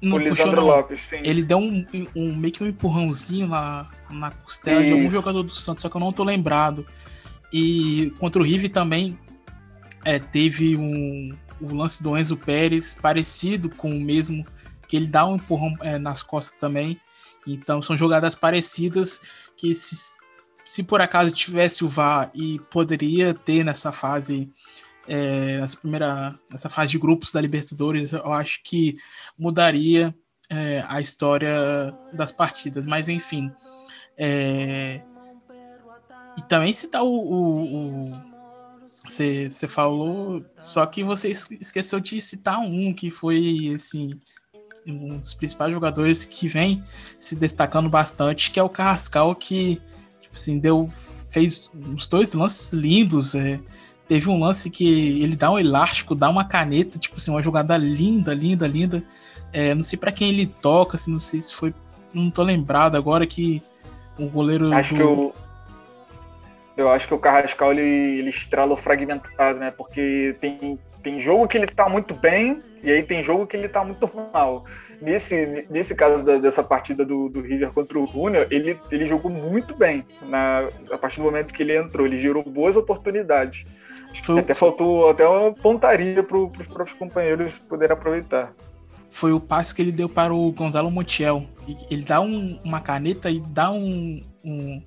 Não 0.00 0.18
o 0.18 0.28
puxou, 0.28 0.52
não. 0.52 0.66
Lopes, 0.66 1.00
sim. 1.00 1.20
Ele 1.24 1.42
deu 1.42 1.58
um, 1.58 1.84
um, 2.14 2.36
meio 2.36 2.52
que 2.52 2.62
um 2.62 2.66
empurrãozinho 2.66 3.48
na, 3.48 3.88
na 4.10 4.30
costela 4.30 4.80
Isso. 4.80 4.88
de 4.88 4.92
algum 4.92 5.10
jogador 5.10 5.42
do 5.42 5.54
Santos, 5.54 5.82
só 5.82 5.88
que 5.88 5.96
eu 5.96 6.00
não 6.00 6.12
tô 6.12 6.22
lembrado. 6.22 6.86
E 7.52 8.12
contra 8.18 8.40
o 8.40 8.44
River 8.44 8.70
também 8.70 9.18
é, 10.04 10.18
teve 10.18 10.76
um, 10.76 11.36
o 11.60 11.74
lance 11.74 12.02
do 12.02 12.16
Enzo 12.16 12.36
Pérez 12.36 12.94
parecido 12.94 13.68
com 13.70 13.90
o 13.90 14.00
mesmo, 14.00 14.46
que 14.86 14.96
ele 14.96 15.06
dá 15.06 15.26
um 15.26 15.36
empurrão 15.36 15.74
é, 15.80 15.98
nas 15.98 16.22
costas 16.22 16.58
também. 16.58 17.00
Então 17.46 17.82
são 17.82 17.96
jogadas 17.96 18.34
parecidas 18.34 19.20
que 19.56 19.74
se, 19.74 20.16
se 20.64 20.82
por 20.82 21.00
acaso 21.00 21.30
tivesse 21.30 21.84
o 21.84 21.88
VAR 21.88 22.30
e 22.34 22.60
poderia 22.70 23.34
ter 23.34 23.64
nessa 23.64 23.92
fase 23.92 24.50
é, 25.06 25.58
nessa 25.60 25.76
primeira 25.76 26.38
nessa 26.50 26.68
fase 26.68 26.92
de 26.92 26.98
grupos 26.98 27.32
da 27.32 27.40
Libertadores, 27.40 28.12
eu 28.12 28.32
acho 28.32 28.60
que 28.62 28.94
mudaria 29.38 30.14
é, 30.50 30.84
a 30.88 31.00
história 31.00 31.92
das 32.12 32.32
partidas. 32.32 32.86
Mas 32.86 33.08
enfim, 33.08 33.50
é, 34.16 35.02
e 36.38 36.42
também 36.48 36.72
citar 36.72 37.04
o, 37.04 38.12
você 39.04 39.68
falou, 39.68 40.44
só 40.58 40.84
que 40.86 41.04
você 41.04 41.30
esqueceu 41.30 42.00
de 42.00 42.20
citar 42.20 42.58
um 42.58 42.92
que 42.92 43.10
foi 43.10 43.72
assim 43.74 44.18
um 44.86 45.18
dos 45.18 45.32
principais 45.32 45.72
jogadores 45.72 46.24
que 46.24 46.46
vem 46.46 46.84
se 47.18 47.36
destacando 47.36 47.88
bastante, 47.88 48.50
que 48.50 48.60
é 48.60 48.62
o 48.62 48.68
Carrascal, 48.68 49.34
que 49.34 49.80
tipo 50.20 50.34
assim, 50.34 50.58
deu, 50.58 50.88
fez 51.30 51.70
uns 51.74 52.08
dois 52.08 52.34
lances 52.34 52.72
lindos. 52.72 53.34
É, 53.34 53.60
teve 54.08 54.28
um 54.28 54.38
lance 54.38 54.70
que 54.70 55.22
ele 55.22 55.36
dá 55.36 55.50
um 55.50 55.58
elástico, 55.58 56.14
dá 56.14 56.28
uma 56.28 56.44
caneta, 56.44 56.98
tipo 56.98 57.16
assim, 57.16 57.30
uma 57.30 57.42
jogada 57.42 57.76
linda, 57.76 58.34
linda, 58.34 58.66
linda. 58.66 59.02
É, 59.52 59.74
não 59.74 59.82
sei 59.82 59.98
para 59.98 60.12
quem 60.12 60.30
ele 60.30 60.46
toca, 60.46 60.96
assim, 60.96 61.12
não 61.12 61.20
sei 61.20 61.40
se 61.40 61.54
foi. 61.54 61.72
Não 62.12 62.30
tô 62.30 62.42
lembrado 62.42 62.96
agora 62.96 63.26
que 63.26 63.62
o 64.18 64.28
goleiro. 64.28 64.72
Acho 64.72 64.94
do... 64.94 64.98
que 64.98 65.04
o. 65.04 65.32
Eu 66.76 66.90
acho 66.90 67.06
que 67.06 67.14
o 67.14 67.18
Carrascal 67.18 67.72
ele, 67.72 68.18
ele 68.18 68.30
estralou 68.30 68.76
fragmentado, 68.76 69.60
né? 69.60 69.70
Porque 69.70 70.34
tem, 70.40 70.76
tem 71.04 71.20
jogo 71.20 71.46
que 71.46 71.56
ele 71.56 71.68
tá 71.68 71.88
muito 71.88 72.14
bem 72.14 72.60
e 72.82 72.90
aí 72.90 73.00
tem 73.02 73.22
jogo 73.22 73.46
que 73.46 73.56
ele 73.56 73.68
tá 73.68 73.84
muito 73.84 74.10
mal. 74.32 74.64
Nesse, 75.00 75.66
nesse 75.70 75.94
caso 75.94 76.24
da, 76.24 76.36
dessa 76.36 76.64
partida 76.64 77.04
do, 77.04 77.28
do 77.28 77.40
River 77.40 77.70
contra 77.72 77.96
o 77.96 78.06
Júnior, 78.06 78.48
ele, 78.50 78.76
ele 78.90 79.06
jogou 79.06 79.30
muito 79.30 79.76
bem 79.76 80.04
na, 80.22 80.68
a 80.90 80.98
partir 80.98 81.18
do 81.18 81.22
momento 81.22 81.54
que 81.54 81.62
ele 81.62 81.76
entrou. 81.76 82.06
Ele 82.06 82.18
gerou 82.18 82.42
boas 82.42 82.74
oportunidades. 82.74 83.64
Foi... 84.22 84.38
Até 84.38 84.54
faltou 84.54 85.10
até 85.10 85.26
uma 85.26 85.52
pontaria 85.52 86.22
para 86.22 86.36
os 86.36 86.66
próprios 86.66 86.98
companheiros 86.98 87.58
poderem 87.68 87.94
aproveitar. 87.94 88.52
Foi 89.10 89.32
o 89.32 89.40
passe 89.40 89.74
que 89.74 89.82
ele 89.82 89.92
deu 89.92 90.08
para 90.08 90.34
o 90.34 90.50
Gonzalo 90.52 90.90
Montiel. 90.90 91.46
Ele 91.90 92.02
dá 92.02 92.20
um, 92.20 92.58
uma 92.64 92.80
caneta 92.80 93.30
e 93.30 93.40
dá 93.40 93.70
um, 93.70 94.22
um, 94.44 94.82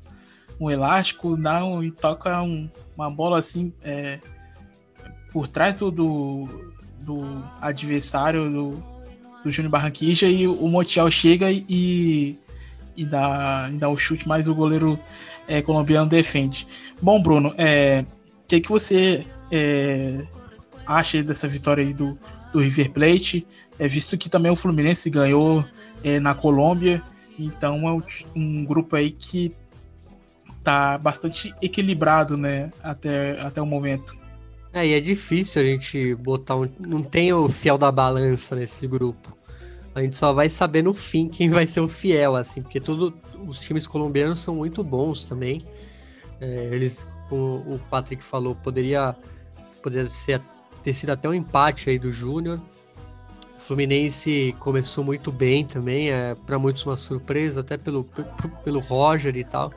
um 0.59 0.69
elástico 0.69 1.38
dá 1.38 1.63
um, 1.63 1.84
e 1.84 1.91
toca 1.91 2.41
um, 2.41 2.69
uma 2.95 3.09
bola 3.09 3.39
assim. 3.39 3.73
É, 3.84 4.19
por 5.32 5.47
trás 5.47 5.75
do, 5.75 5.91
do, 5.91 6.73
do 7.01 7.43
adversário 7.61 8.49
do, 8.49 8.84
do 9.43 9.51
Júnior 9.51 9.71
Barranquilla 9.71 10.30
e 10.30 10.47
o 10.47 10.67
Montiel 10.67 11.09
chega 11.11 11.51
e, 11.51 12.38
e, 12.95 13.05
dá, 13.05 13.69
e 13.71 13.78
dá 13.78 13.88
o 13.88 13.97
chute, 13.97 14.28
mas 14.28 14.47
o 14.47 14.55
goleiro 14.55 14.99
é, 15.47 15.61
colombiano 15.61 16.09
defende. 16.09 16.67
Bom, 17.01 17.21
Bruno, 17.21 17.53
é, 17.57 18.03
que, 18.47 18.61
que 18.61 18.69
você 18.69 19.25
é, 19.51 20.25
acha 20.85 21.21
dessa 21.23 21.47
vitória 21.47 21.83
aí 21.83 21.93
do, 21.93 22.17
do 22.51 22.59
River 22.59 22.91
Plate? 22.91 23.45
É, 23.77 23.87
visto 23.87 24.17
que 24.17 24.29
também 24.29 24.51
o 24.51 24.55
Fluminense 24.55 25.09
ganhou 25.09 25.63
é, 26.03 26.19
na 26.19 26.33
Colômbia, 26.33 27.01
então 27.37 27.87
é 27.87 28.01
um 28.35 28.65
grupo 28.65 28.95
aí 28.95 29.11
que 29.11 29.53
tá 30.63 30.97
bastante 30.97 31.53
equilibrado, 31.61 32.35
né, 32.35 32.71
até, 32.81 33.39
até 33.41 33.61
o 33.61 33.65
momento. 33.65 34.15
É, 34.73 34.85
e 34.85 34.93
é 34.93 34.99
difícil 34.99 35.61
a 35.61 35.65
gente 35.65 36.15
botar 36.15 36.55
um. 36.55 36.67
Não 36.79 37.01
tem 37.01 37.31
o 37.33 37.47
fiel 37.47 37.77
da 37.77 37.91
balança 37.91 38.55
nesse 38.55 38.85
grupo. 38.85 39.35
A 39.95 40.01
gente 40.01 40.15
só 40.15 40.33
vai 40.33 40.49
saber 40.49 40.83
no 40.83 40.93
fim 40.93 41.27
quem 41.27 41.49
vai 41.49 41.65
ser 41.65 41.79
o 41.79 41.87
fiel, 41.87 42.35
assim, 42.35 42.61
porque 42.61 42.79
tudo, 42.79 43.13
os 43.47 43.57
times 43.57 43.87
colombianos 43.87 44.39
são 44.39 44.55
muito 44.55 44.83
bons 44.83 45.25
também. 45.25 45.65
É, 46.39 46.69
eles, 46.71 47.07
como 47.30 47.57
o 47.67 47.80
Patrick 47.89 48.23
falou, 48.23 48.55
poderia, 48.55 49.15
poderia 49.82 50.07
ser, 50.07 50.41
ter 50.84 50.93
sido 50.93 51.11
até 51.11 51.28
um 51.28 51.34
empate 51.34 51.89
aí 51.89 51.99
do 51.99 52.11
Júnior. 52.11 52.59
O 53.55 53.59
Fluminense 53.59 54.55
começou 54.59 55.03
muito 55.03 55.32
bem 55.32 55.65
também, 55.65 56.11
é 56.11 56.36
para 56.45 56.57
muitos 56.57 56.86
uma 56.86 56.95
surpresa, 56.95 57.61
até 57.61 57.78
pelo, 57.78 58.07
pelo 58.63 58.80
Roger 58.80 59.36
e 59.36 59.43
tal. 59.43 59.73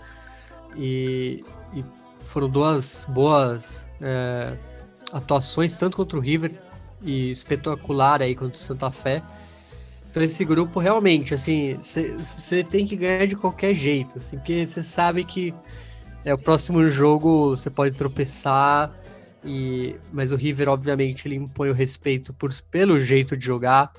E, 0.77 1.45
e 1.75 1.85
foram 2.19 2.49
duas 2.49 3.07
boas 3.09 3.89
é, 4.01 4.57
atuações 5.13 5.77
tanto 5.79 5.97
contra 5.97 6.19
o 6.19 6.21
River 6.21 6.53
e 7.03 7.31
espetacular 7.31 8.23
aí 8.23 8.35
contra 8.35 8.53
o 8.53 8.61
Santa 8.63 8.91
Fé. 8.91 9.23
Então 10.11 10.23
esse 10.23 10.45
grupo 10.45 10.81
realmente, 10.81 11.35
assim, 11.35 11.79
você 11.81 12.65
tem 12.65 12.85
que 12.85 12.97
ganhar 12.97 13.27
de 13.27 13.37
qualquer 13.37 13.75
jeito, 13.75 14.19
assim, 14.19 14.37
porque 14.37 14.67
você 14.67 14.83
sabe 14.83 15.25
que 15.25 15.55
é 16.25 16.35
o 16.35 16.39
próximo 16.39 16.87
jogo 16.89 17.51
você 17.51 17.71
pode 17.71 17.95
tropeçar 17.95 18.93
e 19.45 19.97
mas 20.13 20.33
o 20.33 20.37
River 20.37 20.69
obviamente 20.69 21.27
ele 21.27 21.37
impõe 21.37 21.71
o 21.71 21.75
respeito 21.75 22.33
por, 22.33 22.51
pelo 22.71 23.01
jeito 23.01 23.37
de 23.37 23.45
jogar, 23.45 23.93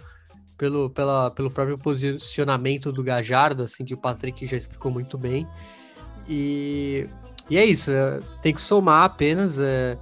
pelo, 0.57 0.89
pela, 0.89 1.31
pelo 1.31 1.49
próprio 1.49 1.77
posicionamento 1.77 2.91
do 2.91 3.03
Gajardo, 3.03 3.63
assim 3.63 3.83
que 3.83 3.93
o 3.93 3.97
Patrick 3.97 4.45
já 4.45 4.57
explicou 4.57 4.91
muito 4.91 5.17
bem. 5.17 5.47
E, 6.29 7.07
e 7.49 7.57
é 7.57 7.65
isso, 7.65 7.89
é, 7.91 8.19
tem 8.41 8.53
que 8.53 8.61
somar 8.61 9.03
apenas. 9.05 9.57
É, 9.59 9.97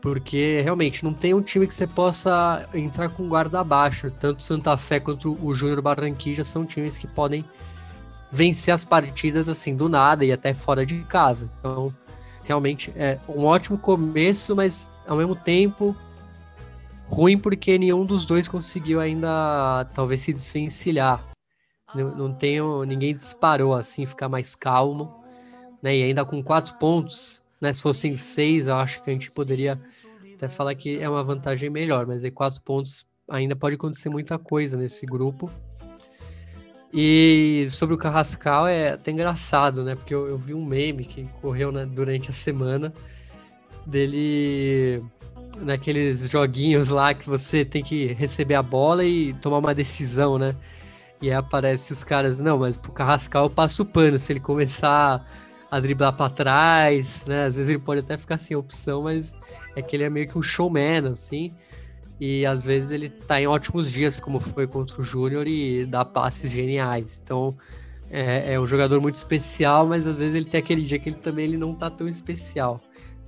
porque 0.00 0.60
realmente 0.62 1.04
não 1.04 1.12
tem 1.12 1.34
um 1.34 1.42
time 1.42 1.66
que 1.66 1.74
você 1.74 1.86
possa 1.86 2.68
entrar 2.72 3.08
com 3.08 3.28
guarda 3.28 3.64
baixa. 3.64 4.10
Tanto 4.10 4.42
Santa 4.42 4.76
Fé 4.76 5.00
quanto 5.00 5.36
o 5.44 5.52
Júnior 5.52 5.82
Barranquilla 5.82 6.44
são 6.44 6.64
times 6.64 6.96
que 6.96 7.06
podem 7.06 7.44
vencer 8.30 8.72
as 8.72 8.84
partidas 8.84 9.48
assim 9.48 9.74
do 9.74 9.88
nada 9.88 10.24
e 10.24 10.32
até 10.32 10.52
fora 10.52 10.84
de 10.84 11.02
casa. 11.04 11.50
Então, 11.58 11.94
realmente 12.44 12.92
é 12.96 13.18
um 13.28 13.44
ótimo 13.44 13.78
começo, 13.78 14.54
mas 14.54 14.90
ao 15.06 15.16
mesmo 15.16 15.34
tempo 15.34 15.96
ruim 17.06 17.38
porque 17.38 17.78
nenhum 17.78 18.04
dos 18.04 18.26
dois 18.26 18.48
conseguiu 18.48 19.00
ainda 19.00 19.86
talvez 19.94 20.20
se 20.20 20.32
desvencilhar. 20.32 21.24
Não, 21.94 22.14
não 22.14 22.34
tenho, 22.34 22.84
ninguém 22.84 23.16
disparou 23.16 23.74
assim, 23.74 24.04
ficar 24.04 24.28
mais 24.28 24.54
calmo, 24.54 25.24
né? 25.82 25.96
E 25.96 26.02
ainda 26.02 26.24
com 26.24 26.42
quatro 26.42 26.74
pontos 26.74 27.42
né? 27.60 27.72
Se 27.72 27.82
fossem 27.82 28.16
seis, 28.16 28.66
eu 28.66 28.76
acho 28.76 29.02
que 29.02 29.10
a 29.10 29.12
gente 29.12 29.30
poderia 29.30 29.80
até 30.34 30.48
falar 30.48 30.74
que 30.74 30.98
é 30.98 31.08
uma 31.08 31.24
vantagem 31.24 31.68
melhor, 31.68 32.06
mas 32.06 32.24
aí 32.24 32.30
quatro 32.30 32.60
pontos 32.62 33.06
ainda 33.28 33.56
pode 33.56 33.74
acontecer 33.74 34.08
muita 34.08 34.38
coisa 34.38 34.76
nesse 34.76 35.04
grupo. 35.04 35.50
E 36.92 37.68
sobre 37.70 37.94
o 37.94 37.98
Carrascal 37.98 38.66
é 38.66 38.90
até 38.90 39.10
engraçado, 39.10 39.84
né? 39.84 39.94
Porque 39.94 40.14
eu, 40.14 40.26
eu 40.26 40.38
vi 40.38 40.54
um 40.54 40.64
meme 40.64 41.04
que 41.04 41.24
correu 41.40 41.70
né, 41.70 41.84
durante 41.84 42.30
a 42.30 42.32
semana 42.32 42.92
dele 43.86 45.02
naqueles 45.60 46.28
joguinhos 46.30 46.88
lá 46.88 47.14
que 47.14 47.28
você 47.28 47.64
tem 47.64 47.82
que 47.82 48.06
receber 48.12 48.54
a 48.54 48.62
bola 48.62 49.04
e 49.04 49.34
tomar 49.34 49.58
uma 49.58 49.74
decisão, 49.74 50.38
né? 50.38 50.54
E 51.20 51.28
aí 51.28 51.34
aparece 51.34 51.92
os 51.92 52.04
caras, 52.04 52.38
não, 52.38 52.58
mas 52.58 52.76
pro 52.76 52.92
Carrascal 52.92 53.44
eu 53.44 53.50
passo 53.50 53.82
o 53.82 53.86
pano 53.86 54.18
se 54.18 54.32
ele 54.32 54.40
começar 54.40 55.26
a 55.70 55.80
driblar 55.80 56.16
para 56.16 56.30
trás, 56.30 57.24
né? 57.26 57.44
Às 57.44 57.54
vezes 57.54 57.70
ele 57.70 57.78
pode 57.78 58.00
até 58.00 58.16
ficar 58.16 58.38
sem 58.38 58.56
opção, 58.56 59.02
mas 59.02 59.34
é 59.76 59.82
que 59.82 59.96
ele 59.96 60.04
é 60.04 60.10
meio 60.10 60.28
que 60.28 60.38
um 60.38 60.42
showman, 60.42 61.08
assim. 61.08 61.50
E 62.20 62.44
às 62.44 62.64
vezes 62.64 62.90
ele 62.90 63.08
tá 63.08 63.40
em 63.40 63.46
ótimos 63.46 63.92
dias, 63.92 64.18
como 64.18 64.40
foi 64.40 64.66
contra 64.66 65.00
o 65.00 65.04
Júnior, 65.04 65.46
e 65.46 65.86
dá 65.86 66.04
passes 66.04 66.50
geniais. 66.50 67.20
Então 67.22 67.56
é, 68.10 68.54
é, 68.54 68.60
um 68.60 68.66
jogador 68.66 69.00
muito 69.00 69.14
especial, 69.14 69.86
mas 69.86 70.06
às 70.06 70.18
vezes 70.18 70.34
ele 70.34 70.46
tem 70.46 70.58
aquele 70.58 70.82
dia 70.82 70.98
que 70.98 71.08
ele 71.10 71.16
também 71.16 71.44
ele 71.44 71.56
não 71.56 71.74
tá 71.74 71.90
tão 71.90 72.08
especial. 72.08 72.80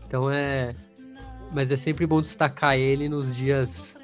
Então 0.06 0.30
é. 0.30 0.74
Mas 1.52 1.70
é 1.70 1.76
sempre 1.76 2.06
bom 2.06 2.20
destacar 2.20 2.76
ele 2.76 3.08
nos 3.08 3.34
dias 3.34 3.96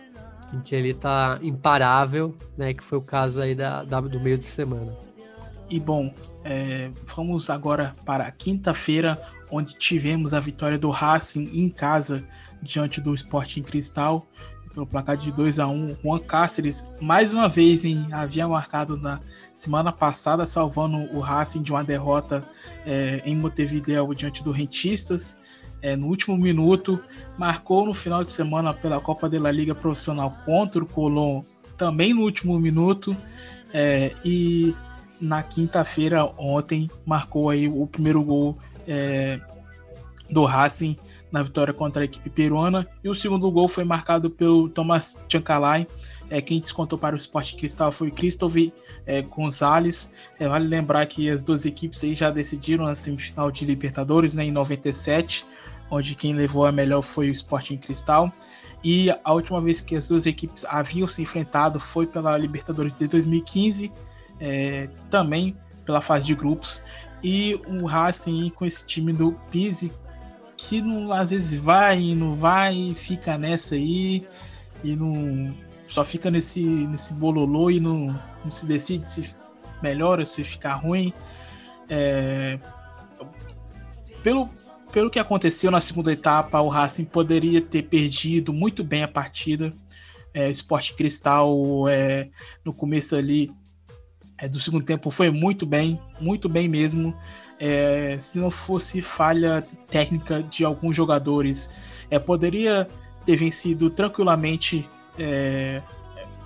em 0.53 0.61
que 0.61 0.75
ele 0.75 0.93
tá 0.93 1.39
imparável, 1.43 2.37
né? 2.57 2.75
Que 2.75 2.83
foi 2.83 2.99
o 2.99 3.03
caso 3.03 3.41
aí 3.41 3.55
da, 3.55 3.85
da 3.85 4.01
do 4.01 4.21
meio 4.21 4.37
de 4.37 4.45
semana. 4.45 4.93
E 5.71 5.81
bom, 5.81 6.13
é, 6.45 6.91
vamos 7.15 7.51
agora 7.51 7.95
para 8.05 8.31
quinta-feira, 8.31 9.21
onde 9.51 9.75
tivemos 9.75 10.35
a 10.35 10.41
vitória 10.41 10.79
do 10.79 10.91
Racing 10.91 11.51
em 11.53 11.69
casa 11.69 12.25
diante 12.63 13.01
do 13.01 13.15
Sporting 13.15 13.63
Cristal 13.63 14.27
pelo 14.77 14.87
placar 14.87 15.17
de 15.17 15.33
2 15.33 15.59
a 15.59 15.67
1 15.67 15.97
Juan 16.05 16.19
Cáceres, 16.19 16.87
mais 17.01 17.33
uma 17.33 17.49
vez, 17.49 17.83
hein, 17.83 18.07
havia 18.13 18.47
marcado 18.47 18.95
na 18.99 19.19
semana 19.55 19.91
passada, 19.91 20.45
salvando 20.45 20.99
o 21.17 21.19
Racing 21.19 21.63
de 21.63 21.73
uma 21.73 21.83
derrota 21.83 22.45
é, 22.85 23.23
em 23.25 23.35
Montevideo 23.35 24.15
diante 24.15 24.45
do 24.45 24.51
Rentistas. 24.51 25.41
É, 25.81 25.97
no 25.97 26.09
último 26.09 26.37
minuto, 26.37 27.03
marcou 27.39 27.87
no 27.87 27.95
final 27.95 28.23
de 28.23 28.31
semana 28.31 28.75
pela 28.75 29.01
Copa 29.01 29.31
da 29.31 29.51
Liga 29.51 29.75
Profissional 29.75 30.37
contra 30.45 30.83
o 30.83 30.87
Colón, 30.87 31.43
também 31.79 32.13
no 32.13 32.21
último 32.21 32.59
minuto. 32.61 33.17
É, 33.73 34.13
e 34.23 34.75
na 35.19 35.43
quinta-feira, 35.43 36.31
ontem, 36.37 36.91
marcou 37.07 37.49
aí 37.49 37.67
o 37.67 37.87
primeiro 37.87 38.23
gol 38.23 38.59
do 40.31 40.45
Racing 40.45 40.97
na 41.37 41.43
vitória 41.43 41.75
contra 41.75 42.01
a 42.01 42.05
equipe 42.07 42.31
peruana. 42.31 42.89
E 43.05 43.11
o 43.11 43.15
segundo 43.15 43.51
gol 43.51 43.69
foi 43.69 43.85
marcado 43.85 44.31
pelo 44.31 44.71
Thomas 44.71 45.23
Chancalay. 45.29 45.87
É, 46.31 46.41
quem 46.41 46.59
descontou 46.59 46.99
para 46.99 47.15
o 47.15 47.19
Sport 47.19 47.57
Cristal 47.57 47.93
foi 47.93 48.11
Christoph 48.11 48.57
é, 49.05 49.21
Gonzalez. 49.21 50.11
É, 50.41 50.49
vale 50.49 50.67
lembrar 50.67 51.05
que 51.05 51.29
as 51.29 51.43
duas 51.43 51.67
equipes 51.67 52.03
aí 52.03 52.15
já 52.15 52.31
decidiram 52.31 52.87
na 52.87 52.95
semifinal 52.95 53.51
de 53.51 53.67
Libertadores 53.67 54.35
né, 54.35 54.45
em 54.45 54.51
97, 54.51 55.45
onde 55.91 56.15
quem 56.15 56.33
levou 56.33 56.65
a 56.65 56.73
melhor 56.73 57.03
foi 57.03 57.29
o 57.29 57.33
Sporting 57.33 57.77
Cristal. 57.77 58.33
E 58.83 59.11
a 59.23 59.33
última 59.35 59.61
vez 59.61 59.83
que 59.83 59.95
as 59.95 60.09
duas 60.09 60.25
equipes 60.25 60.65
haviam 60.65 61.07
se 61.07 61.21
enfrentado 61.21 61.79
foi 61.79 62.07
pela 62.07 62.37
Libertadores 62.39 62.95
de 62.95 63.07
2015, 63.07 63.93
é, 64.41 64.89
também 65.11 65.55
pela 65.85 66.01
fase 66.01 66.25
de 66.25 66.35
grupos. 66.35 66.83
E 67.23 67.61
o 67.67 67.85
Racing 67.85 68.51
com 68.51 68.65
esse 68.65 68.87
time 68.87 69.13
do 69.13 69.33
Pise 69.51 69.93
que 70.57 70.81
não, 70.81 71.13
às 71.13 71.31
vezes 71.31 71.61
vai 71.61 72.01
e 72.01 72.15
não 72.15 72.35
vai, 72.35 72.93
fica 72.95 73.37
nessa 73.37 73.75
aí 73.75 74.27
e 74.83 74.97
não 74.97 75.55
só 75.89 76.05
fica 76.05 76.31
nesse 76.31 76.61
nesse 76.61 77.15
bololô 77.15 77.71
e 77.71 77.81
não, 77.81 78.09
não 78.43 78.51
se 78.51 78.67
decide 78.67 79.07
se 79.09 79.35
melhora 79.83 80.25
se 80.25 80.43
ficar 80.45 80.75
ruim. 80.75 81.13
É, 81.89 82.59
pelo 84.23 84.49
pelo 84.93 85.11
que 85.11 85.19
aconteceu 85.19 85.71
na 85.71 85.81
segunda 85.81 86.11
etapa, 86.11 86.61
o 86.61 86.69
Racing 86.69 87.05
poderia 87.05 87.61
ter 87.61 87.83
perdido 87.83 88.53
muito 88.53 88.83
bem 88.83 89.03
a 89.03 89.09
partida. 89.09 89.73
É, 90.33 90.49
o 90.49 90.53
Sport 90.53 90.95
Cristal 90.95 91.87
é, 91.89 92.31
no 92.65 92.73
começo 92.73 93.15
ali 93.15 93.51
é, 94.39 94.49
do 94.49 94.61
segundo 94.61 94.85
tempo 94.85 95.11
foi 95.11 95.31
muito 95.31 95.67
bem, 95.67 96.01
muito 96.21 96.49
bem 96.49 96.69
mesmo. 96.69 97.15
É, 97.59 98.19
se 98.21 98.39
não 98.39 98.51
fosse 98.51 99.01
falha 99.01 99.67
técnica 99.89 100.43
de 100.43 100.65
alguns 100.65 100.95
jogadores, 100.95 101.71
é, 102.11 102.19
poderia 102.19 102.87
ter 103.25 103.37
vencido 103.37 103.91
tranquilamente 103.91 104.89
é, 105.19 105.83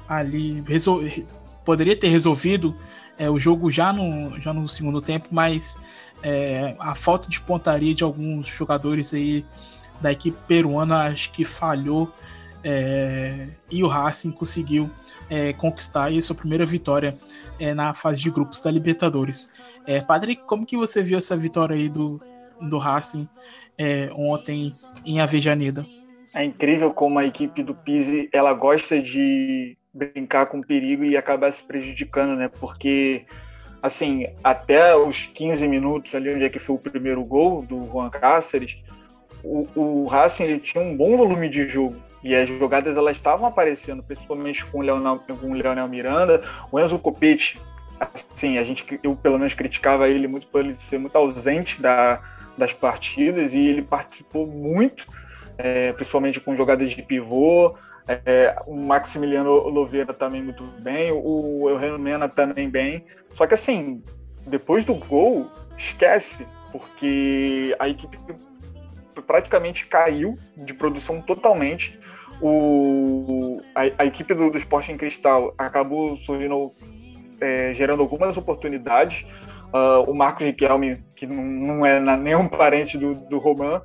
ali, 0.08 0.62
resol... 0.66 1.02
poderia 1.64 1.96
ter 1.96 2.08
resolvido 2.08 2.74
é, 3.18 3.28
o 3.28 3.38
jogo 3.38 3.70
já 3.70 3.92
no, 3.92 4.40
já 4.40 4.52
no 4.52 4.68
segundo 4.68 5.00
tempo, 5.00 5.28
mas 5.30 5.78
é, 6.22 6.76
a 6.78 6.94
falta 6.94 7.28
de 7.28 7.40
pontaria 7.40 7.94
de 7.94 8.04
alguns 8.04 8.46
jogadores 8.46 9.12
aí 9.12 9.44
da 10.00 10.12
equipe 10.12 10.38
peruana 10.46 11.08
acho 11.08 11.30
que 11.32 11.44
falhou 11.44 12.12
é, 12.64 13.48
e 13.70 13.82
o 13.82 13.88
Racing 13.88 14.32
conseguiu 14.32 14.90
é, 15.30 15.52
conquistar 15.52 16.10
a 16.10 16.22
sua 16.22 16.34
primeira 16.34 16.66
vitória 16.66 17.16
é, 17.58 17.72
na 17.72 17.94
fase 17.94 18.20
de 18.20 18.30
grupos 18.30 18.60
da 18.60 18.70
Libertadores. 18.70 19.52
É, 19.86 20.00
Patrick, 20.00 20.42
como 20.46 20.66
que 20.66 20.76
você 20.76 21.02
viu 21.02 21.16
essa 21.16 21.36
vitória 21.36 21.76
aí 21.76 21.88
do, 21.88 22.20
do 22.60 22.78
Racing 22.78 23.28
é, 23.78 24.10
ontem 24.12 24.72
em 25.06 25.20
Avejaneda? 25.20 25.86
É 26.34 26.44
incrível 26.44 26.92
como 26.92 27.18
a 27.18 27.24
equipe 27.24 27.62
do 27.62 27.74
Pise 27.74 28.28
ela 28.32 28.52
gosta 28.52 29.00
de 29.00 29.76
brincar 29.92 30.46
com 30.46 30.60
perigo 30.60 31.04
e 31.04 31.16
acabar 31.16 31.52
se 31.52 31.62
prejudicando, 31.64 32.36
né? 32.36 32.48
Porque 32.48 33.24
assim, 33.82 34.26
até 34.44 34.94
os 34.94 35.26
15 35.26 35.66
minutos 35.66 36.14
ali 36.14 36.34
onde 36.34 36.44
é 36.44 36.48
que 36.48 36.58
foi 36.58 36.76
o 36.76 36.78
primeiro 36.78 37.24
gol 37.24 37.62
do 37.62 37.82
Juan 37.84 38.10
Cáceres, 38.10 38.76
o, 39.42 39.66
o 39.74 40.06
Racing 40.06 40.44
ele 40.44 40.60
tinha 40.60 40.84
um 40.84 40.96
bom 40.96 41.16
volume 41.16 41.48
de 41.48 41.66
jogo 41.66 41.96
e 42.22 42.34
as 42.34 42.48
jogadas 42.48 42.96
elas 42.96 43.16
estavam 43.16 43.46
aparecendo, 43.46 44.02
principalmente 44.02 44.64
com 44.66 44.78
o 44.78 44.82
Leonel, 44.82 45.20
com 45.40 45.50
o 45.50 45.54
Leonel 45.54 45.88
Miranda, 45.88 46.42
o 46.70 46.78
Enzo 46.78 46.98
Copete, 46.98 47.60
assim, 47.98 48.58
a 48.58 48.64
gente, 48.64 48.98
eu 49.02 49.16
pelo 49.16 49.38
menos 49.38 49.54
criticava 49.54 50.08
ele 50.08 50.28
muito 50.28 50.46
por 50.46 50.60
ele 50.60 50.74
ser 50.74 50.98
muito 50.98 51.16
ausente 51.16 51.80
da, 51.80 52.20
das 52.56 52.72
partidas 52.72 53.54
e 53.54 53.66
ele 53.66 53.82
participou 53.82 54.46
muito, 54.46 55.06
é, 55.56 55.92
principalmente 55.92 56.40
com 56.40 56.54
jogadas 56.54 56.90
de 56.90 57.02
pivô, 57.02 57.74
é, 58.08 58.56
o 58.66 58.74
Maximiliano 58.74 59.52
Louveira 59.68 60.12
também 60.12 60.42
muito 60.42 60.64
bem, 60.80 61.12
o 61.12 61.68
Eugênio 61.68 61.98
Mena 61.98 62.28
também 62.28 62.68
bem, 62.68 63.04
só 63.30 63.46
que 63.46 63.54
assim, 63.54 64.02
depois 64.46 64.84
do 64.84 64.94
gol, 64.94 65.46
esquece, 65.76 66.46
porque 66.72 67.74
a 67.78 67.88
equipe 67.88 68.18
praticamente 69.26 69.86
caiu 69.86 70.36
de 70.56 70.72
produção 70.74 71.20
totalmente. 71.20 71.98
O, 72.42 73.58
a, 73.74 74.02
a 74.02 74.06
equipe 74.06 74.34
do, 74.34 74.50
do 74.50 74.56
Sporting 74.56 74.96
Cristal 74.96 75.54
acabou 75.58 76.16
surgindo, 76.16 76.58
é, 77.40 77.72
gerando 77.74 78.02
algumas 78.02 78.36
oportunidades. 78.36 79.26
Uh, 79.72 80.10
o 80.10 80.14
Marcos 80.14 80.44
Riquelme, 80.44 81.04
que 81.14 81.26
não, 81.26 81.44
não 81.44 81.86
é 81.86 82.00
na, 82.00 82.16
nenhum 82.16 82.48
parente 82.48 82.98
do, 82.98 83.14
do 83.14 83.38
Roman, 83.38 83.80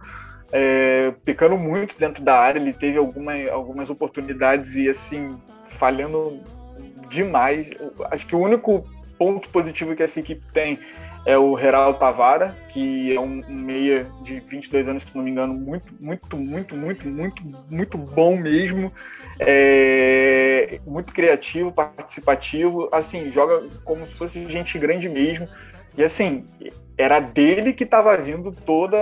é, 0.52 1.14
pecando 1.24 1.58
muito 1.58 1.98
dentro 1.98 2.24
da 2.24 2.40
área, 2.40 2.60
ele 2.60 2.74
teve 2.74 2.98
alguma, 2.98 3.34
algumas 3.52 3.90
oportunidades 3.90 4.76
e 4.76 4.90
assim, 4.90 5.38
falhando 5.66 6.40
demais. 7.10 7.70
Acho 8.12 8.26
que 8.26 8.36
o 8.36 8.40
único 8.40 8.86
ponto 9.18 9.50
positivo 9.50 9.96
que 9.96 10.04
essa 10.04 10.20
equipe 10.20 10.42
tem 10.54 10.80
é 11.26 11.38
o 11.38 11.58
Geraldo 11.58 11.98
Tavara, 11.98 12.56
que 12.70 13.16
é 13.16 13.20
um, 13.20 13.42
meia 13.48 14.08
de 14.22 14.40
22 14.40 14.88
anos, 14.88 15.04
se 15.04 15.16
não 15.16 15.24
me 15.24 15.32
engano, 15.32 15.54
muito, 15.54 15.94
muito, 16.00 16.38
muito, 16.38 16.76
muito, 16.76 17.08
muito, 17.08 17.44
muito 17.70 17.98
bom 17.98 18.38
mesmo. 18.38 18.92
É, 19.40 20.80
muito 20.86 21.12
criativo, 21.14 21.72
participativo, 21.72 22.88
assim, 22.92 23.32
joga 23.32 23.64
como 23.84 24.06
se 24.06 24.16
fosse 24.16 24.46
gente 24.50 24.78
grande 24.78 25.10
mesmo. 25.10 25.48
E 25.98 26.04
assim, 26.04 26.46
era 26.98 27.20
dele 27.20 27.74
que 27.74 27.84
estava 27.84 28.16
vindo 28.18 28.52
toda, 28.52 28.98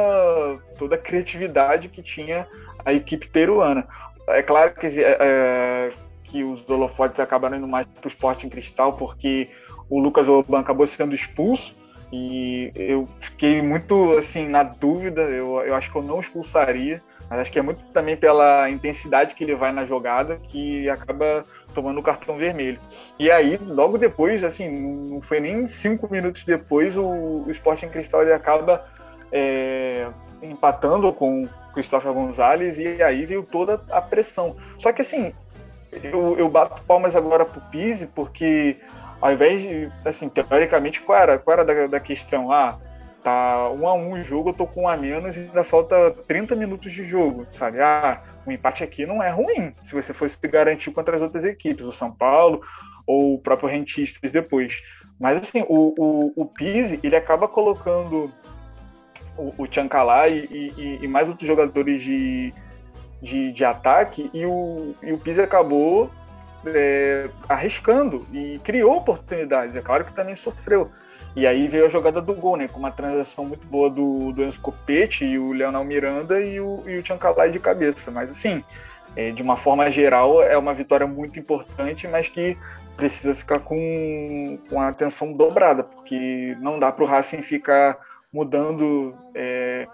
toda 0.78 0.96
a 0.96 0.98
criatividade 0.98 1.90
que 1.90 2.02
tinha 2.02 2.48
a 2.86 2.94
equipe 2.94 3.28
peruana. 3.28 3.88
É 4.28 4.42
claro 4.42 4.74
que, 4.74 4.88
é, 4.88 5.18
é 5.20 5.94
que 6.24 6.44
os 6.44 6.68
holofotes 6.70 7.20
acabaram 7.20 7.58
indo 7.58 7.68
mais 7.68 7.86
para 7.86 8.06
o 8.06 8.08
esporte 8.08 8.46
em 8.46 8.50
cristal, 8.50 8.94
porque 8.94 9.50
o 9.90 10.00
Lucas 10.00 10.28
Orban 10.28 10.60
acabou 10.60 10.88
sendo 10.88 11.14
expulso, 11.14 11.76
e 12.16 12.72
eu 12.76 13.10
fiquei 13.20 13.60
muito 13.60 14.16
assim 14.20 14.48
na 14.48 14.62
dúvida. 14.62 15.22
Eu, 15.24 15.60
eu 15.62 15.74
acho 15.74 15.92
que 15.92 15.98
eu 15.98 16.04
não 16.04 16.20
expulsaria, 16.20 17.02
mas 17.28 17.40
acho 17.40 17.52
que 17.52 17.58
é 17.58 17.62
muito 17.64 17.84
também 17.86 18.16
pela 18.16 18.70
intensidade 18.70 19.34
que 19.34 19.44
ele 19.44 19.56
vai 19.56 19.72
na 19.72 19.84
jogada 19.84 20.36
que 20.36 20.88
acaba 20.88 21.44
tomando 21.74 22.00
o 22.00 22.04
cartão 22.04 22.38
vermelho. 22.38 22.78
E 23.18 23.32
aí, 23.32 23.58
logo 23.58 23.98
depois, 23.98 24.44
assim, 24.44 24.70
não 25.10 25.22
foi 25.22 25.40
nem 25.40 25.68
cinco 25.68 26.08
minutos 26.08 26.46
depois, 26.46 26.96
o, 26.96 27.04
o 27.48 27.50
Sporting 27.50 27.90
Cristal 27.90 28.22
ele 28.22 28.34
acaba 28.34 28.86
é, 29.32 30.06
empatando 30.44 31.12
com 31.14 31.42
o 31.42 31.50
Cristóvão 31.74 32.14
Gonzalez 32.14 32.78
e 32.78 33.02
aí 33.02 33.26
veio 33.26 33.42
toda 33.42 33.82
a 33.90 34.00
pressão. 34.00 34.56
Só 34.78 34.92
que 34.92 35.02
assim, 35.02 35.34
eu, 36.04 36.38
eu 36.38 36.48
bato 36.48 36.80
palmas 36.84 37.16
agora 37.16 37.44
pro 37.44 37.60
Pise, 37.72 38.06
porque 38.06 38.78
ao 39.24 39.32
invés 39.32 39.62
de, 39.62 39.90
assim, 40.04 40.28
teoricamente, 40.28 41.00
qual 41.00 41.18
era, 41.18 41.40
qual 41.40 41.54
era 41.54 41.64
da, 41.64 41.88
da 41.88 42.00
questão? 42.02 42.52
Ah, 42.52 42.78
tá 43.24 43.70
um 43.70 43.88
a 43.88 43.94
um 43.94 44.12
o 44.12 44.20
jogo, 44.20 44.50
eu 44.50 44.54
tô 44.54 44.68
com 44.68 44.82
um 44.82 44.88
a 44.90 44.98
menos 44.98 45.38
e 45.38 45.40
ainda 45.40 45.64
falta 45.64 46.12
30 46.28 46.58
minutos 46.58 46.92
de 46.92 47.08
jogo, 47.08 47.48
sabe? 47.54 47.80
Ah, 47.80 48.22
o 48.46 48.52
empate 48.52 48.84
aqui 48.84 49.06
não 49.06 49.24
é 49.24 49.30
ruim, 49.30 49.74
se 49.82 49.94
você 49.94 50.14
fosse 50.14 50.38
garantir 50.46 50.92
contra 50.92 51.16
as 51.16 51.22
outras 51.22 51.46
equipes, 51.46 51.86
o 51.86 51.92
São 51.94 52.12
Paulo 52.12 52.62
ou 53.08 53.36
o 53.36 53.40
próprio 53.40 53.70
Rentistas 53.70 54.30
depois. 54.30 54.82
Mas, 55.18 55.38
assim, 55.38 55.64
o, 55.70 55.94
o, 55.98 56.34
o 56.36 56.46
Pise, 56.46 57.00
ele 57.02 57.16
acaba 57.16 57.48
colocando 57.48 58.30
o, 59.38 59.54
o 59.58 59.68
Tchankala 59.68 60.28
e, 60.28 60.74
e, 60.78 61.00
e, 61.02 61.08
mais 61.08 61.30
outros 61.30 61.48
jogadores 61.48 62.02
de, 62.02 62.54
de, 63.22 63.54
de 63.54 63.64
ataque 63.64 64.30
e 64.34 64.46
o, 64.46 64.94
e 65.02 65.14
o 65.14 65.18
Pise 65.18 65.42
acabou 65.42 66.12
é, 66.66 67.30
arriscando 67.48 68.26
e 68.32 68.60
criou 68.64 68.98
oportunidades. 68.98 69.76
É 69.76 69.82
claro 69.82 70.06
que 70.06 70.14
também 70.14 70.36
sofreu. 70.36 70.90
E 71.36 71.48
aí 71.48 71.68
veio 71.68 71.86
a 71.86 71.90
jogada 71.90 72.22
do 72.22 72.34
gol, 72.36 72.58
né? 72.58 72.68
Com 72.68 72.80
uma 72.80 72.92
transação 72.92 73.44
muito 73.44 73.66
boa 73.66 73.90
do, 73.90 74.32
do 74.32 74.44
Enzo 74.44 74.60
Copete 74.60 75.26
e 75.26 75.40
o 75.40 75.52
Leonel 75.52 75.84
Miranda 75.84 76.40
e 76.40 76.60
o, 76.60 76.84
e 76.88 76.98
o 76.98 77.04
de 77.52 77.60
cabeça. 77.60 78.12
Mas 78.12 78.30
assim, 78.30 78.64
é, 79.16 79.32
de 79.32 79.42
uma 79.42 79.58
forma 79.58 79.90
geral, 79.90 80.44
é 80.44 80.58
uma 80.58 80.74
vitória 80.74 81.08
muito 81.08 81.40
importante, 81.40 82.08
mas 82.08 82.28
que 82.28 82.56
precisa 82.96 83.34
ficar 83.34 83.60
com, 83.60 84.60
com 84.70 84.80
a 84.80 84.90
atenção 84.90 85.34
dobrada, 85.34 85.84
porque 85.84 86.56
não 86.60 86.78
dá 86.78 86.92
para 86.92 87.04
o 87.04 87.08
Racing 87.08 87.42
ficar 87.42 87.98
mudando 88.32 89.16
é, 89.34 89.88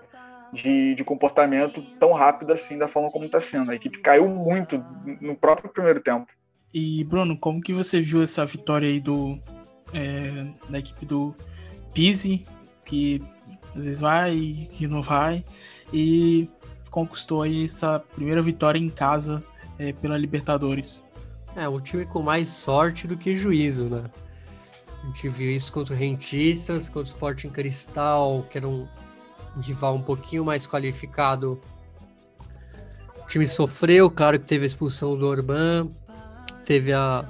de, 0.52 0.96
de 0.96 1.04
comportamento 1.04 1.82
tão 1.98 2.14
rápido 2.14 2.52
assim 2.52 2.78
da 2.78 2.88
forma 2.88 3.10
como 3.12 3.26
está 3.26 3.40
sendo. 3.40 3.72
A 3.72 3.76
equipe 3.76 4.00
caiu 4.00 4.28
muito 4.28 4.84
no 5.22 5.36
próprio 5.36 5.70
primeiro 5.70 6.02
tempo. 6.02 6.28
E 6.74 7.04
Bruno, 7.04 7.38
como 7.38 7.62
que 7.62 7.74
você 7.74 8.00
viu 8.00 8.22
essa 8.22 8.46
vitória 8.46 8.88
aí 8.88 9.00
do 9.00 9.40
é, 9.94 10.48
da 10.70 10.80
equipe 10.80 11.06
do 11.06 11.34
Pise, 11.94 12.46
que 12.86 13.22
às 13.76 13.86
vezes 13.86 14.00
vai 14.00 14.68
e 14.80 14.88
não 14.88 15.02
vai, 15.02 15.44
e 15.92 16.48
conquistou 16.92 17.42
aí 17.42 17.66
essa 17.66 18.00
primeira 18.00 18.42
vitória 18.42 18.80
em 18.80 18.90
casa 18.90 19.44
é, 19.78 19.94
pela 19.94 20.18
Libertadores? 20.18 21.06
É, 21.56 21.68
o 21.68 21.80
time 21.80 22.06
com 22.06 22.22
mais 22.22 22.50
sorte 22.50 23.08
do 23.08 23.18
que 23.18 23.36
juízo, 23.36 23.86
né? 23.86 24.04
A 25.02 25.06
gente 25.08 25.30
viu 25.30 25.56
isso 25.56 25.72
contra 25.72 25.96
o 25.96 25.98
Rentistas, 25.98 26.88
contra 26.88 27.02
o 27.02 27.14
Sporting 27.14 27.50
Cristal, 27.50 28.46
que 28.50 28.58
era 28.58 28.68
um, 28.68 28.88
um 29.58 29.62
rival 29.62 29.96
um 29.96 30.02
pouquinho 30.02 30.46
mais 30.46 30.68
qualificado. 30.68 31.60
O 33.24 33.28
time 33.28 33.48
sofreu, 33.48 34.12
claro 34.12 34.40
que 34.40 34.46
teve 34.46 34.64
a 34.64 34.66
expulsão 34.68 35.18
do 35.18 35.26
Orban, 35.26 35.90
teve 36.70 36.94
a, 36.94 37.26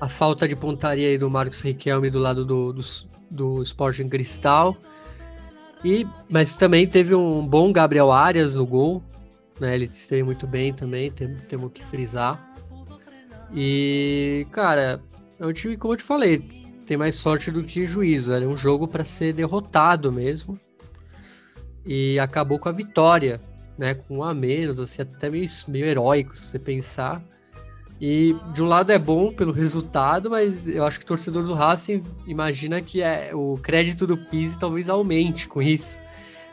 a 0.00 0.08
falta 0.08 0.46
de 0.46 0.54
pontaria 0.54 1.08
aí 1.08 1.18
do 1.18 1.28
Marcos 1.28 1.60
Riquelme 1.60 2.08
do 2.08 2.20
lado 2.20 2.44
do, 2.44 2.72
do, 2.72 2.82
do 3.28 3.62
Sporting 3.64 4.08
Cristal. 4.08 4.76
E, 5.84 6.06
mas 6.30 6.56
também 6.56 6.86
teve 6.86 7.12
um 7.12 7.44
bom 7.44 7.72
Gabriel 7.72 8.12
Arias 8.12 8.54
no 8.54 8.64
gol, 8.64 9.02
né? 9.58 9.74
Ele 9.74 9.86
esteve 9.86 10.22
muito 10.22 10.46
bem 10.46 10.72
também, 10.72 11.10
temos, 11.10 11.42
temos 11.46 11.72
que 11.72 11.84
frisar. 11.84 12.54
E, 13.52 14.46
cara, 14.52 15.02
é 15.40 15.44
um 15.44 15.52
time, 15.52 15.76
como 15.76 15.94
eu 15.94 15.98
te 15.98 16.04
falei, 16.04 16.38
tem 16.86 16.96
mais 16.96 17.16
sorte 17.16 17.50
do 17.50 17.64
que 17.64 17.86
juízo. 17.86 18.32
Era 18.32 18.46
um 18.46 18.56
jogo 18.56 18.86
para 18.86 19.02
ser 19.02 19.32
derrotado 19.32 20.12
mesmo. 20.12 20.56
E 21.84 22.20
acabou 22.20 22.60
com 22.60 22.68
a 22.68 22.72
vitória, 22.72 23.40
né? 23.76 23.94
Com 23.94 24.18
um 24.18 24.22
a 24.22 24.32
menos, 24.32 24.78
assim, 24.78 25.02
até 25.02 25.28
meio, 25.28 25.48
meio 25.66 25.86
heróico, 25.86 26.36
se 26.36 26.44
você 26.44 26.58
pensar. 26.60 27.20
E 28.00 28.36
de 28.52 28.62
um 28.62 28.66
lado 28.66 28.92
é 28.92 28.98
bom 28.98 29.32
pelo 29.32 29.52
resultado, 29.52 30.28
mas 30.28 30.68
eu 30.68 30.84
acho 30.84 30.98
que 30.98 31.04
o 31.04 31.08
torcedor 31.08 31.44
do 31.44 31.54
Racing 31.54 32.02
imagina 32.26 32.80
que 32.82 33.00
é, 33.00 33.30
o 33.34 33.58
crédito 33.62 34.06
do 34.06 34.18
Pise 34.18 34.58
talvez 34.58 34.88
aumente 34.88 35.48
com 35.48 35.62
isso. 35.62 35.98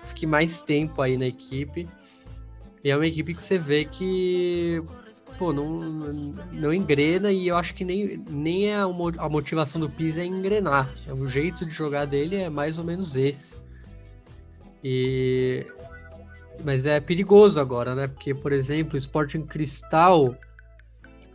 Fique 0.03 0.25
mais 0.25 0.61
tempo 0.61 1.01
aí 1.01 1.17
na 1.17 1.27
equipe. 1.27 1.87
E 2.83 2.89
é 2.89 2.95
uma 2.95 3.07
equipe 3.07 3.33
que 3.33 3.43
você 3.43 3.57
vê 3.57 3.83
que 3.83 4.81
pô, 5.37 5.51
não, 5.51 5.79
não 6.51 6.73
engrena 6.73 7.31
e 7.31 7.47
eu 7.47 7.57
acho 7.57 7.73
que 7.75 7.83
nem, 7.83 8.23
nem 8.29 8.69
é 8.69 8.75
a 8.75 9.29
motivação 9.29 9.81
do 9.81 9.89
Pise 9.89 10.21
é 10.21 10.25
engrenar. 10.25 10.89
É 11.05 11.13
o 11.13 11.27
jeito 11.27 11.65
de 11.65 11.71
jogar 11.73 12.05
dele 12.05 12.37
é 12.37 12.49
mais 12.49 12.77
ou 12.77 12.85
menos 12.85 13.17
esse. 13.17 13.55
E 14.81 15.65
mas 16.63 16.85
é 16.85 16.99
perigoso 16.99 17.59
agora, 17.59 17.95
né? 17.95 18.07
Porque, 18.07 18.33
por 18.33 18.51
exemplo, 18.51 18.93
o 18.93 18.97
Sporting 18.97 19.41
Cristal 19.41 20.37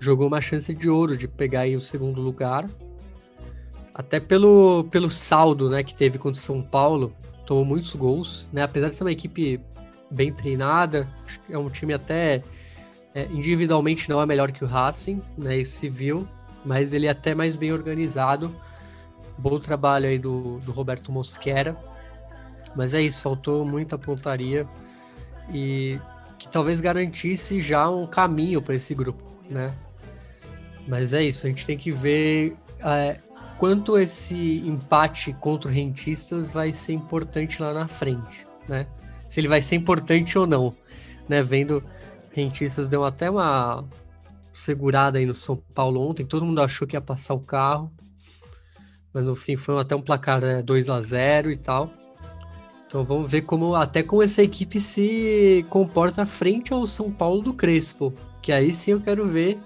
jogou 0.01 0.27
uma 0.27 0.41
chance 0.41 0.73
de 0.75 0.89
ouro 0.89 1.17
de 1.17 1.27
pegar 1.27 1.61
aí 1.61 1.77
o 1.77 1.81
segundo 1.81 2.21
lugar. 2.21 2.69
Até 3.95 4.21
pelo, 4.21 4.85
pelo 4.85 5.11
saldo 5.11 5.69
né, 5.69 5.83
que 5.83 5.95
teve 5.95 6.19
contra 6.19 6.39
o 6.39 6.43
São 6.43 6.63
Paulo, 6.63 7.13
tomou 7.45 7.65
muitos 7.65 7.95
gols, 7.97 8.49
né? 8.53 8.63
Apesar 8.63 8.91
de 8.91 8.95
ser 8.95 9.05
uma 9.05 9.13
equipe 9.13 9.61
bem 10.11 10.33
treinada, 10.33 11.09
é 11.51 11.59
um 11.59 11.69
time 11.69 11.93
até 11.93 12.43
é, 13.15 13.27
individualmente 13.31 14.09
não 14.09 14.21
é 14.21 14.27
melhor 14.27 14.53
que 14.53 14.63
o 14.63 14.67
Racing, 14.67 15.21
né? 15.37 15.59
Isso 15.59 15.79
se 15.79 15.89
viu, 15.89 16.29
mas 16.65 16.93
ele 16.93 17.07
é 17.07 17.11
até 17.11 17.35
mais 17.35 17.57
bem 17.57 17.73
organizado. 17.73 18.55
Bom 19.37 19.59
trabalho 19.59 20.07
aí 20.07 20.19
do, 20.19 20.59
do 20.61 20.73
Roberto 20.73 21.11
Mosquera. 21.11 21.77
Mas 22.77 22.95
é 22.95 23.03
isso, 23.03 23.23
faltou 23.23 23.65
muita 23.65 23.99
pontaria 23.99 24.69
e 25.53 25.99
que 26.39 26.49
talvez 26.49 26.81
garantisse 26.81 27.61
já 27.61 27.89
um 27.91 28.07
caminho 28.07 28.63
para 28.63 28.75
esse 28.75 28.95
grupo, 28.95 29.25
né? 29.49 29.75
Mas 30.89 31.13
é 31.13 31.23
isso, 31.23 31.47
a 31.47 31.51
gente 31.51 31.67
tem 31.67 31.77
que 31.77 31.93
ver 31.93 32.57
é, 32.81 33.19
quanto 33.59 33.99
esse 33.99 34.59
empate 34.67 35.35
contra 35.35 35.71
o 35.71 35.75
Rentistas 35.75 36.51
vai 36.51 36.73
ser 36.73 36.95
importante 36.95 37.63
lá 37.63 37.75
na 37.75 37.87
frente, 37.87 38.47
né? 38.67 38.87
Se 39.21 39.39
ele 39.39 39.49
vai 39.49 39.61
ser 39.61 39.77
importante 39.77 40.39
ou 40.39 40.47
não, 40.47 40.75
né? 41.29 41.43
Vendo 41.43 41.85
Rentistas 42.33 42.89
deu 42.89 43.05
até 43.05 43.31
uma 43.31 43.85
segurada 44.55 45.19
aí 45.19 45.27
no 45.27 45.35
São 45.35 45.63
Paulo 45.75 46.01
ontem, 46.01 46.25
todo 46.25 46.47
mundo 46.47 46.63
achou 46.63 46.89
que 46.89 46.97
ia 46.97 47.03
passar 47.03 47.35
o 47.35 47.41
carro, 47.41 47.93
mas 49.13 49.27
no 49.27 49.37
fim 49.37 49.57
foi 49.57 49.79
até 49.79 49.95
um 49.95 50.01
placar 50.01 50.41
né, 50.41 50.63
2 50.63 50.89
a 50.89 51.01
0 51.03 51.51
e 51.51 51.57
tal. 51.57 51.93
Então 52.87 53.05
vamos 53.05 53.31
ver 53.31 53.43
como 53.43 53.75
até 53.75 54.03
como 54.03 54.23
essa 54.23 54.43
equipe 54.43 54.81
se 54.81 55.67
comporta 55.69 56.25
frente 56.25 56.73
ao 56.73 56.87
São 56.87 57.13
Paulo 57.13 57.43
do 57.43 57.53
Crespo, 57.53 58.15
que 58.41 58.53
aí 58.53 58.73
sim 58.73 58.93
eu 58.93 59.01
quero 59.03 59.27
ver 59.27 59.59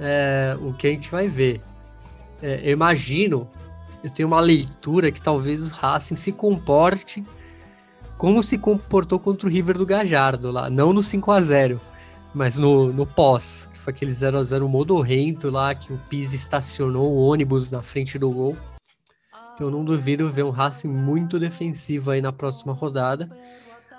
é, 0.00 0.56
o 0.60 0.72
que 0.72 0.86
a 0.86 0.90
gente 0.90 1.10
vai 1.10 1.28
ver. 1.28 1.60
É, 2.42 2.60
eu 2.62 2.72
imagino, 2.72 3.48
eu 4.02 4.10
tenho 4.10 4.28
uma 4.28 4.40
leitura 4.40 5.10
que 5.10 5.22
talvez 5.22 5.70
o 5.70 5.74
Racing 5.74 6.16
se 6.16 6.32
comporte 6.32 7.24
como 8.16 8.42
se 8.42 8.56
comportou 8.56 9.18
contra 9.18 9.48
o 9.48 9.50
River 9.50 9.76
do 9.76 9.84
Gajardo 9.84 10.50
lá, 10.50 10.70
não 10.70 10.92
no 10.92 11.02
5 11.02 11.30
a 11.30 11.40
0 11.40 11.80
mas 12.34 12.58
no, 12.58 12.92
no 12.92 13.06
pós, 13.06 13.70
que 13.72 13.78
foi 13.78 13.92
aquele 13.92 14.12
0 14.12 14.38
a 14.38 14.42
0 14.42 14.68
modorrento 14.68 15.50
lá, 15.50 15.72
que 15.72 15.92
o 15.92 16.00
Pise 16.08 16.34
estacionou 16.34 17.12
o 17.12 17.26
ônibus 17.26 17.70
na 17.70 17.80
frente 17.80 18.18
do 18.18 18.28
gol. 18.28 18.56
Então 19.54 19.70
não 19.70 19.84
duvido 19.84 20.28
ver 20.28 20.42
um 20.42 20.50
Racing 20.50 20.88
muito 20.88 21.38
defensivo 21.38 22.10
aí 22.10 22.20
na 22.20 22.32
próxima 22.32 22.72
rodada, 22.72 23.30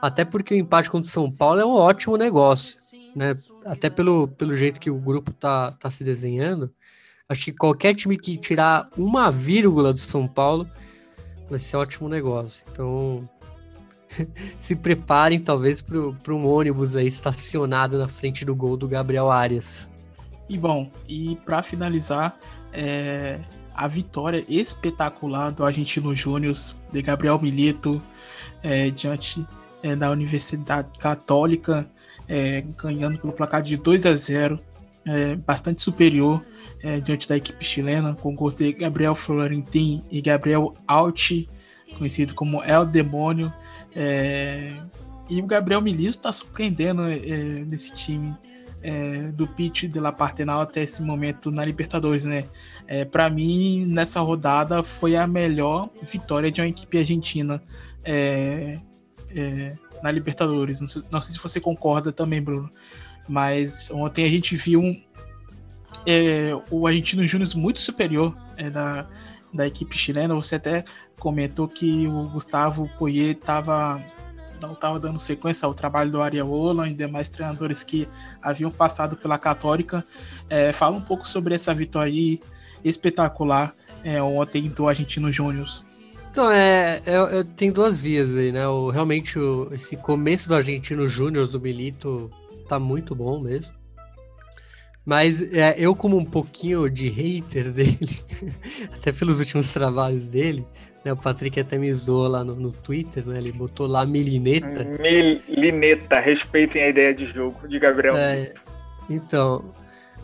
até 0.02 0.26
porque 0.26 0.54
o 0.54 0.58
empate 0.58 0.90
contra 0.90 1.08
o 1.08 1.12
São 1.12 1.32
Paulo 1.32 1.62
é 1.62 1.66
um 1.66 1.74
ótimo 1.74 2.18
negócio 2.18 2.78
né? 3.16 3.36
Até 3.66 3.90
pelo, 3.90 4.28
pelo 4.28 4.58
jeito 4.58 4.80
que 4.80 4.90
o 4.90 5.00
grupo 5.00 5.32
tá, 5.32 5.72
tá 5.72 5.90
se 5.90 6.04
desenhando, 6.04 6.72
acho 7.30 7.46
que 7.46 7.54
qualquer 7.54 7.96
time 7.96 8.18
que 8.18 8.38
tirar 8.38 8.90
uma 8.98 9.32
vírgula 9.32 9.94
do 9.94 10.00
São 10.00 10.28
Paulo 10.28 10.70
vai 11.50 11.58
ser 11.58 11.78
ótimo 11.78 12.10
negócio. 12.10 12.66
Então, 12.72 13.28
se 14.60 14.76
preparem 14.76 15.40
talvez 15.40 15.82
para 15.82 16.34
um 16.34 16.48
ônibus 16.48 16.96
aí 16.96 17.08
estacionado 17.08 17.98
na 17.98 18.08
frente 18.08 18.44
do 18.44 18.54
gol 18.54 18.76
do 18.76 18.88
Gabriel 18.88 19.32
Arias. 19.32 19.90
E 20.48 20.58
bom, 20.58 20.92
e 21.08 21.38
para 21.46 21.64
finalizar, 21.64 22.38
é, 22.72 23.40
a 23.74 23.88
vitória 23.88 24.44
espetacular 24.48 25.52
do 25.52 25.66
Argentino 25.66 26.16
Júnior 26.16 26.56
de 26.92 27.02
Gabriel 27.02 27.40
Milito 27.42 28.02
é, 28.62 28.90
diante 28.90 29.46
é, 29.82 29.96
da 29.96 30.12
Universidade 30.12 30.90
Católica 31.00 31.90
é, 32.28 32.64
ganhando 32.82 33.20
pelo 33.20 33.34
placar 33.34 33.62
de 33.62 33.78
2 33.78 34.06
a 34.06 34.16
0, 34.16 34.60
é, 35.06 35.36
bastante 35.36 35.82
superior 35.82 36.42
é, 36.84 37.00
diante 37.00 37.28
da 37.28 37.38
equipe 37.38 37.64
chilena, 37.64 38.14
com 38.16 38.36
gols 38.36 38.56
de 38.56 38.72
Gabriel 38.74 39.16
Florentin 39.16 40.04
e 40.12 40.22
Gabriel 40.22 40.76
Alt, 40.88 41.48
conhecido 41.98 42.34
como 42.34 42.64
El 42.64 42.86
Demônio. 42.86 43.52
É, 43.96 44.74
e 45.30 45.42
o 45.42 45.46
Gabriel 45.46 45.82
Milito 45.82 46.18
está 46.18 46.32
surpreendendo 46.32 47.04
é, 47.04 47.18
nesse 47.66 47.94
time. 47.94 48.36
É, 48.88 49.32
do 49.32 49.48
pitch 49.48 49.86
de 49.86 50.00
La 50.00 50.12
Partenal 50.12 50.62
até 50.62 50.84
esse 50.84 51.02
momento 51.02 51.50
na 51.50 51.66
Libertadores, 51.66 52.24
né? 52.24 52.46
É, 52.86 53.04
para 53.04 53.32
mim, 53.32 53.84
nessa 53.88 54.20
rodada 54.20 54.84
foi 54.84 55.16
a 55.16 55.26
melhor 55.26 55.90
vitória 56.04 56.52
de 56.52 56.62
uma 56.62 56.68
equipe 56.68 56.96
argentina 57.00 57.60
é, 58.04 58.80
é, 59.36 59.76
na 60.02 60.12
Libertadores. 60.12 60.82
Não 60.82 60.88
sei, 60.88 61.04
não 61.12 61.22
sei, 61.22 61.34
se 61.34 61.40
você 61.40 61.60
concorda 61.60 62.12
também, 62.12 62.42
Bruno. 62.42 62.70
Mas 63.28 63.90
ontem 63.92 64.26
a 64.26 64.30
gente 64.30 64.56
viu 64.56 64.82
um, 64.82 65.02
é, 66.06 66.52
o 66.70 66.86
Argentino 66.88 67.26
Júnior 67.26 67.50
muito 67.56 67.80
superior 67.80 68.36
é, 68.58 68.70
da, 68.70 69.08
da 69.54 69.68
equipe 69.68 69.98
chilena. 69.98 70.36
Você 70.36 70.56
até 70.56 70.84
comentou 71.20 71.68
que 71.68 72.08
o 72.08 72.30
Gustavo 72.30 72.90
Poyet 72.98 73.40
estava 73.40 74.04
não 74.62 74.74
estava 74.74 75.00
dando 75.00 75.20
sequência 75.20 75.66
ao 75.66 75.74
trabalho 75.74 76.12
do 76.12 76.22
Ariaola 76.22 76.88
e 76.88 76.94
demais 76.94 77.30
treinadores 77.30 77.84
que 77.84 78.08
haviam 78.42 78.72
passado 78.72 79.16
pela 79.16 79.38
Católica. 79.38 80.04
É, 80.50 80.72
fala 80.72 80.96
um 80.96 81.02
pouco 81.02 81.28
sobre 81.28 81.54
essa 81.54 81.74
vitória 81.74 82.40
espetacular 82.84 83.74
é, 84.04 84.22
ontem 84.22 84.70
do 84.70 84.88
Argentino 84.88 85.32
Júnior. 85.32 85.68
Então, 86.36 86.52
é, 86.52 87.02
é, 87.06 87.40
é, 87.40 87.44
tem 87.56 87.72
duas 87.72 88.04
vias 88.04 88.36
aí, 88.36 88.52
né? 88.52 88.68
O, 88.68 88.90
realmente, 88.90 89.40
o, 89.40 89.70
esse 89.74 89.96
começo 89.96 90.50
do 90.50 90.56
Argentino 90.56 91.08
Júnior, 91.08 91.48
do 91.48 91.62
Milito, 91.62 92.30
tá 92.68 92.78
muito 92.78 93.16
bom 93.16 93.40
mesmo. 93.40 93.74
Mas 95.06 95.42
é, 95.42 95.76
eu, 95.78 95.96
como 95.96 96.18
um 96.18 96.26
pouquinho 96.26 96.90
de 96.90 97.08
hater 97.08 97.72
dele, 97.72 98.20
até 98.94 99.14
pelos 99.14 99.40
últimos 99.40 99.72
trabalhos 99.72 100.26
dele, 100.26 100.68
né? 101.06 101.14
O 101.14 101.16
Patrick 101.16 101.58
até 101.58 101.78
me 101.78 101.94
zoou 101.94 102.28
lá 102.28 102.44
no, 102.44 102.54
no 102.54 102.74
Twitter, 102.74 103.26
né? 103.26 103.38
Ele 103.38 103.54
botou 103.54 103.88
lá 103.88 104.06
Milineta. 104.06 104.86
Milineta, 105.00 106.20
respeitem 106.20 106.84
a 106.84 106.90
ideia 106.90 107.14
de 107.16 107.28
jogo 107.28 107.66
de 107.66 107.80
Gabriel. 107.80 108.18
É, 108.18 108.52
então, 109.10 109.64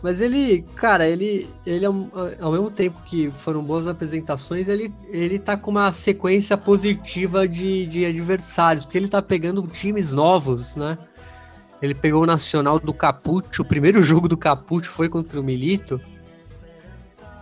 mas 0.02 0.20
ele, 0.20 0.64
cara, 0.74 1.08
ele, 1.08 1.48
ele 1.64 1.86
ao, 1.86 1.94
ao, 2.40 2.52
mesmo 2.52 2.70
tempo 2.70 3.00
que 3.04 3.30
foram 3.30 3.62
boas 3.62 3.86
apresentações, 3.86 4.66
ele, 4.66 4.92
ele 5.08 5.38
tá 5.38 5.56
com 5.56 5.70
uma 5.70 5.92
sequência 5.92 6.58
positiva 6.58 7.46
de, 7.46 7.86
de 7.86 8.04
adversários, 8.04 8.84
porque 8.84 8.98
ele 8.98 9.08
tá 9.08 9.22
pegando 9.22 9.62
times 9.68 10.12
novos, 10.12 10.74
né? 10.74 10.98
Ele 11.80 11.94
pegou 11.94 12.24
o 12.24 12.26
Nacional 12.26 12.80
do 12.80 12.92
Capucho, 12.92 13.62
o 13.62 13.64
primeiro 13.64 14.02
jogo 14.04 14.26
do 14.26 14.36
Capucho 14.36 14.90
foi 14.90 15.08
contra 15.08 15.40
o 15.40 15.44
Milito. 15.44 16.00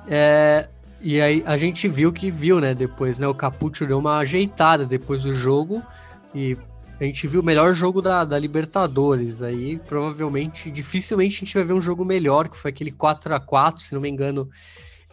É, 0.06 0.68
e 1.00 1.18
aí 1.18 1.42
a 1.46 1.56
gente 1.56 1.88
viu 1.88 2.12
que 2.12 2.30
viu, 2.30 2.60
né? 2.60 2.74
Depois, 2.74 3.18
né? 3.18 3.26
O 3.26 3.34
Capucho 3.34 3.86
deu 3.86 3.98
uma 3.98 4.18
ajeitada 4.18 4.84
depois 4.84 5.22
do 5.22 5.34
jogo 5.34 5.82
e 6.34 6.58
a 7.00 7.04
gente 7.04 7.26
viu 7.26 7.40
o 7.40 7.44
melhor 7.44 7.72
jogo 7.72 8.02
da, 8.02 8.24
da 8.24 8.38
Libertadores. 8.38 9.42
Aí 9.42 9.78
provavelmente, 9.78 10.70
dificilmente 10.70 11.36
a 11.36 11.38
gente 11.40 11.54
vai 11.54 11.64
ver 11.64 11.72
um 11.72 11.80
jogo 11.80 12.04
melhor, 12.04 12.48
que 12.48 12.56
foi 12.56 12.70
aquele 12.70 12.92
4 12.92 13.34
a 13.34 13.40
4 13.40 13.82
se 13.82 13.94
não 13.94 14.02
me 14.02 14.08
engano, 14.08 14.48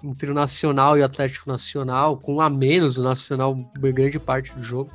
entre 0.04 0.30
o 0.30 0.34
Nacional 0.34 0.98
e 0.98 1.02
o 1.02 1.06
Atlético 1.06 1.50
Nacional, 1.50 2.18
com 2.18 2.42
a 2.42 2.50
menos 2.50 2.98
o 2.98 3.04
Nacional 3.04 3.56
grande 3.76 4.20
parte 4.20 4.54
do 4.54 4.62
jogo. 4.62 4.92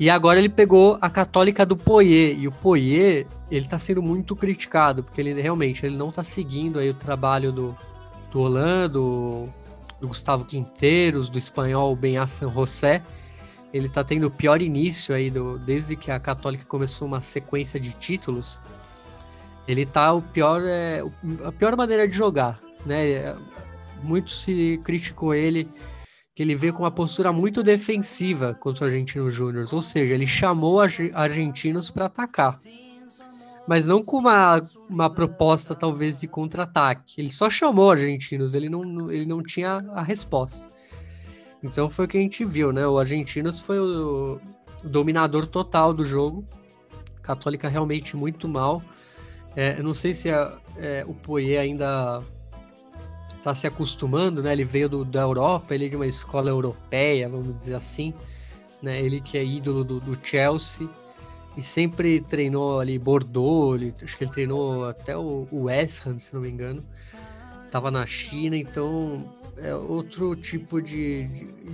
E 0.00 0.08
agora 0.08 0.38
ele 0.38 0.48
pegou 0.48 0.96
a 1.00 1.10
Católica 1.10 1.66
do 1.66 1.76
Poyer. 1.76 2.38
E 2.38 2.46
o 2.46 2.52
Poyer, 2.52 3.26
ele 3.50 3.66
tá 3.66 3.78
sendo 3.78 4.00
muito 4.00 4.36
criticado, 4.36 5.02
porque 5.02 5.20
ele 5.20 5.40
realmente 5.40 5.84
ele 5.84 5.96
não 5.96 6.10
tá 6.10 6.22
seguindo 6.22 6.78
aí 6.78 6.90
o 6.90 6.94
trabalho 6.94 7.50
do, 7.50 7.76
do 8.30 8.40
Holando, 8.42 9.52
do 10.00 10.06
Gustavo 10.06 10.44
Quinteiros, 10.44 11.28
do 11.28 11.38
espanhol 11.38 11.96
Benha 11.96 12.26
San 12.28 12.50
José. 12.52 13.02
Ele 13.72 13.88
tá 13.88 14.02
tendo 14.02 14.26
o 14.26 14.30
pior 14.30 14.62
início 14.62 15.14
aí 15.14 15.30
do, 15.30 15.58
desde 15.58 15.94
que 15.94 16.10
a 16.10 16.18
Católica 16.18 16.64
começou 16.64 17.06
uma 17.06 17.20
sequência 17.20 17.78
de 17.78 17.92
títulos. 17.92 18.62
Ele 19.66 19.84
tá 19.84 20.12
o 20.14 20.22
pior, 20.22 20.62
é, 20.64 21.02
a 21.44 21.52
pior 21.52 21.76
maneira 21.76 22.08
de 22.08 22.16
jogar, 22.16 22.58
né? 22.86 23.36
Muito 24.02 24.30
se 24.30 24.80
criticou 24.84 25.34
ele 25.34 25.68
que 26.38 26.42
ele 26.44 26.54
veio 26.54 26.72
com 26.72 26.84
uma 26.84 26.90
postura 26.90 27.32
muito 27.32 27.64
defensiva 27.64 28.54
contra 28.54 28.84
o 28.84 28.88
Argentino 28.88 29.28
Júnior, 29.28 29.66
ou 29.72 29.82
seja, 29.82 30.14
ele 30.14 30.24
chamou 30.24 30.80
argentinos 30.80 31.90
para 31.90 32.06
atacar, 32.06 32.56
mas 33.66 33.86
não 33.86 34.04
com 34.04 34.18
uma, 34.18 34.62
uma 34.88 35.10
proposta 35.10 35.74
talvez 35.74 36.20
de 36.20 36.28
contra-ataque. 36.28 37.20
Ele 37.20 37.32
só 37.32 37.50
chamou 37.50 37.90
argentinos, 37.90 38.54
ele 38.54 38.68
não, 38.68 39.10
ele 39.10 39.26
não 39.26 39.42
tinha 39.42 39.84
a 39.92 40.00
resposta. 40.00 40.68
Então 41.62 41.88
foi 41.90 42.04
o 42.04 42.08
que 42.08 42.16
a 42.16 42.20
gente 42.20 42.44
viu, 42.44 42.72
né? 42.72 42.86
O 42.86 42.98
Argentinos 42.98 43.60
foi 43.60 43.78
o, 43.78 44.40
dominador 44.82 45.46
total 45.46 45.92
do 45.92 46.04
jogo. 46.04 46.44
Católica 47.22 47.68
realmente 47.68 48.16
muito 48.16 48.48
mal. 48.48 48.82
É, 49.56 49.78
eu 49.78 49.84
não 49.84 49.94
sei 49.94 50.14
se 50.14 50.30
a, 50.30 50.56
é, 50.76 51.04
o 51.06 51.14
Poirier 51.14 51.60
ainda 51.60 52.22
está 53.36 53.54
se 53.54 53.66
acostumando, 53.66 54.42
né? 54.42 54.52
Ele 54.52 54.64
veio 54.64 54.88
do, 54.88 55.04
da 55.04 55.22
Europa, 55.22 55.74
ele 55.74 55.86
é 55.86 55.88
de 55.88 55.96
uma 55.96 56.06
escola 56.06 56.50
europeia, 56.50 57.28
vamos 57.28 57.56
dizer 57.58 57.74
assim, 57.74 58.14
né? 58.80 59.00
Ele 59.00 59.20
que 59.20 59.36
é 59.36 59.44
ídolo 59.44 59.84
do, 59.84 60.00
do 60.00 60.18
Chelsea 60.24 60.88
e 61.56 61.62
sempre 61.62 62.20
treinou 62.20 62.78
ali 62.78 62.98
Bordeaux, 62.98 63.80
ele, 63.80 63.94
acho 64.00 64.16
que 64.16 64.24
ele 64.24 64.30
treinou 64.30 64.86
até 64.88 65.16
o, 65.16 65.46
o 65.50 65.64
West 65.64 66.06
Ham, 66.06 66.18
se 66.18 66.32
não 66.32 66.40
me 66.40 66.48
engano. 66.48 66.84
Tava 67.70 67.90
na 67.90 68.06
China, 68.06 68.56
então 68.56 69.28
é 69.62 69.74
outro 69.74 70.34
tipo 70.36 70.80
de, 70.80 71.24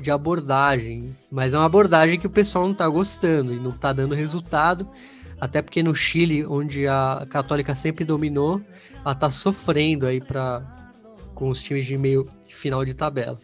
de, 0.01 0.11
abordagem, 0.11 1.17
mas 1.31 1.55
é 1.55 1.59
uma 1.59 1.67
abordagem 1.67 2.19
que 2.19 2.27
o 2.27 2.31
pessoal 2.31 2.67
não 2.67 2.75
tá 2.75 2.89
gostando 2.89 3.53
e 3.53 3.57
não 3.57 3.73
tá 3.73 3.93
dando 3.93 4.15
resultado, 4.15 4.89
até 5.41 5.61
porque 5.61 5.83
no 5.83 5.95
Chile, 5.95 6.47
onde 6.47 6.87
a 6.87 7.27
Católica 7.29 7.75
sempre 7.75 8.05
dominou, 8.05 8.61
ela 9.05 9.15
tá 9.15 9.31
sofrendo 9.31 10.07
aí 10.07 10.21
para 10.21 10.63
com 11.35 11.49
os 11.49 11.63
times 11.63 11.85
de 11.85 11.99
meio 11.99 12.29
final 12.49 12.85
de 12.85 12.95
tabela. 12.95 13.39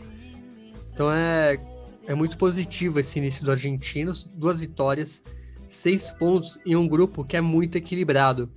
Então 0.93 1.11
é, 1.12 1.59
é 2.07 2.14
muito 2.14 2.38
positivo 2.38 3.01
esse 3.01 3.18
início 3.18 3.45
do 3.45 3.51
Argentinos, 3.51 4.24
duas 4.24 4.61
vitórias, 4.61 5.22
seis 5.68 6.11
pontos 6.11 6.59
em 6.64 6.76
um 6.76 6.86
grupo 6.88 7.24
que 7.24 7.36
é 7.36 7.41
muito 7.41 7.76
equilibrado. 7.76 8.51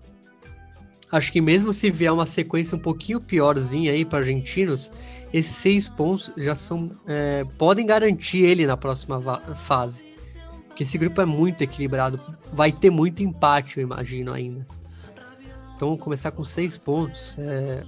Acho 1.12 1.32
que 1.32 1.42
mesmo 1.42 1.72
se 1.72 1.92
vier 1.92 2.12
uma 2.12 2.26
sequência 2.26 2.76
um 2.76 2.82
pouquinho 2.82 3.22
piorzinha 3.22 3.92
aí 3.92 4.04
para 4.04 4.20
argentinos, 4.20 4.92
esses 5.34 5.56
seis 5.56 5.90
pontos 5.90 6.32
já 6.38 6.54
são 6.54 6.92
é, 7.08 7.44
podem 7.58 7.86
garantir 7.86 8.44
ele 8.44 8.68
na 8.68 8.78
próxima 8.78 9.20
fase. 9.56 10.06
Porque 10.68 10.84
esse 10.84 10.98
grupo 10.98 11.22
é 11.22 11.26
muito 11.26 11.64
equilibrado, 11.64 12.20
vai 12.52 12.72
ter 12.72 12.90
muito 12.90 13.22
empate, 13.22 13.80
eu 13.80 13.84
imagino 13.84 14.32
ainda. 14.32 14.66
Então 15.76 15.98
começar 15.98 16.32
com 16.32 16.44
seis 16.44 16.78
pontos 16.78 17.36
é, 17.40 17.84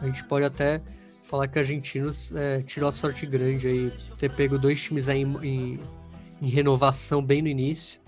a 0.00 0.06
gente 0.06 0.24
pode 0.24 0.44
até 0.44 0.80
falar 1.22 1.46
que 1.46 1.58
Argentinos 1.58 2.32
é, 2.34 2.62
tirou 2.62 2.88
a 2.88 2.92
sorte 2.92 3.26
grande 3.26 3.68
aí, 3.68 3.92
ter 4.18 4.30
pego 4.32 4.58
dois 4.58 4.80
times 4.80 5.08
aí 5.08 5.22
em, 5.22 5.36
em, 5.46 5.80
em, 6.42 6.48
renovação 6.48 7.22
bem 7.22 7.42
no 7.42 7.48
início. 7.48 8.00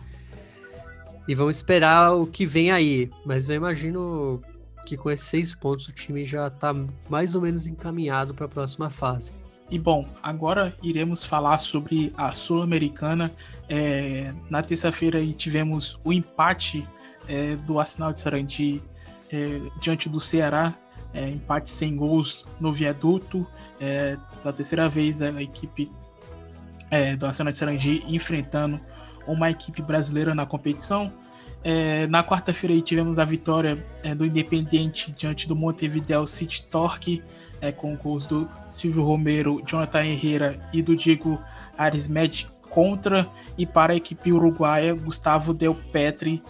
E 1.29 1.35
vamos 1.35 1.57
esperar 1.57 2.15
o 2.15 2.27
que 2.27 2.45
vem 2.45 2.73
aí. 2.73 3.09
Mas 3.25 3.49
eu 3.49 3.55
imagino 3.55 4.43
que 4.87 4.97
com 4.97 5.11
esses 5.11 5.27
seis 5.27 5.55
pontos 5.55 5.89
o 5.89 5.93
time 5.93 6.25
já 6.25 6.49
está 6.49 6.75
mais 7.09 7.35
ou 7.35 7.43
menos 7.43 7.67
encaminhado 7.67 8.35
para 8.35 8.47
a 8.47 8.49
próxima 8.49 8.91
fase. 8.91 9.33
E 9.71 9.79
bom, 9.79 10.07
agora 10.23 10.77
iremos 10.83 11.25
falar 11.25 11.57
sobre 11.59 12.13
a 12.17 12.31
Sul-Americana. 12.31 13.33
É, 13.69 14.35
na 14.51 14.63
terça-feira 14.63 15.25
tivemos 15.33 15.99
o 16.05 16.13
empate 16.13 16.87
é, 17.27 17.57
do 17.57 17.79
Arsenal 17.79 18.13
de 18.13 18.21
Sarandi 18.21 18.83
é, 19.31 19.61
diante 19.81 20.09
do 20.11 20.21
Ceará 20.21 20.75
é, 21.15 21.29
empate 21.29 21.71
sem 21.71 21.97
gols 21.97 22.45
no 22.61 22.73
viaduto. 22.73 23.47
É, 23.81 24.17
pela 24.43 24.53
terceira 24.53 24.89
vez 24.89 25.23
a 25.23 25.43
equipe 25.43 25.91
é, 26.91 27.17
do 27.17 27.27
Arsenal 27.27 27.53
de 27.53 27.59
Sarangi 27.59 28.03
enfrentando 28.09 28.81
uma 29.27 29.51
equipe 29.51 29.83
brasileira 29.83 30.35
na 30.35 30.47
competição. 30.47 31.13
É, 31.65 32.07
na 32.09 32.25
quarta-feira 32.25 32.81
tivemos 32.83 33.19
a 33.19 33.25
vitória 33.25 33.85
é, 34.03 34.15
do 34.15 34.25
Independiente 34.27 35.13
diante 35.13 35.47
do 35.47 35.55
Montevideo 35.55 36.27
City 36.27 36.65
Torque, 36.67 37.23
é, 37.61 37.71
com 37.71 37.97
gols 37.97 38.27
do 38.27 38.49
Silvio 38.69 39.05
Romero, 39.05 39.63
Jonathan 39.65 40.05
Herrera 40.05 40.61
e 40.73 40.83
do 40.83 40.97
Diego 40.97 41.41
Arismed 41.79 42.49
contra. 42.69 43.29
E 43.57 43.65
para 43.65 43.93
a 43.93 43.97
equipe 43.97 44.33
uruguaia 44.33 44.95
Gustavo 44.95 45.55
Del 45.55 45.75
Petri 45.75 46.43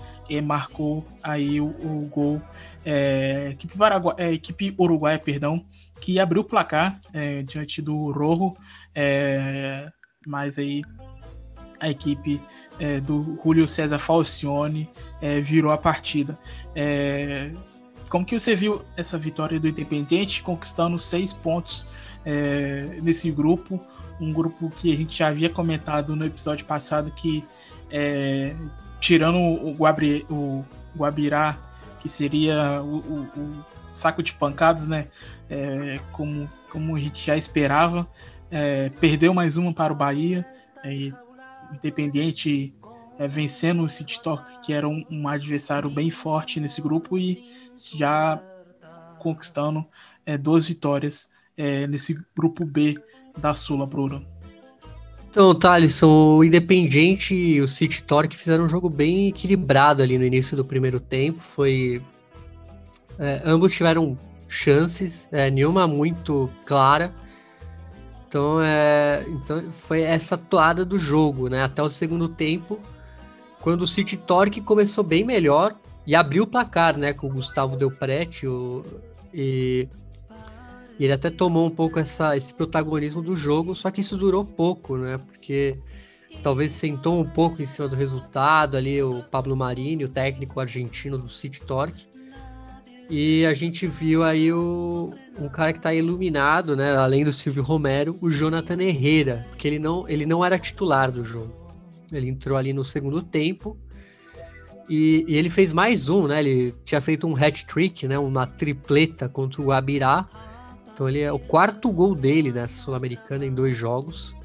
marcou 0.43 1.05
aí 1.23 1.61
o, 1.61 1.67
o 1.67 2.09
gol 2.11 2.41
é, 2.85 3.51
equipe, 3.51 3.77
Paraguai, 3.77 4.15
é, 4.19 4.33
equipe 4.33 4.75
uruguaia, 4.79 5.19
perdão, 5.19 5.65
que 6.01 6.19
abriu 6.19 6.43
o 6.43 6.45
placar 6.45 7.01
é, 7.13 7.43
diante 7.43 7.81
do 7.81 8.11
Rojo, 8.11 8.55
é, 8.95 9.91
mas 10.27 10.59
aí 10.59 10.83
a 11.81 11.89
equipe 11.89 12.41
é, 12.83 13.01
do 13.01 13.39
Julio 13.43 13.69
César 13.69 13.99
Falcione 13.99 14.91
é, 15.21 15.41
virou 15.41 15.71
a 15.71 15.79
partida. 15.79 16.39
como 18.11 18.27
que 18.27 18.39
você 18.39 18.55
viu 18.55 18.83
essa 18.97 19.17
vitória 19.17 19.59
do 19.59 19.69
Independente 19.69 20.43
conquistando 20.43 20.99
seis 20.99 21.33
pontos 21.33 21.87
nesse 23.03 23.31
grupo? 23.31 23.81
Um 24.21 24.33
grupo 24.33 24.69
que 24.69 24.93
a 24.93 24.97
gente 24.97 25.17
já 25.17 25.29
havia 25.29 25.49
comentado 25.49 26.15
no 26.15 26.25
episódio 26.27 26.67
passado 26.67 27.11
que 27.13 27.45
tirando 29.01 29.39
o, 29.39 29.75
Guabri, 29.75 30.27
o 30.29 30.65
Guabirá 30.97 31.59
que 32.03 32.09
seria 32.09 32.83
o, 32.83 32.97
o, 32.97 33.21
o 33.41 33.65
saco 33.95 34.23
de 34.23 34.33
pancadas, 34.35 34.89
né? 34.89 35.07
É, 35.49 36.01
como, 36.11 36.49
como 36.69 36.97
a 36.97 36.99
gente 36.99 37.25
já 37.25 37.37
esperava. 37.37 38.09
É, 38.51 38.91
perdeu 39.01 39.33
mais 39.33 39.57
uma 39.57 39.73
para 39.73 39.93
o 39.93 39.97
Bahia, 39.97 40.45
é, 40.85 41.13
Independiente 41.73 42.73
é, 43.19 43.29
vencendo 43.29 43.83
o 43.83 43.89
City 43.89 44.21
Talk, 44.21 44.45
que 44.63 44.73
era 44.73 44.89
um, 44.89 45.05
um, 45.11 45.29
adversário 45.29 45.91
bem 45.91 46.11
forte 46.11 46.59
nesse 46.61 46.81
grupo, 46.81 47.19
e 47.19 47.45
já 47.97 48.43
conquistando 49.19 49.87
é, 50.27 50.37
duas 50.37 50.67
vitórias 50.69 51.31
é, 51.57 51.87
nesse 51.87 52.19
grupo 52.37 52.65
B 52.65 52.99
da 53.39 53.55
Sula, 53.55 53.87
Bruno. 53.87 54.27
Então, 55.31 55.55
Thalisson, 55.55 56.37
o 56.37 56.45
Independiente 56.45 57.35
e 57.35 57.61
o 57.61 57.67
City 57.67 58.03
Torque 58.03 58.37
fizeram 58.37 58.65
um 58.65 58.69
jogo 58.69 58.91
bem 58.91 59.29
equilibrado 59.29 60.03
ali 60.03 60.19
no 60.19 60.25
início 60.25 60.55
do 60.57 60.65
primeiro 60.65 61.01
tempo. 61.01 61.39
Foi. 61.39 62.03
É, 63.19 63.41
ambos 63.45 63.73
tiveram 63.73 64.19
chances, 64.47 65.29
é, 65.33 65.51
nenhuma 65.51 65.89
muito 65.89 66.51
clara. 66.67 67.15
Então, 68.33 68.63
é, 68.63 69.27
então 69.29 69.63
foi 69.71 70.01
essa 70.01 70.39
toada 70.39 70.87
do 70.87 70.99
jogo, 70.99 71.51
né? 71.51 71.63
Até 71.63 71.83
o 71.83 71.91
segundo 71.91 72.31
tempo, 72.31 72.81
quando 73.61 73.83
o 73.83 73.87
City 73.87 74.17
Torque 74.17 74.63
começou 74.63 75.05
bem 75.05 75.23
melhor 75.23 75.77
e 76.07 76.17
abriu 76.17 76.45
o 76.45 76.47
placar, 76.47 76.97
né? 76.97 77.13
Com 77.13 77.27
o 77.27 77.31
Gustavo 77.31 77.77
Del 77.77 77.91
Prete 77.91 78.47
o, 78.47 78.83
e 79.35 79.87
e 80.99 81.05
ele 81.05 81.13
até 81.13 81.29
tomou 81.29 81.67
um 81.67 81.71
pouco 81.71 81.99
essa, 81.99 82.35
esse 82.35 82.55
protagonismo 82.55 83.21
do 83.21 83.37
jogo, 83.37 83.75
só 83.75 83.91
que 83.91 84.01
isso 84.01 84.17
durou 84.17 84.47
pouco, 84.47 84.97
né? 84.97 85.19
Porque 85.19 85.77
talvez 86.43 86.73
sentou 86.73 87.21
um 87.21 87.29
pouco 87.29 87.61
em 87.61 87.67
cima 87.67 87.87
do 87.87 87.97
resultado 87.97 88.79
ali 88.79 89.03
o 89.03 89.23
Pablo 89.31 89.55
Marini, 89.55 90.07
o 90.07 90.09
técnico 90.09 90.59
argentino 90.59 91.19
do 91.19 91.29
City 91.29 91.61
Torque. 91.61 92.07
E 93.11 93.45
a 93.47 93.53
gente 93.53 93.87
viu 93.87 94.23
aí 94.23 94.53
o, 94.53 95.11
um 95.39 95.49
cara 95.49 95.73
que 95.73 95.79
está 95.79 95.93
iluminado, 95.93 96.75
né? 96.75 96.97
Além 96.97 97.25
do 97.25 97.33
Silvio 97.33 97.63
Romero, 97.63 98.17
o 98.23 98.31
Jonathan 98.31 98.81
Herrera, 98.83 99.47
porque 99.51 99.69
ele 99.69 99.79
não, 99.79 100.09
ele 100.09 100.25
não 100.25 100.45
era 100.45 100.59
titular 100.59 101.13
do 101.13 101.23
jogo. 101.23 101.53
Ele 102.11 102.29
entrou 102.29 102.57
ali 102.57 102.73
no 102.73 102.85
segundo 102.85 103.23
tempo 103.23 103.77
e, 104.89 105.25
e 105.29 105.37
ele 105.37 105.51
fez 105.51 105.73
mais 105.73 106.09
um, 106.09 106.27
né? 106.27 106.41
Ele 106.41 106.75
tinha 106.85 107.01
feito 107.01 107.27
um 107.27 107.37
hat-trick, 107.37 108.07
né? 108.07 108.19
Uma 108.19 108.47
tripleta 108.47 109.29
contra 109.29 109.61
o 109.61 109.73
Abirá 109.73 110.29
então 110.93 111.09
ele 111.09 111.21
é 111.21 111.33
o 111.33 111.39
quarto 111.39 111.91
gol 111.91 112.15
dele 112.15 112.53
nessa 112.53 112.85
Sul-Americana 112.85 113.45
em 113.45 113.53
dois 113.53 113.77
jogos, 113.77 114.37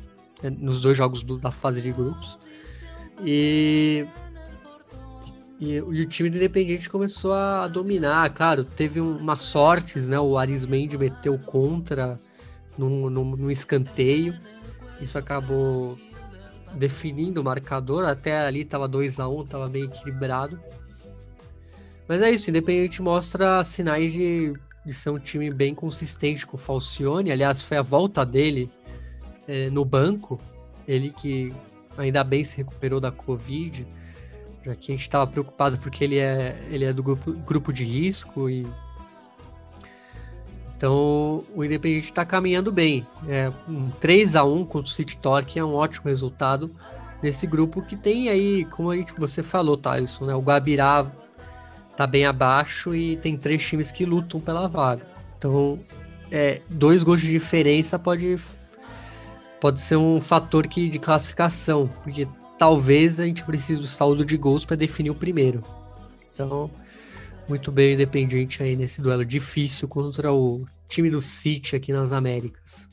é, 0.42 0.50
nos 0.50 0.82
dois 0.82 0.98
jogos 0.98 1.22
do, 1.22 1.38
da 1.38 1.52
fase 1.52 1.82
de 1.82 1.92
grupos. 1.92 2.40
E, 3.24 4.06
e, 5.60 5.74
e, 5.74 5.82
o 5.82 6.06
time 6.06 6.30
do 6.30 6.38
Independente 6.38 6.90
começou 6.90 7.34
a 7.34 7.68
dominar, 7.68 8.30
claro, 8.34 8.64
teve 8.64 9.02
um, 9.02 9.18
umas 9.18 9.42
sortes, 9.42 10.08
né? 10.08 10.20
O 10.20 10.38
Arismendi 10.38 10.98
meteu 10.98 11.38
contra 11.40 12.20
num, 12.78 13.10
num, 13.10 13.36
num 13.36 13.52
escanteio, 13.52 14.36
isso 15.02 15.18
acabou 15.18 15.98
definindo 16.76 17.42
o 17.42 17.44
marcador. 17.44 18.06
Até 18.06 18.40
ali 18.40 18.64
tava 18.64 18.88
2 18.88 19.20
a 19.20 19.28
1 19.28 19.40
um, 19.40 19.46
tava 19.46 19.68
bem 19.68 19.86
equilibrado. 19.86 20.60
Mas 22.08 22.22
é 22.22 22.32
isso, 22.32 22.50
Independente 22.50 23.02
mostra 23.02 23.64
sinais 23.64 24.14
de, 24.14 24.54
de 24.86 24.94
ser 24.94 25.10
um 25.10 25.20
time 25.20 25.52
bem 25.52 25.76
consistente 25.76 26.46
com 26.46 26.56
o 26.56 26.60
Falcione. 26.60 27.32
Aliás, 27.32 27.62
foi 27.62 27.78
a 27.78 27.82
volta 27.82 28.26
dele 28.26 28.70
é, 29.48 29.70
no 29.70 29.84
banco. 29.84 30.40
Ele 30.88 31.12
que 31.12 31.54
ainda 31.98 32.24
bem 32.24 32.44
se 32.44 32.56
recuperou 32.56 33.00
da 33.00 33.12
Covid, 33.12 33.86
que 34.76 34.92
a 34.92 34.96
gente 34.96 35.02
estava 35.02 35.26
preocupado 35.26 35.78
porque 35.78 36.04
ele 36.04 36.18
é, 36.18 36.58
ele 36.70 36.86
é 36.86 36.94
do 36.94 37.04
grupo, 37.04 37.32
grupo 37.34 37.72
de 37.72 37.84
risco 37.84 38.50
e 38.50 38.68
então, 40.78 41.44
o 41.56 41.66
Independente 41.66 42.06
está 42.06 42.24
caminhando 42.24 42.72
bem. 42.72 43.06
É, 43.28 43.52
um 43.68 43.90
3 43.90 44.36
a 44.36 44.44
1 44.44 44.64
contra 44.66 44.88
o 44.88 44.94
City 44.94 45.18
Torque 45.18 45.58
é 45.58 45.66
um 45.66 45.74
ótimo 45.74 46.08
resultado 46.08 46.70
nesse 47.22 47.48
grupo 47.48 47.82
que 47.82 47.96
tem 47.96 48.30
aí, 48.30 48.64
como 48.66 48.92
a 48.92 48.96
gente, 48.96 49.12
você 49.18 49.42
falou, 49.42 49.76
Thaleson, 49.76 50.26
né? 50.26 50.36
O 50.36 50.40
Guabirá 50.40 51.12
tá 51.96 52.06
bem 52.06 52.28
abaixo 52.28 52.94
e 52.94 53.18
tem 53.18 53.36
três 53.36 53.68
times 53.68 53.90
que 53.90 54.06
lutam 54.06 54.40
pela 54.40 54.68
vaga. 54.68 55.08
Então, 55.36 55.80
é, 56.32 56.62
dois 56.70 57.04
gols 57.04 57.22
de 57.22 57.28
diferença 57.28 57.98
pode, 57.98 58.36
pode 59.60 59.82
ser 59.82 59.96
um 59.96 60.22
fator 60.22 60.68
que, 60.68 60.90
de 60.90 61.00
classificação, 61.00 61.90
porque 62.04 62.28
talvez 62.58 63.20
a 63.20 63.26
gente 63.26 63.44
precise 63.44 63.80
do 63.80 63.88
saldo 63.88 64.26
de 64.26 64.38
gols 64.38 64.66
para 64.66 64.76
definir 64.76 65.12
o 65.12 65.16
primeiro. 65.16 65.64
Então, 66.34 66.70
muito 67.48 67.72
bem 67.72 67.94
independente 67.94 68.62
aí 68.62 68.76
nesse 68.76 69.02
duelo 69.02 69.24
difícil 69.24 69.88
contra 69.88 70.34
o 70.34 70.66
time 70.88 71.10
do 71.10 71.22
City 71.22 71.76
aqui 71.76 71.94
nas 71.94 72.12
Américas. 72.12 72.90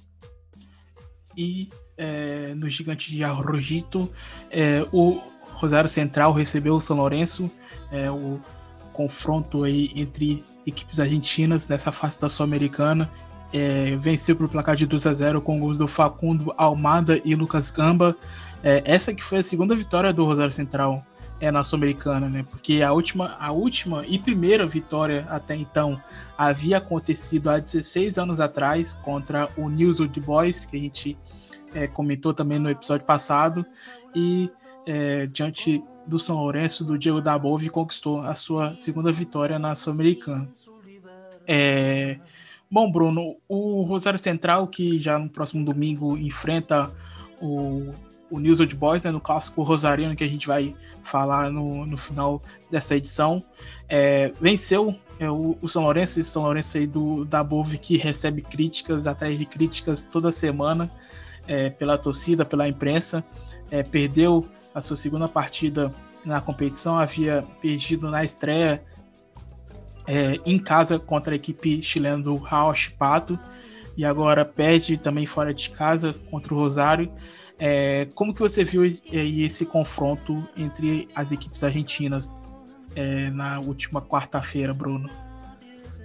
E 1.37 1.69
é, 1.97 2.55
no 2.55 2.69
gigante 2.69 3.11
de 3.11 3.25
Arrojito, 3.25 4.11
é, 4.51 4.87
o 4.93 5.21
Rosário 5.55 5.89
Central 5.89 6.33
recebeu 6.33 6.75
o 6.75 6.81
São 6.81 6.97
Lourenço, 6.97 7.51
é, 7.91 8.11
o 8.11 8.41
confronto 8.93 9.65
aí 9.65 9.91
entre 9.95 10.45
equipes 10.67 11.01
argentinas 11.01 11.69
nessa 11.69 11.93
fase 11.93 12.21
da 12.21 12.29
Sul-Americana. 12.29 13.11
É, 13.53 13.97
venceu 13.97 14.35
por 14.35 14.49
placar 14.49 14.75
de 14.75 14.85
2 14.85 15.07
a 15.07 15.15
0 15.15 15.41
com 15.41 15.61
gols 15.61 15.79
do 15.79 15.87
Facundo 15.87 16.53
Almada 16.57 17.21
e 17.25 17.35
Lucas 17.35 17.71
Gamba. 17.71 18.17
É, 18.65 18.83
essa 18.87 19.15
que 19.15 19.23
foi 19.23 19.39
a 19.39 19.43
segunda 19.43 19.77
vitória 19.77 20.11
do 20.11 20.25
Rosário 20.25 20.51
Central 20.51 21.07
é, 21.39 21.51
na 21.51 21.63
Sul-Americana, 21.63 22.31
né? 22.31 22.43
Porque 22.49 22.81
a 22.81 22.95
última, 22.95 23.37
a 23.39 23.53
última 23.53 24.07
e 24.07 24.19
primeira 24.19 24.67
vitória 24.67 25.27
até 25.29 25.55
então 25.55 26.01
havia 26.39 26.79
acontecido 26.79 27.51
há 27.51 27.59
16 27.59 28.17
anos 28.17 28.41
atrás 28.41 28.95
contra 28.95 29.51
o 29.55 29.69
News 29.69 30.01
Old 30.01 30.19
Boys, 30.19 30.65
que 30.65 30.79
a 30.79 30.81
gente 30.81 31.19
é, 31.75 31.87
comentou 31.87 32.33
também 32.33 32.59
no 32.59 32.71
episódio 32.71 33.05
passado, 33.05 33.67
e 34.15 34.51
é, 34.87 35.27
diante 35.27 35.85
do 36.07 36.19
São 36.19 36.37
Lourenço, 36.37 36.85
do 36.85 36.97
Diego 36.97 37.21
Dabove, 37.21 37.69
conquistou 37.69 38.23
a 38.23 38.35
sua 38.35 38.75
segunda 38.79 39.13
vitória 39.13 39.59
na 39.59 39.75
Sul-Americana. 39.75 40.49
É... 41.47 42.19
Bom, 42.71 42.91
Bruno, 42.91 43.37
o 43.47 43.83
Rosário 43.83 44.19
Central, 44.19 44.67
que 44.69 44.99
já 44.99 45.19
no 45.19 45.29
próximo 45.29 45.65
domingo 45.65 46.17
enfrenta 46.17 46.91
o 47.41 47.93
o 48.35 48.41
News 48.41 48.59
Old 48.59 48.75
Boys, 48.75 49.03
né, 49.05 49.11
no 49.13 49.21
clássico 49.21 49.63
rosariano 49.63 50.17
que 50.17 50.25
a 50.25 50.29
gente 50.29 50.47
vai 50.47 50.75
falar 51.03 51.51
no, 51.51 51.87
no 51.87 51.97
final 51.97 52.43
dessa 52.69 52.97
edição. 52.97 53.45
É, 53.89 54.33
venceu 54.41 54.99
é, 55.21 55.31
o, 55.31 55.57
o, 55.63 55.69
São 55.69 55.85
Lourenço, 55.85 56.19
esse 56.19 56.31
São 56.31 56.43
Lourenço 56.43 56.77
aí 56.77 56.87
do, 56.87 57.25
da 57.25 57.45
Bove 57.45 57.79
que 57.79 57.97
recebe 57.97 58.43
críticas, 58.43 59.07
atrás 59.07 59.39
de 59.39 59.47
críticas 59.47 60.03
toda 60.03 60.33
semana 60.33 60.91
é, 61.47 61.71
pela 61.71 61.97
torcida, 61.97 62.45
pela 62.45 62.69
imprensa. 62.69 63.25
É, 63.71 63.83
perdeu 63.83 64.49
a 64.75 64.83
sua 64.83 64.97
segunda 64.97 65.29
partida 65.29 65.95
na 66.25 66.41
competição, 66.41 66.99
havia 66.99 67.45
perdido 67.61 68.11
na 68.11 68.25
estreia 68.25 68.83
é, 70.07 70.41
em 70.45 70.59
casa 70.59 70.99
contra 70.99 71.35
a 71.35 71.37
equipe 71.37 71.81
chilena 71.83 72.23
do 72.23 72.37
Rauch 72.37 72.91
Pato 72.99 73.39
e 73.97 74.05
agora 74.05 74.45
perde 74.45 74.97
também 74.97 75.27
fora 75.27 75.55
de 75.55 75.71
casa 75.71 76.13
contra 76.31 76.53
o 76.53 76.57
Rosário. 76.57 77.13
É, 77.59 78.09
como 78.15 78.35
que 78.35 78.41
você 78.41 78.65
viu 78.65 78.85
esse 78.85 79.65
confronto 79.65 80.47
entre 80.57 81.09
as 81.15 81.31
equipes 81.31 81.63
argentinas 81.63 82.33
é, 82.97 83.31
na 83.31 83.61
última 83.61 84.03
quarta-feira, 84.03 84.75
Bruno? 84.75 85.09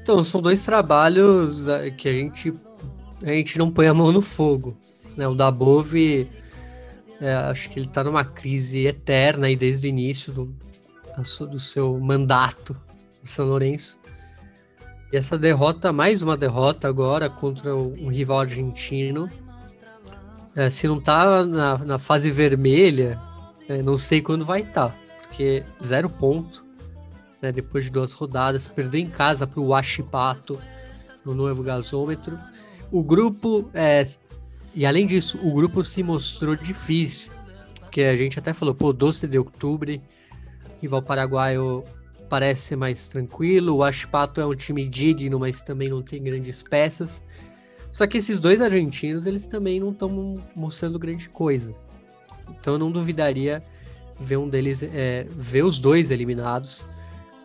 Então, 0.01 0.23
são 0.23 0.41
dois 0.41 0.63
trabalhos 0.63 1.67
é, 1.67 1.89
que 1.91 2.07
a 2.07 2.13
gente, 2.13 2.53
a 3.23 3.29
gente 3.29 3.57
não 3.57 3.71
põe 3.71 3.87
a 3.87 3.93
mão 3.93 4.11
no 4.11 4.21
fogo. 4.21 4.77
Né? 5.17 5.27
O 5.27 5.35
da 5.35 5.51
Bove, 5.51 6.29
é, 7.19 7.33
acho 7.33 7.69
que 7.69 7.79
ele 7.79 7.87
está 7.87 8.03
numa 8.03 8.23
crise 8.23 8.85
eterna 8.85 9.47
aí 9.47 9.55
desde 9.55 9.87
o 9.87 9.89
início 9.89 10.31
do, 10.31 10.55
do 11.49 11.59
seu 11.59 11.99
mandato 11.99 12.73
no 13.21 13.27
São 13.27 13.47
Lourenço. 13.47 13.99
E 15.11 15.17
essa 15.17 15.37
derrota, 15.37 15.91
mais 15.91 16.21
uma 16.21 16.37
derrota 16.37 16.87
agora 16.87 17.29
contra 17.29 17.75
um 17.75 18.07
rival 18.07 18.41
argentino, 18.41 19.27
é, 20.55 20.69
se 20.69 20.87
não 20.87 20.99
tá 20.99 21.45
na, 21.45 21.77
na 21.79 21.97
fase 21.97 22.31
vermelha, 22.31 23.19
é, 23.67 23.81
não 23.81 23.97
sei 23.97 24.21
quando 24.21 24.43
vai 24.43 24.61
estar. 24.61 24.89
Tá, 24.89 24.95
porque 25.21 25.63
zero 25.83 26.09
ponto, 26.09 26.65
né, 27.41 27.51
depois 27.51 27.85
de 27.85 27.91
duas 27.91 28.11
rodadas, 28.11 28.67
perdeu 28.67 28.99
em 28.99 29.09
casa 29.09 29.45
para 29.45 29.59
o 29.59 29.67
Washipato 29.67 30.59
no 31.23 31.33
novo 31.33 31.61
gasômetro. 31.61 32.37
O 32.91 33.03
grupo, 33.03 33.69
é, 33.73 34.03
e 34.73 34.85
além 34.85 35.05
disso, 35.05 35.39
o 35.43 35.53
grupo 35.53 35.83
se 35.83 36.01
mostrou 36.01 36.55
difícil, 36.55 37.31
porque 37.79 38.01
a 38.01 38.15
gente 38.15 38.39
até 38.39 38.53
falou, 38.53 38.73
pô, 38.73 38.91
doce 38.91 39.27
de 39.27 39.37
outubro, 39.37 39.99
rival 40.81 41.01
paraguaio 41.01 41.83
parece 42.29 42.61
ser 42.61 42.75
mais 42.75 43.09
tranquilo, 43.09 43.73
o 43.73 43.77
Washipato 43.77 44.39
é 44.39 44.45
um 44.45 44.55
time 44.55 44.87
digno, 44.87 45.39
mas 45.39 45.63
também 45.63 45.89
não 45.89 46.01
tem 46.01 46.21
grandes 46.21 46.61
peças. 46.61 47.23
Só 47.91 48.05
que 48.05 48.17
esses 48.17 48.39
dois 48.39 48.61
argentinos, 48.61 49.25
eles 49.25 49.47
também 49.47 49.79
não 49.79 49.91
estão 49.91 50.41
mostrando 50.55 50.99
grande 50.99 51.27
coisa. 51.29 51.73
Então 52.49 52.73
eu 52.73 52.79
não 52.79 52.91
duvidaria 52.91 53.61
ver 54.19 54.37
um 54.37 54.49
deles, 54.49 54.83
é, 54.83 55.25
ver 55.29 55.63
os 55.63 55.79
dois 55.79 56.11
eliminados, 56.11 56.85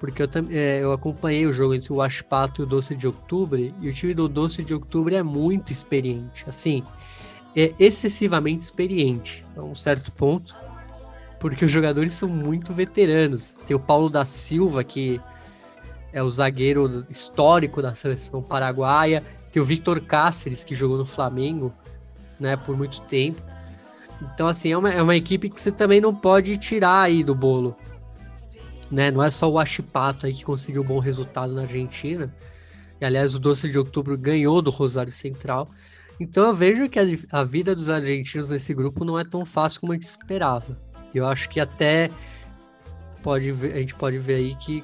porque 0.01 0.23
eu, 0.23 0.29
é, 0.51 0.81
eu 0.83 0.93
acompanhei 0.93 1.47
o 1.47 1.53
jogo 1.53 1.75
entre 1.75 1.93
o 1.93 2.03
Ashpato 2.03 2.63
e 2.63 2.65
o 2.65 2.67
Doce 2.67 2.97
de 2.97 3.07
Outubro, 3.07 3.59
e 3.59 3.89
o 3.89 3.93
time 3.93 4.13
do 4.13 4.29
Doce 4.29 4.63
de 4.63 4.75
Outubro 4.75 5.15
é 5.15 5.23
muito 5.23 5.73
experiente, 5.73 6.45
assim, 6.47 6.83
é 7.57 7.73
excessivamente 7.79 8.65
experiente, 8.65 9.45
a 9.57 9.63
um 9.63 9.75
certo 9.75 10.11
ponto, 10.13 10.57
porque 11.41 11.65
os 11.65 11.71
jogadores 11.71 12.13
são 12.15 12.29
muito 12.29 12.73
veteranos. 12.73 13.53
Tem 13.67 13.77
o 13.77 13.81
Paulo 13.81 14.09
da 14.11 14.25
Silva, 14.25 14.83
que 14.83 15.21
é 16.13 16.23
o 16.23 16.31
zagueiro 16.31 17.05
histórico 17.09 17.81
da 17.81 17.95
seleção 17.95 18.43
paraguaia, 18.43 19.23
tem 19.55 19.63
o 19.63 19.65
Victor 19.65 20.01
Cáceres, 20.01 20.65
que 20.65 20.75
jogou 20.75 20.99
no 20.99 21.07
Flamengo, 21.07 21.73
né, 22.41 22.57
por 22.57 22.77
muito 22.77 23.01
tempo. 23.03 23.41
Então, 24.21 24.49
assim, 24.49 24.73
é 24.73 24.77
uma, 24.77 24.93
é 24.93 25.01
uma 25.01 25.15
equipe 25.15 25.49
que 25.49 25.63
você 25.63 25.71
também 25.71 26.01
não 26.01 26.13
pode 26.13 26.57
tirar 26.57 27.03
aí 27.03 27.23
do 27.23 27.37
bolo. 27.37 27.77
Né? 28.91 29.13
Não 29.13 29.23
é 29.23 29.31
só 29.31 29.49
o 29.49 29.57
Achipato 29.57 30.27
aí 30.27 30.35
que 30.35 30.45
conseguiu 30.45 30.83
um 30.83 30.85
bom 30.85 30.99
resultado 30.99 31.53
na 31.53 31.63
Argentina. 31.63 32.35
E, 33.01 33.05
aliás, 33.05 33.33
o 33.33 33.39
Doce 33.39 33.69
de 33.71 33.79
Outubro 33.79 34.19
ganhou 34.19 34.61
do 34.61 34.73
Rosário 34.73 35.13
Central. 35.13 35.69
Então 36.19 36.49
eu 36.49 36.55
vejo 36.55 36.89
que 36.89 36.99
a, 36.99 37.05
a 37.31 37.45
vida 37.45 37.77
dos 37.77 37.89
argentinos 37.89 38.51
nesse 38.51 38.75
grupo 38.75 39.05
não 39.05 39.17
é 39.17 39.25
tão 39.25 39.47
fácil 39.47 39.81
como 39.83 39.93
a 39.93 39.95
gente 39.95 40.09
esperava. 40.09 40.77
Eu 41.15 41.29
acho 41.29 41.49
que 41.49 41.61
até 41.61 42.11
pode 43.23 43.53
ver, 43.53 43.75
a 43.75 43.79
gente 43.79 43.95
pode 43.95 44.19
ver 44.19 44.35
aí 44.35 44.55
que 44.57 44.83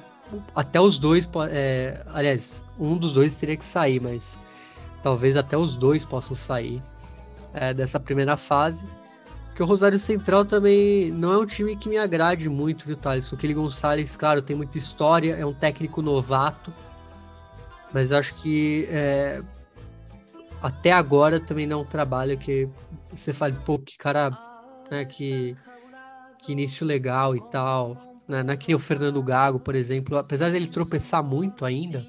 até 0.55 0.79
os 0.79 0.97
dois, 0.97 1.29
é, 1.49 2.01
aliás, 2.07 2.63
um 2.79 2.95
dos 2.95 3.11
dois 3.11 3.37
teria 3.37 3.57
que 3.57 3.65
sair, 3.65 4.01
mas 4.01 4.39
talvez 5.01 5.37
até 5.37 5.57
os 5.57 5.75
dois 5.75 6.05
possam 6.05 6.35
sair 6.35 6.81
é, 7.53 7.73
dessa 7.73 7.99
primeira 7.99 8.37
fase. 8.37 8.85
Porque 9.47 9.63
o 9.63 9.65
Rosário 9.65 9.99
Central 9.99 10.45
também 10.45 11.11
não 11.11 11.33
é 11.33 11.37
um 11.37 11.45
time 11.45 11.75
que 11.75 11.89
me 11.89 11.97
agrade 11.97 12.49
muito, 12.49 12.85
viu, 12.85 12.95
Thales? 12.95 13.31
O 13.31 13.37
Kelly 13.37 13.53
Gonçalves, 13.53 14.15
claro, 14.15 14.41
tem 14.41 14.55
muita 14.55 14.77
história, 14.77 15.35
é 15.35 15.45
um 15.45 15.53
técnico 15.53 16.01
novato, 16.01 16.73
mas 17.93 18.13
acho 18.13 18.33
que 18.35 18.87
é, 18.89 19.43
até 20.61 20.91
agora 20.91 21.39
também 21.39 21.67
não 21.67 21.79
é 21.79 21.81
um 21.81 21.85
trabalho 21.85 22.37
que 22.37 22.69
você 23.13 23.33
fala, 23.33 23.53
pô, 23.65 23.77
que 23.77 23.97
cara, 23.97 24.31
né, 24.89 25.03
que, 25.03 25.57
que 26.41 26.53
início 26.53 26.85
legal 26.85 27.35
e 27.35 27.41
tal. 27.49 27.97
Né? 28.27 28.43
Não 28.43 28.53
é 28.53 28.57
que 28.57 28.69
nem 28.69 28.75
o 28.75 28.79
Fernando 28.79 29.21
Gago, 29.21 29.59
por 29.59 29.75
exemplo, 29.75 30.17
apesar 30.17 30.49
dele 30.51 30.67
tropeçar 30.67 31.21
muito 31.21 31.65
ainda, 31.65 32.05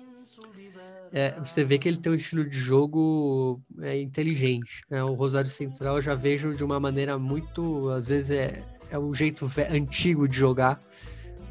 é, 1.12 1.38
você 1.38 1.62
vê 1.62 1.78
que 1.78 1.88
ele 1.88 1.98
tem 1.98 2.10
um 2.10 2.14
estilo 2.14 2.48
de 2.48 2.58
jogo 2.58 3.60
é, 3.80 4.00
inteligente. 4.00 4.82
Né? 4.88 5.04
O 5.04 5.12
Rosário 5.12 5.50
Central 5.50 5.96
eu 5.96 6.02
já 6.02 6.14
vejo 6.14 6.54
de 6.54 6.64
uma 6.64 6.80
maneira 6.80 7.18
muito. 7.18 7.90
Às 7.90 8.08
vezes 8.08 8.30
é, 8.30 8.62
é 8.90 8.98
o 8.98 9.12
jeito 9.12 9.46
antigo 9.70 10.26
de 10.26 10.36
jogar 10.36 10.80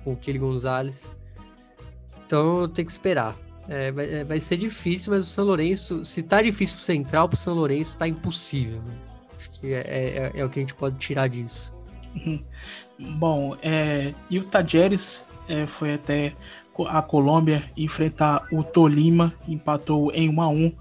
com 0.03 0.14
o 0.14 0.18
Kili 0.18 0.39
Gonzalez. 0.39 1.16
Então 2.26 2.68
tem 2.68 2.84
que 2.84 2.91
esperar. 2.91 3.38
É, 3.68 3.91
vai, 3.91 4.12
é, 4.12 4.24
vai, 4.24 4.39
ser 4.39 4.57
difícil, 4.57 5.14
mas 5.14 5.28
o 5.28 5.30
São 5.30 5.45
Lourenço, 5.45 6.03
se 6.03 6.24
tá 6.24 6.41
difícil 6.41 6.78
pro 6.78 6.86
Central, 6.86 7.30
pro 7.30 7.38
São 7.38 7.53
Lourenço 7.53 7.97
tá 7.97 8.07
impossível. 8.07 8.82
Né? 8.82 8.97
Acho 9.36 9.51
que 9.51 9.74
é, 9.74 9.80
é, 9.80 10.32
é 10.34 10.45
o 10.45 10.49
que 10.49 10.59
a 10.59 10.62
gente 10.62 10.74
pode 10.74 10.97
tirar 10.97 11.28
disso. 11.28 11.72
Bom, 13.18 13.55
é, 13.62 14.14
e 14.30 14.39
o 14.39 14.43
Tajeres 14.43 15.28
é, 15.47 15.68
foi 15.68 15.93
até 15.93 16.34
a 16.88 17.02
Colômbia 17.02 17.64
enfrentar 17.76 18.48
o 18.52 18.64
Tolima, 18.64 19.34
empatou 19.48 20.12
em 20.14 20.30
1 20.30 20.42
a 20.42 20.48
1 20.48 20.72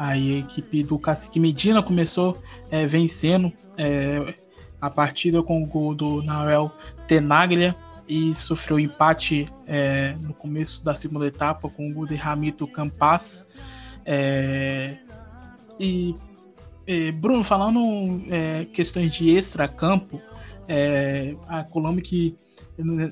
Aí 0.00 0.36
a 0.36 0.38
equipe 0.38 0.82
do 0.82 0.98
Cacique 0.98 1.38
Medina 1.38 1.82
começou 1.82 2.42
é, 2.70 2.86
vencendo 2.86 3.52
é, 3.76 4.34
a 4.80 4.88
partida 4.88 5.42
com 5.42 5.62
o 5.62 5.66
gol 5.66 5.94
do 5.94 6.22
Nael 6.22 6.72
Tenaglia 7.06 7.76
e 8.08 8.34
sofreu 8.34 8.80
empate 8.80 9.46
é, 9.66 10.16
no 10.22 10.32
começo 10.32 10.82
da 10.82 10.94
segunda 10.94 11.26
etapa 11.26 11.68
com 11.68 11.86
o 11.86 11.92
gol 11.92 12.06
de 12.06 12.16
Ramito 12.16 12.66
Campas. 12.66 13.50
É, 14.06 14.96
e 15.78 16.16
é, 16.86 17.12
Bruno, 17.12 17.44
falando 17.44 17.78
é, 18.30 18.64
questões 18.72 19.12
de 19.12 19.36
extra-campo, 19.36 20.18
a 21.46 21.62
Colômbia 21.64 22.02
que 22.02 22.36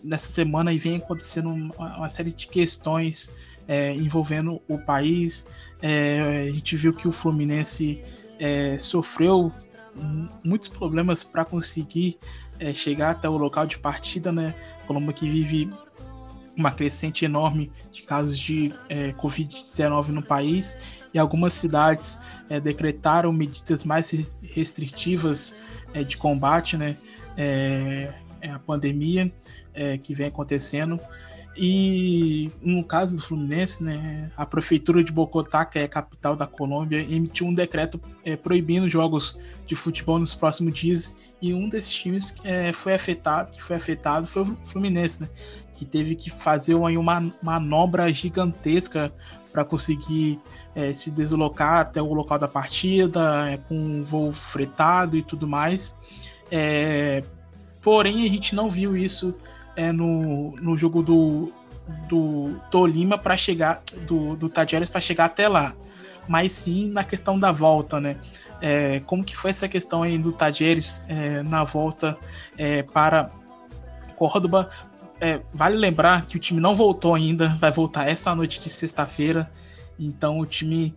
nessa 0.02 0.30
semana 0.30 0.76
vem 0.76 0.96
acontecendo 0.96 1.50
uma, 1.50 1.96
uma 1.98 2.08
série 2.08 2.32
de 2.32 2.46
questões 2.46 3.32
é, 3.66 3.94
envolvendo 3.94 4.60
o 4.68 4.78
país. 4.78 5.48
É, 5.80 6.48
a 6.48 6.52
gente 6.52 6.76
viu 6.76 6.92
que 6.92 7.06
o 7.06 7.12
Fluminense 7.12 8.02
é, 8.38 8.78
sofreu 8.78 9.52
muitos 10.44 10.68
problemas 10.68 11.24
para 11.24 11.44
conseguir 11.44 12.18
é, 12.58 12.72
chegar 12.72 13.10
até 13.10 13.28
o 13.28 13.36
local 13.36 13.66
de 13.66 13.78
partida, 13.78 14.32
né? 14.32 14.54
Colômbia 14.86 15.12
que 15.12 15.28
vive 15.28 15.70
uma 16.56 16.72
crescente 16.72 17.24
enorme 17.24 17.70
de 17.92 18.02
casos 18.02 18.38
de 18.38 18.74
é, 18.88 19.12
Covid-19 19.12 20.08
no 20.08 20.22
país 20.22 20.78
e 21.14 21.18
algumas 21.18 21.54
cidades 21.54 22.18
é, 22.48 22.58
decretaram 22.60 23.32
medidas 23.32 23.84
mais 23.84 24.10
restritivas 24.42 25.56
de 26.06 26.16
combate, 26.18 26.76
né? 26.76 26.96
É, 28.40 28.48
é 28.48 28.50
a 28.50 28.58
pandemia 28.58 29.32
que 30.02 30.12
vem 30.12 30.26
acontecendo. 30.26 30.98
E 31.60 32.52
no 32.62 32.84
caso 32.84 33.16
do 33.16 33.22
Fluminense, 33.22 33.82
né, 33.82 34.30
a 34.36 34.46
prefeitura 34.46 35.02
de 35.02 35.10
Bogotá, 35.10 35.64
que 35.64 35.80
é 35.80 35.82
a 35.82 35.88
capital 35.88 36.36
da 36.36 36.46
Colômbia, 36.46 37.00
emitiu 37.00 37.48
um 37.48 37.52
decreto 37.52 38.00
é, 38.24 38.36
proibindo 38.36 38.88
jogos 38.88 39.36
de 39.66 39.74
futebol 39.74 40.20
nos 40.20 40.36
próximos 40.36 40.72
dias. 40.72 41.16
E 41.42 41.52
um 41.52 41.68
desses 41.68 41.92
times 41.92 42.36
é, 42.44 42.72
foi 42.72 42.94
afetado, 42.94 43.50
que 43.50 43.60
foi 43.60 43.74
afetado, 43.74 44.24
foi 44.24 44.42
o 44.42 44.56
Fluminense, 44.62 45.22
né, 45.22 45.28
que 45.74 45.84
teve 45.84 46.14
que 46.14 46.30
fazer 46.30 46.74
uma, 46.74 46.90
uma 46.90 47.20
manobra 47.42 48.12
gigantesca 48.12 49.12
para 49.50 49.64
conseguir 49.64 50.38
é, 50.76 50.92
se 50.92 51.10
deslocar 51.10 51.80
até 51.80 52.00
o 52.00 52.14
local 52.14 52.38
da 52.38 52.46
partida, 52.46 53.50
é, 53.50 53.56
com 53.56 53.74
um 53.74 54.04
voo 54.04 54.32
fretado 54.32 55.16
e 55.16 55.24
tudo 55.24 55.48
mais. 55.48 55.98
É, 56.52 57.24
porém, 57.88 58.22
a 58.26 58.28
gente 58.28 58.54
não 58.54 58.68
viu 58.68 58.94
isso 58.94 59.34
é, 59.74 59.90
no, 59.90 60.50
no 60.60 60.76
jogo 60.76 61.02
do, 61.02 61.50
do 62.06 62.60
Tolima 62.70 63.16
para 63.16 63.34
chegar, 63.34 63.82
do, 64.06 64.36
do 64.36 64.46
Tadjeres 64.50 64.90
para 64.90 65.00
chegar 65.00 65.24
até 65.24 65.48
lá, 65.48 65.74
mas 66.28 66.52
sim 66.52 66.90
na 66.90 67.02
questão 67.02 67.38
da 67.38 67.50
volta, 67.50 67.98
né? 67.98 68.18
É, 68.60 69.00
como 69.06 69.24
que 69.24 69.34
foi 69.34 69.52
essa 69.52 69.66
questão 69.66 70.02
aí 70.02 70.18
do 70.18 70.32
Tadjeres 70.32 71.02
é, 71.08 71.42
na 71.42 71.64
volta 71.64 72.18
é, 72.58 72.82
para 72.82 73.30
Córdoba? 74.16 74.68
É, 75.18 75.40
vale 75.54 75.78
lembrar 75.78 76.26
que 76.26 76.36
o 76.36 76.40
time 76.40 76.60
não 76.60 76.76
voltou 76.76 77.14
ainda, 77.14 77.56
vai 77.58 77.72
voltar 77.72 78.06
essa 78.06 78.34
noite 78.34 78.60
de 78.60 78.68
sexta-feira, 78.68 79.50
então 79.98 80.40
o 80.40 80.44
time 80.44 80.94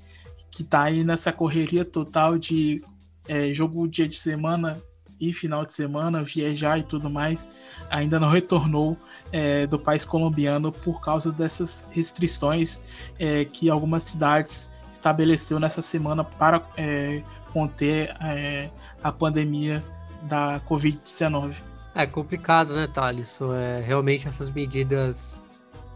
que 0.52 0.62
está 0.62 0.82
aí 0.82 1.06
nessa 1.06 1.32
correria 1.32 1.86
total 1.86 2.38
de 2.38 2.84
é, 3.30 3.54
jogo 3.54 3.88
dia 3.88 4.10
de 4.10 4.16
semana 4.16 4.78
e 5.22 5.32
final 5.32 5.64
de 5.64 5.72
semana, 5.72 6.24
viajar 6.24 6.80
e 6.80 6.84
tudo 6.84 7.10
mais, 7.10 7.62
ainda 7.90 8.20
não 8.20 8.30
retornou 8.30 8.98
é, 9.32 9.68
do 9.68 9.78
país 9.78 10.04
colombiano 10.04 10.72
por 10.72 11.00
causa 11.00 11.32
dessas 11.32 11.86
restrições 11.92 13.12
é, 13.20 13.46
que 13.46 13.70
algumas 13.70 14.04
cidades 14.04 14.72
estabeleceu 14.92 15.60
nessa 15.60 15.82
semana 15.82 16.24
para 16.24 16.68
é, 16.76 17.22
conter 17.54 18.16
é, 18.20 18.70
a 19.04 19.12
pandemia 19.12 19.84
da 20.24 20.60
Covid-19. 20.62 21.56
É 21.94 22.06
complicado, 22.06 22.74
né, 22.74 22.88
Thales? 22.88 23.40
É, 23.42 23.82
realmente 23.86 24.28
essas 24.28 24.50
medidas 24.50 25.50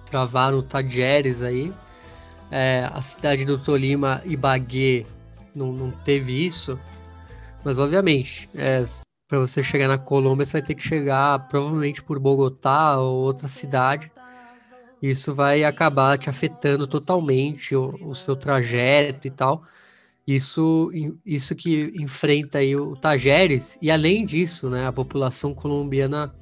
travaram 0.05 0.61
Tadjeres 0.61 1.41
aí. 1.41 1.73
É, 2.51 2.87
a 2.93 3.01
cidade 3.01 3.43
do 3.43 3.57
Tolima 3.57 4.21
e 4.23 4.37
Bagué 4.37 5.05
não, 5.55 5.71
não 5.71 5.91
teve 5.91 6.45
isso, 6.45 6.79
mas 7.63 7.79
obviamente 7.79 8.49
é, 8.53 8.83
para 9.27 9.39
você 9.39 9.63
chegar 9.63 9.87
na 9.87 9.97
Colômbia, 9.97 10.45
você 10.45 10.53
vai 10.53 10.61
ter 10.61 10.75
que 10.75 10.83
chegar 10.83 11.47
provavelmente 11.47 12.03
por 12.03 12.19
Bogotá 12.19 12.97
ou 12.99 13.23
outra 13.23 13.47
cidade. 13.47 14.11
Isso 15.01 15.33
vai 15.33 15.63
acabar 15.63 16.17
te 16.17 16.29
afetando 16.29 16.87
totalmente 16.87 17.75
o, 17.75 17.95
o 18.01 18.15
seu 18.15 18.35
trajeto 18.35 19.27
e 19.27 19.31
tal. 19.31 19.63
Isso, 20.27 20.91
isso 21.25 21.55
que 21.55 21.93
enfrenta 21.95 22.59
aí 22.59 22.75
o 22.75 22.95
Tajeres. 22.95 23.77
E 23.81 23.91
além 23.91 24.25
disso, 24.25 24.69
né, 24.69 24.87
a 24.87 24.91
população 24.91 25.53
colombiana 25.53 26.33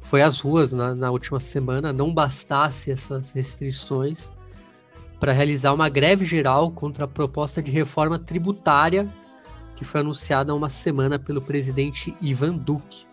foi 0.00 0.22
às 0.22 0.40
ruas 0.40 0.72
na, 0.72 0.94
na 0.94 1.10
última 1.10 1.40
semana. 1.40 1.92
Não 1.92 2.12
bastasse 2.12 2.90
essas 2.90 3.32
restrições 3.32 4.32
para 5.20 5.32
realizar 5.32 5.72
uma 5.72 5.88
greve 5.88 6.24
geral 6.24 6.70
contra 6.70 7.04
a 7.04 7.08
proposta 7.08 7.62
de 7.62 7.70
reforma 7.70 8.18
tributária 8.18 9.06
que 9.76 9.84
foi 9.84 10.00
anunciada 10.00 10.52
há 10.52 10.54
uma 10.54 10.68
semana 10.68 11.18
pelo 11.18 11.40
presidente 11.40 12.16
Ivan 12.20 12.56
Duque, 12.56 13.06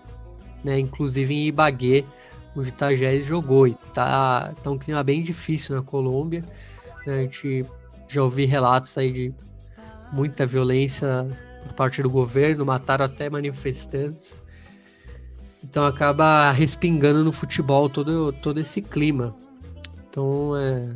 né? 0.64 0.80
Inclusive 0.80 1.34
em 1.34 1.48
Ibagué, 1.48 2.06
onde 2.56 2.72
Tajeres 2.72 3.26
jogou. 3.26 3.68
E 3.68 3.74
tá, 3.94 4.54
tá 4.64 4.70
um 4.70 4.78
clima 4.78 5.04
bem 5.04 5.22
difícil 5.22 5.76
na 5.76 5.82
Colômbia. 5.82 6.42
Né? 7.06 7.14
A 7.14 7.22
gente 7.24 7.66
já 8.08 8.24
ouvi 8.24 8.46
relatos 8.46 8.98
aí 8.98 9.12
de 9.12 9.34
muita 10.12 10.46
violência 10.46 11.28
por 11.64 11.74
parte 11.74 12.02
do 12.02 12.10
governo, 12.10 12.66
mataram 12.66 13.06
até 13.06 13.30
manifestantes. 13.30 14.40
Então 15.64 15.86
acaba 15.86 16.52
respingando 16.52 17.24
no 17.24 17.32
futebol 17.32 17.90
todo, 17.90 18.34
todo 18.34 18.60
esse 18.60 18.82
clima. 18.82 19.36
Então 20.10 20.58
é, 20.58 20.90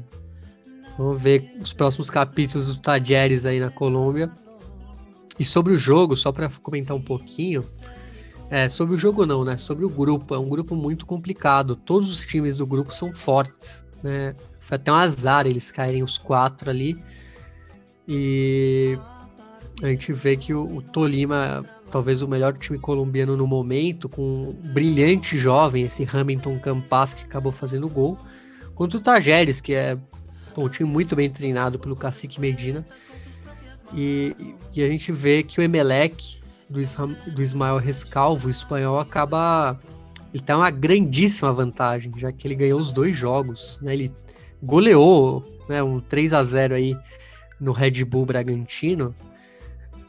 vamos 0.97 1.21
ver 1.21 1.55
os 1.61 1.71
próximos 1.71 2.09
capítulos 2.09 2.67
do 2.67 2.81
Tajeres 2.81 3.45
aí 3.45 3.59
na 3.59 3.69
Colômbia. 3.69 4.29
E 5.39 5.45
sobre 5.45 5.73
o 5.73 5.77
jogo, 5.77 6.15
só 6.15 6.31
para 6.31 6.49
comentar 6.61 6.95
um 6.95 7.01
pouquinho, 7.01 7.63
é, 8.49 8.69
sobre 8.69 8.95
o 8.95 8.97
jogo 8.97 9.25
não, 9.25 9.43
né? 9.43 9.57
Sobre 9.57 9.85
o 9.85 9.89
grupo, 9.89 10.33
é 10.35 10.39
um 10.39 10.47
grupo 10.47 10.75
muito 10.75 11.05
complicado. 11.05 11.75
Todos 11.75 12.09
os 12.09 12.25
times 12.25 12.57
do 12.57 12.65
grupo 12.65 12.93
são 12.93 13.11
fortes, 13.11 13.83
né? 14.03 14.35
Foi 14.59 14.75
até 14.75 14.91
um 14.91 14.95
azar 14.95 15.45
eles 15.45 15.71
caírem 15.71 16.03
os 16.03 16.17
quatro 16.17 16.69
ali. 16.69 16.95
E 18.07 18.97
a 19.81 19.87
gente 19.87 20.13
vê 20.13 20.37
que 20.37 20.53
o, 20.53 20.77
o 20.77 20.81
Tolima, 20.81 21.65
talvez 21.91 22.21
o 22.21 22.27
melhor 22.27 22.53
time 22.57 22.77
colombiano 22.77 23.35
no 23.35 23.47
momento, 23.47 24.07
com 24.07 24.21
um 24.49 24.53
brilhante 24.73 25.37
jovem, 25.37 25.83
esse 25.83 26.07
Hamilton 26.11 26.59
Campas, 26.59 27.13
que 27.13 27.23
acabou 27.23 27.51
fazendo 27.51 27.89
gol, 27.89 28.17
contra 28.75 28.97
o 28.97 29.01
Tajeres, 29.01 29.59
que 29.59 29.73
é 29.73 29.95
bom, 30.55 30.65
um 30.65 30.69
time 30.69 30.89
muito 30.89 31.15
bem 31.15 31.29
treinado 31.29 31.79
pelo 31.79 31.95
Cacique 31.95 32.39
Medina. 32.39 32.85
E, 33.93 34.35
e 34.73 34.83
a 34.83 34.87
gente 34.87 35.11
vê 35.11 35.43
que 35.43 35.59
o 35.59 35.63
Emelec 35.63 36.39
do, 36.69 36.79
do 37.31 37.43
Ismael 37.43 37.77
Rescalvo, 37.77 38.47
o 38.47 38.51
espanhol, 38.51 38.99
acaba. 38.99 39.79
Ele 40.33 40.43
tem 40.43 40.55
uma 40.55 40.71
grandíssima 40.71 41.51
vantagem, 41.53 42.11
já 42.17 42.31
que 42.31 42.45
ele 42.47 42.55
ganhou 42.55 42.79
os 42.79 42.91
dois 42.91 43.17
jogos. 43.17 43.79
Né? 43.81 43.93
Ele 43.93 44.13
goleou 44.61 45.43
né, 45.69 45.81
um 45.81 45.99
3 45.99 46.33
a 46.33 46.43
0 46.43 46.75
aí 46.75 46.97
no 47.59 47.71
Red 47.71 48.03
Bull 48.03 48.25
Bragantino. 48.25 49.15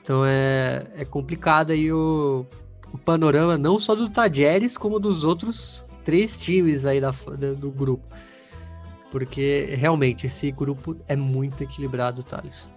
Então 0.02 0.24
é, 0.24 0.84
é 0.96 1.04
complicado 1.04 1.70
aí 1.70 1.92
o, 1.92 2.46
o 2.92 2.98
panorama, 2.98 3.56
não 3.56 3.78
só 3.78 3.94
do 3.94 4.08
Tajeres, 4.08 4.76
como 4.76 4.98
dos 4.98 5.22
outros 5.24 5.84
três 6.04 6.38
times 6.38 6.86
aí 6.86 7.00
da, 7.00 7.10
da, 7.10 7.52
do 7.52 7.70
grupo. 7.70 8.04
Porque 9.10 9.74
realmente 9.76 10.26
esse 10.26 10.50
grupo 10.50 10.96
é 11.08 11.16
muito 11.16 11.62
equilibrado, 11.62 12.22
Thales. 12.22 12.68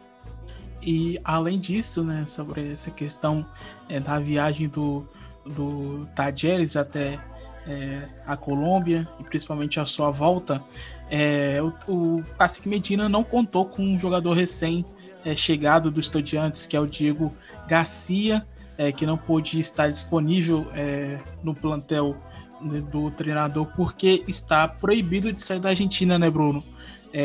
E 0.81 1.19
além 1.23 1.59
disso, 1.59 2.03
né, 2.03 2.25
sobre 2.25 2.73
essa 2.73 2.91
questão 2.91 3.45
é, 3.87 3.99
da 3.99 4.19
viagem 4.19 4.69
do, 4.69 5.05
do 5.45 6.07
Tajeres 6.15 6.75
até 6.75 7.19
é, 7.67 8.07
a 8.25 8.37
Colômbia 8.37 9.07
e 9.19 9.23
principalmente 9.23 9.79
a 9.79 9.85
sua 9.85 10.09
volta, 10.09 10.63
é, 11.09 11.59
o, 11.61 12.19
o 12.19 12.23
Cacique 12.37 12.69
Medina 12.69 13.09
não 13.09 13.23
contou 13.23 13.65
com 13.65 13.83
um 13.83 13.99
jogador 13.99 14.33
recém 14.33 14.85
é, 15.25 15.79
do 15.79 15.99
Estudiantes, 15.99 16.65
que 16.65 16.75
é 16.75 16.79
o 16.79 16.87
Diego 16.87 17.33
Garcia, 17.67 18.45
é, 18.77 18.91
que 18.91 19.05
não 19.05 19.17
pôde 19.17 19.59
estar 19.59 19.91
disponível 19.91 20.67
é, 20.73 21.19
no 21.43 21.53
plantel 21.53 22.15
né, 22.61 22.79
do 22.79 23.11
treinador 23.11 23.67
porque 23.75 24.23
está 24.27 24.67
proibido 24.67 25.33
de 25.33 25.41
sair 25.41 25.59
da 25.59 25.69
Argentina, 25.69 26.17
né, 26.17 26.29
Bruno? 26.29 26.63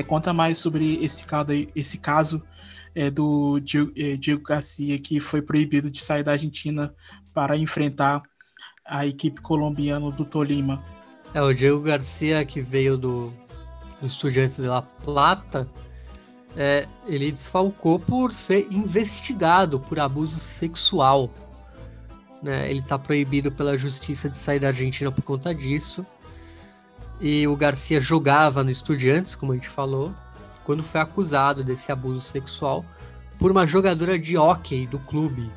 conta 0.07 0.33
mais 0.33 0.57
sobre 0.57 0.95
esse 1.05 1.27
caso, 1.27 1.53
esse 1.77 1.99
caso 1.99 2.43
é, 2.95 3.11
do 3.11 3.61
é, 3.97 4.17
Diego 4.17 4.43
Garcia, 4.43 4.99
que 4.99 5.21
foi 5.21 5.43
proibido 5.43 5.91
de 5.91 6.01
sair 6.01 6.23
da 6.23 6.33
Argentina 6.33 6.95
para 7.33 7.57
enfrentar 7.57 8.23
a 8.85 9.07
equipe 9.07 9.41
colombiana 9.41 10.11
do 10.11 10.25
Tolima. 10.25 10.83
É, 11.33 11.43
o 11.43 11.53
Diego 11.53 11.81
Garcia, 11.81 12.45
que 12.45 12.61
veio 12.61 12.97
do, 12.97 13.33
do 14.01 14.07
Estudiantes 14.07 14.57
de 14.57 14.67
La 14.67 14.83
Plata, 14.83 15.69
é, 16.57 16.87
ele 17.07 17.33
desfalcou 17.33 17.99
por 17.99 18.33
ser 18.33 18.69
investigado 18.71 19.81
por 19.81 19.99
abuso 19.99 20.39
sexual. 20.39 21.31
Né? 22.43 22.71
Ele 22.71 22.81
está 22.81 22.99
proibido 22.99 23.51
pela 23.51 23.77
justiça 23.77 24.29
de 24.29 24.39
sair 24.39 24.61
da 24.61 24.69
Argentina 24.69 25.11
por 25.11 25.23
conta 25.23 25.53
disso. 25.55 26.07
E 27.21 27.47
o 27.49 27.57
Garcia 27.57 28.01
jogava 28.01 28.63
no 28.63 28.71
Estudiantes, 28.71 29.35
como 29.35 29.53
a 29.53 29.55
gente 29.55 29.69
falou, 29.69 30.15
quando 30.65 30.83
foi 30.83 31.01
acusado 31.01 31.63
desse 31.63 31.93
abuso 31.93 32.21
sexual 32.21 32.85
por 33.39 33.51
uma 33.51 33.67
jogadora 33.67 34.19
de 34.19 34.37
hóquei 34.37 34.87
do 34.87 34.99
clube. 34.99 35.51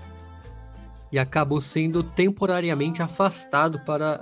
E 1.12 1.18
acabou 1.18 1.62
sendo 1.62 2.04
temporariamente 2.04 3.02
afastado 3.02 3.80
para 3.80 4.16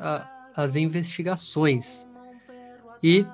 a, 0.55 0.63
as 0.63 0.75
investigações. 0.75 2.07
E 3.01 3.25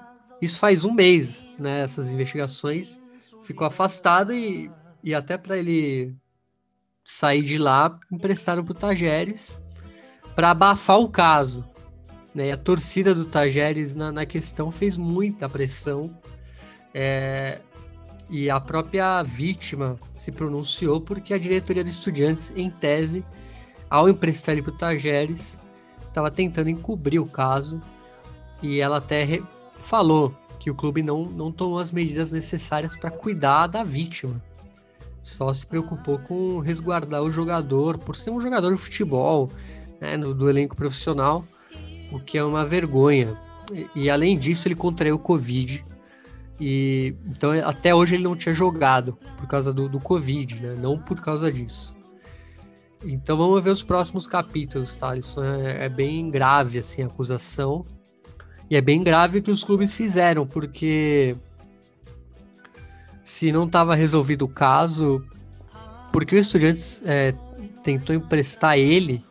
isso 0.41 0.59
faz 0.59 0.85
um 0.85 0.93
mês, 0.93 1.45
né? 1.59 1.81
Essas 1.81 2.13
investigações 2.13 3.01
ficou 3.43 3.67
afastado 3.67 4.33
e, 4.33 4.71
e 5.03 5.13
até 5.13 5.37
para 5.37 5.57
ele 5.57 6.15
sair 7.05 7.41
de 7.41 7.57
lá, 7.57 7.99
emprestaram 8.11 8.63
para 8.63 8.71
o 8.71 8.75
Tajeres 8.75 9.59
para 10.35 10.51
abafar 10.51 10.99
o 10.99 11.09
caso. 11.09 11.65
Né? 12.33 12.47
E 12.47 12.51
a 12.51 12.57
torcida 12.57 13.13
do 13.13 13.25
Tajeres 13.25 13.95
na, 13.95 14.11
na 14.11 14.25
questão 14.25 14.71
fez 14.71 14.97
muita 14.97 15.49
pressão. 15.49 16.15
É, 16.93 17.59
e 18.29 18.49
a 18.49 18.59
própria 18.59 19.21
vítima 19.23 19.99
se 20.15 20.31
pronunciou 20.31 21.01
porque 21.01 21.33
a 21.33 21.37
diretoria 21.37 21.83
do 21.83 21.89
Estudiantes, 21.89 22.51
em 22.55 22.69
tese, 22.69 23.25
ao 23.89 24.07
emprestar 24.07 24.53
ele 24.53 24.61
para 24.61 24.71
o 24.71 24.77
Tajeres, 24.77 25.59
estava 26.07 26.31
tentando 26.31 26.69
encobrir 26.69 27.19
o 27.19 27.25
caso. 27.25 27.81
E 28.61 28.79
ela 28.79 28.97
até 28.97 29.41
falou 29.75 30.33
que 30.59 30.69
o 30.69 30.75
clube 30.75 31.01
não, 31.01 31.25
não 31.25 31.51
tomou 31.51 31.79
as 31.79 31.91
medidas 31.91 32.31
necessárias 32.31 32.95
para 32.95 33.11
cuidar 33.11 33.67
da 33.67 33.83
vítima. 33.83 34.41
Só 35.21 35.53
se 35.53 35.65
preocupou 35.65 36.17
com 36.19 36.59
resguardar 36.59 37.21
o 37.21 37.31
jogador, 37.31 37.97
por 37.97 38.15
ser 38.15 38.29
um 38.29 38.39
jogador 38.39 38.73
de 38.73 38.81
futebol, 38.81 39.49
né, 39.99 40.17
no, 40.17 40.33
do 40.33 40.49
elenco 40.49 40.75
profissional, 40.75 41.45
o 42.11 42.19
que 42.19 42.37
é 42.37 42.43
uma 42.43 42.65
vergonha. 42.65 43.37
E, 43.73 44.03
e 44.03 44.09
além 44.09 44.37
disso, 44.37 44.67
ele 44.67 44.75
contraiu 44.75 45.15
o 45.15 45.19
Covid. 45.19 45.83
E, 46.63 47.15
então, 47.25 47.51
até 47.67 47.93
hoje, 47.93 48.13
ele 48.13 48.23
não 48.23 48.35
tinha 48.35 48.53
jogado 48.53 49.17
por 49.35 49.47
causa 49.47 49.73
do, 49.73 49.89
do 49.89 49.99
Covid, 49.99 50.61
né, 50.61 50.75
não 50.79 50.95
por 50.95 51.19
causa 51.19 51.51
disso. 51.51 51.95
Então 53.03 53.35
vamos 53.35 53.63
ver 53.63 53.71
os 53.71 53.81
próximos 53.81 54.27
capítulos, 54.27 54.95
tá? 54.95 55.17
Isso 55.17 55.41
é, 55.41 55.85
é 55.85 55.89
bem 55.89 56.29
grave 56.29 56.77
assim 56.77 57.01
a 57.01 57.07
acusação. 57.07 57.83
E 58.69 58.75
é 58.75 58.81
bem 58.81 59.03
grave 59.03 59.39
o 59.39 59.41
que 59.41 59.49
os 59.49 59.63
clubes 59.63 59.95
fizeram, 59.95 60.45
porque 60.45 61.35
se 63.23 63.51
não 63.51 63.65
estava 63.65 63.95
resolvido 63.95 64.43
o 64.43 64.47
caso, 64.47 65.25
porque 66.13 66.35
o 66.35 66.39
Estudiantes 66.39 67.01
é, 67.03 67.33
tentou 67.83 68.15
emprestar 68.15 68.77
ele 68.77 69.25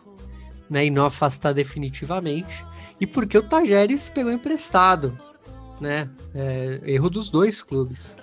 né, 0.69 0.87
e 0.87 0.91
não 0.91 1.05
afastar 1.05 1.53
definitivamente, 1.53 2.67
e 3.01 3.07
porque 3.07 3.39
o 3.39 3.43
Tajeres 3.43 4.09
pegou 4.11 4.33
emprestado, 4.33 5.17
né? 5.81 6.09
É, 6.35 6.81
erro 6.85 7.09
dos 7.09 7.29
dois 7.29 7.63
clubes. 7.63 8.17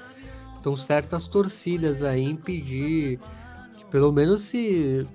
Então 0.60 0.76
certas 0.76 1.28
torcidas 1.28 2.04
aí 2.04 2.24
impedir 2.24 3.20
que 3.78 3.86
pelo 3.90 4.12
menos 4.12 4.44
se 4.44 5.06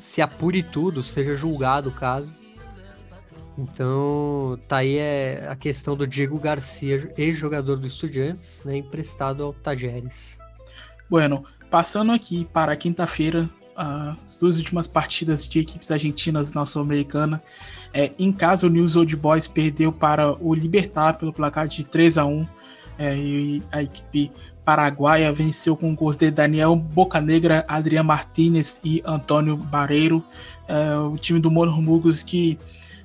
se 0.00 0.22
apure 0.22 0.62
tudo, 0.62 1.02
seja 1.02 1.34
julgado 1.34 1.90
o 1.90 1.92
caso. 1.92 2.32
Então, 3.58 4.58
tá 4.66 4.78
aí 4.78 4.96
é 4.96 5.46
a 5.48 5.54
questão 5.54 5.94
do 5.94 6.06
Diego 6.06 6.38
Garcia, 6.38 7.12
ex-jogador 7.18 7.76
do 7.76 7.86
Estudiantes, 7.86 8.62
né, 8.64 8.78
emprestado 8.78 9.42
ao 9.42 9.52
Tajeres. 9.52 10.38
Bueno, 11.10 11.44
passando 11.70 12.12
aqui 12.12 12.46
para 12.52 12.74
quinta-feira, 12.76 13.50
as 13.76 14.36
duas 14.36 14.56
últimas 14.56 14.86
partidas 14.86 15.46
de 15.46 15.60
equipes 15.60 15.90
argentinas 15.90 16.52
na 16.52 16.64
Sul-Americana. 16.64 17.42
É, 17.92 18.12
em 18.18 18.32
casa, 18.32 18.66
o 18.66 18.70
News 18.70 18.96
Old 18.96 19.14
Boys 19.16 19.46
perdeu 19.46 19.92
para 19.92 20.32
o 20.42 20.54
Libertar 20.54 21.18
pelo 21.18 21.32
placar 21.32 21.66
de 21.66 21.84
3 21.84 22.18
a 22.18 22.24
1 22.24 22.46
é, 22.98 23.16
e 23.16 23.62
a 23.72 23.82
equipe 23.82 24.30
paraguaia 24.64 25.32
venceu 25.32 25.76
com 25.76 25.94
gols 25.94 26.16
de 26.16 26.30
Daniel 26.30 26.76
Bocanegra, 26.76 27.64
Adriano 27.66 28.06
Martinez 28.06 28.80
e 28.84 29.02
Antônio 29.04 29.56
Barreiro. 29.56 30.24
É, 30.68 30.94
o 30.96 31.16
time 31.16 31.40
do 31.40 31.50
Mormugos 31.50 32.22
que 32.22 32.58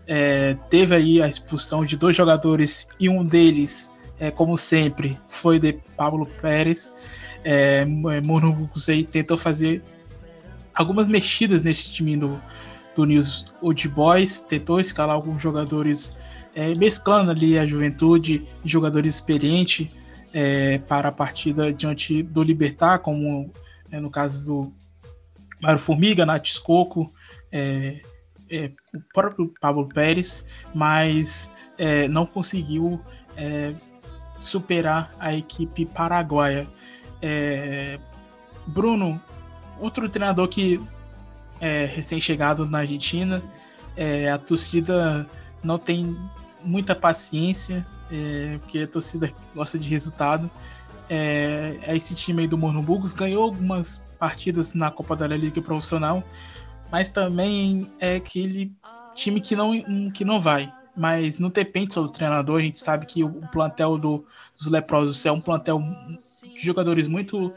é, 0.07 0.55
teve 0.69 0.95
aí 0.95 1.21
a 1.21 1.27
expulsão 1.27 1.83
de 1.83 1.97
dois 1.97 2.15
jogadores 2.15 2.87
e 2.99 3.09
um 3.09 3.25
deles, 3.25 3.91
é, 4.19 4.29
como 4.29 4.55
sempre, 4.57 5.17
foi 5.27 5.59
de 5.59 5.73
Pablo 5.97 6.27
Pérez. 6.41 6.93
É, 7.43 7.85
aí 8.89 9.03
tentou 9.03 9.37
fazer 9.37 9.81
algumas 10.73 11.07
mexidas 11.07 11.63
nesse 11.63 11.91
time 11.91 12.17
do, 12.17 12.39
do 12.95 13.05
News 13.05 13.45
Old 13.61 13.87
Boys, 13.89 14.41
tentou 14.41 14.79
escalar 14.79 15.15
alguns 15.15 15.41
jogadores, 15.41 16.17
é, 16.55 16.73
mesclando 16.75 17.31
ali 17.31 17.59
a 17.59 17.65
juventude 17.65 18.47
e 18.63 18.67
jogadores 18.67 19.15
experientes 19.15 19.89
é, 20.33 20.79
para 20.79 21.09
a 21.09 21.11
partida 21.11 21.71
diante 21.71 22.23
do 22.23 22.43
Libertar, 22.43 22.99
como 22.99 23.51
é, 23.91 23.99
no 23.99 24.09
caso 24.09 24.45
do 24.45 24.73
Mário 25.61 25.79
Formiga, 25.79 26.25
Nath 26.25 26.59
Coco, 26.61 27.11
é, 27.51 28.01
é, 28.49 28.71
o 28.93 28.99
próprio 29.13 29.53
Pablo 29.61 29.87
Pérez, 29.87 30.45
mas 30.73 31.53
é, 31.77 32.07
não 32.07 32.25
conseguiu 32.25 33.01
superar 34.39 35.13
a 35.19 35.33
equipe 35.33 35.85
paraguaia. 35.85 36.67
Bruno, 38.67 39.21
outro 39.79 40.07
treinador 40.07 40.47
que 40.47 40.79
é 41.65 41.85
recém-chegado 41.85 42.67
na 42.69 42.79
Argentina, 42.79 43.41
é, 43.97 44.29
a 44.29 44.37
torcida 44.37 45.27
não 45.63 45.79
tem 45.79 46.15
muita 46.63 46.93
paciência, 46.93 47.85
é, 48.11 48.59
porque 48.59 48.79
a 48.79 48.87
torcida 48.87 49.33
gosta 49.55 49.79
de 49.79 49.89
resultado. 49.89 50.49
É, 51.09 51.77
é 51.81 51.95
esse 51.95 52.13
time 52.13 52.43
aí 52.43 52.47
do 52.47 52.57
Mornobugos 52.57 53.13
ganhou 53.13 53.43
algumas 53.43 54.05
partidas 54.19 54.75
na 54.75 54.91
Copa 54.91 55.15
da 55.15 55.25
Liga 55.27 55.59
Profissional, 55.59 56.23
mas 56.91 57.09
também 57.09 57.91
é 57.99 58.17
aquele 58.17 58.71
time 59.15 59.41
que 59.41 59.55
não, 59.55 59.71
que 60.11 60.23
não 60.23 60.39
vai. 60.39 60.71
Mas 60.95 61.39
não 61.39 61.49
depende 61.49 61.93
só 61.95 62.01
do 62.01 62.09
treinador, 62.09 62.59
a 62.59 62.63
gente 62.63 62.79
sabe 62.79 63.05
que 63.05 63.23
o 63.23 63.29
plantel 63.51 63.97
do, 63.97 64.25
dos 64.55 64.67
Leprosos 64.67 65.25
é 65.25 65.31
um 65.31 65.41
plantel 65.41 65.81
de 66.55 66.63
jogadores 66.63 67.07
muito 67.07 67.51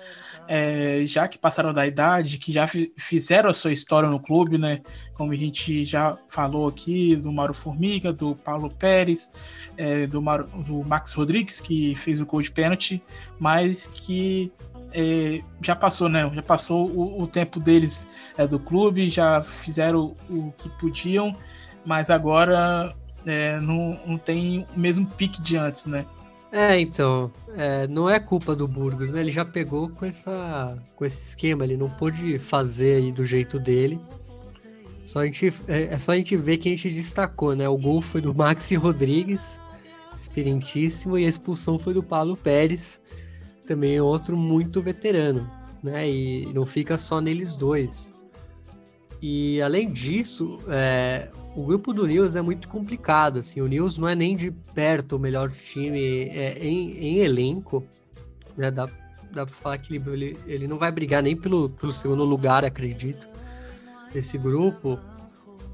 é, 0.49 1.03
já 1.05 1.29
que 1.29 1.39
passaram 1.39 1.75
da 1.75 1.87
idade, 1.87 2.39
que 2.39 2.51
já 2.51 2.67
fizeram 2.97 3.51
a 3.51 3.55
sua 3.55 3.71
história 3.71 4.09
no 4.09 4.19
clube, 4.19 4.57
né? 4.57 4.81
Como 5.13 5.31
a 5.31 5.37
gente 5.37 5.85
já 5.85 6.17
falou 6.27 6.67
aqui, 6.67 7.15
do 7.17 7.31
Mauro 7.31 7.53
Formiga, 7.53 8.13
do 8.13 8.35
Paulo 8.35 8.71
Pérez, 8.71 9.33
é, 9.77 10.07
do, 10.07 10.21
do 10.21 10.83
Max 10.89 11.13
Rodrigues, 11.13 11.61
que 11.61 11.95
fez 11.95 12.19
o 12.19 12.25
gol 12.25 12.41
de 12.41 12.51
pênalti, 12.51 13.03
mas 13.39 13.87
que 13.87 14.51
é, 14.93 15.43
já 15.61 15.77
passou, 15.77 16.09
né? 16.09 16.29
Já 16.35 16.43
passou 16.43 16.89
o, 16.89 17.23
o 17.23 17.27
tempo 17.27 17.61
deles 17.61 18.09
é, 18.39 18.47
do 18.47 18.59
clube, 18.59 19.11
já 19.11 19.43
fizeram 19.43 20.17
o, 20.31 20.49
o 20.49 20.53
que 20.57 20.71
podiam, 20.79 21.37
mas 21.85 22.09
agora 22.09 22.97
é, 23.27 23.61
não, 23.61 24.01
não 24.07 24.17
tem 24.17 24.67
o 24.75 24.81
mesmo 24.81 25.07
pique 25.07 25.43
de 25.43 25.59
antes, 25.59 25.85
né? 25.85 26.07
É, 26.51 26.81
então, 26.81 27.31
é, 27.57 27.87
não 27.89 28.09
é 28.09 28.19
culpa 28.19 28.57
do 28.57 28.67
Burgos, 28.67 29.13
né? 29.13 29.21
Ele 29.21 29.31
já 29.31 29.45
pegou 29.45 29.89
com, 29.91 30.07
essa, 30.07 30.79
com 30.97 31.05
esse 31.05 31.23
esquema, 31.23 31.65
ele 31.65 31.77
não 31.77 31.91
pôde 31.91 32.39
fazer 32.39 33.13
do 33.13 33.27
jeito 33.27 33.59
dele. 33.59 34.01
Só 35.05 35.21
a 35.21 35.27
gente, 35.27 35.53
é, 35.69 35.85
é 35.85 35.99
só 35.99 36.13
a 36.13 36.17
gente 36.17 36.37
ver 36.37 36.57
que 36.59 36.69
a 36.69 36.73
gente 36.73 36.91
destacou, 36.91 37.55
né? 37.55 37.69
O 37.69 37.77
gol 37.77 38.01
foi 38.01 38.21
do 38.21 38.35
Maxi 38.35 38.77
Rodrigues, 38.77 39.61
experientíssimo, 40.15 41.19
e 41.19 41.27
a 41.27 41.29
expulsão 41.29 41.79
foi 41.79 41.93
do 41.93 42.03
Paulo 42.03 42.37
Pérez, 42.37 43.01
também 43.67 44.01
outro 44.01 44.37
muito 44.37 44.81
veterano, 44.81 45.51
né? 45.83 46.11
E 46.11 46.53
não 46.55 46.65
fica 46.65 46.97
só 46.97 47.21
neles 47.21 47.57
dois. 47.57 48.13
E 49.21 49.61
além 49.61 49.93
disso, 49.93 50.61
é, 50.69 51.29
o 51.59 51.65
grupo 51.65 51.93
do 51.93 52.07
News 52.07 52.37
é 52.37 52.41
muito 52.41 52.69
complicado. 52.69 53.41
Assim, 53.41 53.61
o 53.61 53.67
News 53.67 53.99
não 53.99 54.09
é 54.09 54.15
nem 54.15 54.37
de 54.37 54.53
perto 54.53 55.17
o 55.17 55.19
melhor 55.19 55.51
time 55.51 56.29
é, 56.29 56.57
em, 56.61 56.97
em, 56.97 57.19
elenco. 57.19 57.85
Né? 58.57 58.71
Dá, 58.71 58.89
dá 59.33 59.45
pra 59.45 59.55
falar 59.55 59.79
que 59.79 59.97
ele, 59.97 60.39
ele 60.47 60.69
não 60.69 60.79
vai 60.79 60.93
brigar 60.93 61.21
nem 61.21 61.37
pelo, 61.37 61.69
pelo 61.71 61.93
segundo 61.93 62.25
lugar, 62.25 62.65
acredito, 62.65 63.29
desse 64.13 64.39
grupo. 64.39 65.01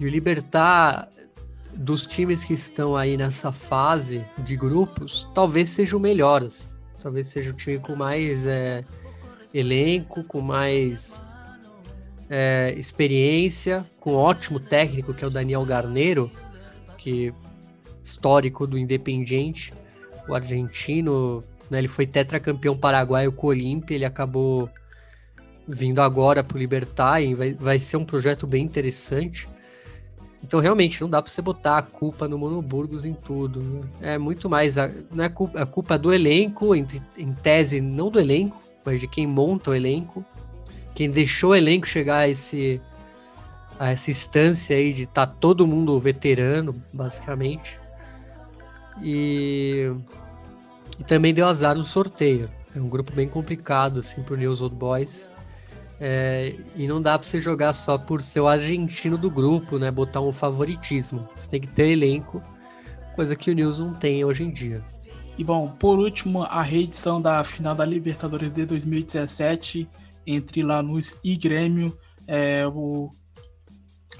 E 0.01 0.06
o 0.06 0.09
Libertar, 0.09 1.06
dos 1.74 2.06
times 2.06 2.44
que 2.44 2.55
estão 2.55 2.97
aí 2.97 3.19
nessa 3.19 3.52
fase 3.52 4.24
de 4.39 4.56
grupos, 4.56 5.28
talvez 5.35 5.69
seja 5.69 5.98
o 5.98 6.01
melhor. 6.01 6.43
Assim. 6.43 6.66
Talvez 7.02 7.28
seja 7.28 7.51
o 7.51 7.55
time 7.55 7.78
com 7.78 7.94
mais. 7.94 8.47
É, 8.47 8.82
elenco, 9.52 10.24
com 10.24 10.40
mais 10.40 11.23
é, 12.36 12.74
experiência, 12.77 13.86
com 14.01 14.15
ótimo 14.15 14.59
técnico, 14.59 15.15
que 15.15 15.23
é 15.23 15.27
o 15.28 15.31
Daniel 15.31 15.65
Garneiro, 15.65 16.28
que 16.98 17.32
histórico 18.02 18.66
do 18.66 18.77
Independiente, 18.77 19.73
o 20.28 20.35
argentino, 20.35 21.44
né, 21.70 21.78
ele 21.78 21.86
foi 21.86 22.09
tetracampeão 22.09 22.77
paraguaio 22.77 23.31
com 23.31 23.47
o 23.47 23.51
Olímpia, 23.51 23.94
ele 23.94 24.05
acabou 24.05 24.69
vindo 25.69 26.02
agora 26.02 26.43
para 26.43 26.56
o 26.56 26.59
Libertar 26.59 27.20
vai, 27.36 27.55
vai 27.55 27.78
ser 27.78 27.98
um 27.98 28.05
projeto 28.05 28.48
bem 28.48 28.65
interessante. 28.65 29.48
Então, 30.43 30.59
realmente, 30.59 31.01
não 31.01 31.09
dá 31.09 31.23
para 31.23 31.31
você 31.31 31.40
botar 31.40 31.78
a 31.78 31.82
culpa 31.82 32.27
no 32.27 32.36
Monoburgos 32.36 33.05
em 33.05 33.15
tudo. 33.15 33.61
Né? 33.62 34.15
É 34.15 34.19
muito 34.19 34.51
mais. 34.51 34.77
A, 34.77 34.90
não 35.12 35.23
é 35.23 35.28
culpa, 35.28 35.62
a 35.62 35.65
culpa 35.65 35.97
do 35.97 36.12
elenco, 36.12 36.74
em, 36.74 36.85
em 37.16 37.32
tese, 37.32 37.81
não 37.81 38.11
do 38.11 38.19
elenco, 38.19 38.61
mas 38.85 39.01
de 39.01 39.06
quem 39.06 39.24
monta 39.24 39.70
o 39.70 39.74
elenco. 39.74 40.24
Quem 40.95 41.11
deixou 41.11 41.51
o 41.51 41.55
elenco 41.55 41.87
chegar 41.87 42.19
a, 42.19 42.29
esse, 42.29 42.81
a 43.79 43.91
essa 43.91 44.11
instância 44.11 44.77
aí 44.77 44.93
de 44.93 45.05
estar 45.05 45.27
tá 45.27 45.35
todo 45.41 45.66
mundo 45.66 45.99
veterano, 45.99 46.81
basicamente. 46.93 47.81
E, 49.03 49.91
e 50.99 51.05
também 51.05 51.35
deu 51.35 51.47
azar 51.47 51.75
no 51.75 51.83
sorteio. 51.83 52.49
É 52.75 52.81
um 52.81 52.89
grupo 52.89 53.12
bem 53.12 53.29
complicado, 53.29 54.01
assim, 54.01 54.23
pro 54.23 54.37
News 54.37 54.61
Old 54.61 54.77
Boys. 54.77 55.31
É, 56.01 56.57
e 56.77 56.87
não 56.87 57.01
dá 57.01 57.19
para 57.19 57.27
você 57.27 57.39
jogar 57.39 57.73
só 57.73 57.97
por 57.97 58.21
ser 58.21 58.41
o 58.41 58.49
argentino 58.49 59.16
do 59.16 59.31
grupo, 59.31 59.79
né? 59.79 59.91
Botar 59.91 60.21
um 60.21 60.33
favoritismo. 60.33 61.29
Você 61.35 61.49
tem 61.49 61.61
que 61.61 61.69
ter 61.69 61.89
elenco, 61.89 62.43
coisa 63.15 63.37
que 63.37 63.51
o 63.51 63.55
News 63.55 63.79
não 63.79 63.95
tem 63.95 64.25
hoje 64.25 64.45
em 64.45 64.51
dia. 64.51 64.83
E 65.37 65.43
bom, 65.43 65.69
por 65.69 65.99
último, 65.99 66.43
a 66.45 66.62
reedição 66.62 67.21
da 67.21 67.43
final 67.43 67.75
da 67.75 67.85
Libertadores 67.85 68.53
de 68.53 68.65
2017 68.65 69.89
entre 70.26 70.62
Lanús 70.62 71.18
e 71.22 71.36
Grêmio. 71.36 71.96
É, 72.26 72.66
o 72.66 73.10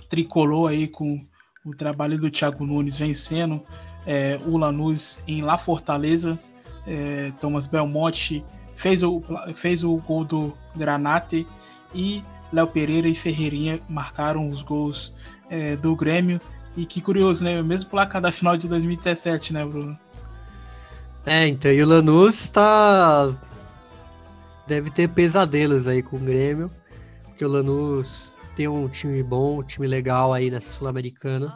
tricolor 0.09 0.71
aí 0.71 0.87
com 0.87 1.21
o 1.65 1.75
trabalho 1.75 2.19
do 2.19 2.31
Thiago 2.31 2.67
Nunes 2.67 2.99
vencendo 2.99 3.63
é, 4.07 4.39
o 4.47 4.57
Lanús 4.57 5.23
em 5.27 5.43
La 5.43 5.59
Fortaleza. 5.59 6.39
É, 6.87 7.33
Thomas 7.41 7.67
Belmonte 7.67 8.45
fez 8.77 9.03
o, 9.03 9.23
fez 9.55 9.83
o 9.83 9.97
gol 9.97 10.25
do 10.25 10.53
Granate 10.77 11.47
e 11.95 12.23
Léo 12.53 12.67
Pereira 12.67 13.09
e 13.09 13.15
Ferreirinha 13.15 13.81
marcaram 13.89 14.49
os 14.49 14.63
gols 14.63 15.15
é, 15.49 15.77
do 15.77 15.97
Grêmio. 15.97 16.41
E 16.77 16.85
que 16.85 17.01
curioso, 17.01 17.45
né? 17.45 17.63
Mesmo 17.63 17.91
placar 17.91 18.21
da 18.21 18.33
final 18.33 18.57
de 18.57 18.69
2017, 18.69 19.53
né, 19.53 19.65
Bruno? 19.65 19.99
É, 21.25 21.47
então, 21.47 21.73
e 21.73 21.83
o 21.83 21.87
Lanús 21.87 22.51
tá. 22.51 23.33
Deve 24.67 24.91
ter 24.91 25.09
pesadelos 25.09 25.87
aí 25.87 26.03
com 26.03 26.17
o 26.17 26.21
Grêmio, 26.21 26.71
porque 27.25 27.45
o 27.45 27.49
Lanús 27.49 28.35
tem 28.57 28.67
um 28.67 28.89
time 28.89 29.23
bom, 29.23 29.61
um 29.61 29.63
time 29.63 29.87
legal 29.87 30.33
aí 30.33 30.51
na 30.51 30.61
Sul-Americana. 30.61 31.55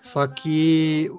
Só 0.00 0.26
que 0.26 1.10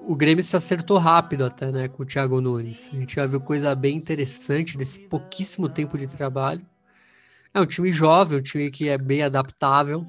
o 0.00 0.16
Grêmio 0.16 0.42
se 0.42 0.56
acertou 0.56 0.98
rápido 0.98 1.44
até, 1.44 1.70
né, 1.70 1.88
com 1.88 2.02
o 2.02 2.06
Thiago 2.06 2.40
Nunes. 2.40 2.90
A 2.92 2.96
gente 2.96 3.16
já 3.16 3.26
viu 3.26 3.40
coisa 3.40 3.74
bem 3.74 3.96
interessante 3.96 4.76
desse 4.76 5.00
pouquíssimo 5.00 5.68
tempo 5.68 5.98
de 5.98 6.06
trabalho. 6.06 6.64
É 7.52 7.60
um 7.60 7.66
time 7.66 7.92
jovem, 7.92 8.38
um 8.38 8.42
time 8.42 8.70
que 8.70 8.88
é 8.88 8.98
bem 8.98 9.22
adaptável. 9.22 10.06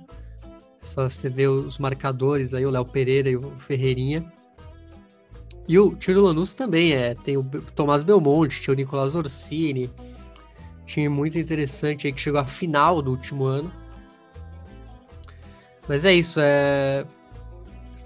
Só 0.81 1.09
você 1.09 1.29
vê 1.29 1.47
os 1.47 1.77
marcadores 1.77 2.53
aí, 2.53 2.65
o 2.65 2.69
Léo 2.69 2.85
Pereira 2.85 3.29
e 3.29 3.35
o 3.35 3.51
Ferreirinha. 3.57 4.31
E 5.69 5.77
o 5.77 5.95
Tiro 5.95 6.23
Lanús 6.23 6.55
também 6.55 6.93
é. 6.93 7.13
Tem 7.13 7.37
o 7.37 7.43
Tomás 7.75 8.01
Belmonte, 8.01 8.59
tinha 8.59 8.73
o 8.73 8.75
Nicolás 8.75 9.13
Orsini. 9.13 9.87
Time 10.83 11.07
muito 11.07 11.37
interessante 11.37 12.07
aí 12.07 12.13
que 12.13 12.19
chegou 12.19 12.39
à 12.39 12.43
final 12.43 13.03
do 13.03 13.11
último 13.11 13.45
ano. 13.45 13.71
Mas 15.87 16.05
é 16.05 16.13
isso, 16.13 16.39
é. 16.41 17.05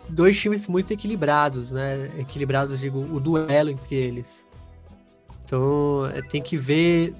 Dois 0.10 0.38
times 0.38 0.68
muito 0.68 0.92
equilibrados, 0.92 1.72
né? 1.72 2.12
Equilibrados, 2.20 2.82
digo, 2.82 3.00
o 3.00 3.18
duelo 3.18 3.70
entre 3.70 3.96
eles. 3.96 4.46
Então 5.46 6.06
é, 6.08 6.22
tem 6.22 6.42
que 6.42 6.58
ver 6.58 7.16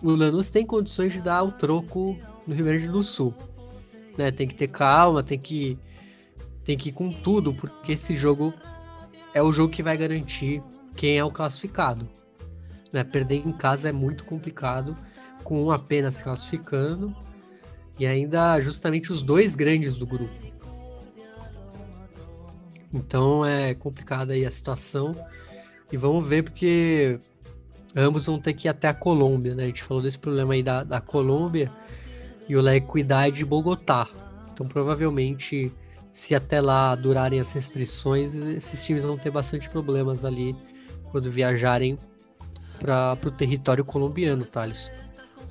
o 0.00 0.14
Lanús 0.14 0.50
tem 0.50 0.64
condições 0.64 1.12
de 1.12 1.20
dar 1.20 1.42
o 1.42 1.50
troco 1.50 2.16
no 2.46 2.54
Rio 2.54 2.66
Grande 2.66 2.86
do 2.86 3.02
Sul. 3.02 3.34
Né? 4.16 4.30
Tem 4.30 4.46
que 4.46 4.54
ter 4.54 4.68
calma, 4.68 5.20
tem 5.20 5.38
que, 5.38 5.76
tem 6.62 6.78
que 6.78 6.90
ir 6.90 6.92
com 6.92 7.10
tudo, 7.10 7.52
porque 7.54 7.92
esse 7.92 8.14
jogo 8.14 8.54
é 9.34 9.42
o 9.42 9.52
jogo 9.52 9.72
que 9.72 9.82
vai 9.82 9.96
garantir 9.96 10.62
quem 10.96 11.18
é 11.18 11.24
o 11.24 11.30
classificado. 11.30 12.08
Né? 12.92 13.02
Perder 13.02 13.46
em 13.46 13.52
casa 13.52 13.88
é 13.88 13.92
muito 13.92 14.24
complicado, 14.24 14.96
com 15.42 15.64
um 15.64 15.70
apenas 15.72 16.22
classificando, 16.22 17.14
e 17.98 18.06
ainda 18.06 18.58
justamente 18.60 19.12
os 19.12 19.20
dois 19.20 19.54
grandes 19.54 19.98
do 19.98 20.06
grupo. 20.06 20.32
Então 22.92 23.44
é 23.44 23.74
complicada 23.74 24.34
aí 24.34 24.46
a 24.46 24.50
situação. 24.50 25.12
E 25.92 25.96
vamos 25.96 26.26
ver, 26.26 26.44
porque 26.44 27.18
ambos 27.94 28.26
vão 28.26 28.38
ter 28.38 28.54
que 28.54 28.68
ir 28.68 28.70
até 28.70 28.88
a 28.88 28.94
Colômbia, 28.94 29.54
né? 29.54 29.64
A 29.64 29.66
gente 29.66 29.82
falou 29.82 30.02
desse 30.02 30.18
problema 30.18 30.54
aí 30.54 30.62
da, 30.62 30.84
da 30.84 31.00
Colômbia 31.00 31.70
e 32.48 32.56
o 32.56 32.60
Lé 32.60 32.78
cuidar 32.78 33.30
de 33.30 33.44
Bogotá. 33.44 34.08
Então, 34.52 34.66
provavelmente, 34.66 35.72
se 36.14 36.32
até 36.32 36.60
lá 36.60 36.94
durarem 36.94 37.40
as 37.40 37.50
restrições, 37.50 38.36
esses 38.36 38.86
times 38.86 39.02
vão 39.02 39.18
ter 39.18 39.32
bastante 39.32 39.68
problemas 39.68 40.24
ali 40.24 40.54
quando 41.10 41.28
viajarem 41.28 41.98
para 42.78 43.18
o 43.26 43.32
território 43.32 43.84
colombiano, 43.84 44.44
Thales. 44.44 44.92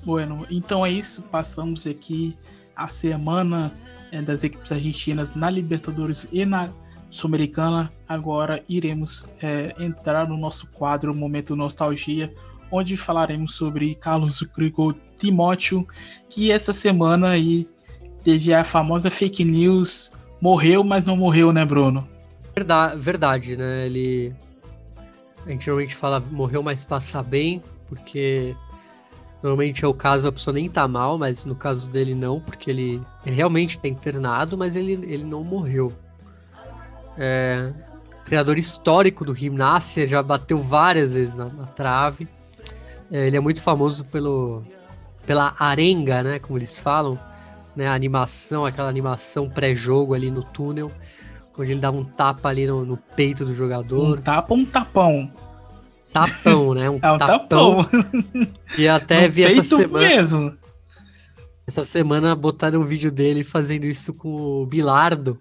Bueno, 0.05 0.47
então 0.49 0.85
é 0.85 0.89
isso. 0.89 1.23
Passamos 1.23 1.85
aqui 1.85 2.37
a 2.77 2.87
semana 2.87 3.73
é, 4.09 4.21
das 4.21 4.45
equipes 4.45 4.71
argentinas 4.71 5.35
na 5.35 5.49
Libertadores 5.49 6.29
e 6.31 6.45
na 6.45 6.71
Sul-Americana. 7.09 7.91
Agora 8.07 8.63
iremos 8.69 9.25
é, 9.41 9.75
entrar 9.77 10.29
no 10.29 10.37
nosso 10.37 10.67
quadro 10.67 11.13
Momento 11.13 11.57
Nostalgia, 11.57 12.33
onde 12.71 12.95
falaremos 12.95 13.53
sobre 13.53 13.95
Carlos 13.95 14.41
Grigol 14.55 14.95
Timóteo, 15.17 15.85
que 16.29 16.53
essa 16.53 16.71
semana 16.71 17.31
aí 17.31 17.67
teve 18.23 18.53
a 18.53 18.63
famosa 18.63 19.09
fake 19.09 19.43
news, 19.43 20.12
morreu, 20.43 20.83
mas 20.83 21.05
não 21.05 21.15
morreu, 21.15 21.53
né, 21.53 21.63
Bruno? 21.63 22.05
Verdade, 22.53 22.99
verdade 22.99 23.55
né? 23.55 23.85
Ele. 23.85 24.35
A 25.45 25.49
gente 25.49 25.65
normalmente 25.67 25.95
fala 25.95 26.19
morreu, 26.19 26.61
mas 26.61 26.83
passa 26.83 27.23
bem, 27.23 27.61
porque 27.87 28.53
normalmente 29.41 29.85
é 29.85 29.87
o 29.87 29.93
caso, 29.93 30.27
a 30.27 30.31
pessoa 30.33 30.53
nem 30.53 30.69
tá 30.69 30.85
mal, 30.85 31.17
mas 31.17 31.45
no 31.45 31.55
caso 31.55 31.89
dele 31.89 32.13
não, 32.13 32.41
porque 32.41 32.69
ele, 32.69 33.01
ele 33.25 33.35
realmente 33.35 33.79
tá 33.79 33.87
internado, 33.87 34.57
mas 34.57 34.75
ele, 34.75 34.93
ele 35.03 35.23
não 35.23 35.45
morreu. 35.45 35.93
É, 37.17 37.71
treinador 38.25 38.57
histórico 38.57 39.23
do 39.23 39.33
Gimnasia, 39.33 40.05
já 40.05 40.21
bateu 40.21 40.59
várias 40.59 41.13
vezes 41.13 41.35
na, 41.35 41.45
na 41.45 41.65
trave. 41.67 42.27
É, 43.09 43.27
ele 43.27 43.37
é 43.37 43.39
muito 43.39 43.61
famoso 43.61 44.03
pelo, 44.05 44.63
pela 45.25 45.53
arenga, 45.59 46.21
né, 46.21 46.39
como 46.39 46.57
eles 46.57 46.79
falam, 46.79 47.19
né, 47.75 47.87
a 47.87 47.93
animação, 47.93 48.65
aquela 48.65 48.89
animação 48.89 49.49
pré-jogo 49.49 50.13
ali 50.13 50.29
no 50.29 50.43
túnel, 50.43 50.91
onde 51.57 51.71
ele 51.71 51.81
dava 51.81 51.97
um 51.97 52.03
tapa 52.03 52.49
ali 52.49 52.65
no, 52.65 52.85
no 52.85 52.97
peito 52.97 53.45
do 53.45 53.53
jogador. 53.53 54.17
Um 54.17 54.21
tapa 54.21 54.53
ou 54.53 54.59
um 54.59 54.65
tapão? 54.65 55.31
Tapão, 56.11 56.73
né? 56.73 56.89
Um, 56.89 56.99
é 57.01 57.11
um 57.11 57.17
tapão. 57.17 57.83
tapão. 57.83 57.89
E 58.77 58.87
até 58.87 59.27
vi 59.27 59.43
essa 59.43 59.63
semana. 59.63 60.07
mesmo. 60.07 60.57
Essa 61.65 61.85
semana 61.85 62.35
botaram 62.35 62.81
um 62.81 62.85
vídeo 62.85 63.11
dele 63.11 63.43
fazendo 63.43 63.85
isso 63.85 64.13
com 64.13 64.61
o 64.61 64.65
Bilardo. 64.65 65.39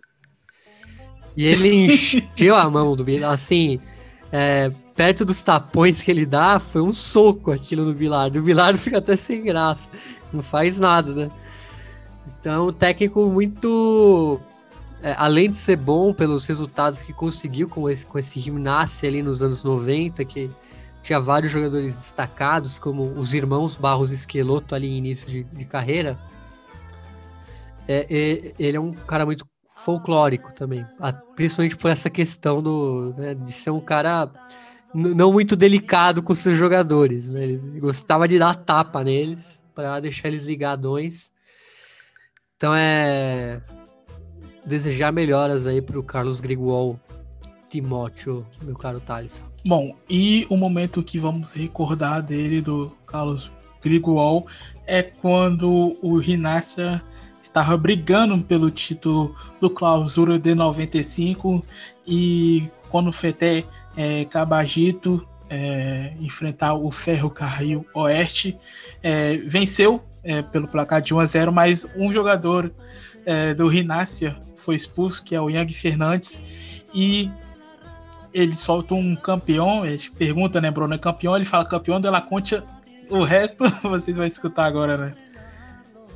E 1.36 1.46
ele 1.46 1.68
encheu 1.86 2.54
a 2.54 2.70
mão 2.70 2.94
do 2.94 3.04
Bilardo, 3.04 3.34
assim, 3.34 3.80
é, 4.30 4.70
perto 4.94 5.24
dos 5.24 5.42
tapões 5.42 6.02
que 6.02 6.10
ele 6.10 6.24
dá, 6.24 6.60
foi 6.60 6.80
um 6.80 6.92
soco 6.92 7.50
aquilo 7.50 7.84
no 7.84 7.94
Bilardo. 7.94 8.38
O 8.38 8.42
Bilardo 8.42 8.78
fica 8.78 8.98
até 8.98 9.16
sem 9.16 9.42
graça, 9.42 9.90
não 10.32 10.42
faz 10.42 10.78
nada, 10.78 11.12
né? 11.12 11.30
Então, 12.26 12.66
o 12.66 12.72
técnico 12.72 13.26
muito. 13.26 14.40
É, 15.02 15.14
além 15.18 15.50
de 15.50 15.56
ser 15.56 15.76
bom 15.76 16.12
pelos 16.12 16.46
resultados 16.46 17.00
que 17.00 17.12
conseguiu 17.12 17.68
com 17.68 17.90
esse, 17.90 18.06
com 18.06 18.18
esse 18.18 18.38
gimnasia 18.38 19.08
ali 19.08 19.20
nos 19.20 19.42
anos 19.42 19.64
90, 19.64 20.24
que 20.24 20.48
tinha 21.02 21.18
vários 21.18 21.50
jogadores 21.50 21.96
destacados, 21.96 22.78
como 22.78 23.02
os 23.18 23.34
irmãos 23.34 23.74
Barros 23.74 24.12
Esqueloto 24.12 24.74
ali 24.74 24.88
em 24.88 24.98
início 24.98 25.28
de, 25.28 25.42
de 25.42 25.64
carreira. 25.64 26.16
É, 27.88 28.06
é, 28.08 28.54
ele 28.58 28.76
é 28.76 28.80
um 28.80 28.92
cara 28.92 29.26
muito 29.26 29.44
folclórico 29.66 30.52
também, 30.54 30.86
principalmente 31.34 31.76
por 31.76 31.90
essa 31.90 32.08
questão 32.08 32.62
do, 32.62 33.12
né, 33.16 33.34
de 33.34 33.52
ser 33.52 33.70
um 33.70 33.80
cara 33.80 34.30
não 34.94 35.32
muito 35.32 35.56
delicado 35.56 36.22
com 36.22 36.34
seus 36.34 36.56
jogadores. 36.56 37.34
Né? 37.34 37.44
Ele 37.44 37.80
gostava 37.80 38.28
de 38.28 38.38
dar 38.38 38.54
tapa 38.54 39.02
neles 39.02 39.64
para 39.74 39.98
deixar 40.00 40.28
eles 40.28 40.44
ligadões. 40.44 41.32
Então 42.62 42.72
é 42.76 43.60
desejar 44.64 45.12
melhoras 45.12 45.66
aí 45.66 45.82
para 45.82 45.98
o 45.98 46.02
Carlos 46.04 46.40
Grigual 46.40 46.96
Timóteo, 47.68 48.46
meu 48.62 48.76
caro 48.76 49.00
Thales? 49.00 49.44
Bom, 49.66 49.96
e 50.08 50.46
o 50.48 50.56
momento 50.56 51.02
que 51.02 51.18
vamos 51.18 51.54
recordar 51.54 52.22
dele, 52.22 52.60
do 52.62 52.96
Carlos 53.04 53.50
Grigual, 53.82 54.46
é 54.86 55.02
quando 55.02 55.98
o 56.00 56.16
Rinácia 56.18 57.02
estava 57.42 57.76
brigando 57.76 58.40
pelo 58.44 58.70
título 58.70 59.34
do 59.60 59.68
Clausura 59.68 60.38
de 60.38 60.54
95 60.54 61.64
e 62.06 62.70
quando 62.90 63.08
o 63.08 63.12
Feté 63.12 63.64
é, 63.96 64.24
Cabagito 64.26 65.26
é, 65.50 66.14
enfrentar 66.20 66.74
o 66.74 66.92
Ferro 66.92 67.28
Carril 67.28 67.84
Oeste, 67.92 68.56
é, 69.02 69.38
venceu 69.38 70.00
é, 70.24 70.42
pelo 70.42 70.68
placar 70.68 71.00
de 71.00 71.14
1 71.14 71.20
a 71.20 71.26
0, 71.26 71.52
mas 71.52 71.90
um 71.96 72.12
jogador 72.12 72.72
é, 73.24 73.54
do 73.54 73.68
Rinácia 73.68 74.36
foi 74.56 74.76
expulso, 74.76 75.22
que 75.24 75.34
é 75.34 75.40
o 75.40 75.50
Yang 75.50 75.72
Fernandes, 75.74 76.42
e 76.94 77.30
ele 78.32 78.56
solta 78.56 78.94
um 78.94 79.14
campeão, 79.14 79.84
ele 79.84 80.02
pergunta, 80.16 80.60
né, 80.60 80.70
Bruno, 80.70 80.94
é 80.94 80.98
campeão, 80.98 81.36
ele 81.36 81.44
fala 81.44 81.64
campeão 81.64 82.00
de 82.00 82.08
La 82.08 82.20
Concha, 82.20 82.64
o 83.10 83.22
resto 83.22 83.64
vocês 83.82 84.16
vão 84.16 84.26
escutar 84.26 84.64
agora, 84.64 84.96
né? 84.96 85.14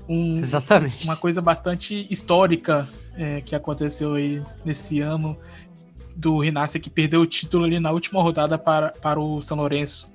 Um, 0.08 0.38
Exatamente. 0.38 1.04
Uma 1.04 1.16
coisa 1.16 1.42
bastante 1.42 2.06
histórica 2.10 2.88
é, 3.16 3.40
que 3.40 3.54
aconteceu 3.54 4.14
aí 4.14 4.40
nesse 4.64 5.00
ano 5.00 5.36
do 6.14 6.38
Rinácia, 6.38 6.80
que 6.80 6.88
perdeu 6.88 7.20
o 7.20 7.26
título 7.26 7.64
ali 7.64 7.78
na 7.80 7.90
última 7.90 8.22
rodada 8.22 8.56
para, 8.56 8.90
para 8.90 9.20
o 9.20 9.40
São 9.42 9.56
Lourenço. 9.56 10.14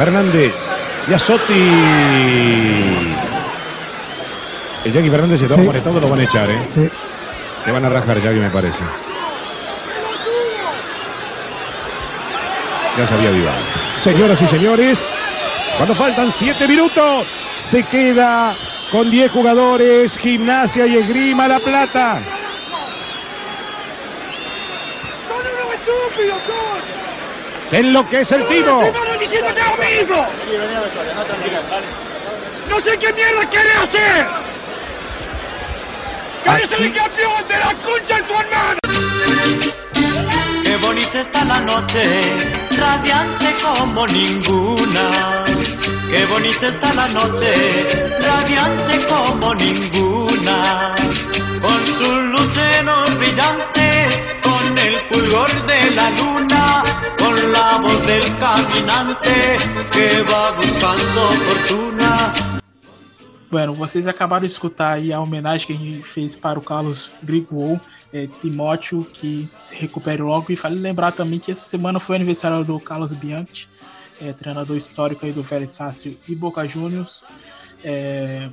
Fernández, 0.00 0.54
Yasotti. 1.10 1.52
El 4.82 4.92
Jackie 4.92 5.10
Fernández 5.10 5.40
se 5.40 5.44
estaba 5.44 5.60
Sí. 5.60 5.66
molestando, 5.66 6.00
lo 6.00 6.08
van 6.08 6.20
a 6.20 6.22
echar, 6.22 6.48
¿eh? 6.48 6.58
Sí. 6.70 6.88
Que 7.66 7.70
van 7.70 7.84
a 7.84 7.90
rajar 7.90 8.18
Jackie, 8.18 8.38
me 8.40 8.48
parece. 8.48 8.82
Ya 12.96 13.06
se 13.06 13.12
había 13.14 13.28
avivado. 13.28 13.58
Señoras 14.00 14.40
y 14.40 14.46
señores, 14.46 15.02
cuando 15.76 15.94
faltan 15.94 16.32
siete 16.32 16.66
minutos, 16.66 17.26
se 17.58 17.82
queda 17.82 18.56
con 18.90 19.10
10 19.10 19.30
jugadores, 19.30 20.16
Gimnasia 20.16 20.86
y 20.86 20.96
Esgrima 20.96 21.46
La 21.46 21.60
Plata. 21.60 22.22
¡Son 25.28 25.40
unos 25.40 25.74
estúpidos, 25.74 26.38
son! 26.46 27.68
Se 27.68 27.78
enloquece 27.80 28.36
el 28.36 28.46
tiro. 28.46 28.80
¡Hermano, 29.32 29.54
diciéndote 29.54 29.60
lo 29.62 29.76
mismo! 29.76 30.26
¡No 32.68 32.80
sé 32.80 32.98
qué 32.98 33.12
mierda 33.12 33.48
querés 33.48 33.76
hacer! 33.76 34.26
¡Querés 36.44 36.68
ser 36.68 36.82
el 36.82 36.92
campeón 36.92 37.48
de 37.48 37.58
la 37.58 37.74
concha 37.74 38.16
de 38.16 38.22
tu 38.22 38.34
hermano! 38.34 38.78
Qué 40.62 40.76
bonita 40.76 41.20
está 41.20 41.44
la 41.44 41.60
noche, 41.60 42.02
radiante 42.76 43.54
como 43.62 44.06
ninguna. 44.06 45.44
Qué 46.10 46.26
bonita 46.26 46.68
está 46.68 46.92
la 46.94 47.06
noche, 47.08 47.54
radiante 48.20 49.06
como 49.06 49.54
ninguna. 49.54 50.94
Con 51.60 51.86
sus 51.86 52.24
luceros 52.32 53.18
brillantes, 53.18 54.22
con 54.42 54.78
el 54.78 54.96
fulgor 55.10 55.50
de 55.66 55.90
la 55.90 56.10
luna, 56.10 56.82
con 57.30 57.52
la 57.52 57.78
voz 57.78 58.06
del 58.06 58.20
caminante 58.38 59.56
que 59.92 60.22
va 60.22 60.52
buscando 60.52 61.20
fortuna. 61.46 62.32
Bueno, 63.50 63.74
vocês 63.74 64.06
acabaram 64.06 64.46
de 64.46 64.46
escutar 64.46 64.92
aí 64.92 65.12
a 65.12 65.20
homenagem 65.20 65.66
que 65.66 65.72
a 65.72 65.76
gente 65.76 66.06
fez 66.06 66.36
para 66.36 66.58
o 66.58 66.62
Carlos 66.62 67.12
Grigol, 67.22 67.80
é, 68.12 68.28
Timóteo, 68.40 69.04
que 69.04 69.48
se 69.56 69.74
recupere 69.76 70.22
logo. 70.22 70.52
E 70.52 70.54
vale 70.54 70.78
lembrar 70.78 71.12
também 71.12 71.40
que 71.40 71.50
essa 71.50 71.64
semana 71.64 71.98
foi 71.98 72.16
aniversário 72.16 72.64
do 72.64 72.78
Carlos 72.78 73.12
Bianchi, 73.12 73.66
é, 74.20 74.32
treinador 74.32 74.76
histórico 74.76 75.26
aí 75.26 75.32
do 75.32 75.42
Vélez 75.42 75.72
Sácio 75.72 76.16
e 76.28 76.34
Boca 76.34 76.66
Juniors. 76.66 77.24
É, 77.82 78.50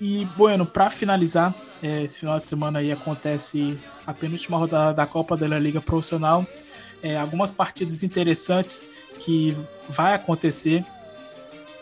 e, 0.00 0.24
bueno, 0.36 0.64
para 0.64 0.88
finalizar, 0.88 1.52
é, 1.82 2.04
esse 2.04 2.20
final 2.20 2.38
de 2.38 2.46
semana 2.46 2.78
aí 2.78 2.92
acontece 2.92 3.76
a 4.06 4.14
penúltima 4.14 4.56
rodada 4.56 4.94
da 4.94 5.06
Copa 5.06 5.36
da 5.36 5.58
Liga 5.58 5.80
Profissional. 5.80 6.46
É, 7.02 7.16
algumas 7.16 7.52
partidas 7.52 8.02
interessantes 8.02 8.84
que 9.20 9.56
vai 9.88 10.14
acontecer 10.14 10.84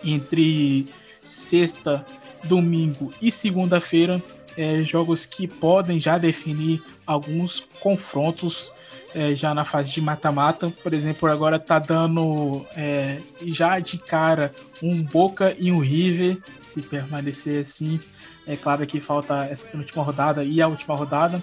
entre 0.04 0.88
sexta, 1.26 2.04
domingo 2.44 3.10
e 3.20 3.32
segunda-feira, 3.32 4.22
é, 4.56 4.82
jogos 4.82 5.26
que 5.26 5.48
podem 5.48 5.98
já 5.98 6.18
definir 6.18 6.82
alguns 7.06 7.66
confrontos 7.80 8.72
é, 9.14 9.34
já 9.34 9.54
na 9.54 9.64
fase 9.64 9.90
de 9.90 10.00
mata-mata. 10.00 10.72
Por 10.82 10.92
exemplo, 10.92 11.28
agora 11.30 11.58
tá 11.58 11.78
dando 11.78 12.66
é, 12.76 13.20
já 13.42 13.78
de 13.78 13.98
cara 13.98 14.54
um 14.82 15.02
Boca 15.02 15.54
e 15.58 15.72
um 15.72 15.78
River, 15.78 16.38
se 16.62 16.82
permanecer 16.82 17.62
assim. 17.62 18.00
É 18.46 18.56
claro 18.56 18.86
que 18.86 19.00
falta 19.00 19.46
essa 19.46 19.66
penúltima 19.66 20.02
rodada 20.02 20.44
e 20.44 20.62
a 20.62 20.68
última 20.68 20.94
rodada. 20.94 21.42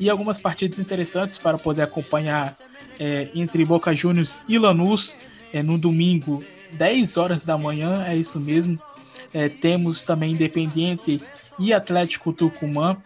E 0.00 0.08
algumas 0.08 0.38
partidas 0.38 0.78
interessantes 0.78 1.36
para 1.36 1.58
poder 1.58 1.82
acompanhar 1.82 2.56
é, 2.98 3.28
entre 3.34 3.62
Boca 3.66 3.94
Juniors 3.94 4.40
e 4.48 4.58
Lanús 4.58 5.14
é, 5.52 5.62
no 5.62 5.76
domingo, 5.76 6.42
10 6.72 7.18
horas 7.18 7.44
da 7.44 7.58
manhã, 7.58 8.06
é 8.06 8.16
isso 8.16 8.40
mesmo. 8.40 8.80
É, 9.34 9.50
temos 9.50 10.02
também 10.02 10.32
Independiente 10.32 11.22
e 11.58 11.74
Atlético 11.74 12.32
Tucumã, 12.32 12.96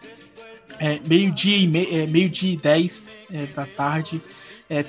é, 0.79 0.99
meio-dia 1.05 1.57
e, 1.57 1.67
me, 1.67 1.85
é, 1.85 2.07
meio 2.07 2.29
-dia 2.29 2.53
e 2.53 2.57
10 2.57 3.11
é, 3.29 3.45
da 3.47 3.65
tarde. 3.65 4.21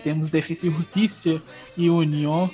Temos 0.02 0.30
Defesa 0.30 0.68
e 0.68 0.70
Justiça 0.70 1.42
e 1.76 1.90
União, 1.90 2.50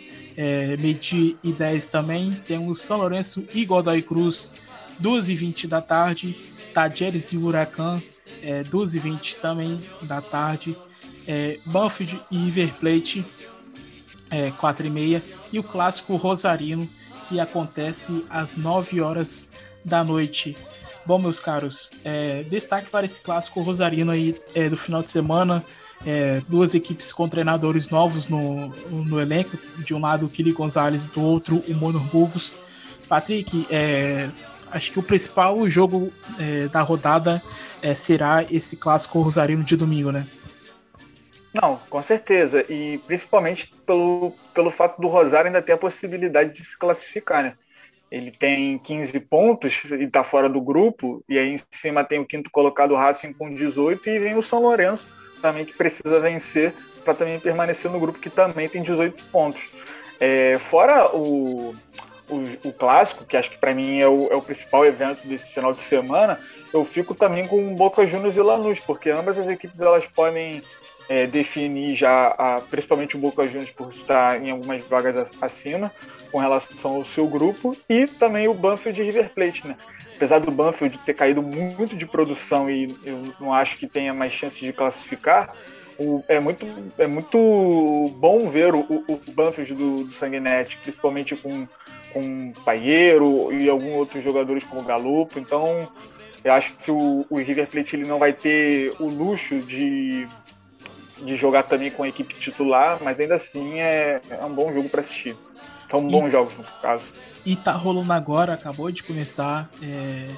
meio-dia 0.81 1.37
e 1.45 1.53
10 1.53 1.87
também. 1.87 2.33
Temos 2.49 2.81
São 2.81 2.97
Lourenço 2.97 3.45
e 3.55 3.65
Godoy 3.65 4.03
Cruz, 4.03 4.57
2 4.99 5.29
e 5.29 5.37
20 5.37 5.69
da 5.69 5.81
tarde. 5.81 6.37
Tajeres 6.75 7.33
e 7.33 7.37
Huracan, 7.37 8.03
é, 8.43 8.63
2 8.65 8.95
e 8.95 8.99
20 8.99 9.37
também 9.39 9.81
da 10.03 10.21
tarde. 10.21 10.77
É, 11.27 11.59
Banfield 11.67 12.21
e 12.31 12.37
River 12.37 12.75
Plate, 12.75 13.25
é, 14.31 14.51
4 14.53 14.87
e 14.87 14.91
meia. 14.91 15.23
E 15.53 15.59
o 15.59 15.63
clássico 15.63 16.17
Rosarino, 16.17 16.89
que 17.29 17.39
acontece 17.39 18.25
às 18.29 18.57
9 18.57 19.01
horas 19.01 19.47
da 19.85 20.03
noite. 20.03 20.57
Bom, 21.05 21.19
meus 21.19 21.41
caros, 21.41 21.91
é, 22.05 22.45
destaque 22.45 22.89
para 22.89 23.05
esse 23.05 23.21
clássico 23.21 23.61
rosarino 23.61 24.13
aí 24.13 24.41
é, 24.55 24.69
do 24.69 24.77
final 24.77 25.03
de 25.03 25.11
semana. 25.11 25.65
É, 26.07 26.43
duas 26.49 26.75
equipes 26.75 27.13
com 27.13 27.29
treinadores 27.29 27.91
novos 27.91 28.29
no, 28.29 28.69
no 28.91 29.21
elenco. 29.21 29.57
De 29.79 29.95
um 29.95 30.01
lado, 30.01 30.27
o 30.27 30.29
Kili 30.29 30.53
Gonzalez, 30.53 31.05
do 31.07 31.21
outro, 31.21 31.63
o 31.69 31.75
Monor 31.75 32.05
Burgos. 32.05 32.57
Patrick, 33.09 33.67
é, 33.69 34.29
acho 34.73 34.93
que 34.93 34.99
o 34.99 35.03
principal 35.03 35.69
jogo 35.69 36.13
é, 36.39 36.69
da 36.69 36.81
rodada 36.81 37.43
é, 37.83 37.95
será 37.95 38.45
esse 38.51 38.77
clássico 38.77 39.21
rosarino 39.21 39.63
de 39.63 39.77
domingo, 39.77 40.11
né? 40.11 40.27
Não, 41.55 41.79
com 41.91 42.03
certeza. 42.03 42.65
E 42.69 42.99
principalmente 43.07 43.73
pelo, 43.87 44.33
pelo 44.55 44.71
fato 44.71 45.01
do 45.01 45.09
Rosário 45.09 45.49
ainda 45.49 45.61
ter 45.61 45.73
a 45.73 45.79
possibilidade 45.79 46.55
de 46.55 46.65
se 46.65 46.77
classificar, 46.77 47.43
né? 47.43 47.55
Ele 48.11 48.31
tem 48.31 48.79
15 48.79 49.21
pontos 49.21 49.83
e 49.85 50.05
está 50.05 50.23
fora 50.23 50.49
do 50.49 50.61
grupo, 50.61 51.25
e 51.27 51.39
aí 51.39 51.55
em 51.55 51.59
cima 51.71 52.05
tem 52.05 52.19
o 52.19 52.27
quinto 52.27 52.51
colocado 52.51 52.95
Racing 52.95 53.33
com 53.33 53.55
18 53.55 54.11
e 54.11 54.19
vem 54.19 54.37
o 54.37 54.43
São 54.43 54.61
Lourenço 54.61 55.07
também 55.41 55.65
que 55.65 55.73
precisa 55.73 56.21
vencer 56.21 56.73
para 57.05 57.15
também 57.15 57.41
permanecer 57.41 57.91
no 57.91 57.99
grupo 57.99 58.21
que 58.21 58.31
também 58.31 58.69
tem 58.69 58.83
18 58.83 59.25
pontos. 59.25 59.73
É, 60.21 60.57
fora 60.59 61.15
o, 61.17 61.75
o, 62.35 62.69
o, 62.69 62.73
clássico, 62.73 63.25
que 63.25 63.37
acho 63.37 63.51
que 63.51 63.59
para 63.59 63.75
mim 63.75 64.01
é 64.01 64.09
o, 64.09 64.29
é 64.31 64.37
o, 64.37 64.43
principal 64.43 64.85
evento 64.85 65.27
desse 65.27 65.53
final 65.53 65.73
de 65.73 65.81
semana, 65.81 66.39
eu 66.73 66.85
fico 66.85 67.15
também 67.15 67.47
com 67.47 67.75
Boca 67.75 68.07
Juniors 68.07 68.37
e 68.37 68.41
Lanús, 68.41 68.81
porque 68.81 69.11
ambas 69.11 69.39
as 69.39 69.49
equipes 69.49 69.81
elas 69.81 70.07
podem 70.07 70.63
é, 71.09 71.27
definir 71.27 71.95
já, 71.95 72.29
a, 72.29 72.61
principalmente 72.61 73.17
o 73.17 73.19
Boca 73.19 73.45
Juniors 73.47 73.71
por 73.71 73.91
estar 73.91 74.43
em 74.43 74.51
algumas 74.51 74.83
vagas 74.83 75.33
acima 75.41 75.93
com 76.31 76.39
relação 76.39 76.95
ao 76.95 77.05
seu 77.05 77.27
grupo 77.27 77.77
e 77.89 78.07
também 78.07 78.49
o 78.49 78.55
Banfield 78.55 79.01
e 79.01 79.05
River 79.05 79.29
Plate, 79.35 79.69
né? 79.69 79.77
Apesar 80.17 80.39
do 80.39 80.51
Banfield 80.51 80.99
ter 80.99 81.15
caído 81.15 81.43
muito 81.43 81.97
de 81.97 82.07
produção 82.07 82.71
e 82.71 82.89
eu 83.05 83.23
não 83.39 83.53
acho 83.53 83.77
que 83.77 83.87
tenha 83.87 84.15
mais 84.15 84.33
chance 84.33 84.59
de 84.59 84.73
classificar, 84.73 85.53
o, 85.99 86.23
é, 86.29 86.41
muito, 86.41 86.67
é 86.99 87.07
muito 87.07 87.39
bom 88.17 88.49
ver 88.49 88.75
o, 88.75 88.81
o, 88.81 89.21
Banfield 89.33 89.75
do, 89.75 90.05
do 90.05 90.13
Sanguinete, 90.13 90.79
principalmente 90.79 91.37
com, 91.37 91.67
com 92.13 92.53
Paieiro 92.65 93.53
e 93.53 93.69
alguns 93.69 93.97
outros 93.97 94.23
jogadores 94.23 94.65
como 94.65 94.83
Galupo. 94.83 95.39
Então, 95.39 95.89
eu 96.45 96.53
acho 96.53 96.75
que 96.75 96.91
o, 96.91 97.27
o 97.29 97.37
River 97.37 97.69
Plate 97.69 97.97
ele 97.97 98.09
não 98.09 98.19
vai 98.19 98.33
ter 98.33 98.95
o 98.99 99.07
luxo 99.07 99.61
de, 99.61 100.27
de 101.19 101.37
jogar 101.37 101.65
também 101.65 101.91
com 101.91 102.03
a 102.03 102.09
equipe 102.09 102.35
titular, 102.35 102.99
mas 103.03 103.21
ainda 103.21 103.37
assim 103.37 103.81
é, 103.81 104.21
é 104.31 104.45
um 104.45 104.55
bom 104.55 104.73
jogo 104.73 104.89
para 104.89 105.01
assistir. 105.01 105.37
São 105.91 106.07
bons 106.07 106.29
e, 106.29 106.31
jogos, 106.31 106.57
no 106.57 106.65
caso. 106.81 107.13
E 107.45 107.55
tá 107.55 107.73
rolando 107.73 108.13
agora, 108.13 108.55
acabou 108.55 108.91
de 108.91 109.03
começar 109.03 109.69
é, 109.83 110.29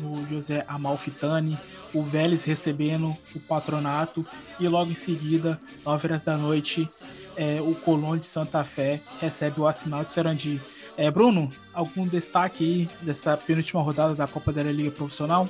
no 0.00 0.26
José 0.28 0.64
Amalfitani, 0.68 1.58
o 1.92 2.02
Vélez 2.02 2.44
recebendo 2.44 3.16
o 3.34 3.40
patronato 3.40 4.26
e 4.58 4.68
logo 4.68 4.90
em 4.90 4.94
seguida, 4.94 5.60
9 5.84 6.06
horas 6.06 6.22
da 6.22 6.36
noite, 6.36 6.88
é, 7.36 7.60
o 7.60 7.74
Colón 7.74 8.18
de 8.18 8.26
Santa 8.26 8.64
Fé 8.64 9.00
recebe 9.20 9.60
o 9.60 9.66
assinal 9.66 10.04
de 10.04 10.12
Sarandi. 10.12 10.60
É, 10.96 11.10
Bruno, 11.10 11.50
algum 11.72 12.06
destaque 12.06 12.64
aí 12.64 12.90
dessa 13.02 13.36
penúltima 13.36 13.80
rodada 13.82 14.14
da 14.14 14.26
Copa 14.26 14.52
da 14.52 14.62
Liga 14.62 14.90
Profissional? 14.90 15.48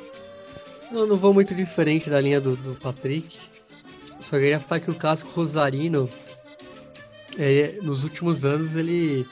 Não, 0.90 1.06
não 1.06 1.16
vou 1.16 1.32
muito 1.32 1.54
diferente 1.54 2.10
da 2.10 2.20
linha 2.20 2.40
do, 2.40 2.56
do 2.56 2.74
Patrick. 2.74 3.38
Só 4.20 4.36
queria 4.36 4.60
falar 4.60 4.80
que 4.80 4.90
o 4.90 4.94
clássico 4.94 5.30
Rosarino, 5.30 6.08
é, 7.38 7.78
nos 7.82 8.04
últimos 8.04 8.44
anos, 8.44 8.74
ele. 8.74 9.26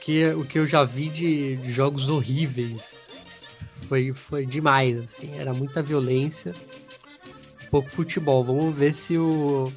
Que, 0.00 0.28
o 0.28 0.44
que 0.44 0.58
eu 0.58 0.66
já 0.66 0.84
vi 0.84 1.08
de, 1.08 1.56
de 1.56 1.72
jogos 1.72 2.08
horríveis 2.08 3.05
foi, 3.88 4.12
foi 4.12 4.46
demais, 4.46 4.98
assim, 4.98 5.38
era 5.38 5.52
muita 5.52 5.82
violência, 5.82 6.54
pouco 7.70 7.90
futebol. 7.90 8.44
Vamos 8.44 8.74
ver 8.74 8.94
se 8.94 9.16
o 9.16 9.72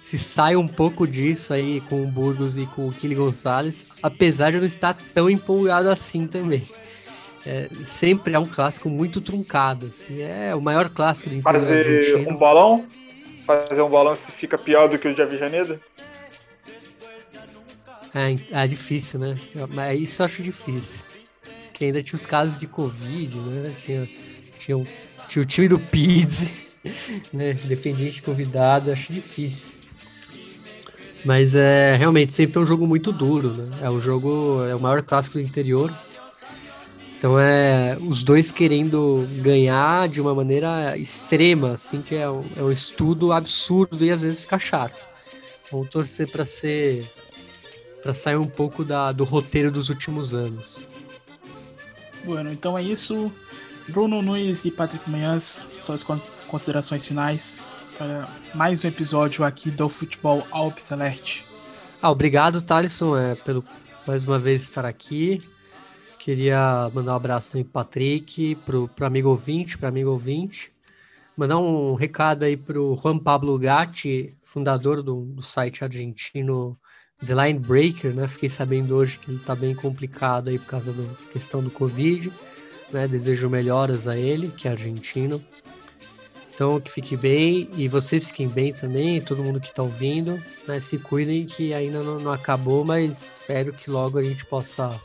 se 0.00 0.18
sai 0.18 0.54
um 0.54 0.68
pouco 0.68 1.06
disso 1.06 1.54
aí 1.54 1.80
com 1.88 2.02
o 2.02 2.06
Burgos 2.06 2.58
e 2.58 2.66
com 2.66 2.86
o 2.86 2.92
Kili 2.92 3.14
Gonçalves, 3.14 3.86
apesar 4.02 4.50
de 4.50 4.58
eu 4.58 4.60
não 4.60 4.66
estar 4.66 4.94
tão 5.14 5.30
empolgado 5.30 5.88
assim 5.88 6.26
também. 6.26 6.62
É, 7.46 7.68
sempre 7.86 8.34
é 8.34 8.38
um 8.38 8.46
clássico 8.46 8.90
muito 8.90 9.22
truncado, 9.22 9.86
assim, 9.86 10.20
é 10.20 10.54
o 10.54 10.60
maior 10.60 10.90
clássico 10.90 11.30
do 11.30 11.36
interior 11.36 11.60
Fazer 11.60 12.28
um 12.28 12.36
bolão? 12.36 12.86
Fazer 13.46 13.80
um 13.80 13.88
bolão 13.88 14.14
se 14.14 14.30
fica 14.30 14.58
pior 14.58 14.88
do 14.88 14.98
que 14.98 15.08
o 15.08 15.14
de 15.14 15.22
Avijaneda? 15.22 15.80
É, 18.14 18.62
é 18.62 18.66
difícil, 18.66 19.18
né? 19.18 19.36
Mas 19.70 20.00
isso 20.00 20.20
eu 20.20 20.26
acho 20.26 20.42
difícil 20.42 21.13
que 21.74 21.84
ainda 21.84 22.02
tinha 22.02 22.16
os 22.16 22.24
casos 22.24 22.56
de 22.56 22.66
Covid, 22.66 23.36
né? 23.36 23.72
Tinha, 23.76 24.08
tinha, 24.58 24.86
tinha 25.26 25.42
o 25.42 25.44
time 25.44 25.68
do 25.68 25.78
Pizzi, 25.78 26.68
né? 27.32 27.54
Dependente 27.64 28.14
de 28.14 28.22
convidado, 28.22 28.90
acho 28.90 29.12
difícil. 29.12 29.74
Mas 31.24 31.56
é 31.56 31.96
realmente 31.96 32.32
sempre 32.32 32.58
é 32.58 32.60
um 32.60 32.66
jogo 32.66 32.86
muito 32.86 33.10
duro, 33.10 33.54
né? 33.54 33.68
É 33.82 33.90
um 33.90 34.00
jogo, 34.00 34.64
é 34.68 34.74
o 34.74 34.80
maior 34.80 35.02
clássico 35.02 35.38
do 35.38 35.44
interior. 35.44 35.92
Então 37.18 37.40
é 37.40 37.96
os 38.00 38.22
dois 38.22 38.52
querendo 38.52 39.26
ganhar 39.40 40.08
de 40.08 40.20
uma 40.20 40.34
maneira 40.34 40.96
extrema, 40.96 41.72
assim, 41.72 42.02
que 42.02 42.14
é 42.14 42.28
um, 42.28 42.44
é 42.56 42.62
um 42.62 42.70
estudo 42.70 43.32
absurdo 43.32 44.04
e 44.04 44.10
às 44.10 44.20
vezes 44.20 44.42
fica 44.42 44.58
chato. 44.58 45.06
Vamos 45.72 45.88
torcer 45.88 46.30
para 46.30 46.44
ser 46.44 47.10
para 48.02 48.12
sair 48.12 48.36
um 48.36 48.46
pouco 48.46 48.84
da, 48.84 49.10
do 49.12 49.24
roteiro 49.24 49.70
dos 49.70 49.88
últimos 49.88 50.34
anos. 50.34 50.86
Bueno, 52.24 52.50
então 52.50 52.76
é 52.76 52.82
isso. 52.82 53.30
Bruno 53.88 54.22
Nunes 54.22 54.64
e 54.64 54.70
Patrick 54.70 55.08
Manhãs, 55.10 55.66
suas 55.78 56.02
considerações 56.48 57.06
finais 57.06 57.62
para 57.98 58.26
mais 58.54 58.82
um 58.82 58.88
episódio 58.88 59.44
aqui 59.44 59.70
do 59.70 59.88
Futebol 59.90 60.46
Alpes 60.50 60.90
Alert. 60.90 61.42
Ah, 62.00 62.10
obrigado, 62.10 62.62
Thalisson, 62.62 63.16
é, 63.16 63.34
pelo 63.34 63.62
mais 64.06 64.26
uma 64.26 64.38
vez 64.38 64.62
estar 64.62 64.86
aqui. 64.86 65.42
Queria 66.18 66.90
mandar 66.94 67.12
um 67.12 67.16
abraço 67.16 67.52
também 67.52 67.64
pro 67.64 67.72
Patrick, 67.72 68.54
pro, 68.64 68.88
pro 68.88 69.06
amigo 69.06 69.28
ouvinte, 69.28 69.76
para 69.76 69.90
amigo 69.90 70.10
ouvinte. 70.10 70.72
Mandar 71.36 71.58
um 71.58 71.94
recado 71.94 72.44
aí 72.44 72.56
pro 72.56 72.96
Juan 72.96 73.18
Pablo 73.18 73.58
Gatti, 73.58 74.34
fundador 74.42 75.02
do, 75.02 75.26
do 75.26 75.42
site 75.42 75.84
argentino 75.84 76.78
The 77.24 77.46
Line 77.46 77.58
Breaker, 77.58 78.14
né? 78.14 78.28
Fiquei 78.28 78.48
sabendo 78.48 78.94
hoje 78.94 79.18
que 79.18 79.30
ele 79.30 79.38
tá 79.38 79.54
bem 79.54 79.74
complicado 79.74 80.48
aí 80.48 80.58
por 80.58 80.66
causa 80.66 80.92
da 80.92 81.04
questão 81.32 81.62
do 81.62 81.70
Covid, 81.70 82.32
né? 82.92 83.08
Desejo 83.08 83.48
melhoras 83.48 84.06
a 84.06 84.16
ele, 84.16 84.48
que 84.48 84.68
é 84.68 84.70
argentino. 84.70 85.42
Então, 86.54 86.80
que 86.80 86.90
fique 86.90 87.16
bem 87.16 87.68
e 87.76 87.88
vocês 87.88 88.26
fiquem 88.26 88.46
bem 88.46 88.72
também, 88.72 89.20
todo 89.20 89.42
mundo 89.42 89.60
que 89.60 89.68
está 89.68 89.82
ouvindo, 89.82 90.40
né? 90.68 90.78
Se 90.78 90.98
cuidem 90.98 91.44
que 91.44 91.74
ainda 91.74 92.00
não, 92.00 92.20
não, 92.20 92.30
acabou, 92.30 92.84
mas 92.84 93.38
espero 93.40 93.72
que 93.72 93.90
logo 93.90 94.18
a 94.18 94.22
gente 94.22 94.46
possa 94.46 95.00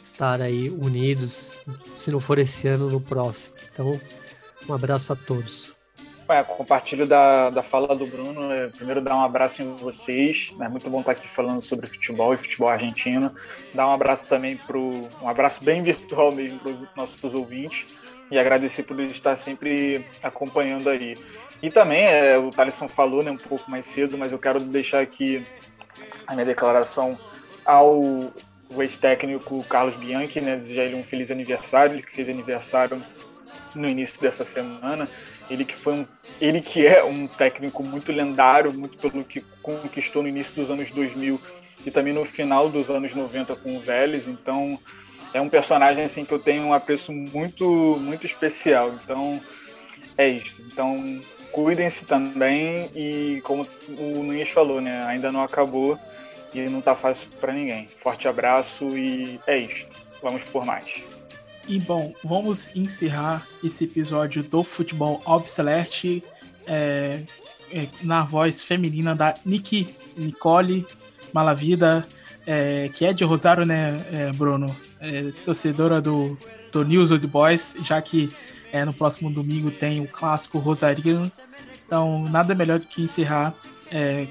estar 0.00 0.40
aí 0.40 0.70
unidos, 0.70 1.56
se 1.96 2.12
não 2.12 2.20
for 2.20 2.38
esse 2.38 2.68
ano, 2.68 2.88
no 2.88 3.00
próximo. 3.00 3.56
Então, 3.72 4.00
um 4.68 4.72
abraço 4.74 5.12
a 5.12 5.16
todos. 5.16 5.77
É, 6.28 6.44
compartilho 6.44 7.06
da, 7.06 7.48
da 7.48 7.62
fala 7.62 7.96
do 7.96 8.06
Bruno. 8.06 8.50
Primeiro, 8.76 9.00
dar 9.00 9.16
um 9.16 9.22
abraço 9.22 9.62
em 9.62 9.74
vocês. 9.76 10.54
É 10.60 10.68
muito 10.68 10.90
bom 10.90 11.00
estar 11.00 11.12
aqui 11.12 11.26
falando 11.26 11.62
sobre 11.62 11.86
futebol 11.86 12.34
e 12.34 12.36
futebol 12.36 12.68
argentino. 12.68 13.34
Dar 13.72 13.88
um 13.88 13.92
abraço 13.92 14.28
também 14.28 14.54
para 14.54 14.76
um 14.76 15.26
abraço 15.26 15.64
bem 15.64 15.80
virtual 15.84 16.30
mesmo 16.30 16.58
para 16.58 16.72
os 16.72 16.94
nossos 16.94 17.32
ouvintes 17.32 17.86
e 18.30 18.38
agradecer 18.38 18.82
por 18.82 19.00
estar 19.00 19.36
sempre 19.36 20.04
acompanhando 20.22 20.90
aí. 20.90 21.14
E 21.62 21.70
também, 21.70 22.04
é, 22.04 22.36
o 22.36 22.50
Thaleson 22.50 22.88
falou 22.88 23.22
né, 23.22 23.30
um 23.30 23.36
pouco 23.36 23.70
mais 23.70 23.86
cedo, 23.86 24.18
mas 24.18 24.30
eu 24.30 24.38
quero 24.38 24.60
deixar 24.60 25.00
aqui 25.00 25.42
a 26.26 26.34
minha 26.34 26.44
declaração 26.44 27.18
ao 27.64 28.02
ex-técnico 28.78 29.64
Carlos 29.64 29.94
Bianchi, 29.94 30.42
né, 30.42 30.56
desejar 30.56 30.84
ele 30.84 30.96
um 30.96 31.04
feliz 31.04 31.30
aniversário, 31.30 31.94
ele 31.94 32.02
que 32.02 32.12
fez 32.12 32.28
aniversário 32.28 33.00
no 33.74 33.88
início 33.88 34.20
dessa 34.20 34.44
semana. 34.44 35.08
Ele 35.50 35.64
que 35.64 35.74
foi 35.74 35.94
um, 35.94 36.06
ele 36.40 36.60
que 36.60 36.86
é 36.86 37.02
um 37.02 37.26
técnico 37.26 37.82
muito 37.82 38.12
lendário, 38.12 38.72
muito 38.72 38.98
pelo 38.98 39.24
que 39.24 39.40
conquistou 39.62 40.22
no 40.22 40.28
início 40.28 40.54
dos 40.54 40.70
anos 40.70 40.90
2000 40.90 41.40
e 41.86 41.90
também 41.90 42.12
no 42.12 42.24
final 42.24 42.68
dos 42.68 42.90
anos 42.90 43.14
90 43.14 43.56
com 43.56 43.76
o 43.76 43.80
Vélez. 43.80 44.26
Então, 44.26 44.78
é 45.32 45.40
um 45.40 45.48
personagem 45.48 46.04
assim 46.04 46.24
que 46.24 46.32
eu 46.32 46.38
tenho 46.38 46.64
um 46.64 46.74
apreço 46.74 47.12
muito 47.12 47.96
muito 48.00 48.26
especial. 48.26 48.94
Então, 49.02 49.40
é 50.16 50.28
isso. 50.28 50.62
Então, 50.70 51.20
cuidem-se 51.50 52.04
também 52.04 52.90
e 52.94 53.40
como 53.42 53.66
o 53.88 54.22
Nunes 54.22 54.50
falou, 54.50 54.80
né, 54.80 55.04
ainda 55.06 55.32
não 55.32 55.42
acabou 55.42 55.98
e 56.54 56.60
não 56.62 56.80
tá 56.80 56.94
fácil 56.94 57.28
para 57.40 57.52
ninguém. 57.52 57.88
Forte 57.88 58.28
abraço 58.28 58.86
e 58.96 59.40
é 59.46 59.56
isso. 59.58 59.86
Vamos 60.22 60.42
por 60.44 60.64
mais. 60.64 61.17
E 61.68 61.78
bom, 61.78 62.14
vamos 62.24 62.74
encerrar 62.74 63.46
esse 63.62 63.84
episódio 63.84 64.42
do 64.42 64.64
Futebol 64.64 65.20
Obsolete 65.26 66.24
é, 66.66 67.22
é, 67.70 67.86
na 68.02 68.22
voz 68.22 68.62
feminina 68.62 69.14
da 69.14 69.34
Nick 69.44 69.94
Nicole 70.16 70.86
Malavida, 71.30 72.08
é, 72.46 72.88
que 72.94 73.04
é 73.04 73.12
de 73.12 73.22
Rosário, 73.22 73.66
né, 73.66 74.02
é, 74.10 74.32
Bruno? 74.32 74.74
É, 74.98 75.30
torcedora 75.44 76.00
do, 76.00 76.38
do 76.72 76.82
News 76.86 77.10
Old 77.10 77.26
Boys, 77.26 77.76
já 77.82 78.00
que 78.00 78.32
é, 78.72 78.82
no 78.82 78.94
próximo 78.94 79.30
domingo 79.30 79.70
tem 79.70 80.00
o 80.00 80.08
clássico 80.08 80.58
Rosarino. 80.58 81.30
Então, 81.86 82.24
nada 82.30 82.54
melhor 82.54 82.78
do 82.78 82.86
que 82.86 83.02
encerrar 83.02 83.54
é, 83.90 84.26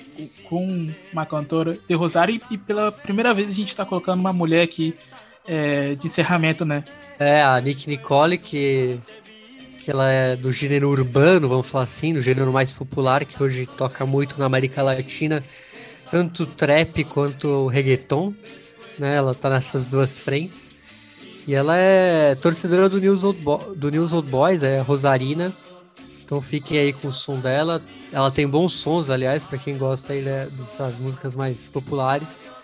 com 0.49 0.91
uma 1.14 1.26
cantora 1.26 1.77
de 1.88 1.93
Rosário. 1.93 2.34
E, 2.49 2.55
e, 2.55 2.57
pela 2.57 2.91
primeira 2.91 3.31
vez 3.31 3.51
a 3.51 3.53
gente 3.53 3.69
está 3.69 3.85
colocando 3.85 4.19
uma 4.19 4.34
mulher 4.34 4.64
aqui 4.64 4.95
é, 5.48 5.95
de 5.95 6.06
encerramento, 6.06 6.65
né? 6.65 6.84
É, 7.19 7.41
a 7.41 7.60
Nick 7.60 7.90
Nicole, 7.90 8.38
que, 8.38 8.99
que 9.82 9.90
ela 9.90 10.10
é 10.10 10.36
do 10.36 10.52
gênero 10.52 10.90
urbano, 10.90 11.48
vamos 11.48 11.68
falar 11.68 11.86
assim, 11.86 12.14
do 12.14 12.22
gênero 12.22 12.52
mais 12.52 12.72
popular, 12.72 13.26
que 13.26 13.41
hoje 13.41 13.65
toca 13.65 14.06
muito 14.06 14.38
na 14.38 14.45
América 14.45 14.84
Latina, 14.84 15.44
tanto 16.11 16.45
trap 16.45 17.03
quanto 17.06 17.68
reggaeton, 17.68 18.34
né? 18.99 19.15
Ela 19.15 19.34
tá 19.34 19.49
nessas 19.49 19.88
duas 19.88 20.19
frentes. 20.19 20.76
E 21.48 21.56
ela 21.56 21.78
é 21.78 22.36
torcedora 22.36 22.90
do 22.90 22.99
News 22.99 23.24
Old, 23.24 23.40
Bo 23.41 23.57
do 23.76 23.90
News 23.90 24.11
Old 24.11 24.30
Boys, 24.30 24.64
é 24.64 24.82
Rosarina. 24.82 25.53
Então 26.26 26.41
fiquem 26.41 26.78
aí 26.78 26.91
com 26.91 27.07
o 27.07 27.14
som 27.14 27.40
dela. 27.40 27.82
Ela 28.11 28.30
tem 28.30 28.45
bons 28.45 28.74
sons, 28.74 29.10
aliás, 29.10 29.45
para 29.45 29.57
quem 29.57 29.78
gosta 29.78 30.11
aí 30.11 30.22
né, 30.22 30.48
dessas 30.52 30.99
músicas 30.99 31.36
mais 31.36 31.69
populares. 31.69 32.56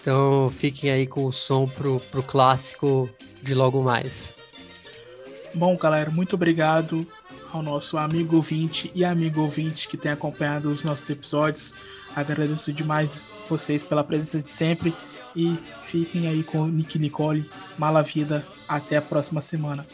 Então 0.00 0.48
fiquem 0.48 0.90
aí 0.90 1.06
com 1.06 1.26
o 1.26 1.32
som 1.32 1.68
pro, 1.68 2.00
pro 2.00 2.22
clássico 2.22 3.08
de 3.42 3.54
logo 3.54 3.82
mais. 3.82 4.34
Bom, 5.54 5.76
galera, 5.76 6.10
muito 6.10 6.34
obrigado 6.34 7.06
ao 7.52 7.62
nosso 7.62 7.98
amigo 7.98 8.36
ouvinte 8.36 8.90
e 8.94 9.04
amigo 9.04 9.42
ouvinte 9.42 9.88
que 9.88 9.96
tem 9.96 10.12
acompanhado 10.12 10.70
os 10.70 10.84
nossos 10.84 11.08
episódios. 11.10 11.74
Agradeço 12.16 12.72
demais 12.72 13.24
vocês 13.48 13.84
pela 13.84 14.02
presença 14.02 14.42
de 14.42 14.50
sempre 14.50 14.94
e 15.36 15.56
fiquem 15.82 16.28
aí 16.28 16.42
com 16.42 16.66
Nick 16.66 16.98
Nicole. 16.98 17.48
Mala 17.78 18.02
vida. 18.02 18.46
Até 18.68 18.96
a 18.96 19.02
próxima 19.02 19.40
semana. 19.40 19.86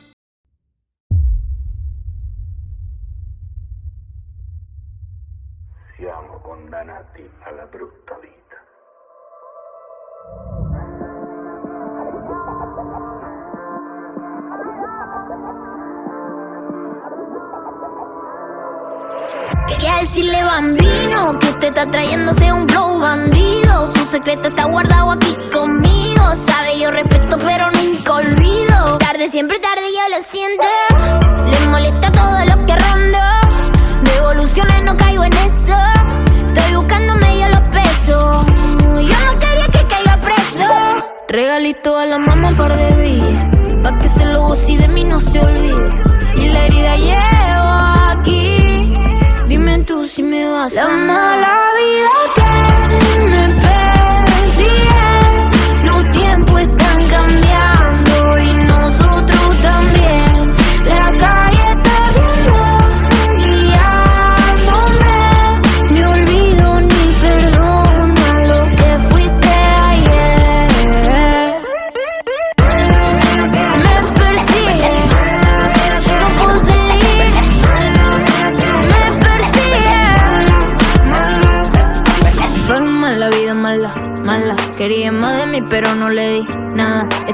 Siamo 5.97 6.39
condannati 6.41 7.29
alla 7.45 7.67
brutta 7.67 8.06
Quería 19.69 19.97
decirle 19.97 20.45
bambino 20.45 21.39
que 21.41 21.47
usted 21.49 21.69
está 21.69 21.87
trayéndose 21.87 22.53
un 22.53 22.69
flow 22.69 23.01
bandido. 23.01 23.89
Su 23.89 24.07
secreto 24.07 24.49
está 24.49 24.65
guardado 24.67 25.11
aquí 25.11 25.37
conmigo. 25.53 26.23
Sabe, 26.47 26.79
yo 26.79 26.91
respeto, 26.91 27.37
pero 27.39 27.71
nunca 27.73 28.15
olvido. 28.15 28.99
Tarde, 28.99 29.29
siempre 29.29 29.59
tarde, 29.59 29.83
yo 29.93 30.17
lo 30.17 30.23
siento. 30.23 30.65
Le 31.51 31.67
molesta 31.67 32.13
todo 32.13 32.45
lo 32.45 32.67
que 32.67 32.77
rondo. 32.77 33.19
Devoluciones, 34.05 34.83
no 34.83 34.97
caigo 34.97 35.25
en 35.25 35.33
eso. 35.33 35.77
Estoy 36.47 36.77
buscando 36.77 37.15
medio 37.17 37.49
los 37.49 37.61
pesos. 37.61 38.47
Yo 38.81 39.19
no 39.27 39.39
quería 39.41 39.67
que 39.73 39.87
caiga 39.89 40.21
preso. 40.21 40.69
Regalito 41.29 41.99
a 41.99 42.07
la 42.07 42.19
mamá 42.19 42.49
un 42.51 42.57
par 42.57 42.77
de 42.77 42.93
villas. 43.03 43.83
Pa' 43.83 43.99
que 43.99 44.09
se 44.09 44.25
lo 44.27 44.43
goce 44.43 44.79
de 44.79 44.89
mí 44.89 45.03
no 45.03 45.19
se 45.19 45.41
olvide. 45.41 45.89
Y 46.37 46.49
la 46.51 46.67
herida 46.67 46.97
llevo 46.97 47.17
aquí. 47.17 47.56
Dime 50.07 50.13
tú 50.13 50.15
si 50.15 50.23
me 50.23 50.49
vas 50.49 50.75
La 50.75 50.87
mala 50.89 51.73
vida 51.77 52.11
que 52.35 52.46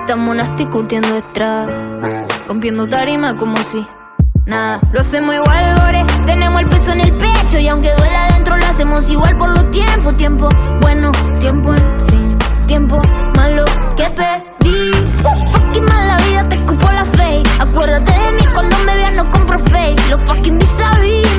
nada. 0.02 0.06
Estamos 0.06 0.36
nasty 0.36 0.66
curtiendo 0.66 1.16
estrada. 1.16 2.26
Rompiendo 2.46 2.86
tarima 2.86 3.36
como 3.36 3.56
si 3.58 3.86
nada. 4.46 4.80
Lo 4.92 5.00
hacemos 5.00 5.34
igual, 5.34 5.80
gore. 5.80 6.04
Tenemos 6.26 6.60
el 6.60 6.68
peso 6.68 6.92
en 6.92 7.00
el 7.00 7.12
pecho. 7.12 7.58
Y 7.58 7.68
aunque 7.68 7.90
duela 7.96 8.26
adentro, 8.26 8.56
lo 8.56 8.66
hacemos 8.66 9.10
igual 9.10 9.36
por 9.36 9.50
los 9.50 9.70
tiempos. 9.70 10.16
Tiempo 10.16 10.48
bueno, 10.80 11.12
tiempo 11.40 11.74
sin 12.08 12.38
tiempo 12.66 13.00
malo 13.36 13.64
que 13.96 14.10
pedí. 14.10 14.90
Fucking 15.52 15.84
mala 15.84 16.16
vida, 16.18 16.48
te 16.48 16.56
escupo 16.56 16.86
la 16.90 17.04
fe. 17.04 17.42
Acuérdate 17.60 18.12
de 18.12 18.32
mí 18.32 18.46
cuando 18.52 18.76
me 18.78 18.94
veas, 18.94 19.14
no 19.14 19.30
compro 19.30 19.58
fake. 19.58 20.10
Los 20.10 20.20
fucking 20.22 20.58
vis 20.58 20.68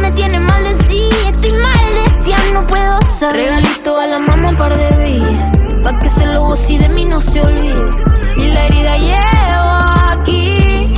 me 0.02 0.12
tienen 0.12 0.44
mal 0.46 0.64
de 0.64 0.84
sí. 0.88 1.10
Estoy 1.30 1.52
mal 1.54 1.74
de 1.74 2.24
sí, 2.24 2.34
no 2.54 2.66
puedo 2.66 3.02
ser. 3.20 3.36
Regalito 3.36 4.00
a 4.00 4.08
la 4.08 4.20
mamá 4.20 4.50
un 4.50 4.56
par 4.56 4.76
de 4.76 5.04
villas. 5.04 5.52
Pa' 5.84 6.00
que 6.00 6.08
se 6.08 6.26
lo 6.26 6.44
goce 6.46 6.78
de 6.80 6.88
mí 6.90 7.04
no 7.06 7.20
se 7.20 7.42
olvide. 7.42 8.13
Y 8.36 8.48
la 8.48 8.66
herida 8.66 8.98
llevo 8.98 9.74
aquí. 10.12 10.94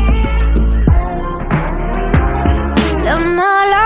La 3.04 3.16
mala 3.18 3.85